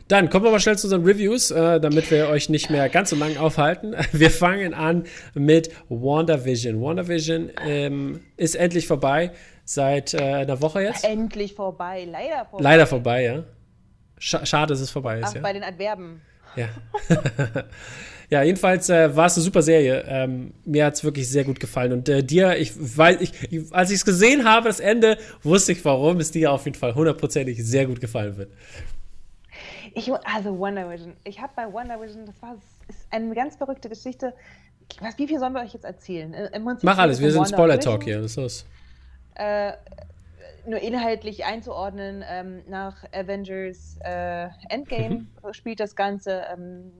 Dann 0.08 0.28
kommen 0.28 0.44
wir 0.44 0.50
mal 0.50 0.60
schnell 0.60 0.76
zu 0.76 0.88
unseren 0.88 1.04
Reviews, 1.04 1.50
äh, 1.50 1.80
damit 1.80 2.10
wir 2.10 2.28
euch 2.28 2.48
nicht 2.48 2.68
mehr 2.70 2.88
ganz 2.88 3.10
so 3.10 3.16
lange 3.16 3.40
aufhalten. 3.40 3.94
Wir 4.12 4.30
fangen 4.30 4.74
an 4.74 5.04
mit 5.32 5.70
WandaVision. 5.88 6.82
WandaVision 6.82 7.50
ähm, 7.64 8.20
ist 8.36 8.54
endlich 8.54 8.86
vorbei, 8.86 9.30
seit 9.64 10.12
äh, 10.12 10.18
einer 10.18 10.60
Woche 10.60 10.82
jetzt. 10.82 11.04
Endlich 11.04 11.54
vorbei, 11.54 12.06
leider 12.10 12.44
vorbei. 12.44 12.62
Leider 12.62 12.86
vorbei, 12.86 13.24
ja. 13.24 13.44
Sch 14.18 14.36
schade, 14.44 14.74
dass 14.74 14.80
es 14.80 14.90
vorbei 14.90 15.20
ist, 15.20 15.28
Ach, 15.28 15.34
ja. 15.36 15.40
bei 15.40 15.52
den 15.54 15.62
Adverben. 15.62 16.20
Ja. 16.56 16.68
ja, 18.32 18.42
jedenfalls 18.42 18.88
äh, 18.88 19.14
war 19.14 19.26
es 19.26 19.36
eine 19.36 19.44
super 19.44 19.60
Serie. 19.60 20.06
Ähm, 20.08 20.54
mir 20.64 20.86
hat 20.86 20.94
es 20.94 21.04
wirklich 21.04 21.28
sehr 21.28 21.44
gut 21.44 21.60
gefallen. 21.60 21.92
Und 21.92 22.08
äh, 22.08 22.24
dir, 22.24 22.56
ich 22.56 22.72
weiß, 22.74 23.20
ich, 23.20 23.52
ich, 23.52 23.74
als 23.74 23.90
ich 23.90 23.96
es 23.96 24.06
gesehen 24.06 24.46
habe, 24.46 24.68
das 24.68 24.80
Ende, 24.80 25.18
wusste 25.42 25.72
ich, 25.72 25.84
warum 25.84 26.18
es 26.18 26.30
dir 26.30 26.50
auf 26.50 26.64
jeden 26.64 26.78
Fall 26.78 26.94
hundertprozentig 26.94 27.62
sehr 27.62 27.84
gut 27.84 28.00
gefallen 28.00 28.38
wird. 28.38 28.50
Ich, 29.92 30.10
also 30.24 30.58
Wonder 30.58 30.88
Vision. 30.88 31.12
Ich 31.24 31.42
habe 31.42 31.52
bei 31.54 31.70
Wonder 31.70 32.00
Vision, 32.00 32.24
das 32.24 32.40
war 32.40 32.54
ist 32.88 33.06
eine 33.10 33.34
ganz 33.34 33.56
verrückte 33.56 33.90
Geschichte. 33.90 34.32
Was, 35.02 35.18
wie 35.18 35.28
viel 35.28 35.38
sollen 35.38 35.52
wir 35.52 35.60
euch 35.60 35.74
jetzt 35.74 35.84
erzählen? 35.84 36.32
Prinzip 36.32 36.84
Mach 36.84 36.96
alles, 36.96 37.20
wir 37.20 37.30
sind 37.30 37.46
Spoiler-Talk 37.46 38.04
hier. 38.04 38.22
Das 38.22 38.38
ist. 38.38 38.66
Äh, 39.34 39.72
nur 40.64 40.80
inhaltlich 40.80 41.44
einzuordnen, 41.44 42.24
ähm, 42.26 42.62
nach 42.66 43.04
Avengers 43.12 43.98
äh, 44.02 44.48
Endgame 44.70 45.26
mhm. 45.42 45.52
spielt 45.52 45.80
das 45.80 45.96
Ganze. 45.96 46.44
Ähm, 46.50 46.92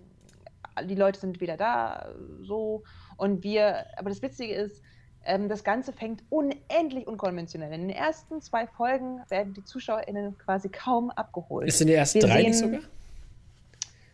die 0.84 0.94
Leute 0.94 1.20
sind 1.20 1.40
wieder 1.40 1.56
da, 1.56 2.08
so. 2.42 2.82
Und 3.16 3.42
wir, 3.42 3.86
aber 3.96 4.10
das 4.10 4.22
Witzige 4.22 4.54
ist, 4.54 4.82
ähm, 5.24 5.48
das 5.48 5.64
Ganze 5.64 5.92
fängt 5.92 6.22
unendlich 6.30 7.06
unkonventionell. 7.06 7.72
In 7.72 7.82
den 7.82 7.90
ersten 7.90 8.40
zwei 8.40 8.66
Folgen 8.66 9.20
werden 9.28 9.54
die 9.54 9.64
ZuschauerInnen 9.64 10.36
quasi 10.38 10.68
kaum 10.68 11.10
abgeholt. 11.10 11.68
Ist 11.68 11.80
in 11.80 11.88
den 11.88 11.96
ersten 11.96 12.22
wir 12.22 12.28
drei 12.28 12.42
sehen, 12.42 12.54
sogar? 12.54 12.80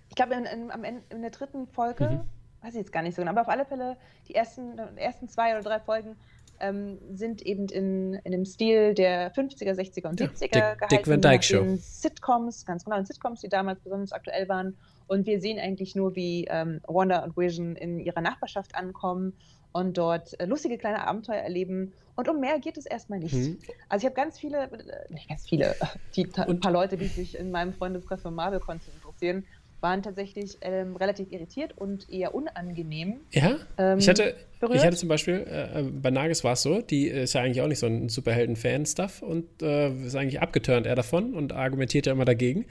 Ich 0.09 0.14
glaube, 0.14 0.34
in, 0.34 0.44
in, 0.44 1.02
in, 1.11 1.22
der 1.22 1.30
dritten 1.30 1.66
Folge, 1.68 2.09
mhm. 2.09 2.20
weiß 2.62 2.74
ich 2.74 2.80
jetzt 2.80 2.92
gar 2.92 3.02
nicht 3.02 3.14
so 3.14 3.22
genau, 3.22 3.30
aber 3.30 3.42
auf 3.42 3.48
alle 3.48 3.64
Fälle, 3.64 3.96
die 4.26 4.34
ersten, 4.34 4.78
ersten 4.96 5.28
zwei 5.28 5.52
oder 5.52 5.62
drei 5.62 5.80
Folgen 5.80 6.16
ähm, 6.61 6.98
sind 7.12 7.42
eben 7.42 7.68
in, 7.68 8.14
in 8.14 8.32
dem 8.32 8.44
Stil 8.44 8.94
der 8.94 9.32
50er, 9.32 9.74
60er 9.74 10.09
und 10.09 10.20
70er 10.20 10.59
ja, 10.59 10.74
gehalten. 10.74 10.88
Dick 10.90 11.06
Van 11.06 11.20
Dyke 11.20 11.42
Show. 11.42 11.64
Sitcoms, 11.78 12.66
ganz 12.66 12.84
genau, 12.84 12.98
in 12.98 13.06
Sitcoms, 13.06 13.40
die 13.40 13.48
damals 13.48 13.80
besonders 13.80 14.12
aktuell 14.12 14.48
waren. 14.48 14.76
Und 15.09 15.26
wir 15.26 15.40
sehen 15.40 15.59
eigentlich 15.59 15.96
nur, 15.96 16.14
wie 16.14 16.46
ähm, 16.48 16.80
Wanda 16.86 17.24
und 17.24 17.36
Vision 17.36 17.74
in 17.76 17.98
ihrer 17.98 18.20
Nachbarschaft 18.20 18.74
ankommen 18.74 19.32
und 19.72 19.98
dort 19.98 20.38
äh, 20.38 20.46
lustige 20.46 20.78
kleine 20.78 21.06
Abenteuer 21.06 21.40
erleben. 21.40 21.92
Und 22.14 22.28
um 22.28 22.40
mehr 22.40 22.59
geht 22.59 22.76
es 22.76 22.86
erstmal 22.86 23.18
nicht. 23.18 23.34
Mhm. 23.34 23.59
Also 23.88 24.06
ich 24.06 24.12
habe 24.12 24.20
ganz 24.20 24.38
viele, 24.38 24.64
äh, 24.64 25.12
nicht 25.12 25.28
ganz 25.28 25.48
viele, 25.48 25.74
die, 26.16 26.28
ein 26.36 26.61
paar 26.61 26.72
Leute, 26.72 26.96
die 26.96 27.06
sich 27.06 27.38
in 27.38 27.50
meinem 27.50 27.72
Freundeskreis 27.72 28.22
für 28.22 28.30
Marvel-Content 28.30 28.94
interessieren, 28.94 29.44
waren 29.81 30.03
tatsächlich 30.03 30.59
ähm, 30.61 30.97
relativ 30.97 31.31
irritiert 31.31 31.76
und 31.76 32.11
eher 32.11 32.35
unangenehm. 32.35 33.20
Ja, 33.31 33.59
ähm, 33.76 33.99
ich, 33.99 34.09
hatte, 34.09 34.35
ich 34.72 34.85
hatte 34.85 34.97
zum 34.97 35.09
Beispiel, 35.09 35.47
äh, 35.47 35.83
bei 35.83 36.11
Nagis 36.11 36.43
war 36.45 36.55
es 36.55 36.62
so, 36.62 36.81
die 36.81 37.07
ist 37.07 37.35
ja 37.35 37.43
eigentlich 37.43 37.62
auch 37.62 37.68
nicht 37.68 37.79
so 37.79 37.87
ein 37.87 38.09
Superhelden-Fan-Stuff 38.09 39.22
und 39.22 39.62
äh, 39.62 39.91
ist 40.05 40.16
eigentlich 40.16 40.41
abgeturnt 40.41 40.87
er 40.87 40.97
davon 40.97 41.35
und 41.35 41.53
argumentiert 41.53 42.07
ja 42.07 42.12
immer 42.12 42.24
dagegen. 42.24 42.66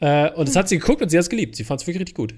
Äh, 0.00 0.30
und 0.32 0.48
das 0.48 0.56
hat 0.56 0.68
sie 0.68 0.78
geguckt 0.78 1.02
und 1.02 1.10
sie 1.10 1.18
hat 1.18 1.22
es 1.22 1.30
geliebt. 1.30 1.56
Sie 1.56 1.64
fand 1.64 1.80
es 1.80 1.86
wirklich 1.86 2.00
richtig 2.00 2.16
gut. 2.16 2.34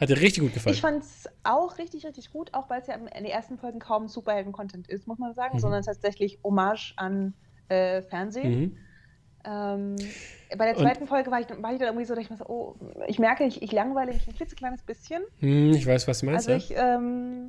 Hat 0.00 0.08
dir 0.08 0.20
richtig 0.20 0.42
gut 0.42 0.54
gefallen. 0.54 0.74
Ich 0.74 0.80
fand 0.80 1.02
es 1.02 1.28
auch 1.44 1.76
richtig, 1.76 2.06
richtig 2.06 2.32
gut, 2.32 2.54
auch 2.54 2.70
weil 2.70 2.80
es 2.80 2.86
ja 2.86 2.94
in 2.94 3.04
den 3.06 3.26
ersten 3.26 3.58
Folgen 3.58 3.78
kaum 3.78 4.08
Superhelden-Content 4.08 4.88
ist, 4.88 5.06
muss 5.06 5.18
man 5.18 5.34
sagen, 5.34 5.56
mhm. 5.56 5.60
sondern 5.60 5.82
tatsächlich 5.82 6.38
Hommage 6.42 6.94
an 6.96 7.34
äh, 7.68 8.00
Fernsehen. 8.02 8.60
Mhm. 8.60 8.76
Ähm, 9.44 9.96
bei 10.56 10.66
der 10.66 10.76
zweiten 10.76 11.02
und, 11.02 11.08
Folge 11.08 11.30
war 11.30 11.40
ich, 11.40 11.48
war 11.48 11.72
ich 11.72 11.78
dann 11.78 11.88
irgendwie 11.88 12.04
so, 12.04 12.14
dass 12.14 12.24
ich 12.24 12.30
mir 12.30 12.36
so, 12.36 12.44
oh, 12.46 12.74
ich 13.06 13.18
merke, 13.18 13.44
ich, 13.44 13.62
ich 13.62 13.72
langweile 13.72 14.12
mich 14.12 14.26
ein 14.26 14.34
klitzekleines 14.34 14.82
bisschen. 14.82 15.22
Hm, 15.38 15.72
ich 15.72 15.86
weiß, 15.86 16.08
was 16.08 16.20
du 16.20 16.26
meinst. 16.26 16.48
Also 16.48 16.58
ich, 16.58 16.76
ähm, 16.76 17.48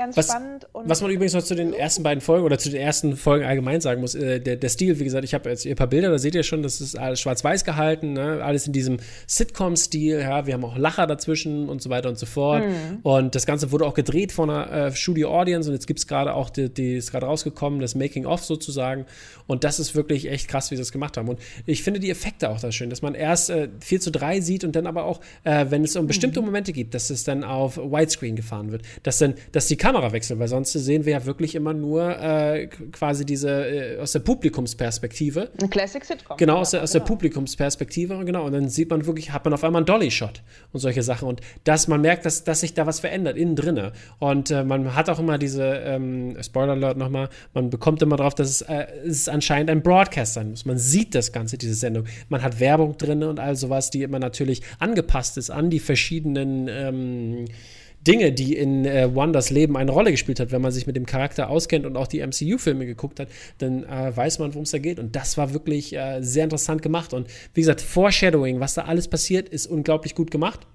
ganz 0.00 0.16
was, 0.16 0.28
spannend. 0.28 0.66
was 0.72 1.02
man 1.02 1.10
übrigens 1.10 1.34
noch 1.34 1.42
zu 1.42 1.54
den 1.54 1.74
ersten 1.74 2.02
beiden 2.02 2.22
Folgen 2.22 2.46
oder 2.46 2.58
zu 2.58 2.70
den 2.70 2.80
ersten 2.80 3.16
Folgen 3.16 3.44
allgemein 3.44 3.82
sagen 3.82 4.00
muss, 4.00 4.14
äh, 4.14 4.40
der, 4.40 4.56
der 4.56 4.68
Stil, 4.70 4.98
wie 4.98 5.04
gesagt, 5.04 5.24
ich 5.24 5.34
habe 5.34 5.50
jetzt 5.50 5.66
ein 5.66 5.76
paar 5.76 5.88
Bilder, 5.88 6.10
da 6.10 6.18
seht 6.18 6.34
ihr 6.34 6.42
schon, 6.42 6.62
das 6.62 6.80
ist 6.80 6.98
alles 6.98 7.20
schwarz-weiß 7.20 7.64
gehalten, 7.64 8.14
ne? 8.14 8.42
alles 8.42 8.66
in 8.66 8.72
diesem 8.72 8.96
Sitcom-Stil, 9.26 10.20
ja, 10.20 10.46
wir 10.46 10.54
haben 10.54 10.64
auch 10.64 10.78
Lacher 10.78 11.06
dazwischen 11.06 11.68
und 11.68 11.82
so 11.82 11.90
weiter 11.90 12.08
und 12.08 12.18
so 12.18 12.24
fort. 12.24 12.64
Mhm. 12.64 13.00
Und 13.02 13.34
das 13.34 13.44
Ganze 13.44 13.72
wurde 13.72 13.84
auch 13.84 13.92
gedreht 13.92 14.32
von 14.32 14.48
einer 14.48 14.86
äh, 14.86 14.92
Studio 14.92 15.38
Audience 15.38 15.68
und 15.68 15.74
jetzt 15.74 15.86
gibt 15.86 15.98
es 15.98 16.06
gerade 16.06 16.32
auch, 16.32 16.48
die, 16.48 16.72
die 16.72 16.96
ist 16.96 17.10
gerade 17.10 17.26
rausgekommen, 17.26 17.80
das 17.80 17.94
Making-of 17.94 18.42
sozusagen. 18.42 19.04
Und 19.46 19.64
das 19.64 19.78
ist 19.78 19.94
wirklich 19.94 20.30
echt 20.30 20.48
krass, 20.48 20.70
wie 20.70 20.76
sie 20.76 20.82
das 20.82 20.92
gemacht 20.92 21.18
haben. 21.18 21.28
Und 21.28 21.40
ich 21.66 21.82
finde 21.82 22.00
die 22.00 22.08
Effekte 22.08 22.48
auch 22.48 22.60
da 22.60 22.72
schön, 22.72 22.88
dass 22.88 23.02
man 23.02 23.14
erst 23.14 23.50
äh, 23.50 23.68
4 23.80 24.00
zu 24.00 24.10
3 24.10 24.40
sieht 24.40 24.64
und 24.64 24.76
dann 24.76 24.86
aber 24.86 25.04
auch, 25.04 25.20
äh, 25.44 25.66
wenn 25.68 25.84
es 25.84 25.94
um 25.96 26.06
bestimmte 26.06 26.40
mhm. 26.40 26.46
Momente 26.46 26.72
gibt, 26.72 26.94
dass 26.94 27.10
es 27.10 27.24
dann 27.24 27.44
auf 27.44 27.76
Widescreen 27.76 28.36
gefahren 28.36 28.72
wird, 28.72 28.82
dass 29.02 29.18
dann, 29.18 29.34
dass 29.52 29.66
die 29.66 29.76
Kamera 29.76 29.89
wechselt, 30.12 30.38
weil 30.38 30.48
sonst 30.48 30.72
sehen 30.72 31.04
wir 31.04 31.12
ja 31.12 31.26
wirklich 31.26 31.54
immer 31.54 31.72
nur 31.74 32.18
äh, 32.18 32.66
quasi 32.66 33.24
diese 33.24 33.50
äh, 33.50 33.98
aus 33.98 34.12
der 34.12 34.20
Publikumsperspektive. 34.20 35.50
Ein 35.60 35.70
Classic 35.70 36.04
Sitcom. 36.04 36.36
Genau, 36.36 36.58
aus, 36.58 36.70
der, 36.70 36.82
aus 36.82 36.92
genau. 36.92 37.04
der 37.04 37.08
Publikumsperspektive, 37.08 38.24
genau. 38.24 38.46
Und 38.46 38.52
dann 38.52 38.68
sieht 38.68 38.90
man 38.90 39.06
wirklich, 39.06 39.32
hat 39.32 39.44
man 39.44 39.54
auf 39.54 39.64
einmal 39.64 39.80
einen 39.80 39.86
Dolly-Shot 39.86 40.42
und 40.72 40.80
solche 40.80 41.02
Sachen. 41.02 41.28
Und 41.28 41.40
dass 41.64 41.88
man 41.88 42.00
merkt, 42.00 42.24
dass, 42.24 42.44
dass 42.44 42.60
sich 42.60 42.74
da 42.74 42.86
was 42.86 43.00
verändert, 43.00 43.36
innen 43.36 43.56
drinne. 43.56 43.92
Und 44.18 44.50
äh, 44.50 44.64
man 44.64 44.94
hat 44.94 45.08
auch 45.08 45.18
immer 45.18 45.38
diese, 45.38 45.64
ähm, 45.64 46.36
Spoiler 46.42 46.72
Alert 46.72 46.96
nochmal, 46.96 47.28
man 47.54 47.70
bekommt 47.70 48.02
immer 48.02 48.16
drauf, 48.16 48.34
dass 48.34 48.48
es, 48.48 48.62
äh, 48.62 48.86
es 49.04 49.28
anscheinend 49.28 49.70
ein 49.70 49.82
Broadcast 49.82 50.34
sein 50.34 50.50
muss. 50.50 50.64
Man 50.64 50.78
sieht 50.78 51.14
das 51.14 51.32
Ganze, 51.32 51.58
diese 51.58 51.74
Sendung. 51.74 52.04
Man 52.28 52.42
hat 52.42 52.60
Werbung 52.60 52.96
drin 52.96 53.22
und 53.22 53.40
all 53.40 53.56
sowas, 53.56 53.90
die 53.90 54.02
immer 54.02 54.18
natürlich 54.18 54.62
angepasst 54.78 55.36
ist 55.36 55.50
an 55.50 55.70
die 55.70 55.80
verschiedenen 55.80 56.68
ähm, 56.68 57.44
Dinge, 58.06 58.32
die 58.32 58.56
in 58.56 58.84
äh, 58.84 59.14
Wonders 59.14 59.50
Leben 59.50 59.76
eine 59.76 59.90
Rolle 59.90 60.10
gespielt 60.10 60.40
hat. 60.40 60.52
Wenn 60.52 60.62
man 60.62 60.72
sich 60.72 60.86
mit 60.86 60.96
dem 60.96 61.06
Charakter 61.06 61.50
auskennt 61.50 61.86
und 61.86 61.96
auch 61.96 62.06
die 62.06 62.20
MCU-Filme 62.20 62.86
geguckt 62.86 63.20
hat, 63.20 63.28
dann 63.58 63.84
äh, 63.84 64.16
weiß 64.16 64.38
man, 64.38 64.54
worum 64.54 64.64
es 64.64 64.70
da 64.70 64.78
geht. 64.78 64.98
Und 64.98 65.16
das 65.16 65.36
war 65.36 65.52
wirklich 65.52 65.94
äh, 65.94 66.20
sehr 66.22 66.44
interessant 66.44 66.82
gemacht. 66.82 67.12
Und 67.12 67.28
wie 67.54 67.60
gesagt, 67.60 67.80
Foreshadowing, 67.80 68.60
was 68.60 68.74
da 68.74 68.82
alles 68.82 69.08
passiert, 69.08 69.48
ist 69.48 69.66
unglaublich 69.66 70.14
gut 70.14 70.30
gemacht 70.30 70.66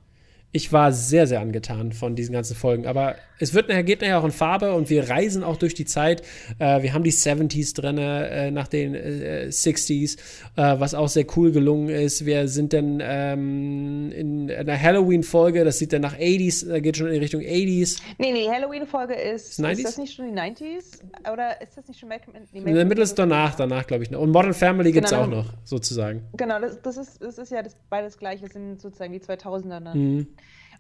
ich 0.56 0.72
war 0.72 0.94
sehr, 0.94 1.28
sehr 1.28 1.42
angetan 1.42 1.92
von 1.92 2.16
diesen 2.16 2.32
ganzen 2.32 2.56
Folgen. 2.56 2.88
Aber 2.88 3.18
es 3.40 3.54
wird 3.54 3.68
nachher, 3.68 3.84
geht 3.84 4.00
nachher 4.00 4.20
auch 4.20 4.24
in 4.24 4.32
Farbe 4.32 4.74
und 4.74 4.90
wir 4.90 5.10
reisen 5.10 5.44
auch 5.44 5.58
durch 5.58 5.74
die 5.74 5.84
Zeit. 5.84 6.22
Äh, 6.60 6.82
wir 6.82 6.94
haben 6.94 7.04
die 7.04 7.12
70s 7.12 7.76
drin, 7.76 7.98
äh, 7.98 8.52
nach 8.52 8.70
den 8.70 8.96
äh, 8.96 9.48
60s, 9.50 10.18
äh, 10.56 10.80
was 10.80 10.94
auch 10.94 11.10
sehr 11.10 11.26
cool 11.36 11.52
gelungen 11.52 11.90
ist. 11.90 12.26
Wir 12.26 12.48
sind 12.48 12.72
dann 12.72 13.02
ähm, 13.04 14.14
in 14.14 14.50
einer 14.50 14.82
Halloween-Folge, 14.82 15.66
das 15.66 15.78
sieht 15.78 15.92
dann 15.92 16.04
nach 16.04 16.18
80s, 16.18 16.70
da 16.70 16.80
geht 16.80 16.96
schon 16.96 17.08
in 17.08 17.20
Richtung 17.20 17.42
80s. 17.42 18.00
Nee, 18.18 18.32
nee, 18.32 18.48
Halloween-Folge 18.48 19.16
ist, 19.16 19.60
90s? 19.60 19.72
ist 19.72 19.84
das 19.84 19.98
nicht 19.98 20.14
schon 20.14 20.34
die 20.34 20.40
90s? 20.40 21.02
Oder 21.34 21.62
ist 21.62 21.76
das 21.76 21.86
nicht 21.90 22.00
schon 22.00 22.08
Malcolm 22.08 22.34
in, 22.54 22.66
in 22.66 22.74
der 22.74 22.86
Mitte 22.86 23.02
ist 23.02 23.20
danach, 23.20 23.56
danach 23.56 23.86
glaube 23.86 24.04
ich 24.04 24.10
noch. 24.10 24.22
Und 24.22 24.32
Modern 24.32 24.54
Family 24.54 24.94
gibt 24.94 25.08
es 25.08 25.12
genau, 25.12 25.24
auch 25.24 25.28
noch, 25.28 25.54
sozusagen. 25.66 26.24
Genau, 26.38 26.62
das, 26.62 26.82
das, 26.82 26.96
ist, 26.96 27.22
das 27.22 27.38
ist 27.40 27.52
ja 27.52 27.62
das, 27.62 27.76
beides 27.90 28.18
gleich, 28.18 28.40
das 28.40 28.54
sind 28.54 28.80
sozusagen 28.80 29.12
die 29.12 29.20
2000er. 29.20 29.82
Ne? 29.82 29.92
Mhm. 29.94 30.28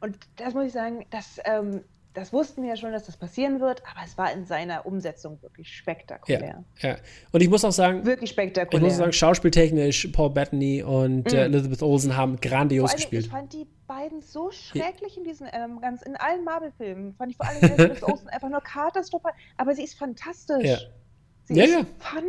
Und 0.05 0.19
das 0.35 0.53
muss 0.53 0.67
ich 0.67 0.71
sagen, 0.71 1.03
das, 1.09 1.39
ähm, 1.45 1.81
das 2.13 2.31
wussten 2.31 2.61
wir 2.61 2.69
ja 2.69 2.75
schon, 2.77 2.91
dass 2.91 3.07
das 3.07 3.17
passieren 3.17 3.59
wird, 3.59 3.81
aber 3.89 4.05
es 4.05 4.15
war 4.19 4.31
in 4.31 4.45
seiner 4.45 4.85
Umsetzung 4.85 5.41
wirklich 5.41 5.75
spektakulär. 5.75 6.63
Ja, 6.79 6.89
ja. 6.89 6.97
Und 7.31 7.41
ich 7.41 7.49
muss 7.49 7.65
auch 7.65 7.71
sagen, 7.71 8.05
wirklich 8.05 8.29
spektakulär. 8.29 8.83
Ich 8.83 8.83
muss 8.83 8.97
sagen, 8.97 9.11
schauspieltechnisch, 9.11 10.09
Paul 10.13 10.29
Bettany 10.29 10.83
und 10.83 11.33
äh, 11.33 11.47
mhm. 11.47 11.53
äh, 11.53 11.57
Elizabeth 11.57 11.81
Olsen 11.81 12.15
haben 12.15 12.39
grandios 12.39 12.91
allem, 12.91 12.97
gespielt. 12.97 13.25
Ich 13.25 13.31
fand 13.31 13.51
die 13.51 13.65
beiden 13.87 14.21
so 14.21 14.51
schrecklich 14.51 15.17
in 15.17 15.23
diesen 15.23 15.47
ähm, 15.51 15.81
ganz 15.81 16.03
in 16.03 16.15
allen 16.17 16.43
Marvel-Filmen. 16.43 17.15
Fand 17.15 17.31
ich 17.31 17.37
vor 17.37 17.47
allem 17.47 17.63
Elizabeth 17.63 18.03
Olsen 18.07 18.29
einfach 18.29 18.49
nur 18.49 18.61
katastrophal, 18.61 19.33
aber 19.57 19.73
sie 19.73 19.85
ist 19.85 19.97
fantastisch. 19.97 20.67
Ja. 20.67 20.77
Sie 21.45 21.55
ja, 21.55 21.65
ja. 21.65 21.85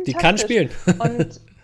Die 0.07 0.13
kann 0.13 0.39
spielen. 0.39 0.71
Und 0.97 1.39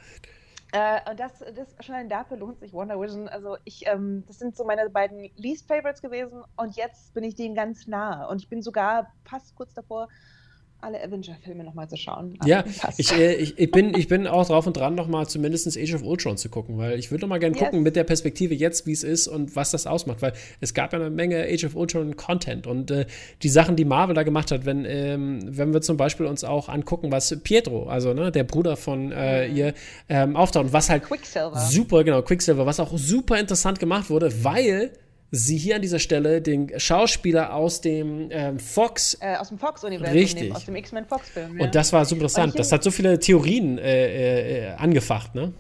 Äh, 0.73 1.07
und 1.07 1.19
das, 1.19 1.37
das 1.53 1.75
schon 1.85 2.09
dafür 2.09 2.37
lohnt 2.37 2.59
sich 2.59 2.73
Wonder 2.73 2.99
Vision. 2.99 3.27
Also 3.27 3.57
ich, 3.63 3.85
ähm, 3.85 4.23
das 4.27 4.39
sind 4.39 4.55
so 4.55 4.65
meine 4.65 4.89
beiden 4.89 5.29
Least 5.35 5.67
Favorites 5.67 6.01
gewesen 6.01 6.43
und 6.55 6.75
jetzt 6.75 7.13
bin 7.13 7.23
ich 7.23 7.35
denen 7.35 7.53
ganz 7.53 7.85
nah 7.85 8.25
und 8.25 8.41
ich 8.41 8.49
bin 8.49 8.63
sogar 8.63 9.13
fast 9.23 9.53
kurz 9.53 9.75
davor, 9.75 10.07
alle 10.83 11.03
Avenger-Filme 11.03 11.63
nochmal 11.63 11.89
zu 11.89 11.97
schauen. 11.97 12.37
Ja, 12.45 12.63
ich, 12.97 13.11
äh, 13.13 13.35
ich, 13.35 13.57
ich, 13.57 13.71
bin, 13.71 13.97
ich 13.97 14.07
bin 14.07 14.27
auch 14.27 14.45
drauf 14.45 14.67
und 14.67 14.75
dran, 14.75 14.95
nochmal 14.95 15.27
zumindest 15.27 15.77
Age 15.77 15.95
of 15.95 16.03
Ultron 16.03 16.37
zu 16.37 16.49
gucken, 16.49 16.77
weil 16.77 16.99
ich 16.99 17.09
würde 17.09 17.21
nochmal 17.21 17.39
gerne 17.39 17.55
yes. 17.55 17.63
gucken 17.63 17.83
mit 17.83 17.95
der 17.95 18.03
Perspektive 18.03 18.53
jetzt, 18.53 18.85
wie 18.85 18.91
es 18.91 19.03
ist 19.03 19.27
und 19.27 19.55
was 19.55 19.71
das 19.71 19.87
ausmacht, 19.87 20.21
weil 20.21 20.33
es 20.59 20.73
gab 20.73 20.93
ja 20.93 20.99
eine 20.99 21.09
Menge 21.09 21.43
Age 21.49 21.65
of 21.65 21.75
Ultron-Content 21.75 22.67
und 22.67 22.91
äh, 22.91 23.05
die 23.41 23.49
Sachen, 23.49 23.75
die 23.75 23.85
Marvel 23.85 24.15
da 24.15 24.23
gemacht 24.23 24.51
hat, 24.51 24.65
wenn, 24.65 24.85
ähm, 24.85 25.39
wenn 25.45 25.73
wir 25.73 25.81
zum 25.81 25.97
Beispiel 25.97 26.25
uns 26.25 26.43
auch 26.43 26.69
angucken, 26.69 27.11
was 27.11 27.35
Pietro, 27.43 27.87
also 27.87 28.13
ne, 28.13 28.31
der 28.31 28.43
Bruder 28.43 28.75
von 28.75 29.11
äh, 29.11 29.47
mhm. 29.47 29.55
ihr, 29.55 29.73
ähm, 30.09 30.35
auftaucht 30.35 30.65
und 30.65 30.73
was 30.73 30.89
halt 30.89 31.03
Quicksilver. 31.03 31.59
super, 31.59 32.03
genau, 32.03 32.21
Quicksilver, 32.21 32.65
was 32.65 32.79
auch 32.79 32.91
super 32.95 33.39
interessant 33.39 33.79
gemacht 33.79 34.09
wurde, 34.09 34.43
weil 34.43 34.91
sie 35.35 35.57
hier 35.57 35.77
an 35.77 35.81
dieser 35.81 35.97
Stelle 35.97 36.41
den 36.41 36.79
Schauspieler 36.79 37.55
aus 37.55 37.81
dem 37.81 38.29
ähm, 38.29 38.59
Fox. 38.59 39.17
Äh, 39.19 39.35
aus 39.35 39.49
dem 39.49 39.57
Fox-Universum. 39.57 40.15
Richtig. 40.15 40.55
aus 40.55 40.65
dem 40.65 40.75
X-Men 40.75 41.05
Fox-Film. 41.05 41.57
Ja. 41.57 41.65
Und 41.65 41.75
das 41.75 41.91
war 41.91 42.05
so 42.05 42.13
interessant. 42.13 42.57
Das 42.57 42.71
hat 42.71 42.83
so 42.83 42.91
viele 42.91 43.17
Theorien 43.17 43.79
äh, 43.79 44.67
äh, 44.67 44.73
angefacht, 44.75 45.33
ne? 45.33 45.51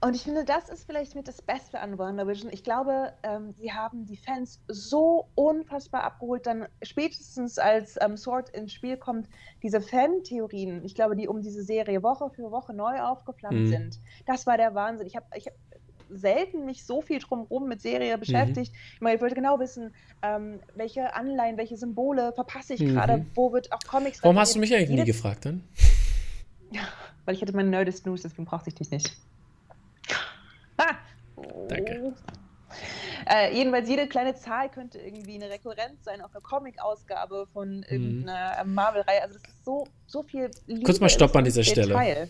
Und 0.00 0.14
ich 0.14 0.22
finde, 0.22 0.44
das 0.44 0.68
ist 0.68 0.86
vielleicht 0.86 1.16
mit 1.16 1.26
das 1.26 1.42
Beste 1.42 1.80
an 1.80 1.98
WandaVision. 1.98 2.52
Ich 2.52 2.62
glaube, 2.62 3.12
ähm, 3.24 3.52
sie 3.54 3.72
haben 3.72 4.06
die 4.06 4.16
Fans 4.16 4.60
so 4.68 5.26
unfassbar 5.34 6.04
abgeholt, 6.04 6.46
dann 6.46 6.68
spätestens 6.82 7.58
als 7.58 7.98
ähm, 8.00 8.16
Sword 8.16 8.50
ins 8.50 8.72
Spiel 8.72 8.96
kommt, 8.96 9.28
diese 9.60 9.80
Fan-Theorien, 9.80 10.84
ich 10.84 10.94
glaube, 10.94 11.16
die 11.16 11.26
um 11.26 11.42
diese 11.42 11.64
Serie 11.64 12.04
Woche 12.04 12.30
für 12.30 12.52
Woche 12.52 12.74
neu 12.74 13.00
aufgeflammt 13.00 13.62
mhm. 13.62 13.66
sind. 13.66 14.00
Das 14.24 14.46
war 14.46 14.56
der 14.56 14.76
Wahnsinn. 14.76 15.08
Ich 15.08 15.16
habe 15.16 15.26
ich 15.34 15.46
hab 15.46 15.54
selten 16.10 16.64
mich 16.64 16.84
so 16.84 17.02
viel 17.02 17.18
drumherum 17.18 17.68
mit 17.68 17.80
Serie 17.80 18.16
mhm. 18.16 18.20
beschäftigt. 18.20 18.72
Mhm. 18.72 18.78
Ich, 18.94 19.00
meine, 19.00 19.16
ich 19.16 19.20
wollte 19.22 19.34
genau 19.34 19.58
wissen, 19.58 19.94
ähm, 20.22 20.60
welche 20.74 21.14
Anleihen, 21.14 21.56
welche 21.56 21.76
Symbole 21.76 22.32
verpasse 22.32 22.74
ich 22.74 22.80
mhm. 22.80 22.94
gerade, 22.94 23.26
wo 23.34 23.52
wird 23.52 23.72
auch 23.72 23.80
Comics 23.86 24.22
Warum 24.22 24.38
hast 24.38 24.54
du 24.54 24.58
mich 24.58 24.74
eigentlich 24.74 24.90
nie 24.90 25.04
gefragt 25.04 25.44
dann? 25.44 25.62
Ja, 26.70 26.82
weil 27.24 27.34
ich 27.34 27.42
hatte 27.42 27.54
meine 27.54 27.70
Nerdist 27.70 28.06
News, 28.06 28.22
deswegen 28.22 28.44
brauchte 28.44 28.68
ich 28.68 28.74
dich 28.74 28.90
nicht. 28.90 29.16
Ah. 30.80 30.94
Danke. 31.68 32.14
Äh, 33.28 33.54
jedenfalls, 33.54 33.88
jede 33.88 34.06
kleine 34.06 34.34
Zahl 34.36 34.68
könnte 34.68 34.98
irgendwie 34.98 35.34
eine 35.34 35.50
Rekurrenz 35.50 36.04
sein 36.04 36.20
auf 36.20 36.30
einer 36.32 36.40
Comic-Ausgabe 36.40 37.48
von 37.52 37.78
mhm. 37.78 37.84
irgendeiner 37.88 38.64
Marvel-Reihe. 38.64 39.22
Also, 39.22 39.34
das 39.34 39.42
ist 39.42 39.64
so, 39.64 39.86
so 40.06 40.22
viel 40.22 40.50
Liebe 40.66 40.84
Kurz 40.84 41.00
mal 41.00 41.08
Stopp 41.08 41.34
an 41.34 41.44
dieser 41.44 41.64
Stelle. 41.64 42.28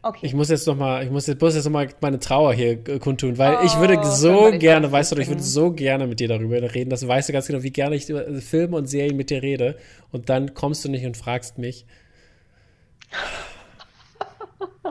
Okay. 0.00 0.26
Ich 0.26 0.32
muss 0.32 0.48
jetzt 0.48 0.66
noch 0.68 0.76
mal, 0.76 1.02
ich 1.02 1.10
muss 1.10 1.26
jetzt, 1.26 1.40
muss 1.40 1.56
jetzt 1.56 1.64
noch 1.64 1.72
mal 1.72 1.88
meine 2.00 2.20
Trauer 2.20 2.54
hier 2.54 2.82
kundtun, 3.00 3.36
weil 3.36 3.56
oh, 3.56 3.64
ich 3.64 3.76
würde 3.78 3.98
so 4.04 4.52
gerne, 4.56 4.92
weißt 4.92 5.10
du, 5.10 5.16
ich 5.16 5.26
würde 5.26 5.42
so 5.42 5.72
gerne 5.72 6.06
mit 6.06 6.20
dir 6.20 6.28
darüber 6.28 6.62
reden, 6.72 6.88
dass 6.88 7.00
du 7.00 7.08
weißt 7.08 7.28
du 7.28 7.32
ganz 7.32 7.48
genau, 7.48 7.64
wie 7.64 7.72
gerne 7.72 7.96
ich 7.96 8.08
über 8.08 8.24
Filme 8.40 8.76
und 8.76 8.86
Serien 8.86 9.16
mit 9.16 9.30
dir 9.30 9.42
rede 9.42 9.76
und 10.12 10.28
dann 10.28 10.54
kommst 10.54 10.84
du 10.84 10.88
nicht 10.88 11.04
und 11.04 11.16
fragst 11.16 11.58
mich. 11.58 11.84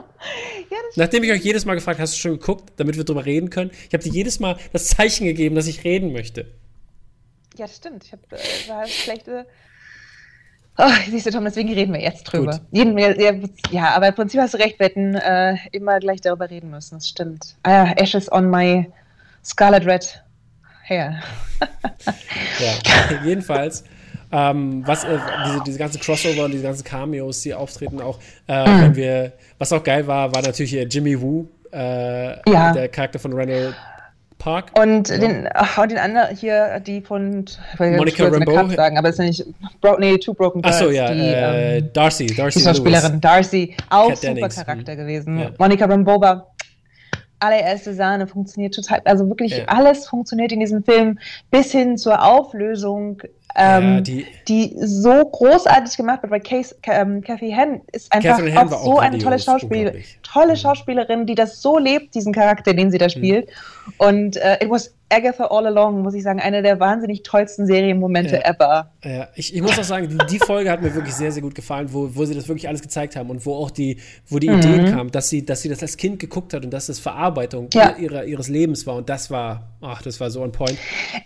ja, 0.70 0.78
Nachdem 0.96 1.22
ich 1.24 1.32
euch 1.32 1.42
jedes 1.42 1.64
Mal 1.64 1.74
gefragt, 1.74 1.98
hast 2.00 2.12
du 2.14 2.18
schon 2.18 2.32
geguckt, 2.32 2.74
damit 2.76 2.98
wir 2.98 3.04
drüber 3.04 3.24
reden 3.24 3.48
können? 3.48 3.70
Ich 3.88 3.94
habe 3.94 4.04
dir 4.04 4.12
jedes 4.12 4.40
Mal 4.40 4.58
das 4.74 4.88
Zeichen 4.88 5.24
gegeben, 5.24 5.54
dass 5.54 5.66
ich 5.68 5.84
reden 5.84 6.12
möchte. 6.12 6.52
Ja, 7.56 7.66
stimmt. 7.66 8.04
Ich 8.04 8.12
habe 8.12 8.22
äh, 8.30 8.86
schlechte 8.86 9.46
Oh, 10.80 10.90
siehst 11.10 11.26
du, 11.26 11.30
Tom, 11.32 11.44
deswegen 11.44 11.72
reden 11.72 11.92
wir 11.92 12.00
jetzt 12.00 12.22
drüber. 12.24 12.60
Jeden, 12.70 12.96
ja, 13.70 13.96
aber 13.96 14.08
im 14.08 14.14
Prinzip 14.14 14.40
hast 14.40 14.54
du 14.54 14.58
recht, 14.58 14.78
wir 14.78 14.86
hätten 14.86 15.16
äh, 15.16 15.56
immer 15.72 15.98
gleich 15.98 16.20
darüber 16.20 16.48
reden 16.48 16.70
müssen. 16.70 16.94
Das 16.94 17.08
stimmt. 17.08 17.56
Ah, 17.64 17.92
Ashes 17.96 18.30
on 18.30 18.48
my 18.48 18.86
Scarlet 19.44 19.84
Red 19.84 20.22
Hair. 20.84 21.20
ja, 22.60 23.22
jedenfalls. 23.24 23.82
Ähm, 24.30 24.86
was 24.86 25.02
äh, 25.04 25.18
diese, 25.46 25.62
diese 25.64 25.78
ganzen 25.78 26.00
Crossover 26.00 26.44
und 26.44 26.52
diese 26.52 26.62
ganzen 26.62 26.84
Cameos, 26.84 27.40
die 27.40 27.54
auftreten 27.54 28.00
auch, 28.00 28.20
äh, 28.46 28.68
mhm. 28.68 28.82
wenn 28.82 28.96
wir, 28.96 29.32
was 29.58 29.72
auch 29.72 29.82
geil 29.82 30.06
war, 30.06 30.32
war 30.32 30.42
natürlich 30.42 30.72
Jimmy 30.94 31.20
Woo, 31.20 31.48
äh, 31.72 32.50
ja. 32.50 32.72
der 32.72 32.88
Charakter 32.88 33.18
von 33.18 33.32
Randall 33.32 33.74
Park. 34.38 34.70
Und 34.80 35.08
ja. 35.08 35.18
den, 35.18 35.48
ach, 35.52 35.86
den 35.86 35.98
anderen 35.98 36.34
hier, 36.36 36.80
die 36.80 37.00
von 37.00 37.44
Monica 37.78 38.28
Rambeau 38.28 38.68
sagen, 38.68 38.96
aber 38.96 39.08
es 39.08 39.18
ist 39.18 39.24
nicht 39.24 39.46
Bro, 39.80 39.98
nee, 39.98 40.16
Two 40.18 40.34
Broken 40.34 40.62
Girls. 40.62 40.76
Achso, 40.76 40.90
ja, 40.90 41.12
die, 41.12 41.20
äh, 41.20 41.78
ähm, 41.78 41.90
Darcy, 41.92 42.26
Darcy. 42.26 42.60
Die 42.60 42.64
Schauspielerin 42.64 43.20
Darcy, 43.20 43.74
auch 43.90 44.08
Cat 44.08 44.18
super 44.18 44.34
Dennings. 44.34 44.56
Charakter 44.56 44.92
mhm. 44.94 44.98
gewesen. 44.98 45.38
Ja. 45.38 45.50
Monica 45.58 45.84
Rambeau 45.84 46.20
war 46.20 46.54
allererste 47.40 47.94
Sahne, 47.94 48.26
funktioniert 48.26 48.74
total, 48.74 49.00
also 49.04 49.28
wirklich 49.28 49.58
ja. 49.58 49.64
alles 49.66 50.06
funktioniert 50.06 50.52
in 50.52 50.60
diesem 50.60 50.82
Film 50.82 51.18
bis 51.50 51.72
hin 51.72 51.96
zur 51.96 52.22
Auflösung 52.22 53.22
ähm, 53.56 53.94
ja, 53.96 54.00
die, 54.02 54.26
die, 54.46 54.74
so 54.78 55.24
großartig 55.24 55.96
gemacht 55.96 56.22
wird, 56.22 56.30
weil 56.30 56.40
Case, 56.40 56.76
ähm, 56.84 57.22
Kathy 57.22 57.50
Hen 57.50 57.80
ist 57.92 58.12
einfach 58.12 58.38
auch, 58.38 58.72
auch 58.72 58.84
so 58.84 58.98
eine 58.98 59.18
tolle 59.18 59.38
Schauspielerin, 59.38 60.02
tolle 60.22 60.52
mhm. 60.52 60.56
Schauspielerin, 60.56 61.26
die 61.26 61.34
das 61.34 61.62
so 61.62 61.78
lebt, 61.78 62.14
diesen 62.14 62.32
Charakter, 62.32 62.74
den 62.74 62.90
sie 62.90 62.98
da 62.98 63.06
mhm. 63.06 63.10
spielt. 63.10 63.48
Mhm. 63.48 63.92
Und 63.98 64.36
äh, 64.36 64.62
it 64.62 64.70
was 64.70 64.94
Agatha 65.10 65.46
All 65.46 65.66
Along, 65.66 66.02
muss 66.02 66.14
ich 66.14 66.22
sagen, 66.22 66.40
eine 66.40 66.62
der 66.62 66.80
wahnsinnig 66.80 67.22
tollsten 67.22 67.66
Serienmomente 67.66 68.36
ja. 68.36 68.50
ever. 68.50 68.90
Ja, 69.02 69.28
ich, 69.34 69.54
ich 69.54 69.62
muss 69.62 69.78
auch 69.78 69.84
sagen, 69.84 70.08
die, 70.08 70.18
die, 70.26 70.38
Folge 70.38 70.70
hat 70.70 70.82
mir 70.82 70.94
wirklich 70.94 71.14
sehr, 71.14 71.32
sehr 71.32 71.42
gut 71.42 71.54
gefallen, 71.54 71.92
wo, 71.92 72.14
wo 72.14 72.24
sie 72.24 72.34
das 72.34 72.48
wirklich 72.48 72.68
alles 72.68 72.82
gezeigt 72.82 73.16
haben 73.16 73.30
und 73.30 73.44
wo 73.46 73.54
auch 73.54 73.70
die, 73.70 73.98
wo 74.28 74.38
die 74.38 74.50
mhm. 74.50 74.58
Idee 74.58 74.90
kam, 74.90 75.10
dass 75.10 75.28
sie, 75.28 75.44
dass 75.44 75.62
sie 75.62 75.68
das 75.68 75.82
als 75.82 75.96
Kind 75.96 76.18
geguckt 76.18 76.52
hat 76.52 76.64
und 76.64 76.70
dass 76.70 76.86
das 76.86 76.98
Verarbeitung 76.98 77.68
ja. 77.72 77.96
ihrer, 77.96 78.24
ihres 78.24 78.48
Lebens 78.48 78.86
war. 78.86 78.96
Und 78.96 79.08
das 79.08 79.30
war, 79.30 79.70
ach, 79.80 80.02
das 80.02 80.20
war 80.20 80.30
so 80.30 80.42
ein 80.42 80.52
Point. 80.52 80.78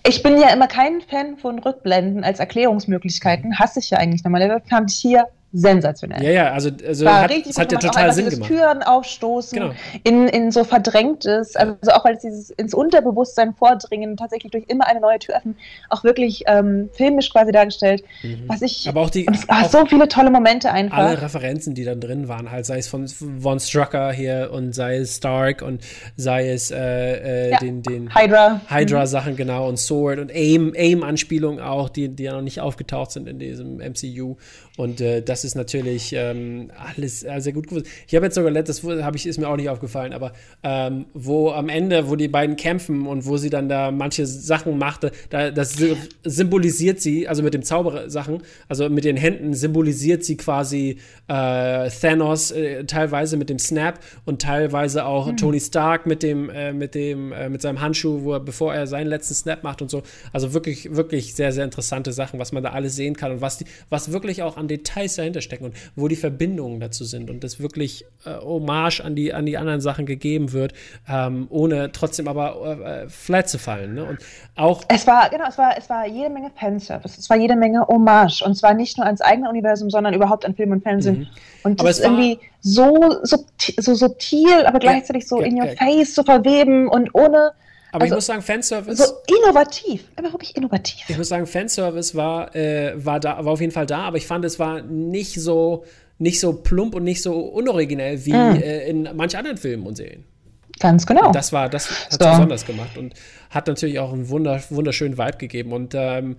Ich 0.07 0.23
bin 0.23 0.39
ja 0.39 0.53
immer 0.53 0.69
kein 0.69 1.01
Fan 1.01 1.37
von 1.39 1.59
Rückblenden 1.59 2.23
als 2.23 2.39
Erklärungsmöglichkeiten. 2.39 3.59
Hasse 3.59 3.81
ich 3.81 3.91
ja 3.91 3.99
eigentlich 3.99 4.23
nochmal. 4.23 4.47
Der 4.47 4.61
fand 4.69 4.91
ich 4.91 4.99
hier 4.99 5.27
sensationell. 5.53 6.23
Ja, 6.23 6.31
ja, 6.31 6.53
also, 6.53 6.71
also 6.87 7.05
War 7.05 7.23
hat, 7.23 7.31
richtig, 7.31 7.57
hat 7.57 7.71
ja 7.71 7.79
total 7.79 8.13
Sinn 8.13 8.29
gemacht. 8.31 8.49
Türen 8.49 8.83
aufstoßen, 8.83 9.59
genau. 9.59 9.75
in, 10.03 10.29
in 10.29 10.51
so 10.51 10.65
verdrängtes, 10.65 11.57
also 11.57 11.93
auch 11.93 12.05
als 12.05 12.23
dieses 12.23 12.51
ins 12.51 12.73
Unterbewusstsein 12.75 13.55
vordringen, 13.55 14.17
tatsächlich 14.17 14.51
durch 14.53 14.65
immer 14.69 14.87
eine 14.87 15.01
neue 15.01 15.19
Tür 15.19 15.37
öffnen, 15.37 15.57
auch 15.91 16.05
wirklich 16.05 16.45
ähm, 16.47 16.89
filmisch 16.93 17.31
quasi 17.31 17.53
dargestellt. 17.53 18.03
Mhm. 18.23 18.45
Was 18.47 18.63
ich, 18.63 18.89
Aber 18.89 19.03
auch 19.03 19.11
die. 19.11 19.27
Und 19.27 19.37
es 19.37 19.49
auch 19.49 19.69
so 19.69 19.85
viele 19.87 20.09
tolle 20.09 20.31
Momente 20.31 20.71
einfach. 20.71 20.99
Alle 20.99 21.21
Referenzen, 21.21 21.75
die 21.75 21.85
dann 21.85 22.01
drin 22.01 22.29
waren, 22.29 22.51
halt, 22.51 22.65
sei 22.65 22.79
es 22.79 22.89
von 22.89 23.07
Von 23.09 23.61
Strucker 23.61 24.13
hier 24.13 24.51
und 24.53 24.75
sei 24.75 24.97
es 24.97 25.17
Stark 25.17 25.63
und 25.63 25.83
sei 26.17 26.51
es 26.51 26.71
äh, 26.71 26.77
äh, 26.79 27.51
ja. 27.51 27.59
den, 27.59 27.83
den 27.83 28.15
Hydra. 28.15 28.61
Hydra-Sachen, 28.69 29.33
mhm. 29.33 29.37
genau, 29.37 29.69
und 29.69 29.79
Sword 29.79 30.19
und 30.19 30.31
Aim, 30.35 30.73
Aim-Anspielungen 30.77 31.61
auch, 31.61 31.89
die, 31.89 32.09
die 32.09 32.25
ja 32.25 32.33
noch 32.33 32.43
nicht 32.43 32.61
aufgetaucht 32.61 33.13
sind 33.13 33.29
in 33.29 33.39
diesem 33.39 33.77
MCU. 33.77 34.37
Und 34.79 35.03
äh, 35.03 35.21
das 35.23 35.45
ist 35.45 35.55
natürlich 35.55 36.15
ähm, 36.17 36.71
alles 36.77 37.23
äh, 37.23 37.41
sehr 37.41 37.53
gut 37.53 37.69
gewusst. 37.69 37.87
Ich 38.09 38.15
habe 38.15 38.25
jetzt 38.25 38.37
sogar 38.37 38.51
letztes, 38.51 38.83
habe 38.83 39.17
ich, 39.17 39.27
ist 39.27 39.39
mir 39.39 39.49
auch 39.49 39.57
nicht 39.57 39.69
aufgefallen, 39.69 40.15
aber 40.15 40.33
ähm, 40.63 41.05
wo 41.13 41.51
am 41.51 41.69
Ende, 41.69 42.09
wo 42.09 42.17
die 42.17 42.29
beiden 42.29 42.57
kämpfen 42.57 43.07
und 43.07 43.27
wo 43.27 43.37
sie 43.37 43.51
dann 43.51 43.69
da 43.69 43.91
manche 43.91 44.25
Sachen 44.25 44.79
machte, 44.79 45.13
da, 45.29 45.51
das 45.51 45.77
symbolisiert 46.25 47.03
sie, 47.03 47.29
also 47.29 47.43
mit 47.43 47.53
dem 47.53 47.63
Zauberer-Sachen, 47.63 48.43
also 48.67 48.89
mit 48.89 49.05
den 49.05 49.19
Händen 49.19 49.53
symbolisiert 49.53 50.25
sie 50.25 50.39
quasi 50.39 50.99
äh, 51.29 51.91
Thanos 51.91 52.51
äh, 52.51 52.85
teilweise 52.85 53.37
mit 53.37 53.51
dem 53.51 53.59
Snap 53.59 54.01
und 54.25 54.41
teilweise 54.41 55.05
auch 55.05 55.27
mhm. 55.27 55.37
Tony 55.37 55.61
Stark 55.61 56.07
mit 56.07 56.23
dem, 56.23 56.49
äh, 56.49 56.73
mit 56.73 56.95
dem, 56.95 57.33
äh, 57.33 57.51
mit 57.51 57.61
seinem 57.61 57.83
Handschuh, 57.83 58.23
wo 58.23 58.33
er, 58.33 58.41
bevor 58.41 58.75
er 58.75 58.87
seinen 58.87 59.09
letzten 59.09 59.35
Snap 59.35 59.65
macht 59.65 59.83
und 59.83 59.91
so. 59.91 60.03
Also 60.33 60.55
wirklich, 60.55 60.95
wirklich 60.95 61.35
sehr, 61.35 61.53
sehr 61.53 61.65
interessante 61.65 62.13
Sachen, 62.13 62.39
was 62.39 62.53
man 62.53 62.63
da 62.63 62.71
alles 62.71 62.97
sehen 62.97 63.17
kann 63.17 63.33
und 63.33 63.41
was 63.43 63.59
die, 63.59 63.67
was 63.91 64.13
wirklich 64.13 64.43
auch 64.43 64.57
an 64.57 64.62
Details 64.69 65.17
dahinter 65.17 65.41
stecken 65.41 65.65
und 65.65 65.75
wo 65.97 66.09
die 66.09 66.17
Verbindungen 66.17 66.81
dazu 66.81 67.05
sind 67.05 67.31
und 67.31 67.45
das 67.45 67.61
wirklich 67.61 68.05
äh, 68.25 68.35
Hommage 68.35 69.01
an 69.01 69.15
die, 69.15 69.33
an 69.35 69.47
die 69.47 69.57
anderen 69.57 69.81
Sachen 69.81 70.07
gegeben 70.07 70.53
wird, 70.53 70.73
ähm, 71.09 71.47
ohne 71.51 71.93
trotzdem 71.93 72.29
aber 72.29 72.79
äh, 73.05 73.09
flat 73.09 73.49
zu 73.49 73.59
fallen. 73.59 73.95
Ne? 73.95 74.05
Und 74.05 74.19
auch 74.57 74.83
es 74.89 75.07
war, 75.07 75.29
genau, 75.31 75.45
es 75.49 75.59
war, 75.59 75.77
es 75.77 75.89
war 75.89 76.07
jede 76.07 76.31
Menge 76.31 76.51
Fanservice, 76.55 77.19
es 77.19 77.29
war 77.31 77.37
jede 77.37 77.57
Menge 77.57 77.87
Hommage 77.87 78.43
und 78.43 78.55
zwar 78.55 78.75
nicht 78.75 78.97
nur 78.99 79.07
ans 79.07 79.21
eigene 79.21 79.49
Universum, 79.49 79.91
sondern 79.91 80.15
überhaupt 80.15 80.45
an 80.45 80.55
Film 80.55 80.73
und 80.73 80.83
Fernsehen. 80.83 81.21
Mhm. 81.21 81.27
Und 81.65 81.81
aber 81.81 81.89
das 81.89 81.99
ist 81.99 82.05
irgendwie 82.05 82.39
so, 82.61 83.21
so, 83.23 83.45
so 83.59 83.95
subtil, 83.95 84.67
aber 84.67 84.79
gleichzeitig 84.79 85.27
so 85.27 85.41
ja, 85.41 85.47
in 85.47 85.61
your 85.61 85.67
ja, 85.67 85.75
face 85.75 86.15
zu 86.15 86.23
verweben 86.25 86.89
und 86.89 87.15
ohne 87.15 87.53
aber 87.93 88.05
also, 88.05 88.15
ich 88.15 88.17
muss 88.17 88.27
sagen, 88.27 88.43
Fanservice. 88.43 88.97
So 88.97 89.13
innovativ, 89.27 90.05
aber 90.17 90.33
wirklich 90.33 90.57
innovativ. 90.57 91.05
Ich 91.09 91.19
muss 91.19 91.29
sagen, 91.29 91.47
Fanservice 91.47 92.15
war, 92.15 92.55
äh, 92.57 92.93
war, 92.97 93.21
da, 93.21 93.45
war 93.45 93.53
auf 93.53 93.61
jeden 93.61 93.73
Fall 93.73 93.87
da, 93.87 94.05
aber 94.05 94.17
ich 94.17 94.27
fand, 94.27 94.47
es 94.47 94.59
war 94.59 94.81
nicht 94.81 95.35
so, 95.35 95.85
nicht 96.19 96.41
so 96.41 96.55
plump 96.55 96.95
und 96.95 97.05
nicht 97.05 97.23
so 97.23 97.39
unoriginell 97.39 98.25
wie 98.25 98.33
mm. 98.33 98.57
äh, 98.63 98.89
in 98.89 99.09
manch 99.15 99.37
anderen 99.37 99.59
Filmen 99.59 99.87
und 99.87 99.97
Serien. 99.97 100.25
Ganz 100.81 101.07
genau. 101.07 101.27
Und 101.27 101.37
das 101.37 101.53
war, 101.53 101.69
das 101.69 101.91
hat 102.11 102.23
so. 102.23 102.31
besonders 102.31 102.65
gemacht 102.65 102.97
und 102.97 103.13
hat 103.51 103.67
natürlich 103.67 103.99
auch 103.99 104.13
einen 104.13 104.31
wunder, 104.31 104.63
wunderschönen 104.71 105.19
Vibe 105.19 105.37
gegeben. 105.37 105.73
Und 105.73 105.95
ähm, 105.95 106.37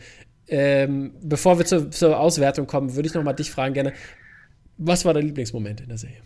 ähm, 0.48 1.12
bevor 1.22 1.60
wir 1.60 1.66
zur, 1.66 1.92
zur 1.92 2.20
Auswertung 2.20 2.66
kommen, 2.66 2.96
würde 2.96 3.08
ich 3.08 3.14
noch 3.14 3.24
mal 3.24 3.34
dich 3.34 3.52
fragen 3.52 3.76
gerne, 3.76 3.94
was 4.78 5.06
war 5.06 5.14
dein 5.14 5.28
Lieblingsmoment 5.28 5.82
in 5.82 5.90
der 5.90 6.00
Serie? 6.00 6.18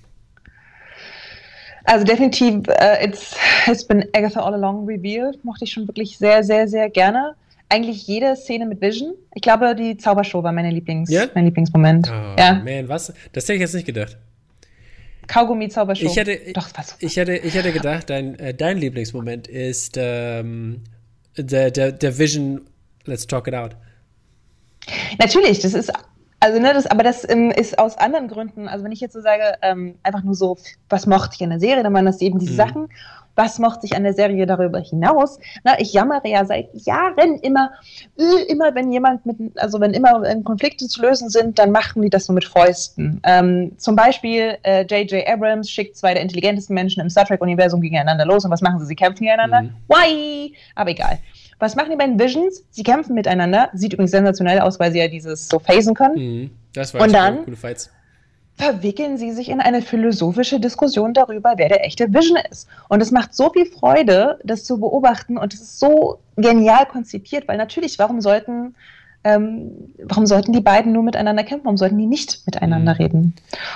Also 1.87 2.03
definitiv, 2.03 2.67
uh, 2.67 3.01
it's, 3.01 3.33
it's 3.65 3.83
been 3.83 4.05
Agatha 4.13 4.41
All 4.41 4.53
Along 4.53 4.85
revealed. 4.85 5.43
Mochte 5.45 5.63
ich 5.63 5.71
schon 5.71 5.87
wirklich 5.87 6.17
sehr, 6.17 6.43
sehr, 6.43 6.67
sehr 6.67 6.89
gerne. 6.89 7.33
Eigentlich 7.69 8.05
jede 8.07 8.35
Szene 8.35 8.65
mit 8.65 8.81
Vision. 8.81 9.13
Ich 9.35 9.41
glaube, 9.41 9.73
die 9.73 9.95
Zaubershow 9.95 10.43
war 10.43 10.51
meine 10.51 10.69
Lieblings, 10.69 11.09
yeah? 11.09 11.29
mein 11.33 11.45
Lieblingsmoment. 11.45 12.09
Oh, 12.09 12.35
ja. 12.37 12.55
Man, 12.55 12.89
was? 12.89 13.13
Das 13.31 13.45
hätte 13.45 13.53
ich 13.53 13.61
jetzt 13.61 13.73
nicht 13.73 13.85
gedacht. 13.85 14.17
Kaugummi-Zaubershow. 15.27 16.05
Ich 16.05 16.17
hätte, 16.17 16.37
Doch, 16.53 16.69
das 16.69 16.77
war 16.77 16.83
super. 16.83 17.05
Ich 17.05 17.15
hätte, 17.15 17.35
ich 17.37 17.53
hätte 17.53 17.71
gedacht, 17.71 18.09
dein, 18.09 18.37
äh, 18.37 18.53
dein 18.53 18.77
Lieblingsmoment 18.77 19.47
ist 19.47 19.95
ähm, 19.97 20.81
der, 21.37 21.71
der, 21.71 21.93
der 21.93 22.17
Vision 22.17 22.61
Let's 23.05 23.27
Talk 23.27 23.47
It 23.47 23.55
Out. 23.55 23.77
Natürlich, 25.19 25.59
das 25.59 25.73
ist 25.73 25.91
also, 26.39 26.59
ne, 26.59 26.73
das, 26.73 26.85
aber 26.85 27.03
das 27.03 27.27
ähm, 27.27 27.51
ist 27.51 27.79
aus 27.79 27.97
anderen 27.97 28.27
Gründen. 28.27 28.67
Also, 28.67 28.83
wenn 28.83 28.91
ich 28.91 28.99
jetzt 28.99 29.13
so 29.13 29.21
sage, 29.21 29.57
ähm, 29.61 29.95
einfach 30.03 30.23
nur 30.23 30.35
so, 30.35 30.57
was 30.89 31.07
mochte 31.07 31.35
ich 31.35 31.43
an 31.43 31.49
der 31.49 31.59
Serie, 31.59 31.83
dann 31.83 31.93
waren 31.93 32.05
das 32.05 32.21
eben 32.21 32.39
diese 32.39 32.53
mhm. 32.53 32.57
Sachen. 32.57 32.89
Was 33.35 33.59
mochte 33.59 33.85
ich 33.85 33.95
an 33.95 34.03
der 34.03 34.13
Serie 34.13 34.47
darüber 34.47 34.79
hinaus? 34.79 35.37
Na, 35.63 35.79
ich 35.79 35.93
jammere 35.93 36.27
ja 36.27 36.43
seit 36.43 36.69
Jahren 36.73 37.37
immer, 37.41 37.69
immer 38.47 38.73
wenn 38.73 38.91
jemand 38.91 39.27
mit, 39.27 39.37
also 39.57 39.79
wenn 39.79 39.93
immer 39.93 40.23
Konflikte 40.43 40.87
zu 40.87 41.03
lösen 41.03 41.29
sind, 41.29 41.59
dann 41.59 41.71
machen 41.71 42.01
die 42.01 42.09
das 42.09 42.27
nur 42.27 42.33
mit 42.33 42.45
Fäusten. 42.45 43.21
Ähm, 43.23 43.73
zum 43.77 43.95
Beispiel 43.95 44.57
J.J. 44.65 45.13
Äh, 45.13 45.31
Abrams 45.31 45.69
schickt 45.69 45.97
zwei 45.97 46.15
der 46.15 46.23
intelligentesten 46.23 46.73
Menschen 46.73 46.99
im 46.99 47.11
Star 47.11 47.25
Trek-Universum 47.25 47.79
gegeneinander 47.79 48.25
los 48.25 48.43
und 48.43 48.49
was 48.49 48.61
machen 48.61 48.79
sie? 48.79 48.87
Sie 48.87 48.95
kämpfen 48.95 49.25
gegeneinander. 49.25 49.61
Mhm. 49.61 49.75
Why? 49.87 50.55
Aber 50.73 50.89
egal. 50.89 51.19
Was 51.59 51.75
machen 51.75 51.91
die 51.91 51.97
beiden 51.97 52.19
Visions? 52.19 52.63
Sie 52.69 52.83
kämpfen 52.83 53.15
miteinander. 53.15 53.69
Sieht 53.73 53.93
übrigens 53.93 54.11
sensationell 54.11 54.59
aus, 54.59 54.79
weil 54.79 54.91
sie 54.91 54.99
ja 54.99 55.07
dieses 55.07 55.47
so 55.47 55.59
phasen 55.59 55.95
können. 55.95 56.15
Mhm, 56.15 56.51
das 56.73 56.93
war 56.93 57.01
Und 57.01 57.13
dann 57.13 57.39
verwickeln 58.55 59.17
sie 59.17 59.31
sich 59.31 59.49
in 59.49 59.61
eine 59.61 59.81
philosophische 59.81 60.59
Diskussion 60.59 61.13
darüber, 61.13 61.53
wer 61.57 61.69
der 61.69 61.85
echte 61.85 62.11
Vision 62.13 62.39
ist. 62.49 62.67
Und 62.89 63.01
es 63.01 63.11
macht 63.11 63.35
so 63.35 63.51
viel 63.51 63.65
Freude, 63.65 64.39
das 64.43 64.63
zu 64.63 64.79
beobachten. 64.79 65.37
Und 65.37 65.53
es 65.53 65.61
ist 65.61 65.79
so 65.79 66.19
genial 66.35 66.85
konzipiert, 66.87 67.47
weil 67.47 67.57
natürlich, 67.57 67.99
warum 67.99 68.19
sollten 68.21 68.75
ähm, 69.23 69.93
warum 70.03 70.25
sollten 70.25 70.53
die 70.53 70.61
beiden 70.61 70.93
nur 70.93 71.03
miteinander 71.03 71.43
kämpfen? 71.43 71.65
Warum 71.65 71.77
sollten 71.77 71.97
die 71.97 72.05
nicht 72.05 72.43
miteinander 72.45 72.93
mhm. 72.93 72.97
reden? 72.97 73.35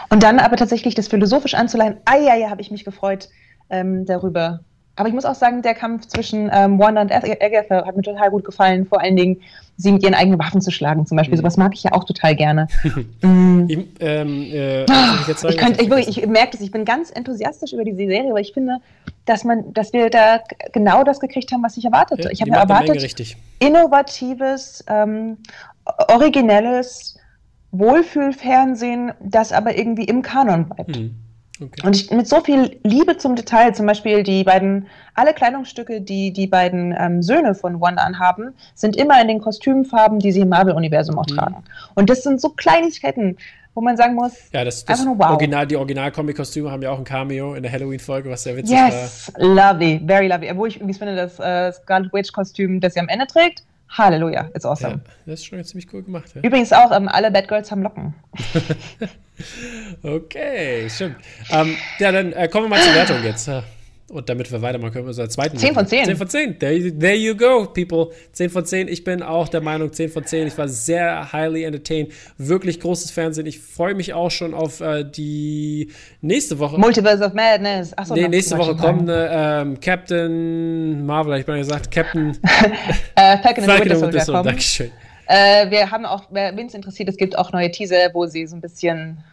Und 0.10 0.24
dann 0.24 0.40
aber 0.40 0.56
tatsächlich 0.56 0.96
das 0.96 1.08
philosophisch 1.08 1.56
anzuleihen, 1.56 1.98
ah 2.06 2.18
ja, 2.18 2.36
ja, 2.36 2.50
habe 2.50 2.62
ich 2.62 2.72
mich 2.72 2.86
gefreut 2.86 3.30
ähm, 3.70 4.06
darüber, 4.06 4.62
Aber 4.96 5.08
ich 5.08 5.16
muss 5.16 5.26
auch 5.26 5.36
sagen, 5.36 5.62
der 5.62 5.74
Kampf 5.74 6.08
zwischen 6.08 6.50
ähm, 6.54 6.78
Wanda 6.78 7.02
und 7.02 7.12
Agatha 7.12 7.86
hat 7.86 7.96
mir 7.96 8.02
total 8.02 8.30
gut 8.30 8.44
gefallen. 8.44 8.86
Vor 8.86 9.02
allen 9.02 9.16
Dingen, 9.16 9.42
sie 9.78 9.92
mit 9.92 10.04
ihren 10.04 10.14
eigenen 10.14 10.38
Waffen 10.40 10.62
zu 10.62 10.70
schlagen, 10.70 11.06
zum 11.06 11.18
Beispiel. 11.18 11.36
Mhm. 11.36 11.42
Sowas 11.42 11.58
mag 11.58 11.74
ich 11.74 11.84
ja 11.84 11.94
auch 11.94 12.04
total 12.04 12.36
gerne. 12.36 12.68
mm. 13.22 13.66
ich, 13.68 13.88
ähm, 14.00 14.44
äh, 14.44 14.84
ich, 14.84 14.90
sagen, 15.38 15.50
ich, 15.50 15.58
könnt, 15.58 15.82
ich, 15.82 15.90
wirklich, 15.90 16.18
ich 16.18 16.28
merke 16.28 16.52
das, 16.52 16.62
ich 16.62 16.72
bin 16.72 16.86
ganz 16.86 17.10
enthusiastisch 17.10 17.74
über 17.74 17.84
diese 17.84 17.98
Serie, 17.98 18.34
weil 18.34 18.42
ich 18.42 18.54
finde, 18.54 18.78
dass 19.26 19.44
man, 19.44 19.74
dass 19.74 19.94
wir 19.94 20.10
da 20.10 20.42
genau 20.74 21.04
das 21.04 21.20
gekriegt 21.20 21.52
haben, 21.52 21.64
was 21.64 21.78
ich 21.78 21.86
erwartete. 21.86 22.24
Ja, 22.24 22.30
ich 22.32 22.42
habe 22.42 22.52
erwartet, 22.52 23.36
innovatives, 23.60 24.84
ähm, 24.88 25.38
originelles 26.10 27.18
Wohlfühlfernsehen, 27.72 29.14
das 29.22 29.54
aber 29.54 29.78
irgendwie 29.78 30.04
im 30.04 30.22
Kanon 30.22 30.68
bleibt. 30.70 30.98
Mhm. 30.98 31.16
Okay. 31.62 31.86
Und 31.86 31.96
ich, 31.96 32.10
mit 32.12 32.28
so 32.28 32.42
viel 32.42 32.80
Liebe 32.84 33.18
zum 33.18 33.36
Detail, 33.36 33.74
zum 33.74 33.86
Beispiel 33.86 34.24
die 34.24 34.44
beiden, 34.44 34.88
alle 35.14 35.34
Kleidungsstücke, 35.34 36.02
die 36.02 36.34
die 36.34 36.48
beiden 36.48 36.96
ähm, 36.98 37.22
Söhne 37.22 37.54
von 37.54 37.80
Wanda 37.80 38.04
anhaben, 38.04 38.56
sind 38.74 38.96
immer 38.96 39.22
in 39.22 39.28
den 39.28 39.40
Kostümfarben, 39.40 40.20
die 40.20 40.32
sie 40.32 40.42
im 40.42 40.50
Marvel-Universum 40.50 41.20
auch 41.20 41.28
mhm. 41.28 41.36
tragen. 41.36 41.64
Und 41.94 42.10
das 42.10 42.24
sind 42.24 42.42
so 42.42 42.50
Kleinigkeiten, 42.50 43.38
wo 43.74 43.82
man 43.82 43.96
sagen 43.96 44.16
muss, 44.16 44.34
ja, 44.52 44.66
das, 44.66 44.84
das 44.84 45.06
nur, 45.06 45.18
wow. 45.18 45.32
Original, 45.32 45.68
die 45.68 45.78
Original-Comic-Kostüme 45.78 46.72
haben 46.72 46.82
ja 46.82 46.92
auch 46.92 46.98
ein 46.98 47.06
Cameo 47.06 47.54
in 47.54 47.64
der 47.64 47.72
Halloween-Folge, 47.72 48.30
was 48.30 48.44
sehr 48.44 48.58
witzig 48.58 48.76
yes, 48.76 48.92
war. 48.92 49.02
Yes, 49.02 49.34
lovely, 49.38 50.02
very 50.06 50.28
lovely. 50.28 50.52
Obwohl 50.52 50.68
ich 50.68 50.76
übrigens 50.78 50.98
finde, 50.98 51.16
das 51.16 51.40
äh, 51.40 51.72
Scarlet 51.72 52.12
Witch-Kostüm, 52.12 52.80
das 52.80 52.96
sie 52.96 53.00
am 53.00 53.08
Ende 53.08 53.28
trägt, 53.28 53.64
Halleluja, 53.92 54.50
it's 54.54 54.66
awesome. 54.66 54.94
Ja, 54.94 55.00
das 55.26 55.40
ist 55.42 55.46
schon 55.46 55.64
ziemlich 55.64 55.92
cool 55.94 56.02
gemacht. 56.04 56.26
Ja. 56.34 56.42
Übrigens 56.42 56.72
auch, 56.72 56.92
ähm, 56.92 57.10
alle 57.10 57.30
Bad 57.30 57.48
Girls 57.48 57.72
haben 57.72 57.84
Locken. 57.84 58.14
okay, 60.04 60.90
stimmt. 60.90 61.18
Ähm, 61.52 61.76
ja, 62.00 62.12
dann 62.12 62.32
äh, 62.32 62.48
kommen 62.48 62.66
wir 62.66 62.70
mal 62.78 62.82
zur 62.82 62.94
Wertung 62.94 63.24
jetzt. 63.24 63.50
Und 64.12 64.28
damit 64.28 64.52
wir 64.52 64.62
weitermachen 64.62 64.92
können, 64.92 65.06
wir 65.06 65.10
unserer 65.10 65.30
zweiten. 65.30 65.58
10 65.58 65.74
von 65.74 65.88
10. 65.88 66.06
10 66.06 66.18
von 66.18 66.28
10. 66.28 66.60
There, 66.60 67.00
there 67.00 67.16
you 67.16 67.34
go, 67.34 67.66
people. 67.66 68.12
10 68.34 68.50
von 68.50 68.66
10. 68.66 68.90
Ich 68.90 69.06
bin 69.06 69.24
auch 69.24 69.48
der 69.48 69.62
Meinung 69.62 69.94
10 69.94 70.10
von 70.10 70.26
10. 70.26 70.48
Ich 70.48 70.58
war 70.58 70.68
sehr 70.68 71.32
highly 71.32 71.64
entertained. 71.64 72.12
Wirklich 72.38 72.82
großes 72.82 73.10
Fernsehen. 73.12 73.46
Ich 73.46 73.62
freue 73.62 73.96
mich 73.96 74.14
auch 74.14 74.30
schon 74.30 74.54
auf 74.54 74.82
äh, 74.82 75.06
die 75.06 75.92
nächste 76.20 76.60
Woche. 76.60 76.78
Multiverse 76.78 77.24
of 77.24 77.34
Madness. 77.34 77.98
Achso, 77.98 78.14
nee, 78.16 78.28
nächste 78.28 78.58
Woche 78.58 78.76
kommende 78.76 79.30
ähm, 79.32 79.80
Captain 79.80 81.06
Marvel, 81.06 81.40
ich 81.40 81.46
bin 81.46 81.56
ja 81.56 81.62
gesagt, 81.62 81.90
Captain 81.90 82.38
äh, 83.16 83.38
Falcon 83.38 83.70
and 83.70 83.86
Winter 83.86 83.96
Soldier. 83.96 84.44
Dankeschön. 84.44 84.92
Äh, 85.28 85.72
wir 85.72 85.90
haben 85.90 86.06
auch, 86.06 86.26
wer 86.32 86.54
es 86.54 86.74
interessiert, 86.74 87.08
es 87.08 87.16
gibt 87.16 87.38
auch 87.38 87.54
neue 87.54 87.72
Teaser, 87.72 88.14
wo 88.14 88.26
sie 88.26 88.46
so 88.46 88.58
ein 88.58 88.62
bisschen 88.62 89.24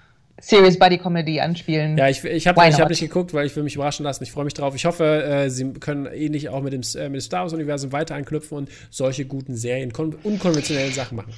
Serious 0.40 0.78
Buddy 0.78 0.98
Comedy 0.98 1.40
anspielen. 1.40 1.96
Ja, 1.98 2.08
ich, 2.08 2.24
ich 2.24 2.46
habe 2.46 2.60
hab 2.60 2.88
nicht 2.88 3.00
geguckt, 3.00 3.34
weil 3.34 3.46
ich 3.46 3.56
will 3.56 3.62
mich 3.62 3.74
überraschen 3.74 4.04
lassen. 4.04 4.22
Ich 4.24 4.32
freue 4.32 4.44
mich 4.44 4.54
drauf. 4.54 4.74
Ich 4.74 4.84
hoffe, 4.84 5.24
äh, 5.24 5.50
sie 5.50 5.72
können 5.72 6.06
ähnlich 6.06 6.48
auch 6.48 6.62
mit 6.62 6.72
dem, 6.72 6.82
äh, 6.94 7.08
mit 7.08 7.16
dem 7.16 7.20
Star 7.20 7.42
Wars-Universum 7.42 7.92
weiter 7.92 8.14
anknüpfen 8.14 8.56
und 8.56 8.70
solche 8.90 9.24
guten 9.24 9.56
Serien, 9.56 9.92
unkonventionellen 10.22 10.92
Sachen 10.92 11.16
machen. 11.16 11.32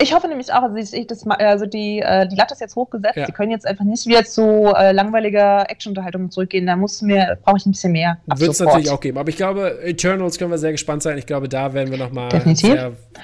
Ich 0.00 0.14
hoffe 0.14 0.28
nämlich 0.28 0.52
auch, 0.52 0.62
also, 0.62 0.76
ich 0.76 1.06
das, 1.06 1.26
also 1.26 1.64
die, 1.64 2.00
äh, 2.00 2.28
die 2.28 2.36
Latte 2.36 2.52
ist 2.52 2.60
jetzt 2.60 2.76
hochgesetzt. 2.76 3.16
Ja. 3.16 3.26
Sie 3.26 3.32
können 3.32 3.50
jetzt 3.50 3.66
einfach 3.66 3.84
nicht 3.84 4.06
wieder 4.06 4.24
zu 4.24 4.72
äh, 4.76 4.92
langweiliger 4.92 5.68
Action-Unterhaltung 5.68 6.30
zurückgehen. 6.30 6.66
Da 6.66 6.76
muss 6.76 7.00
mir, 7.00 7.38
brauche 7.42 7.56
ich 7.56 7.66
ein 7.66 7.72
bisschen 7.72 7.92
mehr. 7.92 8.18
Wird 8.26 8.50
es 8.50 8.60
natürlich 8.60 8.90
auch 8.90 9.00
geben. 9.00 9.16
Aber 9.18 9.30
ich 9.30 9.36
glaube, 9.36 9.80
Eternals 9.82 10.38
können 10.38 10.50
wir 10.50 10.58
sehr 10.58 10.72
gespannt 10.72 11.02
sein. 11.02 11.16
Ich 11.16 11.26
glaube, 11.26 11.48
da 11.48 11.72
werden 11.72 11.90
wir 11.90 11.98
nochmal 11.98 12.28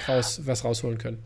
raus, 0.08 0.40
was 0.44 0.64
rausholen 0.64 0.98
können. 0.98 1.22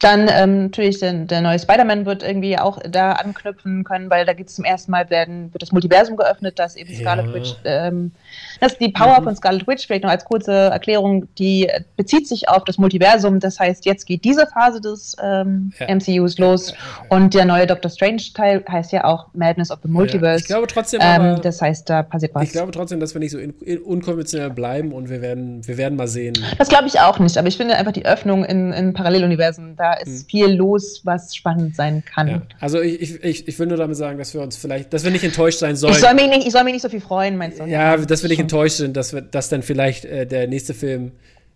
Dann 0.00 0.30
ähm, 0.32 0.62
natürlich 0.64 0.98
der, 0.98 1.12
der 1.12 1.42
neue 1.42 1.58
Spider-Man 1.58 2.06
wird 2.06 2.22
irgendwie 2.22 2.58
auch 2.58 2.78
da 2.88 3.12
anknüpfen 3.12 3.84
können, 3.84 4.08
weil 4.08 4.24
da 4.24 4.32
geht 4.32 4.48
es 4.48 4.54
zum 4.54 4.64
ersten 4.64 4.90
Mal 4.90 5.10
werden, 5.10 5.52
wird 5.52 5.60
das 5.60 5.72
Multiversum 5.72 6.16
geöffnet, 6.16 6.58
dass 6.58 6.74
eben 6.74 6.90
ja. 6.90 7.00
Scarlet 7.00 7.34
Witch, 7.34 7.54
ähm, 7.64 8.12
das 8.60 8.72
ist 8.72 8.80
die 8.80 8.88
Power 8.88 9.20
mhm. 9.20 9.24
von 9.24 9.36
Scarlet 9.36 9.66
Witch, 9.68 9.86
vielleicht 9.86 10.04
noch 10.04 10.10
als 10.10 10.24
kurze 10.24 10.52
Erklärung, 10.52 11.28
die 11.36 11.68
bezieht 11.98 12.26
sich 12.26 12.48
auf 12.48 12.64
das 12.64 12.78
Multiversum. 12.78 13.40
Das 13.40 13.60
heißt, 13.60 13.84
jetzt 13.84 14.06
geht 14.06 14.24
diese 14.24 14.46
Phase 14.46 14.80
des 14.80 15.16
ähm, 15.22 15.72
ja. 15.78 15.94
MCUs 15.94 16.38
los 16.38 16.72
und 17.10 17.34
der 17.34 17.44
neue 17.44 17.66
Doctor 17.66 17.90
Strange-Teil 17.90 18.64
heißt 18.66 18.92
ja 18.92 19.04
auch 19.04 19.26
Madness 19.34 19.70
of 19.70 19.80
the 19.82 19.88
Multiverse. 19.88 20.38
Ja. 20.38 20.40
Ich 20.40 20.46
glaube 20.46 20.66
trotzdem, 20.66 21.00
ähm, 21.02 21.20
aber, 21.20 21.40
das 21.40 21.60
heißt, 21.60 21.90
da 21.90 22.02
passiert 22.02 22.34
was. 22.34 22.44
Ich 22.44 22.52
glaube 22.52 22.72
trotzdem, 22.72 23.00
dass 23.00 23.14
wir 23.14 23.18
nicht 23.18 23.32
so 23.32 23.38
in, 23.38 23.50
in, 23.60 23.78
unkonventionell 23.82 24.48
bleiben 24.48 24.92
und 24.92 25.10
wir 25.10 25.20
werden, 25.20 25.66
wir 25.68 25.76
werden 25.76 25.96
mal 25.96 26.08
sehen. 26.08 26.38
Das 26.56 26.70
glaube 26.70 26.86
ich 26.86 27.00
auch 27.00 27.18
nicht, 27.18 27.36
aber 27.36 27.48
ich 27.48 27.58
finde 27.58 27.76
einfach 27.76 27.92
die 27.92 28.06
Öffnung 28.06 28.46
in, 28.46 28.72
in 28.72 28.94
Paralleluniversen, 28.94 29.76
da 29.76 29.89
ist 29.94 30.22
hm. 30.22 30.26
viel 30.28 30.46
los, 30.48 31.02
was 31.04 31.34
spannend 31.34 31.76
sein 31.76 32.04
kann. 32.04 32.28
Ja. 32.28 32.42
Also 32.60 32.80
ich, 32.80 33.22
ich, 33.22 33.48
ich 33.48 33.58
will 33.58 33.66
nur 33.66 33.76
damit 33.76 33.96
sagen, 33.96 34.18
dass 34.18 34.34
wir 34.34 34.40
uns 34.40 34.56
vielleicht, 34.56 34.92
dass 34.92 35.04
wir 35.04 35.10
nicht 35.10 35.24
enttäuscht 35.24 35.58
sein 35.58 35.76
sollen. 35.76 35.94
Ich 35.94 36.00
soll 36.00 36.14
mich 36.14 36.28
nicht, 36.28 36.46
ich 36.46 36.52
soll 36.52 36.64
mich 36.64 36.72
nicht 36.72 36.82
so 36.82 36.88
viel 36.88 37.00
freuen, 37.00 37.36
meinst 37.36 37.60
du? 37.60 37.64
Ja, 37.64 37.96
dass 37.96 38.22
wir 38.22 38.28
nicht 38.28 38.40
enttäuscht 38.40 38.76
sind, 38.76 38.96
dass, 38.96 39.12
wir, 39.12 39.22
dass 39.22 39.48
dann 39.48 39.62
vielleicht 39.62 40.04
äh, 40.04 40.26
der 40.26 40.46
nächste 40.46 40.74
Film 40.74 41.12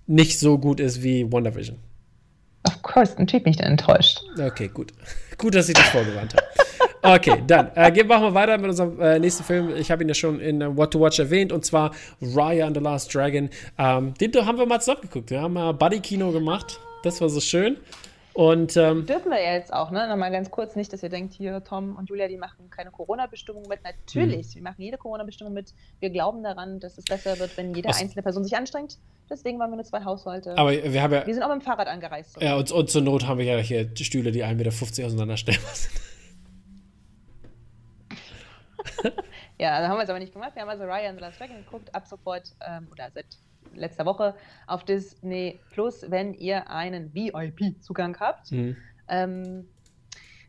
nicht 0.06 0.38
so 0.38 0.58
gut 0.58 0.80
ist 0.80 1.02
wie 1.02 1.30
WandaVision. 1.30 1.78
Of 2.66 2.82
course, 2.82 3.14
natürlich 3.18 3.44
bin 3.44 3.50
ich 3.52 3.58
dann 3.58 3.72
enttäuscht. 3.72 4.20
Okay, 4.38 4.68
gut. 4.68 4.92
Gut, 5.36 5.56
dass 5.56 5.68
ich 5.68 5.74
dich 5.74 5.84
vorgewarnt 5.86 6.32
habe. 6.32 6.46
Okay, 7.04 7.42
dann 7.46 7.70
äh, 7.74 8.04
machen 8.04 8.22
wir 8.22 8.34
weiter 8.34 8.56
mit 8.56 8.70
unserem 8.70 8.98
äh, 8.98 9.18
nächsten 9.18 9.44
Film. 9.44 9.76
Ich 9.76 9.90
habe 9.90 10.02
ihn 10.02 10.08
ja 10.08 10.14
schon 10.14 10.40
in 10.40 10.62
uh, 10.62 10.74
What 10.74 10.90
to 10.92 11.00
Watch 11.00 11.18
erwähnt 11.18 11.52
und 11.52 11.62
zwar 11.62 11.90
Raya 12.22 12.66
and 12.66 12.74
the 12.74 12.82
Last 12.82 13.14
Dragon. 13.14 13.50
Ähm, 13.76 14.14
den 14.14 14.32
haben 14.46 14.56
wir 14.56 14.64
mal 14.64 14.80
zusammen 14.80 15.02
geguckt. 15.02 15.30
Wir 15.30 15.42
haben 15.42 15.52
mal 15.52 15.72
Buddy-Kino 15.72 16.32
gemacht. 16.32 16.80
Das 17.02 17.20
war 17.20 17.28
so 17.28 17.40
schön. 17.40 17.76
Und, 18.34 18.76
ähm, 18.76 19.06
Dürfen 19.06 19.30
wir 19.30 19.40
jetzt 19.40 19.72
auch, 19.72 19.92
ne? 19.92 20.08
Nochmal 20.08 20.32
ganz 20.32 20.50
kurz, 20.50 20.74
nicht, 20.74 20.92
dass 20.92 21.04
ihr 21.04 21.08
denkt, 21.08 21.34
hier 21.34 21.62
Tom 21.62 21.94
und 21.94 22.10
Julia, 22.10 22.26
die 22.26 22.36
machen 22.36 22.68
keine 22.68 22.90
Corona-Bestimmung 22.90 23.68
mit. 23.68 23.84
Natürlich, 23.84 24.48
mhm. 24.48 24.54
wir 24.56 24.62
machen 24.62 24.82
jede 24.82 24.98
Corona-Bestimmung 24.98 25.52
mit. 25.52 25.72
Wir 26.00 26.10
glauben 26.10 26.42
daran, 26.42 26.80
dass 26.80 26.98
es 26.98 27.04
besser 27.04 27.38
wird, 27.38 27.56
wenn 27.56 27.72
jede 27.76 27.88
Aus 27.88 28.00
einzelne 28.00 28.22
Person 28.22 28.42
sich 28.42 28.56
anstrengt. 28.56 28.98
Deswegen 29.30 29.60
waren 29.60 29.70
wir 29.70 29.76
nur 29.76 29.84
zwei 29.84 30.04
Haushalte. 30.04 30.58
Aber 30.58 30.72
wir 30.72 31.00
haben 31.00 31.12
ja. 31.12 31.24
Wir 31.24 31.32
sind 31.32 31.44
auch 31.44 31.48
mit 31.48 31.62
dem 31.62 31.64
Fahrrad 31.64 31.86
angereist. 31.86 32.36
Ja, 32.42 32.56
und, 32.56 32.72
und 32.72 32.90
zur 32.90 33.02
Not 33.02 33.24
haben 33.24 33.38
wir 33.38 33.44
ja 33.44 33.56
hier 33.58 33.88
Stühle, 33.96 34.32
die 34.32 34.44
1,50 34.44 34.54
Meter 34.56 35.06
auseinanderstellbar 35.06 35.74
sind. 35.74 35.92
ja, 39.58 39.80
da 39.80 39.88
haben 39.88 39.96
wir 39.96 40.02
es 40.02 40.10
aber 40.10 40.18
nicht 40.18 40.32
gemacht. 40.32 40.54
Wir 40.54 40.62
haben 40.62 40.68
also 40.68 40.84
Ryan 40.84 41.14
the 41.14 41.20
Last 41.20 41.38
Dragon 41.38 41.56
geguckt, 41.56 41.94
ab 41.94 42.06
sofort, 42.06 42.50
ähm, 42.66 42.88
oder 42.90 43.10
seit 43.14 43.26
letzter 43.76 44.06
Woche 44.06 44.34
auf 44.66 44.84
Disney 44.84 45.60
Plus, 45.70 46.06
wenn 46.08 46.34
ihr 46.34 46.70
einen 46.70 47.14
VIP-Zugang 47.14 48.18
habt. 48.18 48.52
Mhm. 48.52 48.76
Ähm, 49.08 49.66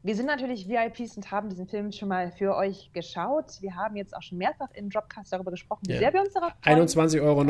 wir 0.06 0.15
sind 0.15 0.27
natürlich 0.27 0.69
VIPs 0.69 1.18
und 1.18 1.31
haben 1.31 1.49
diesen 1.49 1.68
Film 1.68 1.91
schon 1.91 2.10
mal 2.10 2.31
für 2.31 2.56
euch 2.56 2.91
geschaut. 2.93 3.60
Wir 3.61 3.76
haben 3.76 3.95
jetzt 3.95 4.15
auch 4.15 4.22
schon 4.22 4.38
mehrfach 4.38 4.69
im 4.76 4.91
Dropcast 4.91 5.34
darüber 5.34 5.49
gesprochen, 5.49 5.81
wie 5.88 5.93
yeah. 5.93 5.99
sehr 5.99 6.14
wir 6.14 6.22
uns 6.22 6.34
darauf 6.34 6.53
freuen. 6.61 6.88
21,99 6.88 7.22
Euro, 7.23 7.43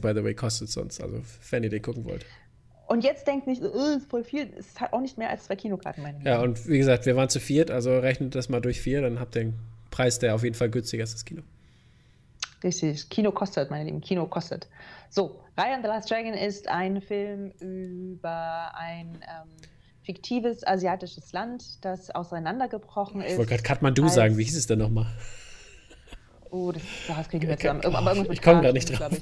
by 0.00 0.18
the 0.18 0.24
way, 0.24 0.34
kostet 0.34 0.70
es 0.70 0.76
uns, 0.78 1.02
also 1.02 1.20
wenn 1.50 1.64
ihr 1.64 1.68
den 1.68 1.82
gucken 1.82 2.06
wollt. 2.06 2.24
Und 2.86 3.04
jetzt 3.04 3.26
denkt 3.26 3.46
nicht, 3.46 3.62
oh, 3.62 3.96
ist 3.98 4.08
voll 4.08 4.24
viel, 4.24 4.50
es 4.58 4.68
ist 4.68 4.80
halt 4.80 4.94
auch 4.94 5.02
nicht 5.02 5.18
mehr 5.18 5.28
als 5.28 5.44
zwei 5.44 5.56
Kinokarten, 5.56 6.02
meine 6.02 6.24
Ja, 6.24 6.40
und 6.40 6.66
wie 6.66 6.78
gesagt, 6.78 7.04
wir 7.04 7.14
waren 7.14 7.28
zu 7.28 7.40
viert, 7.40 7.70
also 7.70 7.98
rechnet 7.98 8.34
das 8.34 8.48
mal 8.48 8.62
durch 8.62 8.80
vier, 8.80 9.02
dann 9.02 9.20
habt 9.20 9.36
ihr 9.36 9.42
einen 9.42 9.58
Preis, 9.90 10.18
der 10.18 10.34
auf 10.34 10.42
jeden 10.42 10.54
Fall 10.54 10.70
günstiger 10.70 11.04
ist 11.04 11.10
als 11.10 11.20
das 11.20 11.24
Kino. 11.26 11.42
Richtig, 12.64 13.10
Kino 13.10 13.32
kostet, 13.32 13.70
meine 13.70 13.84
Lieben, 13.84 14.00
Kino 14.00 14.26
kostet. 14.26 14.66
So, 15.10 15.40
Ryan 15.56 15.82
the 15.82 15.88
Last 15.88 16.10
Dragon 16.10 16.34
ist 16.34 16.68
ein 16.68 17.00
Film 17.00 17.52
über 17.60 18.72
ein 18.74 19.20
ähm, 19.22 19.48
fiktives 20.02 20.66
asiatisches 20.66 21.32
Land, 21.32 21.84
das 21.84 22.10
auseinandergebrochen 22.10 23.22
ist. 23.22 23.32
Ich 23.32 23.38
wollte 23.38 23.50
gerade 23.50 23.62
Kathmandu 23.62 24.08
sagen, 24.08 24.36
wie 24.38 24.44
hieß 24.44 24.56
es 24.56 24.66
denn 24.66 24.78
nochmal? 24.78 25.06
Oh, 26.50 26.72
das, 26.72 26.82
das 27.06 27.28
kriege 27.28 27.46
ich 27.46 27.50
nicht 27.50 27.60
zusammen. 27.60 27.82
Oh, 27.84 28.32
ich 28.32 28.42
komme 28.42 28.62
gar 28.62 28.72
nicht 28.72 28.98
drauf. 28.98 29.12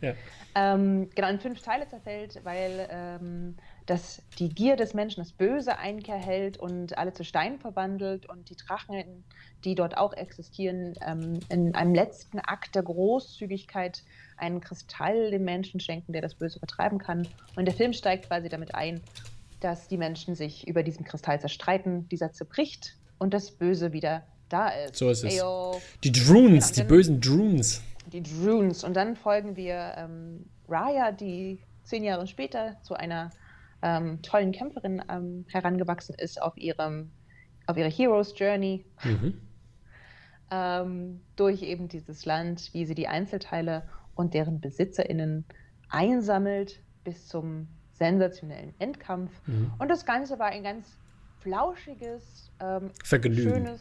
ja. 0.00 0.14
Ähm, 0.54 1.08
genau, 1.14 1.28
in 1.28 1.38
fünf 1.38 1.60
Teile 1.62 1.86
zerfällt, 1.88 2.40
weil 2.42 2.88
ähm, 2.90 3.56
das, 3.88 4.20
die 4.38 4.50
Gier 4.50 4.76
des 4.76 4.92
Menschen 4.92 5.22
das 5.22 5.32
Böse 5.32 5.78
Einkehr 5.78 6.18
hält 6.18 6.58
und 6.58 6.98
alle 6.98 7.14
zu 7.14 7.24
Stein 7.24 7.58
verwandelt 7.58 8.28
und 8.28 8.50
die 8.50 8.56
Drachen, 8.56 9.24
die 9.64 9.74
dort 9.74 9.96
auch 9.96 10.12
existieren, 10.12 10.94
ähm, 11.06 11.40
in 11.48 11.74
einem 11.74 11.94
letzten 11.94 12.38
Akt 12.38 12.74
der 12.74 12.82
Großzügigkeit 12.82 14.02
einen 14.36 14.60
Kristall 14.60 15.30
dem 15.30 15.44
Menschen 15.44 15.80
schenken, 15.80 16.12
der 16.12 16.20
das 16.20 16.34
Böse 16.34 16.58
vertreiben 16.58 16.98
kann. 16.98 17.26
Und 17.56 17.64
der 17.64 17.74
Film 17.74 17.94
steigt 17.94 18.26
quasi 18.26 18.50
damit 18.50 18.74
ein, 18.74 19.00
dass 19.60 19.88
die 19.88 19.96
Menschen 19.96 20.34
sich 20.34 20.68
über 20.68 20.82
diesen 20.82 21.04
Kristall 21.06 21.40
zerstreiten, 21.40 22.08
dieser 22.10 22.30
zerbricht 22.32 22.94
und 23.18 23.32
das 23.32 23.50
Böse 23.50 23.94
wieder 23.94 24.22
da 24.50 24.68
ist. 24.68 24.96
So 24.96 25.08
ist 25.08 25.24
es. 25.24 25.34
Eyo. 25.34 25.80
Die 26.04 26.12
Drunes, 26.12 26.72
die 26.72 26.82
bösen 26.82 27.22
Drunes. 27.22 27.82
Die 28.12 28.22
Drunes. 28.22 28.84
Und 28.84 28.94
dann 28.94 29.16
folgen 29.16 29.56
wir 29.56 29.94
ähm, 29.96 30.44
Raya, 30.68 31.10
die 31.10 31.58
zehn 31.84 32.04
Jahre 32.04 32.26
später 32.26 32.76
zu 32.82 32.94
einer 32.94 33.30
ähm, 33.82 34.22
tollen 34.22 34.52
Kämpferin 34.52 35.02
ähm, 35.08 35.44
herangewachsen 35.48 36.14
ist 36.18 36.40
auf 36.40 36.56
ihrem 36.56 37.10
auf 37.66 37.76
ihrer 37.76 37.90
Heroes 37.90 38.32
Journey 38.36 38.84
mhm. 39.04 39.40
ähm, 40.50 41.20
durch 41.36 41.62
eben 41.62 41.88
dieses 41.88 42.24
Land, 42.24 42.70
wie 42.72 42.86
sie 42.86 42.94
die 42.94 43.08
Einzelteile 43.08 43.86
und 44.14 44.32
deren 44.34 44.60
BesitzerInnen 44.60 45.44
einsammelt 45.90 46.80
bis 47.04 47.28
zum 47.28 47.68
sensationellen 47.92 48.74
Endkampf. 48.78 49.30
Mhm. 49.46 49.72
Und 49.78 49.88
das 49.88 50.06
Ganze 50.06 50.38
war 50.38 50.46
ein 50.46 50.62
ganz 50.62 50.96
flauschiges, 51.40 52.50
ähm, 52.60 52.90
schönes, 53.04 53.80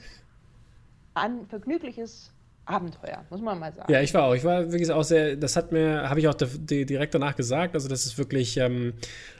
an, 1.13 1.47
vergnügliches 1.47 2.33
Abenteuer, 2.67 3.23
muss 3.29 3.41
man 3.41 3.59
mal 3.59 3.73
sagen. 3.73 3.91
Ja, 3.91 4.01
ich 4.01 4.13
war 4.13 4.23
auch. 4.23 4.35
Ich 4.35 4.43
war 4.43 4.71
wirklich 4.71 4.91
auch 4.91 5.03
sehr, 5.03 5.35
das 5.35 5.55
hat 5.55 5.71
mir, 5.71 6.09
habe 6.09 6.19
ich 6.19 6.27
auch 6.27 6.35
direkt 6.35 7.15
danach 7.15 7.35
gesagt, 7.35 7.75
also 7.75 7.87
das 7.87 8.05
ist 8.05 8.17
wirklich 8.17 8.57
ähm, 8.57 8.93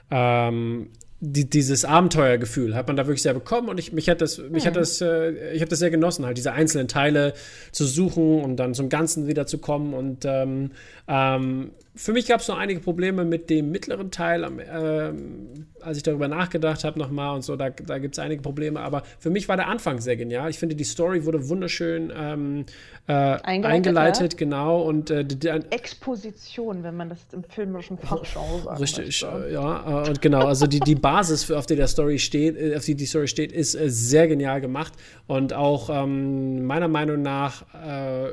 ähm, 0.09 0.89
die, 1.19 1.49
dieses 1.49 1.83
Abenteuergefühl 1.83 2.75
hat 2.75 2.87
man 2.87 2.95
da 2.95 3.07
wirklich 3.07 3.23
sehr 3.23 3.33
bekommen 3.33 3.69
und 3.69 3.79
ich 3.79 3.91
mich 3.91 4.07
hat 4.07 4.21
das 4.21 4.37
mich 4.37 4.63
mhm. 4.63 4.67
hat 4.67 4.75
das 4.75 5.01
äh, 5.01 5.51
ich 5.53 5.61
habe 5.61 5.69
das 5.69 5.79
sehr 5.79 5.89
genossen 5.89 6.25
halt 6.25 6.37
diese 6.37 6.51
einzelnen 6.51 6.87
Teile 6.87 7.33
zu 7.71 7.85
suchen 7.85 8.43
und 8.43 8.57
dann 8.57 8.75
zum 8.75 8.89
Ganzen 8.89 9.25
wieder 9.25 9.47
zu 9.47 9.57
kommen 9.57 9.95
und 9.95 10.25
ähm, 10.25 10.71
ähm, 11.07 11.71
für 11.97 12.13
mich 12.13 12.27
gab 12.27 12.41
es 12.41 12.47
noch 12.47 12.57
einige 12.57 12.79
Probleme 12.79 13.25
mit 13.25 13.49
dem 13.49 13.71
mittleren 13.71 14.11
Teil, 14.11 14.43
äh, 14.43 15.83
als 15.83 15.97
ich 15.97 16.03
darüber 16.03 16.27
nachgedacht 16.27 16.83
habe 16.83 16.99
nochmal 16.99 17.35
und 17.35 17.41
so, 17.41 17.55
da, 17.55 17.69
da 17.71 17.97
gibt 17.97 18.15
es 18.15 18.19
einige 18.19 18.41
Probleme, 18.41 18.79
aber 18.79 19.03
für 19.19 19.29
mich 19.29 19.49
war 19.49 19.57
der 19.57 19.67
Anfang 19.67 19.99
sehr 19.99 20.15
genial. 20.15 20.49
Ich 20.49 20.59
finde, 20.59 20.75
die 20.75 20.83
Story 20.83 21.25
wurde 21.25 21.49
wunderschön 21.49 22.13
ähm, 22.15 22.65
äh, 23.07 23.13
eingeleitet, 23.13 23.65
eingeleitet 23.65 24.33
ja. 24.33 24.37
genau. 24.37 24.81
Und, 24.81 25.09
äh, 25.09 25.25
die, 25.25 25.39
die, 25.39 25.47
Exposition, 25.47 26.83
wenn 26.83 26.95
man 26.95 27.09
das 27.09 27.19
im 27.31 27.43
filmischen 27.43 27.97
Fachgenre 27.97 28.61
sagt. 28.63 28.79
Richtig, 28.79 29.23
möchte. 29.23 29.49
ja, 29.51 30.03
äh, 30.03 30.09
und 30.09 30.21
genau, 30.21 30.45
also 30.45 30.67
die, 30.67 30.79
die 30.79 30.95
Basis, 30.95 31.45
für, 31.45 31.57
auf 31.57 31.65
der 31.65 31.77
der 31.77 31.87
Story 31.87 32.19
steht, 32.19 32.57
äh, 32.57 32.75
auf 32.75 32.85
die 32.85 32.95
die 32.95 33.05
Story 33.05 33.27
steht, 33.27 33.51
ist 33.51 33.73
äh, 33.75 33.89
sehr 33.89 34.27
genial 34.27 34.61
gemacht 34.61 34.93
und 35.25 35.53
auch 35.53 35.89
ähm, 35.89 36.65
meiner 36.65 36.87
Meinung 36.87 37.21
nach 37.21 37.65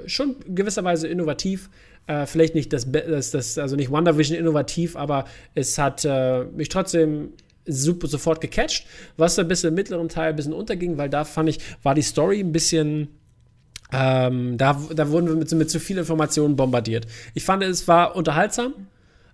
schon 0.07 0.37
gewisserweise 0.47 1.09
innovativ. 1.09 1.71
Äh, 2.07 2.27
vielleicht 2.27 2.55
nicht 2.55 2.73
das, 2.73 2.91
das, 2.91 3.31
das, 3.31 3.59
also 3.59 3.77
nicht 3.77 3.91
WandaVision 3.91 4.39
innovativ, 4.39 4.95
aber 4.97 5.25
es 5.55 5.79
hat 5.79 6.05
äh, 6.05 6.45
mich 6.45 6.69
trotzdem 6.69 7.31
super 7.67 8.09
sofort 8.09 8.41
gecatcht, 8.41 8.87
was 9.17 9.39
ein 9.39 9.49
bisschen 9.49 9.71
im 9.71 9.75
mittleren 9.75 10.09
Teil 10.09 10.31
ein 10.31 10.37
bisschen 10.37 10.53
unterging, 10.53 10.99
weil 10.99 11.09
da 11.09 11.25
fand 11.25 11.49
ich, 11.49 11.61
war 11.83 11.95
die 11.95 12.03
Story 12.03 12.41
ein 12.41 12.53
bisschen. 12.53 13.09
Ähm, 13.93 14.59
da, 14.59 14.81
da 14.95 15.11
wurden 15.11 15.29
wir 15.29 15.37
mit, 15.37 15.51
mit 15.53 15.71
zu 15.71 15.79
viel 15.79 15.99
Informationen 15.99 16.57
bombardiert. 16.57 17.07
Ich 17.35 17.45
fand, 17.45 17.63
es 17.63 17.87
war 17.87 18.17
unterhaltsam, 18.17 18.73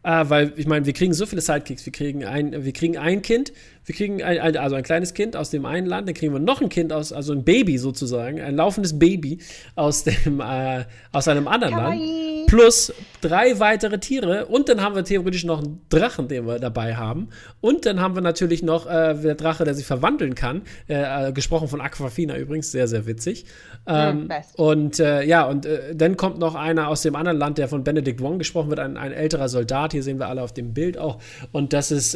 äh, 0.02 0.24
weil 0.28 0.52
ich 0.56 0.66
meine, 0.66 0.86
wir 0.86 0.92
kriegen 0.92 1.14
so 1.14 1.24
viele 1.24 1.40
Sidekicks. 1.40 1.86
Wir 1.86 1.92
kriegen 1.92 2.24
ein, 2.24 2.64
wir 2.64 2.72
kriegen 2.72 2.98
ein 2.98 3.22
Kind, 3.22 3.52
wir 3.84 3.94
kriegen 3.94 4.22
ein, 4.22 4.38
ein, 4.38 4.56
also 4.56 4.76
ein 4.76 4.82
kleines 4.82 5.14
Kind 5.14 5.36
aus 5.36 5.50
dem 5.50 5.64
einen 5.64 5.86
Land, 5.86 6.06
dann 6.06 6.14
kriegen 6.14 6.32
wir 6.32 6.40
noch 6.40 6.60
ein 6.60 6.68
Kind 6.68 6.92
aus, 6.92 7.12
also 7.12 7.32
ein 7.32 7.44
Baby 7.44 7.78
sozusagen, 7.78 8.40
ein 8.40 8.56
laufendes 8.56 8.98
Baby 8.98 9.38
aus 9.74 10.04
dem, 10.04 10.40
äh, 10.40 10.84
aus 11.12 11.28
einem 11.28 11.48
anderen 11.48 11.74
Kawaii. 11.74 11.98
Land. 11.98 12.46
Plus 12.46 12.92
drei 13.20 13.58
weitere 13.60 13.98
Tiere 13.98 14.46
und 14.46 14.68
dann 14.68 14.80
haben 14.80 14.96
wir 14.96 15.04
theoretisch 15.04 15.44
noch 15.44 15.62
einen 15.62 15.80
Drachen, 15.88 16.26
den 16.28 16.46
wir 16.46 16.58
dabei 16.58 16.96
haben. 16.96 17.28
Und 17.60 17.86
dann 17.86 18.00
haben 18.00 18.16
wir 18.16 18.22
natürlich 18.22 18.62
noch 18.62 18.86
äh, 18.86 19.14
der 19.14 19.36
Drache, 19.36 19.64
der 19.64 19.74
sich 19.74 19.86
verwandeln 19.86 20.34
kann. 20.34 20.62
Äh, 20.88 21.28
äh 21.28 21.32
gesprochen 21.32 21.68
von 21.68 21.80
Aquafina 21.80 22.36
übrigens, 22.36 22.72
sehr, 22.72 22.88
sehr 22.88 23.06
witzig. 23.06 23.46
Ähm, 23.86 24.28
ja, 24.28 24.42
und 24.56 24.98
äh, 24.98 25.22
ja, 25.22 25.44
und 25.44 25.64
äh, 25.64 25.94
dann 25.94 26.16
kommt 26.16 26.38
noch 26.38 26.56
einer 26.56 26.88
aus 26.88 27.02
dem 27.02 27.14
anderen 27.14 27.38
Land, 27.38 27.58
der 27.58 27.68
von 27.68 27.84
Benedict 27.84 28.20
Wong 28.20 28.38
gesprochen 28.38 28.68
wird, 28.68 28.80
ein, 28.80 28.96
ein 28.96 29.12
älterer 29.12 29.48
Soldat. 29.48 29.92
Hier 29.92 30.02
sehen 30.02 30.18
wir 30.18 30.28
alle 30.28 30.42
auf 30.42 30.52
dem 30.52 30.74
Bild 30.74 30.98
auch. 30.98 31.18
Und 31.52 31.72
das 31.72 31.90
ist 31.90 32.14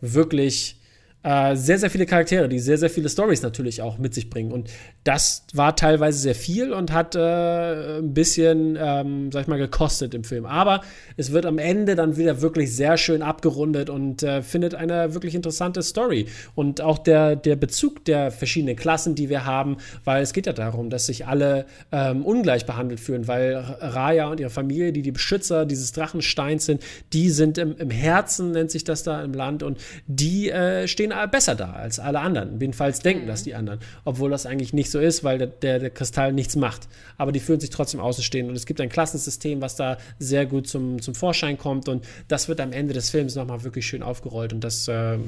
wirklich 0.00 0.78
äh, 1.22 1.56
sehr, 1.56 1.78
sehr 1.78 1.90
viele 1.90 2.06
Charaktere, 2.06 2.48
die 2.48 2.58
sehr, 2.60 2.78
sehr 2.78 2.90
viele 2.90 3.08
Stories 3.08 3.42
natürlich 3.42 3.82
auch 3.82 3.98
mit 3.98 4.14
sich 4.14 4.30
bringen. 4.30 4.52
Und 4.52 4.70
das 5.04 5.44
war 5.52 5.74
teilweise 5.74 6.18
sehr 6.18 6.34
viel 6.34 6.72
und 6.72 6.92
hat 6.92 7.16
äh, 7.16 7.98
ein 7.98 8.14
bisschen, 8.14 8.78
ähm, 8.80 9.32
sag 9.32 9.42
ich 9.42 9.48
mal, 9.48 9.58
gekostet 9.58 10.14
im 10.14 10.24
Film. 10.24 10.46
Aber 10.46 10.80
es 11.16 11.32
wird 11.32 11.44
am 11.44 11.58
Ende 11.58 11.96
dann 11.96 12.16
wieder 12.16 12.40
wirklich 12.40 12.74
sehr 12.74 12.96
schön 12.96 13.22
abgerundet 13.22 13.90
und 13.90 14.22
äh, 14.22 14.42
findet 14.42 14.74
eine 14.74 15.12
wirklich 15.14 15.34
interessante 15.34 15.82
Story. 15.82 16.26
Und 16.54 16.80
auch 16.80 16.98
der, 16.98 17.36
der 17.36 17.56
Bezug 17.56 18.04
der 18.04 18.30
verschiedenen 18.30 18.76
Klassen, 18.76 19.14
die 19.14 19.28
wir 19.28 19.44
haben, 19.44 19.78
weil 20.04 20.22
es 20.22 20.32
geht 20.32 20.46
ja 20.46 20.52
darum, 20.52 20.88
dass 20.88 21.06
sich 21.06 21.26
alle 21.26 21.66
ähm, 21.90 22.24
ungleich 22.24 22.64
behandelt 22.64 23.00
fühlen, 23.00 23.26
weil 23.26 23.56
Raya 23.56 24.28
und 24.28 24.40
ihre 24.40 24.50
Familie, 24.50 24.92
die 24.92 25.02
die 25.02 25.12
Beschützer 25.12 25.66
dieses 25.66 25.92
Drachensteins 25.92 26.64
sind, 26.64 26.82
die 27.12 27.30
sind 27.30 27.58
im, 27.58 27.76
im 27.76 27.90
Herzen, 27.90 28.52
nennt 28.52 28.70
sich 28.70 28.84
das 28.84 29.02
da 29.02 29.22
im 29.22 29.32
Land, 29.32 29.62
und 29.62 29.78
die 30.06 30.50
äh, 30.50 30.86
stehen 30.86 31.07
stehen 31.12 31.30
besser 31.30 31.54
da 31.54 31.72
als 31.72 31.98
alle 31.98 32.20
anderen. 32.20 32.60
Jedenfalls 32.60 33.00
denken 33.00 33.24
mhm. 33.24 33.28
das 33.28 33.42
die 33.42 33.54
anderen. 33.54 33.80
Obwohl 34.04 34.30
das 34.30 34.46
eigentlich 34.46 34.72
nicht 34.72 34.90
so 34.90 34.98
ist, 34.98 35.24
weil 35.24 35.38
der, 35.38 35.46
der, 35.46 35.78
der, 35.78 35.90
Kristall 35.90 36.32
nichts 36.32 36.56
macht. 36.56 36.88
Aber 37.16 37.32
die 37.32 37.40
fühlen 37.40 37.60
sich 37.60 37.70
trotzdem 37.70 38.00
außenstehend. 38.00 38.48
Und 38.48 38.56
es 38.56 38.66
gibt 38.66 38.80
ein 38.80 38.88
Klassensystem, 38.88 39.60
was 39.60 39.76
da 39.76 39.98
sehr 40.18 40.46
gut 40.46 40.68
zum, 40.68 41.00
zum 41.00 41.14
Vorschein 41.14 41.58
kommt. 41.58 41.88
Und 41.88 42.06
das 42.28 42.48
wird 42.48 42.60
am 42.60 42.72
Ende 42.72 42.94
des 42.94 43.10
Films 43.10 43.34
nochmal 43.34 43.64
wirklich 43.64 43.86
schön 43.86 44.02
aufgerollt 44.02 44.52
und 44.52 44.62
das 44.62 44.88
ähm, 44.88 45.24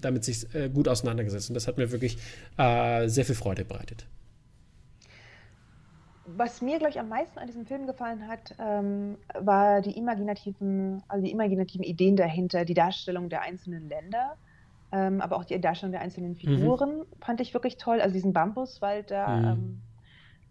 damit 0.00 0.24
sich 0.24 0.52
äh, 0.54 0.68
gut 0.68 0.88
auseinandergesetzt. 0.88 1.50
Und 1.50 1.54
das 1.54 1.66
hat 1.66 1.78
mir 1.78 1.90
wirklich 1.90 2.18
äh, 2.56 3.08
sehr 3.08 3.24
viel 3.24 3.34
Freude 3.34 3.64
bereitet 3.64 4.06
was 6.36 6.60
mir, 6.60 6.78
glaube 6.78 6.90
ich, 6.90 7.00
am 7.00 7.08
meisten 7.08 7.38
an 7.38 7.46
diesem 7.46 7.64
Film 7.64 7.86
gefallen 7.86 8.28
hat, 8.28 8.54
ähm, 8.58 9.16
war 9.34 9.80
die 9.80 9.96
imaginativen, 9.96 11.02
also 11.08 11.24
die 11.24 11.32
imaginativen 11.32 11.82
Ideen 11.82 12.16
dahinter, 12.16 12.66
die 12.66 12.74
Darstellung 12.74 13.30
der 13.30 13.40
einzelnen 13.40 13.88
Länder 13.88 14.36
ähm, 14.92 15.20
aber 15.20 15.36
auch 15.36 15.44
die 15.44 15.60
Darstellung 15.60 15.92
der 15.92 16.00
einzelnen 16.00 16.32
mhm. 16.32 16.36
Figuren 16.36 16.98
mhm. 16.98 17.04
fand 17.20 17.40
ich 17.40 17.54
wirklich 17.54 17.76
toll. 17.76 18.00
Also 18.00 18.12
diesen 18.14 18.32
Bambuswald 18.32 19.10
da 19.10 19.36
mhm. 19.36 19.44
ähm, 19.44 19.82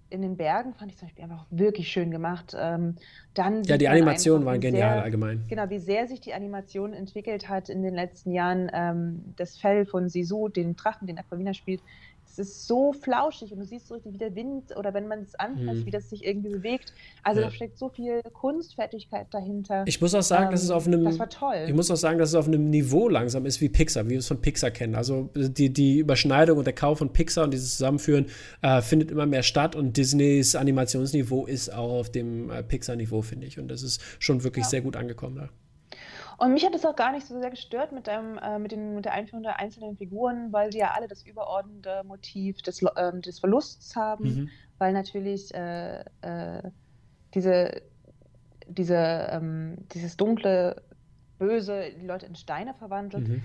in 0.09 0.21
den 0.21 0.37
Bergen 0.37 0.73
fand 0.73 0.91
ich 0.91 0.97
zum 0.97 1.07
Beispiel 1.07 1.25
einfach 1.25 1.45
wirklich 1.49 1.89
schön 1.89 2.11
gemacht. 2.11 2.55
Ähm, 2.57 2.95
dann 3.33 3.63
ja, 3.63 3.77
die 3.77 3.89
Animationen 3.89 4.45
waren 4.45 4.61
genial 4.61 4.93
sehr, 4.93 5.03
allgemein. 5.03 5.43
Genau, 5.49 5.69
wie 5.69 5.79
sehr 5.79 6.07
sich 6.07 6.21
die 6.21 6.33
Animation 6.33 6.93
entwickelt 6.93 7.49
hat 7.49 7.69
in 7.69 7.81
den 7.83 7.93
letzten 7.93 8.31
Jahren. 8.31 8.71
Ähm, 8.73 9.33
das 9.35 9.57
Fell 9.57 9.85
von 9.85 10.07
Sisu, 10.07 10.47
den 10.47 10.75
Drachen, 10.75 11.07
den 11.07 11.17
Aquavina 11.17 11.53
spielt, 11.53 11.81
es 12.39 12.49
ist 12.49 12.67
so 12.67 12.93
flauschig 12.93 13.51
und 13.51 13.59
du 13.59 13.65
siehst 13.65 13.87
so 13.87 13.95
richtig, 13.95 14.13
wie 14.13 14.17
der 14.17 14.35
Wind 14.35 14.75
oder 14.77 14.93
wenn 14.93 15.07
man 15.07 15.21
es 15.21 15.35
anfasst, 15.35 15.81
mhm. 15.81 15.85
wie 15.85 15.91
das 15.91 16.09
sich 16.09 16.23
irgendwie 16.23 16.49
bewegt. 16.49 16.93
Also 17.23 17.41
ja. 17.41 17.47
da 17.47 17.51
steckt 17.51 17.77
so 17.77 17.89
viel 17.89 18.21
Kunstfertigkeit 18.33 19.27
dahinter. 19.31 19.83
Ich 19.87 20.01
muss 20.01 20.13
auch 20.13 20.21
sagen, 20.21 20.45
ähm, 20.45 20.51
dass 20.51 20.63
es 20.63 20.69
auf 20.69 20.85
einem. 20.87 21.03
Das 21.03 21.19
war 21.19 21.29
toll. 21.29 21.65
Ich 21.67 21.73
muss 21.73 21.89
auch 21.89 21.95
sagen, 21.95 22.19
dass 22.19 22.29
es 22.29 22.35
auf 22.35 22.47
einem 22.47 22.69
Niveau 22.69 23.09
langsam 23.09 23.45
ist 23.45 23.59
wie 23.61 23.69
Pixar, 23.69 24.05
wie 24.05 24.11
wir 24.11 24.19
es 24.19 24.27
von 24.27 24.41
Pixar 24.41 24.71
kennen. 24.71 24.95
Also 24.95 25.29
die, 25.35 25.71
die 25.71 25.99
Überschneidung 25.99 26.57
und 26.57 26.65
der 26.65 26.73
Kauf 26.73 26.99
von 26.99 27.11
Pixar 27.11 27.43
und 27.45 27.51
dieses 27.51 27.71
Zusammenführen 27.71 28.27
äh, 28.61 28.81
findet 28.81 29.11
immer 29.11 29.25
mehr 29.25 29.43
statt 29.43 29.75
und 29.75 29.97
Disneys 29.97 30.55
Animationsniveau 30.55 31.45
ist 31.45 31.73
auch 31.73 31.99
auf 31.99 32.11
dem 32.11 32.49
äh, 32.49 32.63
Pixar-Niveau, 32.63 33.21
finde 33.21 33.47
ich. 33.47 33.59
Und 33.59 33.67
das 33.69 33.83
ist 33.83 34.01
schon 34.19 34.43
wirklich 34.43 34.65
ja. 34.65 34.69
sehr 34.69 34.81
gut 34.81 34.95
angekommen 34.95 35.35
da. 35.35 35.49
Und 36.37 36.53
mich 36.53 36.63
hat 36.63 36.75
es 36.75 36.85
auch 36.85 36.95
gar 36.95 37.11
nicht 37.11 37.25
so 37.25 37.39
sehr 37.39 37.49
gestört 37.49 37.91
mit, 37.91 38.05
dem, 38.05 38.37
äh, 38.37 38.59
mit, 38.59 38.71
den, 38.71 38.95
mit 38.95 39.05
der 39.05 39.13
Einführung 39.13 39.41
der 39.41 39.59
einzelnen 39.59 39.97
Figuren, 39.97 40.53
weil 40.53 40.71
sie 40.71 40.77
ja 40.77 40.91
alle 40.91 41.07
das 41.07 41.23
überordnende 41.23 42.03
Motiv 42.05 42.61
des, 42.61 42.83
äh, 42.83 43.19
des 43.19 43.39
Verlusts 43.39 43.95
haben, 43.95 44.23
mhm. 44.23 44.49
weil 44.77 44.93
natürlich 44.93 45.53
äh, 45.55 46.01
äh, 46.21 46.61
diese, 47.33 47.81
diese, 48.67 49.29
ähm, 49.31 49.77
dieses 49.93 50.15
dunkle 50.15 50.83
Böse 51.39 51.91
die 51.99 52.05
Leute 52.05 52.27
in 52.27 52.35
Steine 52.35 52.75
verwandelt. 52.75 53.27
Mhm. 53.27 53.41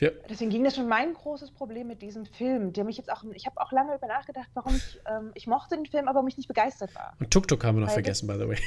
Ja. 0.00 0.10
Deswegen 0.28 0.50
ging 0.50 0.64
das 0.64 0.76
schon 0.76 0.88
mein 0.88 1.14
großes 1.14 1.52
Problem 1.52 1.86
mit 1.86 2.02
diesem 2.02 2.26
Film, 2.26 2.72
der 2.72 2.84
mich 2.84 2.98
jetzt 2.98 3.10
auch, 3.10 3.24
ich 3.32 3.46
habe 3.46 3.60
auch 3.60 3.72
lange 3.72 3.94
über 3.94 4.06
nachgedacht, 4.06 4.48
warum 4.52 4.74
ich, 4.74 5.00
ähm, 5.06 5.30
ich 5.34 5.46
mochte 5.46 5.76
den 5.76 5.86
Film, 5.86 6.06
aber 6.06 6.16
warum 6.16 6.28
ich 6.28 6.36
nicht 6.36 6.48
begeistert 6.48 6.94
war. 6.94 7.14
Und 7.18 7.30
Tuk 7.30 7.48
Tuk 7.48 7.64
haben 7.64 7.76
wir 7.76 7.80
noch 7.80 7.88
Weil 7.88 7.94
vergessen, 7.94 8.26
by 8.26 8.34
the 8.34 8.48
way. 8.48 8.58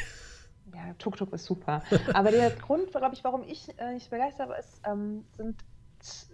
Ja, 0.74 0.94
Tuk 0.98 1.18
Tuk 1.18 1.34
ist 1.34 1.46
super. 1.46 1.82
Aber 2.14 2.32
der 2.32 2.50
Grund, 2.62 2.92
glaube 2.92 3.14
ich, 3.14 3.24
warum 3.24 3.44
ich 3.48 3.70
äh, 3.78 3.94
nicht 3.94 4.10
begeistert 4.10 4.50
war, 4.50 4.60
ist, 4.60 4.82
ähm, 4.86 5.24
sind, 5.38 5.56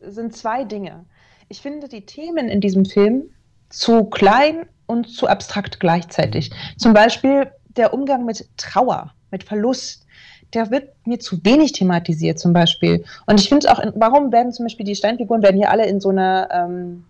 sind 0.01 0.35
zwei 0.35 0.63
Dinge. 0.63 1.05
Ich 1.49 1.61
finde 1.61 1.87
die 1.87 2.05
Themen 2.05 2.49
in 2.49 2.61
diesem 2.61 2.85
Film 2.85 3.29
zu 3.69 4.05
klein 4.05 4.67
und 4.87 5.09
zu 5.09 5.27
abstrakt 5.27 5.79
gleichzeitig. 5.79 6.51
Zum 6.77 6.93
Beispiel 6.93 7.51
der 7.75 7.93
Umgang 7.93 8.25
mit 8.25 8.47
Trauer, 8.57 9.13
mit 9.31 9.43
Verlust. 9.43 10.05
Der 10.53 10.71
wird 10.71 10.93
mir 11.05 11.19
zu 11.19 11.43
wenig 11.43 11.73
thematisiert, 11.73 12.39
zum 12.39 12.53
Beispiel. 12.53 13.03
Und 13.25 13.39
ich 13.39 13.49
finde 13.49 13.67
es 13.67 13.71
auch, 13.71 13.83
warum 13.95 14.31
werden 14.31 14.53
zum 14.53 14.65
Beispiel 14.65 14.85
die 14.85 14.95
Steinfiguren 14.95 15.43
werden 15.43 15.57
hier 15.57 15.71
alle 15.71 15.85
in 15.87 15.99
so 15.99 16.09
einer 16.09 16.47
ähm, 16.51 17.05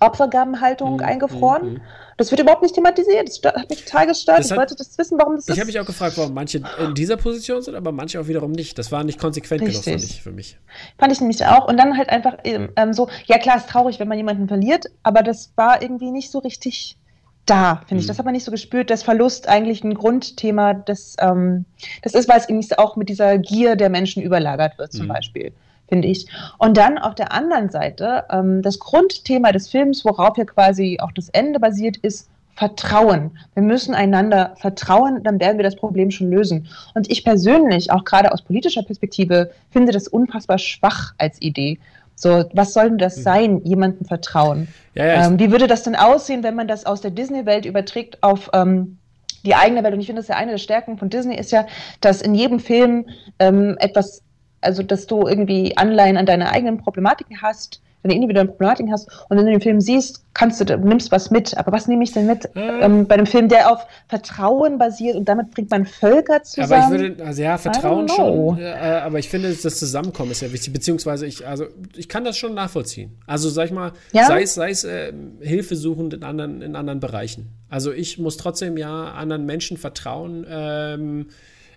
Opfergabenhaltung 0.00 0.94
mhm, 0.94 1.00
eingefroren? 1.00 1.74
Mhm. 1.74 1.80
Das 2.16 2.30
wird 2.30 2.40
überhaupt 2.40 2.62
nicht 2.62 2.74
thematisiert. 2.74 3.28
Das 3.44 3.54
hat 3.54 3.68
mich 3.68 3.84
total 3.84 4.06
gestört. 4.06 4.38
Hat, 4.38 4.44
ich 4.46 4.56
wollte 4.56 4.76
das 4.76 4.96
wissen, 4.98 5.18
warum 5.18 5.34
das 5.34 5.48
ist. 5.48 5.54
Ich 5.54 5.60
habe 5.60 5.66
mich 5.66 5.80
auch 5.80 5.86
gefragt, 5.86 6.16
warum 6.16 6.32
manche 6.32 6.62
in 6.78 6.94
dieser 6.94 7.16
Position 7.16 7.60
sind, 7.62 7.74
aber 7.74 7.90
manche 7.90 8.20
auch 8.20 8.28
wiederum 8.28 8.52
nicht. 8.52 8.78
Das 8.78 8.92
war 8.92 9.02
nicht 9.02 9.18
konsequent 9.18 9.62
Richtig. 9.62 9.84
genug, 9.84 10.22
für 10.22 10.30
mich. 10.30 10.58
Fand 10.98 11.12
ich 11.12 11.20
nämlich 11.20 11.44
auch. 11.44 11.66
Und 11.66 11.76
dann 11.76 11.96
halt 11.96 12.10
einfach 12.10 12.38
ähm, 12.44 12.70
ähm, 12.76 12.92
so, 12.92 13.08
ja 13.26 13.38
klar, 13.38 13.56
ist 13.56 13.68
traurig, 13.68 13.98
wenn 13.98 14.08
man 14.08 14.16
jemanden 14.16 14.46
verliert, 14.46 14.86
aber 15.02 15.22
das 15.22 15.52
war 15.56 15.82
irgendwie 15.82 16.10
nicht 16.10 16.30
so 16.30 16.38
richtig 16.38 16.96
da, 17.46 17.82
finde 17.86 18.00
ich. 18.00 18.06
Das 18.06 18.18
hat 18.18 18.24
man 18.24 18.32
nicht 18.32 18.44
so 18.44 18.50
gespürt, 18.50 18.90
dass 18.90 19.02
Verlust 19.02 19.48
eigentlich 19.48 19.84
ein 19.84 19.94
Grundthema 19.94 20.74
des, 20.74 21.16
ähm, 21.18 21.64
das 22.02 22.14
ist, 22.14 22.28
weil 22.28 22.38
es 22.38 22.48
irgendwie 22.48 22.78
auch 22.78 22.96
mit 22.96 23.08
dieser 23.08 23.38
Gier 23.38 23.76
der 23.76 23.90
Menschen 23.90 24.22
überlagert 24.22 24.78
wird, 24.78 24.92
zum 24.92 25.06
mhm. 25.06 25.10
Beispiel 25.10 25.52
finde 25.88 26.08
ich. 26.08 26.26
Und 26.58 26.76
dann 26.76 26.98
auf 26.98 27.14
der 27.14 27.32
anderen 27.32 27.70
Seite, 27.70 28.24
ähm, 28.30 28.62
das 28.62 28.78
Grundthema 28.78 29.52
des 29.52 29.68
Films, 29.68 30.04
worauf 30.04 30.36
ja 30.36 30.44
quasi 30.44 30.98
auch 31.00 31.12
das 31.12 31.28
Ende 31.30 31.60
basiert, 31.60 31.96
ist 31.98 32.28
Vertrauen. 32.56 33.32
Wir 33.54 33.64
müssen 33.64 33.94
einander 33.94 34.54
vertrauen, 34.56 35.24
dann 35.24 35.40
werden 35.40 35.56
wir 35.58 35.64
das 35.64 35.74
Problem 35.74 36.12
schon 36.12 36.30
lösen. 36.30 36.68
Und 36.94 37.10
ich 37.10 37.24
persönlich, 37.24 37.90
auch 37.90 38.04
gerade 38.04 38.32
aus 38.32 38.42
politischer 38.42 38.84
Perspektive, 38.84 39.50
finde 39.70 39.92
das 39.92 40.06
unfassbar 40.06 40.58
schwach 40.58 41.14
als 41.18 41.42
Idee. 41.42 41.78
So, 42.14 42.44
was 42.52 42.72
soll 42.72 42.90
denn 42.90 42.98
das 42.98 43.16
hm. 43.16 43.22
sein, 43.22 43.60
jemandem 43.64 44.06
vertrauen? 44.06 44.68
Ja, 44.94 45.06
ja, 45.06 45.26
ähm, 45.26 45.38
wie 45.40 45.50
würde 45.50 45.66
das 45.66 45.82
denn 45.82 45.96
aussehen, 45.96 46.44
wenn 46.44 46.54
man 46.54 46.68
das 46.68 46.86
aus 46.86 47.00
der 47.00 47.10
Disney-Welt 47.10 47.66
überträgt 47.66 48.22
auf 48.22 48.50
ähm, 48.52 48.98
die 49.44 49.54
eigene 49.54 49.82
Welt. 49.82 49.94
Und 49.94 50.00
ich 50.00 50.06
finde, 50.06 50.20
das 50.20 50.26
ist 50.26 50.34
ja 50.34 50.36
eine 50.36 50.52
der 50.52 50.58
Stärken 50.58 50.96
von 50.96 51.10
Disney 51.10 51.36
ist 51.36 51.52
ja, 51.52 51.66
dass 52.00 52.22
in 52.22 52.34
jedem 52.34 52.60
Film 52.60 53.06
ähm, 53.38 53.76
etwas, 53.78 54.22
also 54.64 54.82
dass 54.82 55.06
du 55.06 55.26
irgendwie 55.26 55.76
Anleihen 55.76 56.16
an 56.16 56.26
deine 56.26 56.50
eigenen 56.50 56.78
Problematiken 56.78 57.42
hast, 57.42 57.80
deine 58.04 58.14
individuellen 58.14 58.48
Problematiken 58.48 58.92
hast 58.92 59.08
und 59.28 59.36
wenn 59.36 59.46
du 59.46 59.52
den 59.52 59.60
Film 59.60 59.80
siehst, 59.80 60.24
kannst 60.34 60.60
du, 60.60 60.78
nimmst 60.78 61.10
was 61.10 61.30
mit. 61.30 61.56
Aber 61.56 61.72
was 61.72 61.88
nehme 61.88 62.04
ich 62.04 62.12
denn 62.12 62.26
mit? 62.26 62.44
Äh. 62.54 62.80
Ähm, 62.82 63.06
bei 63.06 63.14
einem 63.14 63.26
Film, 63.26 63.48
der 63.48 63.72
auf 63.72 63.86
Vertrauen 64.08 64.78
basiert 64.78 65.16
und 65.16 65.26
damit 65.26 65.52
bringt 65.52 65.70
man 65.70 65.86
Völker 65.86 66.42
zusammen. 66.42 66.82
Aber 66.82 66.94
ich 66.94 67.00
würde, 67.00 67.24
also 67.24 67.42
ja, 67.42 67.56
Vertrauen 67.56 68.08
schon, 68.08 68.58
äh, 68.58 68.72
aber 69.02 69.18
ich 69.18 69.28
finde, 69.28 69.54
das 69.54 69.78
Zusammenkommen 69.78 70.32
ist 70.32 70.42
ja 70.42 70.52
wichtig, 70.52 70.72
beziehungsweise 70.72 71.26
ich, 71.26 71.46
also 71.46 71.66
ich 71.96 72.08
kann 72.08 72.24
das 72.24 72.36
schon 72.36 72.54
nachvollziehen. 72.54 73.16
Also 73.26 73.48
sag 73.48 73.66
ich 73.66 73.72
mal, 73.72 73.92
ja? 74.12 74.26
sei 74.26 74.42
es, 74.42 74.54
sei 74.54 74.70
es 74.70 74.84
äh, 74.84 75.12
Hilfe 75.40 75.74
suchend 75.74 76.12
in 76.12 76.24
anderen, 76.24 76.60
in 76.60 76.76
anderen 76.76 77.00
Bereichen. 77.00 77.48
Also 77.70 77.90
ich 77.90 78.18
muss 78.18 78.36
trotzdem 78.36 78.76
ja 78.76 79.12
anderen 79.12 79.46
Menschen 79.46 79.78
vertrauen, 79.78 80.46
ähm, 80.48 81.26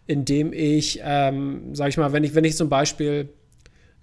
indem 0.08 0.54
ich, 0.54 1.02
ähm, 1.04 1.76
sag 1.76 1.90
ich 1.90 1.98
mal, 1.98 2.14
wenn 2.14 2.24
ich, 2.24 2.34
wenn 2.34 2.46
ich 2.46 2.56
zum 2.56 2.70
Beispiel 2.70 3.30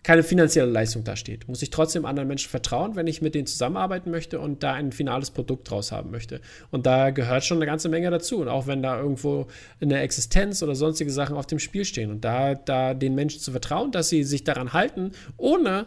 keine 0.05 0.23
finanzielle 0.23 0.71
Leistung 0.71 1.03
dasteht, 1.03 1.49
muss 1.49 1.63
ich 1.63 1.71
trotzdem 1.71 2.05
anderen 2.05 2.29
Menschen 2.29 2.51
vertrauen, 2.51 2.95
wenn 2.95 3.07
ich 3.07 3.23
mit 3.23 3.35
denen 3.35 3.47
zusammenarbeiten 3.47 4.11
möchte 4.11 4.39
und 4.39 4.63
da 4.63 4.75
ein 4.75 4.93
finales 4.93 5.31
Produkt 5.31 5.71
draus 5.71 5.93
haben 5.93 6.11
möchte. 6.11 6.43
Und 6.71 6.85
da 6.85 7.09
gehört 7.09 7.43
schon 7.45 7.57
eine 7.57 7.65
ganze 7.65 7.89
Menge 7.89 8.11
dazu. 8.11 8.37
Und 8.43 8.49
auch 8.49 8.67
wenn 8.67 8.83
da 8.83 9.01
irgendwo 9.01 9.47
eine 9.81 10.01
Existenz 10.01 10.63
oder 10.63 10.75
sonstige 10.75 11.11
Sachen 11.11 11.39
auf 11.39 11.47
dem 11.47 11.59
Spiel 11.59 11.87
stehen 11.87 12.11
und 12.11 12.23
da, 12.23 12.55
da 12.55 12.93
den 12.93 13.15
Menschen 13.15 13.41
zu 13.41 13.51
vertrauen, 13.51 13.93
dass 13.93 14.11
sie 14.11 14.25
sich 14.25 14.45
daran 14.45 14.75
halten, 14.75 15.13
ohne 15.39 15.87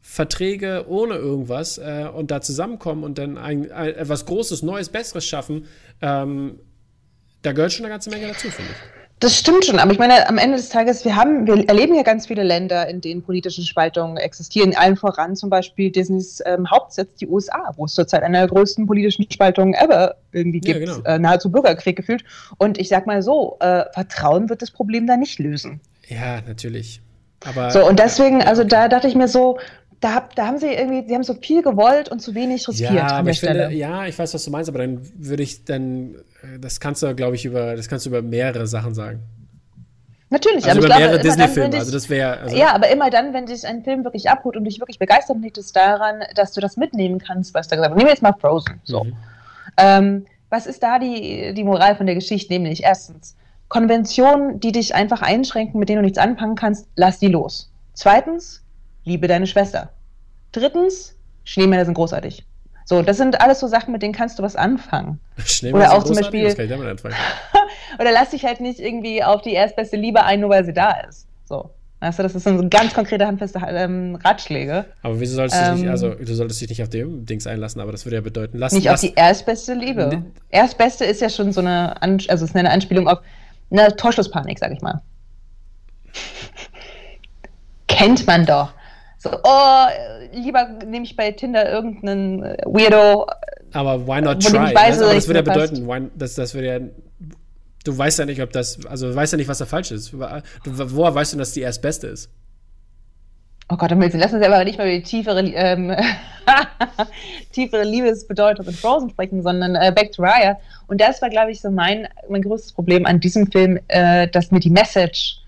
Verträge, 0.00 0.86
ohne 0.88 1.16
irgendwas 1.16 1.76
äh, 1.76 2.08
und 2.10 2.30
da 2.30 2.40
zusammenkommen 2.40 3.04
und 3.04 3.18
dann 3.18 3.36
ein, 3.36 3.70
ein, 3.70 3.96
etwas 3.96 4.24
Großes, 4.24 4.62
Neues, 4.62 4.88
Besseres 4.88 5.26
schaffen, 5.26 5.66
ähm, 6.00 6.60
da 7.42 7.52
gehört 7.52 7.72
schon 7.72 7.84
eine 7.84 7.92
ganze 7.92 8.08
Menge 8.08 8.28
dazu, 8.28 8.48
finde 8.50 8.70
ich. 8.70 9.05
Das 9.18 9.34
stimmt 9.34 9.64
schon, 9.64 9.78
aber 9.78 9.92
ich 9.92 9.98
meine, 9.98 10.28
am 10.28 10.36
Ende 10.36 10.58
des 10.58 10.68
Tages, 10.68 11.06
wir 11.06 11.16
haben, 11.16 11.46
wir 11.46 11.66
erleben 11.68 11.94
ja 11.94 12.02
ganz 12.02 12.26
viele 12.26 12.42
Länder, 12.42 12.86
in 12.86 13.00
denen 13.00 13.22
politische 13.22 13.62
Spaltungen 13.62 14.18
existieren. 14.18 14.76
Allen 14.76 14.96
voran 14.96 15.36
zum 15.36 15.48
Beispiel 15.48 15.90
Disneys 15.90 16.42
ähm, 16.44 16.70
Hauptsitz, 16.70 17.14
die 17.14 17.26
USA, 17.26 17.72
wo 17.76 17.86
es 17.86 17.94
zurzeit 17.94 18.22
eine 18.22 18.36
der 18.38 18.48
größten 18.48 18.86
politischen 18.86 19.26
Spaltungen 19.30 19.72
ever 19.72 20.16
irgendwie 20.32 20.60
gibt, 20.60 20.80
ja, 20.80 20.94
genau. 20.96 21.02
äh, 21.06 21.18
nahezu 21.18 21.50
Bürgerkrieg 21.50 21.96
gefühlt. 21.96 22.24
Und 22.58 22.76
ich 22.76 22.90
sag 22.90 23.06
mal 23.06 23.22
so, 23.22 23.56
äh, 23.60 23.84
Vertrauen 23.94 24.50
wird 24.50 24.60
das 24.60 24.70
Problem 24.70 25.06
da 25.06 25.16
nicht 25.16 25.38
lösen. 25.38 25.80
Ja, 26.08 26.42
natürlich. 26.46 27.00
Aber, 27.42 27.70
so, 27.70 27.86
und 27.86 27.98
deswegen, 27.98 28.42
also 28.42 28.64
da 28.64 28.88
dachte 28.88 29.08
ich 29.08 29.14
mir 29.14 29.28
so, 29.28 29.58
da, 30.06 30.28
da, 30.34 30.46
haben 30.46 30.58
sie 30.58 30.68
irgendwie, 30.68 31.06
sie 31.08 31.14
haben 31.14 31.24
so 31.24 31.34
viel 31.34 31.62
gewollt 31.62 32.08
und 32.08 32.20
zu 32.20 32.34
wenig 32.34 32.68
riskiert. 32.68 32.92
Ja, 32.92 33.08
aber 33.08 33.30
ich 33.30 33.40
finde, 33.40 33.72
ja, 33.72 34.06
ich 34.06 34.16
weiß, 34.16 34.34
was 34.34 34.44
du 34.44 34.50
meinst, 34.50 34.68
aber 34.68 34.78
dann 34.78 35.00
würde 35.16 35.42
ich 35.42 35.64
dann, 35.64 36.14
äh, 36.42 36.58
das 36.60 36.78
kannst 36.78 37.02
du, 37.02 37.12
glaube 37.14 37.34
ich, 37.34 37.44
über, 37.44 37.74
das 37.74 37.88
kannst 37.88 38.06
du 38.06 38.10
über 38.10 38.22
mehrere 38.22 38.66
Sachen 38.68 38.94
sagen. 38.94 39.20
Natürlich, 40.30 40.64
also 40.64 40.78
aber 40.78 40.86
über 40.86 40.98
mehrere 40.98 41.18
Disney-Filme. 41.20 41.76
Also 41.76 41.92
das 41.92 42.08
wäre. 42.08 42.38
Also 42.38 42.56
ja, 42.56 42.72
aber 42.72 42.88
immer 42.88 43.10
dann, 43.10 43.32
wenn 43.32 43.46
dich 43.46 43.66
ein 43.66 43.82
Film 43.82 44.04
wirklich 44.04 44.28
abholt 44.28 44.56
und 44.56 44.64
dich 44.64 44.80
wirklich 44.80 44.98
begeistert, 44.98 45.38
liegt 45.40 45.58
es 45.58 45.72
daran, 45.72 46.20
dass 46.34 46.52
du 46.52 46.60
das 46.60 46.76
mitnehmen 46.76 47.18
kannst, 47.18 47.54
was 47.54 47.68
da 47.68 47.76
gesagt 47.76 47.90
wird. 47.90 47.98
Nehmen 47.98 48.08
wir 48.08 48.12
jetzt 48.12 48.22
mal 48.22 48.34
Frozen. 48.38 48.80
So. 48.84 49.04
Mhm. 49.04 49.16
Ähm, 49.76 50.26
was 50.50 50.66
ist 50.66 50.82
da 50.82 50.98
die, 50.98 51.52
die 51.54 51.64
Moral 51.64 51.96
von 51.96 52.06
der 52.06 52.14
Geschichte? 52.14 52.52
Nämlich 52.52 52.82
erstens, 52.82 53.36
Konventionen, 53.68 54.60
die 54.60 54.72
dich 54.72 54.94
einfach 54.94 55.22
einschränken, 55.22 55.80
mit 55.80 55.88
denen 55.88 55.98
du 55.98 56.04
nichts 56.04 56.18
anfangen 56.18 56.54
kannst, 56.54 56.88
lass 56.94 57.18
die 57.18 57.28
los. 57.28 57.72
Zweitens, 57.92 58.62
liebe 59.04 59.26
deine 59.26 59.46
Schwester. 59.46 59.90
Drittens, 60.52 61.14
Schneemänner 61.44 61.84
sind 61.84 61.94
großartig. 61.94 62.44
So, 62.84 63.02
das 63.02 63.16
sind 63.16 63.40
alles 63.40 63.58
so 63.58 63.66
Sachen, 63.66 63.92
mit 63.92 64.02
denen 64.02 64.14
kannst 64.14 64.38
du 64.38 64.42
was 64.42 64.54
anfangen. 64.54 65.18
Schneemänner 65.38 65.86
Oder 65.86 65.94
auch 65.94 66.04
zum 66.04 66.14
Beispiel. 66.14 66.46
Was 66.46 66.54
kann 66.54 66.66
ich 66.66 66.70
damit 66.70 66.86
anfangen? 66.86 67.16
Oder 67.98 68.12
lass 68.12 68.30
dich 68.30 68.44
halt 68.44 68.60
nicht 68.60 68.78
irgendwie 68.78 69.24
auf 69.24 69.42
die 69.42 69.52
erstbeste 69.52 69.96
Liebe 69.96 70.22
ein, 70.22 70.40
nur 70.40 70.50
weil 70.50 70.64
sie 70.64 70.72
da 70.72 70.92
ist. 71.08 71.26
So. 71.46 71.70
Weißt 72.00 72.18
du, 72.18 72.22
das 72.24 72.34
sind 72.34 72.58
so 72.58 72.68
ganz 72.68 72.92
konkrete 72.92 73.26
handfeste 73.26 73.58
ähm, 73.66 74.16
Ratschläge. 74.22 74.84
Aber 75.02 75.18
wieso 75.18 75.34
solltest 75.34 75.60
du 75.60 75.74
dich, 75.74 75.84
ähm, 75.84 75.90
also 75.90 76.10
du 76.10 76.34
solltest 76.34 76.60
dich 76.60 76.68
nicht 76.68 76.82
auf 76.82 76.90
dem 76.90 77.24
Dings 77.24 77.46
einlassen, 77.46 77.80
aber 77.80 77.90
das 77.90 78.04
würde 78.04 78.16
ja 78.16 78.20
bedeuten, 78.20 78.58
lass 78.58 78.72
Nicht 78.72 78.84
lass, 78.84 79.02
auf 79.02 79.10
die 79.10 79.14
erstbeste 79.16 79.72
Liebe. 79.72 80.06
Ne, 80.06 80.26
Erstbeste 80.50 81.06
ist 81.06 81.22
ja 81.22 81.30
schon 81.30 81.52
so 81.52 81.60
eine, 81.60 82.00
An 82.02 82.18
also 82.28 82.44
es 82.44 82.50
ist 82.50 82.56
eine 82.56 82.70
Anspielung 82.70 83.08
auf 83.08 83.20
eine 83.70 83.96
Torschlusspanik, 83.96 84.58
sag 84.58 84.72
ich 84.72 84.82
mal. 84.82 85.00
Kennt 87.88 88.26
man 88.26 88.44
doch. 88.44 88.74
So, 89.30 89.38
oh, 89.42 89.86
lieber 90.32 90.68
nehme 90.86 91.04
ich 91.04 91.16
bei 91.16 91.32
Tinder 91.32 91.70
irgendeinen 91.70 92.42
äh, 92.42 92.56
Weirdo. 92.66 93.26
Aber 93.72 94.06
why 94.06 94.20
not 94.20 94.42
try? 94.42 94.74
Weiß, 94.74 94.98
also, 94.98 95.04
aber 95.04 95.14
das 95.14 95.26
würde 95.26 95.38
ja 95.38 95.42
bedeuten, 95.42 95.86
why, 95.86 96.08
das, 96.16 96.34
das 96.34 96.54
würde 96.54 96.66
ja. 96.66 96.80
Du 97.84 97.96
weißt 97.96 98.18
ja 98.18 98.26
nicht, 98.26 98.42
ob 98.42 98.52
das, 98.52 98.84
also 98.86 99.08
du 99.08 99.14
weißt 99.14 99.32
ja 99.32 99.36
nicht, 99.36 99.48
was 99.48 99.58
da 99.58 99.66
falsch 99.66 99.92
ist. 99.92 100.12
Du, 100.12 100.18
woher 100.18 101.14
weißt 101.14 101.34
du, 101.34 101.38
dass 101.38 101.52
die 101.52 101.60
erst 101.60 101.82
beste 101.82 102.08
ist? 102.08 102.28
Oh 103.68 103.76
Gott, 103.76 103.90
lass 103.90 104.32
uns 104.32 104.44
aber 104.44 104.64
nicht 104.64 104.78
mal 104.78 104.86
über 104.86 104.96
die 104.96 105.02
tiefere, 105.02 105.40
ähm, 105.40 105.94
tiefere 107.52 107.84
Liebesbedeutung 107.84 108.66
in 108.66 108.72
Frozen 108.72 109.10
sprechen, 109.10 109.42
sondern 109.42 109.74
äh, 109.74 109.92
Back 109.94 110.12
to 110.12 110.22
Raya. 110.22 110.56
Und 110.86 111.00
das 111.00 111.20
war, 111.20 111.30
glaube 111.30 111.50
ich, 111.50 111.60
so 111.60 111.70
mein, 111.70 112.08
mein 112.28 112.42
größtes 112.42 112.72
Problem 112.72 113.06
an 113.06 113.18
diesem 113.18 113.50
Film, 113.50 113.78
äh, 113.88 114.28
dass 114.28 114.52
mir 114.52 114.60
die 114.60 114.70
Message 114.70 115.38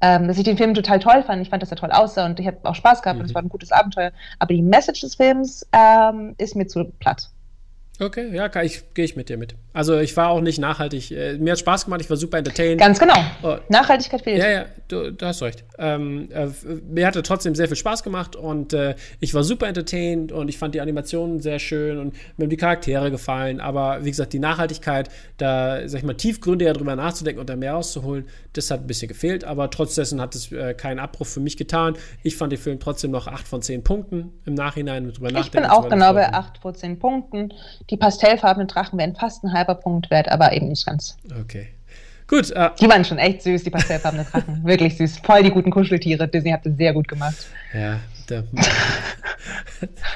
ähm, 0.00 0.28
dass 0.28 0.38
ich 0.38 0.44
den 0.44 0.56
Film 0.56 0.74
total 0.74 0.98
toll 0.98 1.22
fand. 1.22 1.42
Ich 1.42 1.50
fand, 1.50 1.62
dass 1.62 1.70
er 1.70 1.76
toll 1.76 1.90
aussah 1.90 2.26
und 2.26 2.38
ich 2.38 2.46
habe 2.46 2.58
auch 2.62 2.74
Spaß 2.74 3.02
gehabt 3.02 3.16
mhm. 3.16 3.22
und 3.22 3.26
es 3.26 3.34
war 3.34 3.42
ein 3.42 3.48
gutes 3.48 3.72
Abenteuer. 3.72 4.12
Aber 4.38 4.54
die 4.54 4.62
Message 4.62 5.00
des 5.00 5.16
Films 5.16 5.66
ähm, 5.72 6.34
ist 6.38 6.56
mir 6.56 6.66
zu 6.66 6.84
platt. 6.84 7.30
Okay, 8.00 8.32
ja, 8.32 8.62
ich, 8.62 8.94
gehe 8.94 9.04
ich 9.04 9.16
mit 9.16 9.28
dir 9.28 9.36
mit. 9.36 9.56
Also 9.78 9.96
ich 10.00 10.16
war 10.16 10.30
auch 10.30 10.40
nicht 10.40 10.58
nachhaltig. 10.58 11.12
Äh, 11.12 11.38
mir 11.38 11.52
hat 11.52 11.60
Spaß 11.60 11.84
gemacht, 11.84 12.00
ich 12.00 12.10
war 12.10 12.16
super 12.16 12.38
entertained. 12.38 12.80
Ganz 12.80 12.98
genau. 12.98 13.14
Oh. 13.44 13.58
Nachhaltigkeit 13.68 14.22
fehlt. 14.22 14.38
Ja, 14.38 14.50
ja, 14.50 14.64
du, 14.88 15.12
du 15.12 15.24
hast 15.24 15.40
recht. 15.40 15.62
Ähm, 15.78 16.28
äh, 16.32 16.48
mir 16.90 17.06
hatte 17.06 17.22
trotzdem 17.22 17.54
sehr 17.54 17.68
viel 17.68 17.76
Spaß 17.76 18.02
gemacht 18.02 18.34
und 18.34 18.72
äh, 18.72 18.96
ich 19.20 19.34
war 19.34 19.44
super 19.44 19.68
entertained 19.68 20.32
und 20.32 20.48
ich 20.48 20.58
fand 20.58 20.74
die 20.74 20.80
Animationen 20.80 21.38
sehr 21.38 21.60
schön 21.60 21.98
und 21.98 22.14
mir 22.36 22.46
haben 22.46 22.50
die 22.50 22.56
Charaktere 22.56 23.12
gefallen. 23.12 23.60
Aber 23.60 24.04
wie 24.04 24.10
gesagt, 24.10 24.32
die 24.32 24.40
Nachhaltigkeit, 24.40 25.10
da, 25.36 25.88
sag 25.88 25.98
ich 25.98 26.04
mal, 26.04 26.14
tiefgründiger 26.14 26.72
drüber 26.72 26.96
nachzudenken 26.96 27.38
und 27.38 27.48
da 27.48 27.54
mehr 27.54 27.74
rauszuholen, 27.74 28.26
das 28.54 28.72
hat 28.72 28.80
ein 28.80 28.88
bisschen 28.88 29.06
gefehlt. 29.06 29.44
Aber 29.44 29.70
trotzdem 29.70 30.20
hat 30.20 30.34
es 30.34 30.50
äh, 30.50 30.74
keinen 30.74 30.98
Abbruch 30.98 31.28
für 31.28 31.38
mich 31.38 31.56
getan. 31.56 31.94
Ich 32.24 32.36
fand 32.36 32.50
den 32.50 32.58
Film 32.58 32.80
trotzdem 32.80 33.12
noch 33.12 33.28
8 33.28 33.46
von 33.46 33.62
10 33.62 33.84
Punkten 33.84 34.32
im 34.44 34.54
Nachhinein 34.54 35.04
drüber 35.12 35.30
nachdenken. 35.30 35.46
Ich 35.46 35.52
bin 35.52 35.64
auch 35.66 35.88
genau 35.88 36.14
bei 36.14 36.32
8 36.32 36.58
von 36.58 36.74
10 36.74 36.98
Punkten. 36.98 37.54
Die 37.90 37.96
pastellfarbenen 37.96 38.66
Drachen 38.66 38.98
wären 38.98 39.14
fast 39.14 39.44
ein 39.44 39.52
halber 39.68 39.80
Punkt 39.80 40.10
wert, 40.10 40.30
aber 40.30 40.52
eben 40.52 40.68
nicht 40.68 40.86
ganz. 40.86 41.16
Okay. 41.40 41.68
Gut. 42.26 42.50
Äh, 42.50 42.70
die 42.80 42.88
waren 42.88 43.04
schon 43.04 43.18
echt 43.18 43.42
süß, 43.42 43.64
die 43.64 43.70
pastellfarbenen 43.70 44.26
Drachen. 44.26 44.64
Wirklich 44.64 44.96
süß. 44.96 45.20
Voll 45.20 45.42
die 45.42 45.50
guten 45.50 45.70
Kuscheltiere. 45.70 46.28
Disney 46.28 46.50
hat 46.50 46.66
das 46.66 46.76
sehr 46.76 46.92
gut 46.92 47.08
gemacht. 47.08 47.36
Ja, 47.72 48.00
da 48.26 48.42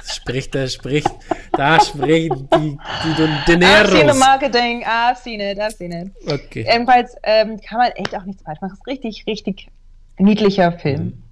spricht, 0.05 0.55
da 0.55 0.69
spricht, 0.69 1.11
da 1.53 1.81
sprechen 1.81 2.49
die, 2.55 2.79
die 3.05 3.53
Dineros. 3.53 3.89
I've 3.89 3.91
seen 3.91 4.12
the 4.12 4.19
marketing, 4.19 4.85
I've 4.85 5.16
seen 5.16 5.41
it, 5.41 5.59
I've 5.59 5.74
seen 5.74 5.93
it. 5.93 6.11
Okay. 6.27 6.66
Jedenfalls 6.70 7.16
ähm, 7.23 7.59
kann 7.61 7.79
man 7.79 7.91
echt 7.93 8.15
auch 8.15 8.24
nichts 8.24 8.43
falsch 8.43 8.61
machen. 8.61 8.73
Es 8.74 8.81
ist 8.81 8.87
richtig, 8.87 9.24
richtig 9.27 9.69
niedlicher 10.19 10.73
Film. 10.73 11.05
Mhm. 11.05 11.23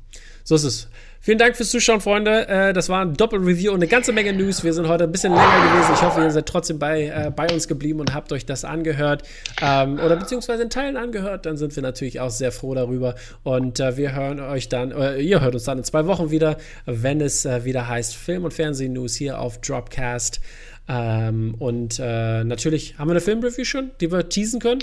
So 0.44 0.55
ist 0.55 0.64
es. 0.64 0.88
Vielen 1.22 1.36
Dank 1.36 1.55
fürs 1.55 1.68
Zuschauen, 1.68 2.01
Freunde. 2.01 2.48
Äh, 2.48 2.72
das 2.72 2.88
war 2.88 3.02
ein 3.02 3.12
Doppel-Review 3.12 3.72
und 3.72 3.80
eine 3.80 3.88
ganze 3.88 4.10
Menge 4.10 4.32
News. 4.32 4.64
Wir 4.64 4.72
sind 4.72 4.88
heute 4.88 5.05
ein 5.05 5.12
bisschen 5.12 5.34
länger 5.34 5.70
gewesen. 5.70 5.92
Ich 5.92 6.01
hoffe, 6.01 6.22
ihr 6.22 6.30
seid 6.30 6.47
trotzdem 6.47 6.78
bei, 6.78 7.09
äh, 7.09 7.30
bei 7.30 7.47
uns 7.52 7.68
geblieben 7.68 8.01
und 8.01 8.14
habt 8.14 8.32
euch 8.32 8.47
das 8.47 8.64
angehört 8.64 9.24
ähm, 9.60 10.01
oder 10.02 10.16
beziehungsweise 10.16 10.62
in 10.62 10.70
Teilen 10.70 10.97
angehört. 10.97 11.44
Dann 11.44 11.59
sind 11.59 11.76
wir 11.76 11.82
natürlich 11.82 12.20
auch 12.20 12.30
sehr 12.30 12.52
froh 12.52 12.74
darüber. 12.74 13.16
Und 13.42 13.80
äh, 13.80 13.98
wir 13.98 14.14
hören 14.14 14.40
euch 14.40 14.70
dann, 14.70 14.92
äh, 14.92 15.18
ihr 15.20 15.42
hört 15.42 15.52
uns 15.52 15.64
dann 15.64 15.76
in 15.76 15.84
zwei 15.84 16.06
Wochen 16.06 16.30
wieder, 16.30 16.56
wenn 16.86 17.20
es 17.20 17.44
äh, 17.44 17.66
wieder 17.66 17.86
heißt 17.86 18.16
Film- 18.16 18.44
und 18.44 18.55
Fernseh-News 18.55 19.14
hier 19.14 19.40
auf 19.40 19.60
Dropcast. 19.60 20.40
Ähm, 20.88 21.55
und 21.59 22.01
äh, 22.02 22.44
natürlich 22.44 22.98
haben 22.98 23.09
wir 23.09 23.12
eine 23.12 23.20
Filmreview 23.20 23.64
schon, 23.64 23.90
die 24.01 24.10
wir 24.10 24.28
teasen 24.30 24.59
können. 24.59 24.80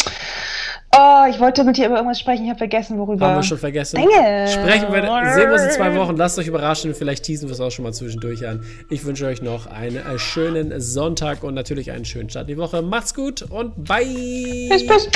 Oh, 0.96 1.26
ich 1.30 1.40
wollte 1.40 1.64
mit 1.64 1.78
dir 1.78 1.88
über 1.88 1.96
irgendwas 1.98 2.20
sprechen, 2.20 2.46
ich 2.46 2.50
habe 2.50 2.58
vergessen, 2.58 2.98
worüber. 2.98 3.28
Haben 3.28 3.36
wir 3.36 3.44
schon 3.44 3.58
vergessen. 3.58 3.98
Dinge. 3.98 4.48
Sprechen 4.48 4.92
wir, 4.92 5.34
sehen 5.34 5.50
wir 5.50 5.54
uns 5.54 5.64
in 5.64 5.72
zwei 5.72 5.96
Wochen. 5.96 6.16
Lasst 6.16 6.40
euch 6.40 6.48
überraschen, 6.48 6.96
vielleicht 6.96 7.24
teasen 7.24 7.50
wir 7.50 7.54
es 7.54 7.60
auch 7.60 7.72
schon 7.72 7.84
mal 7.84 7.94
zwischendurch 7.94 8.48
an. 8.48 8.64
Ich 8.90 9.06
wünsche 9.06 9.26
euch 9.26 9.42
noch 9.42 9.68
einen 9.68 9.98
äh, 9.98 10.18
schönen 10.18 10.80
Sonntag 10.80 11.44
und 11.44 11.54
natürlich 11.54 11.92
einen 11.92 12.06
schönen 12.06 12.30
Start 12.30 12.50
in 12.50 12.56
die 12.56 12.62
Woche. 12.62 12.82
Macht's 12.82 13.14
gut 13.14 13.44
und 13.44 13.84
bye. 13.84 14.06
Tschüss, 14.70 14.88
tschüss. 14.88 15.10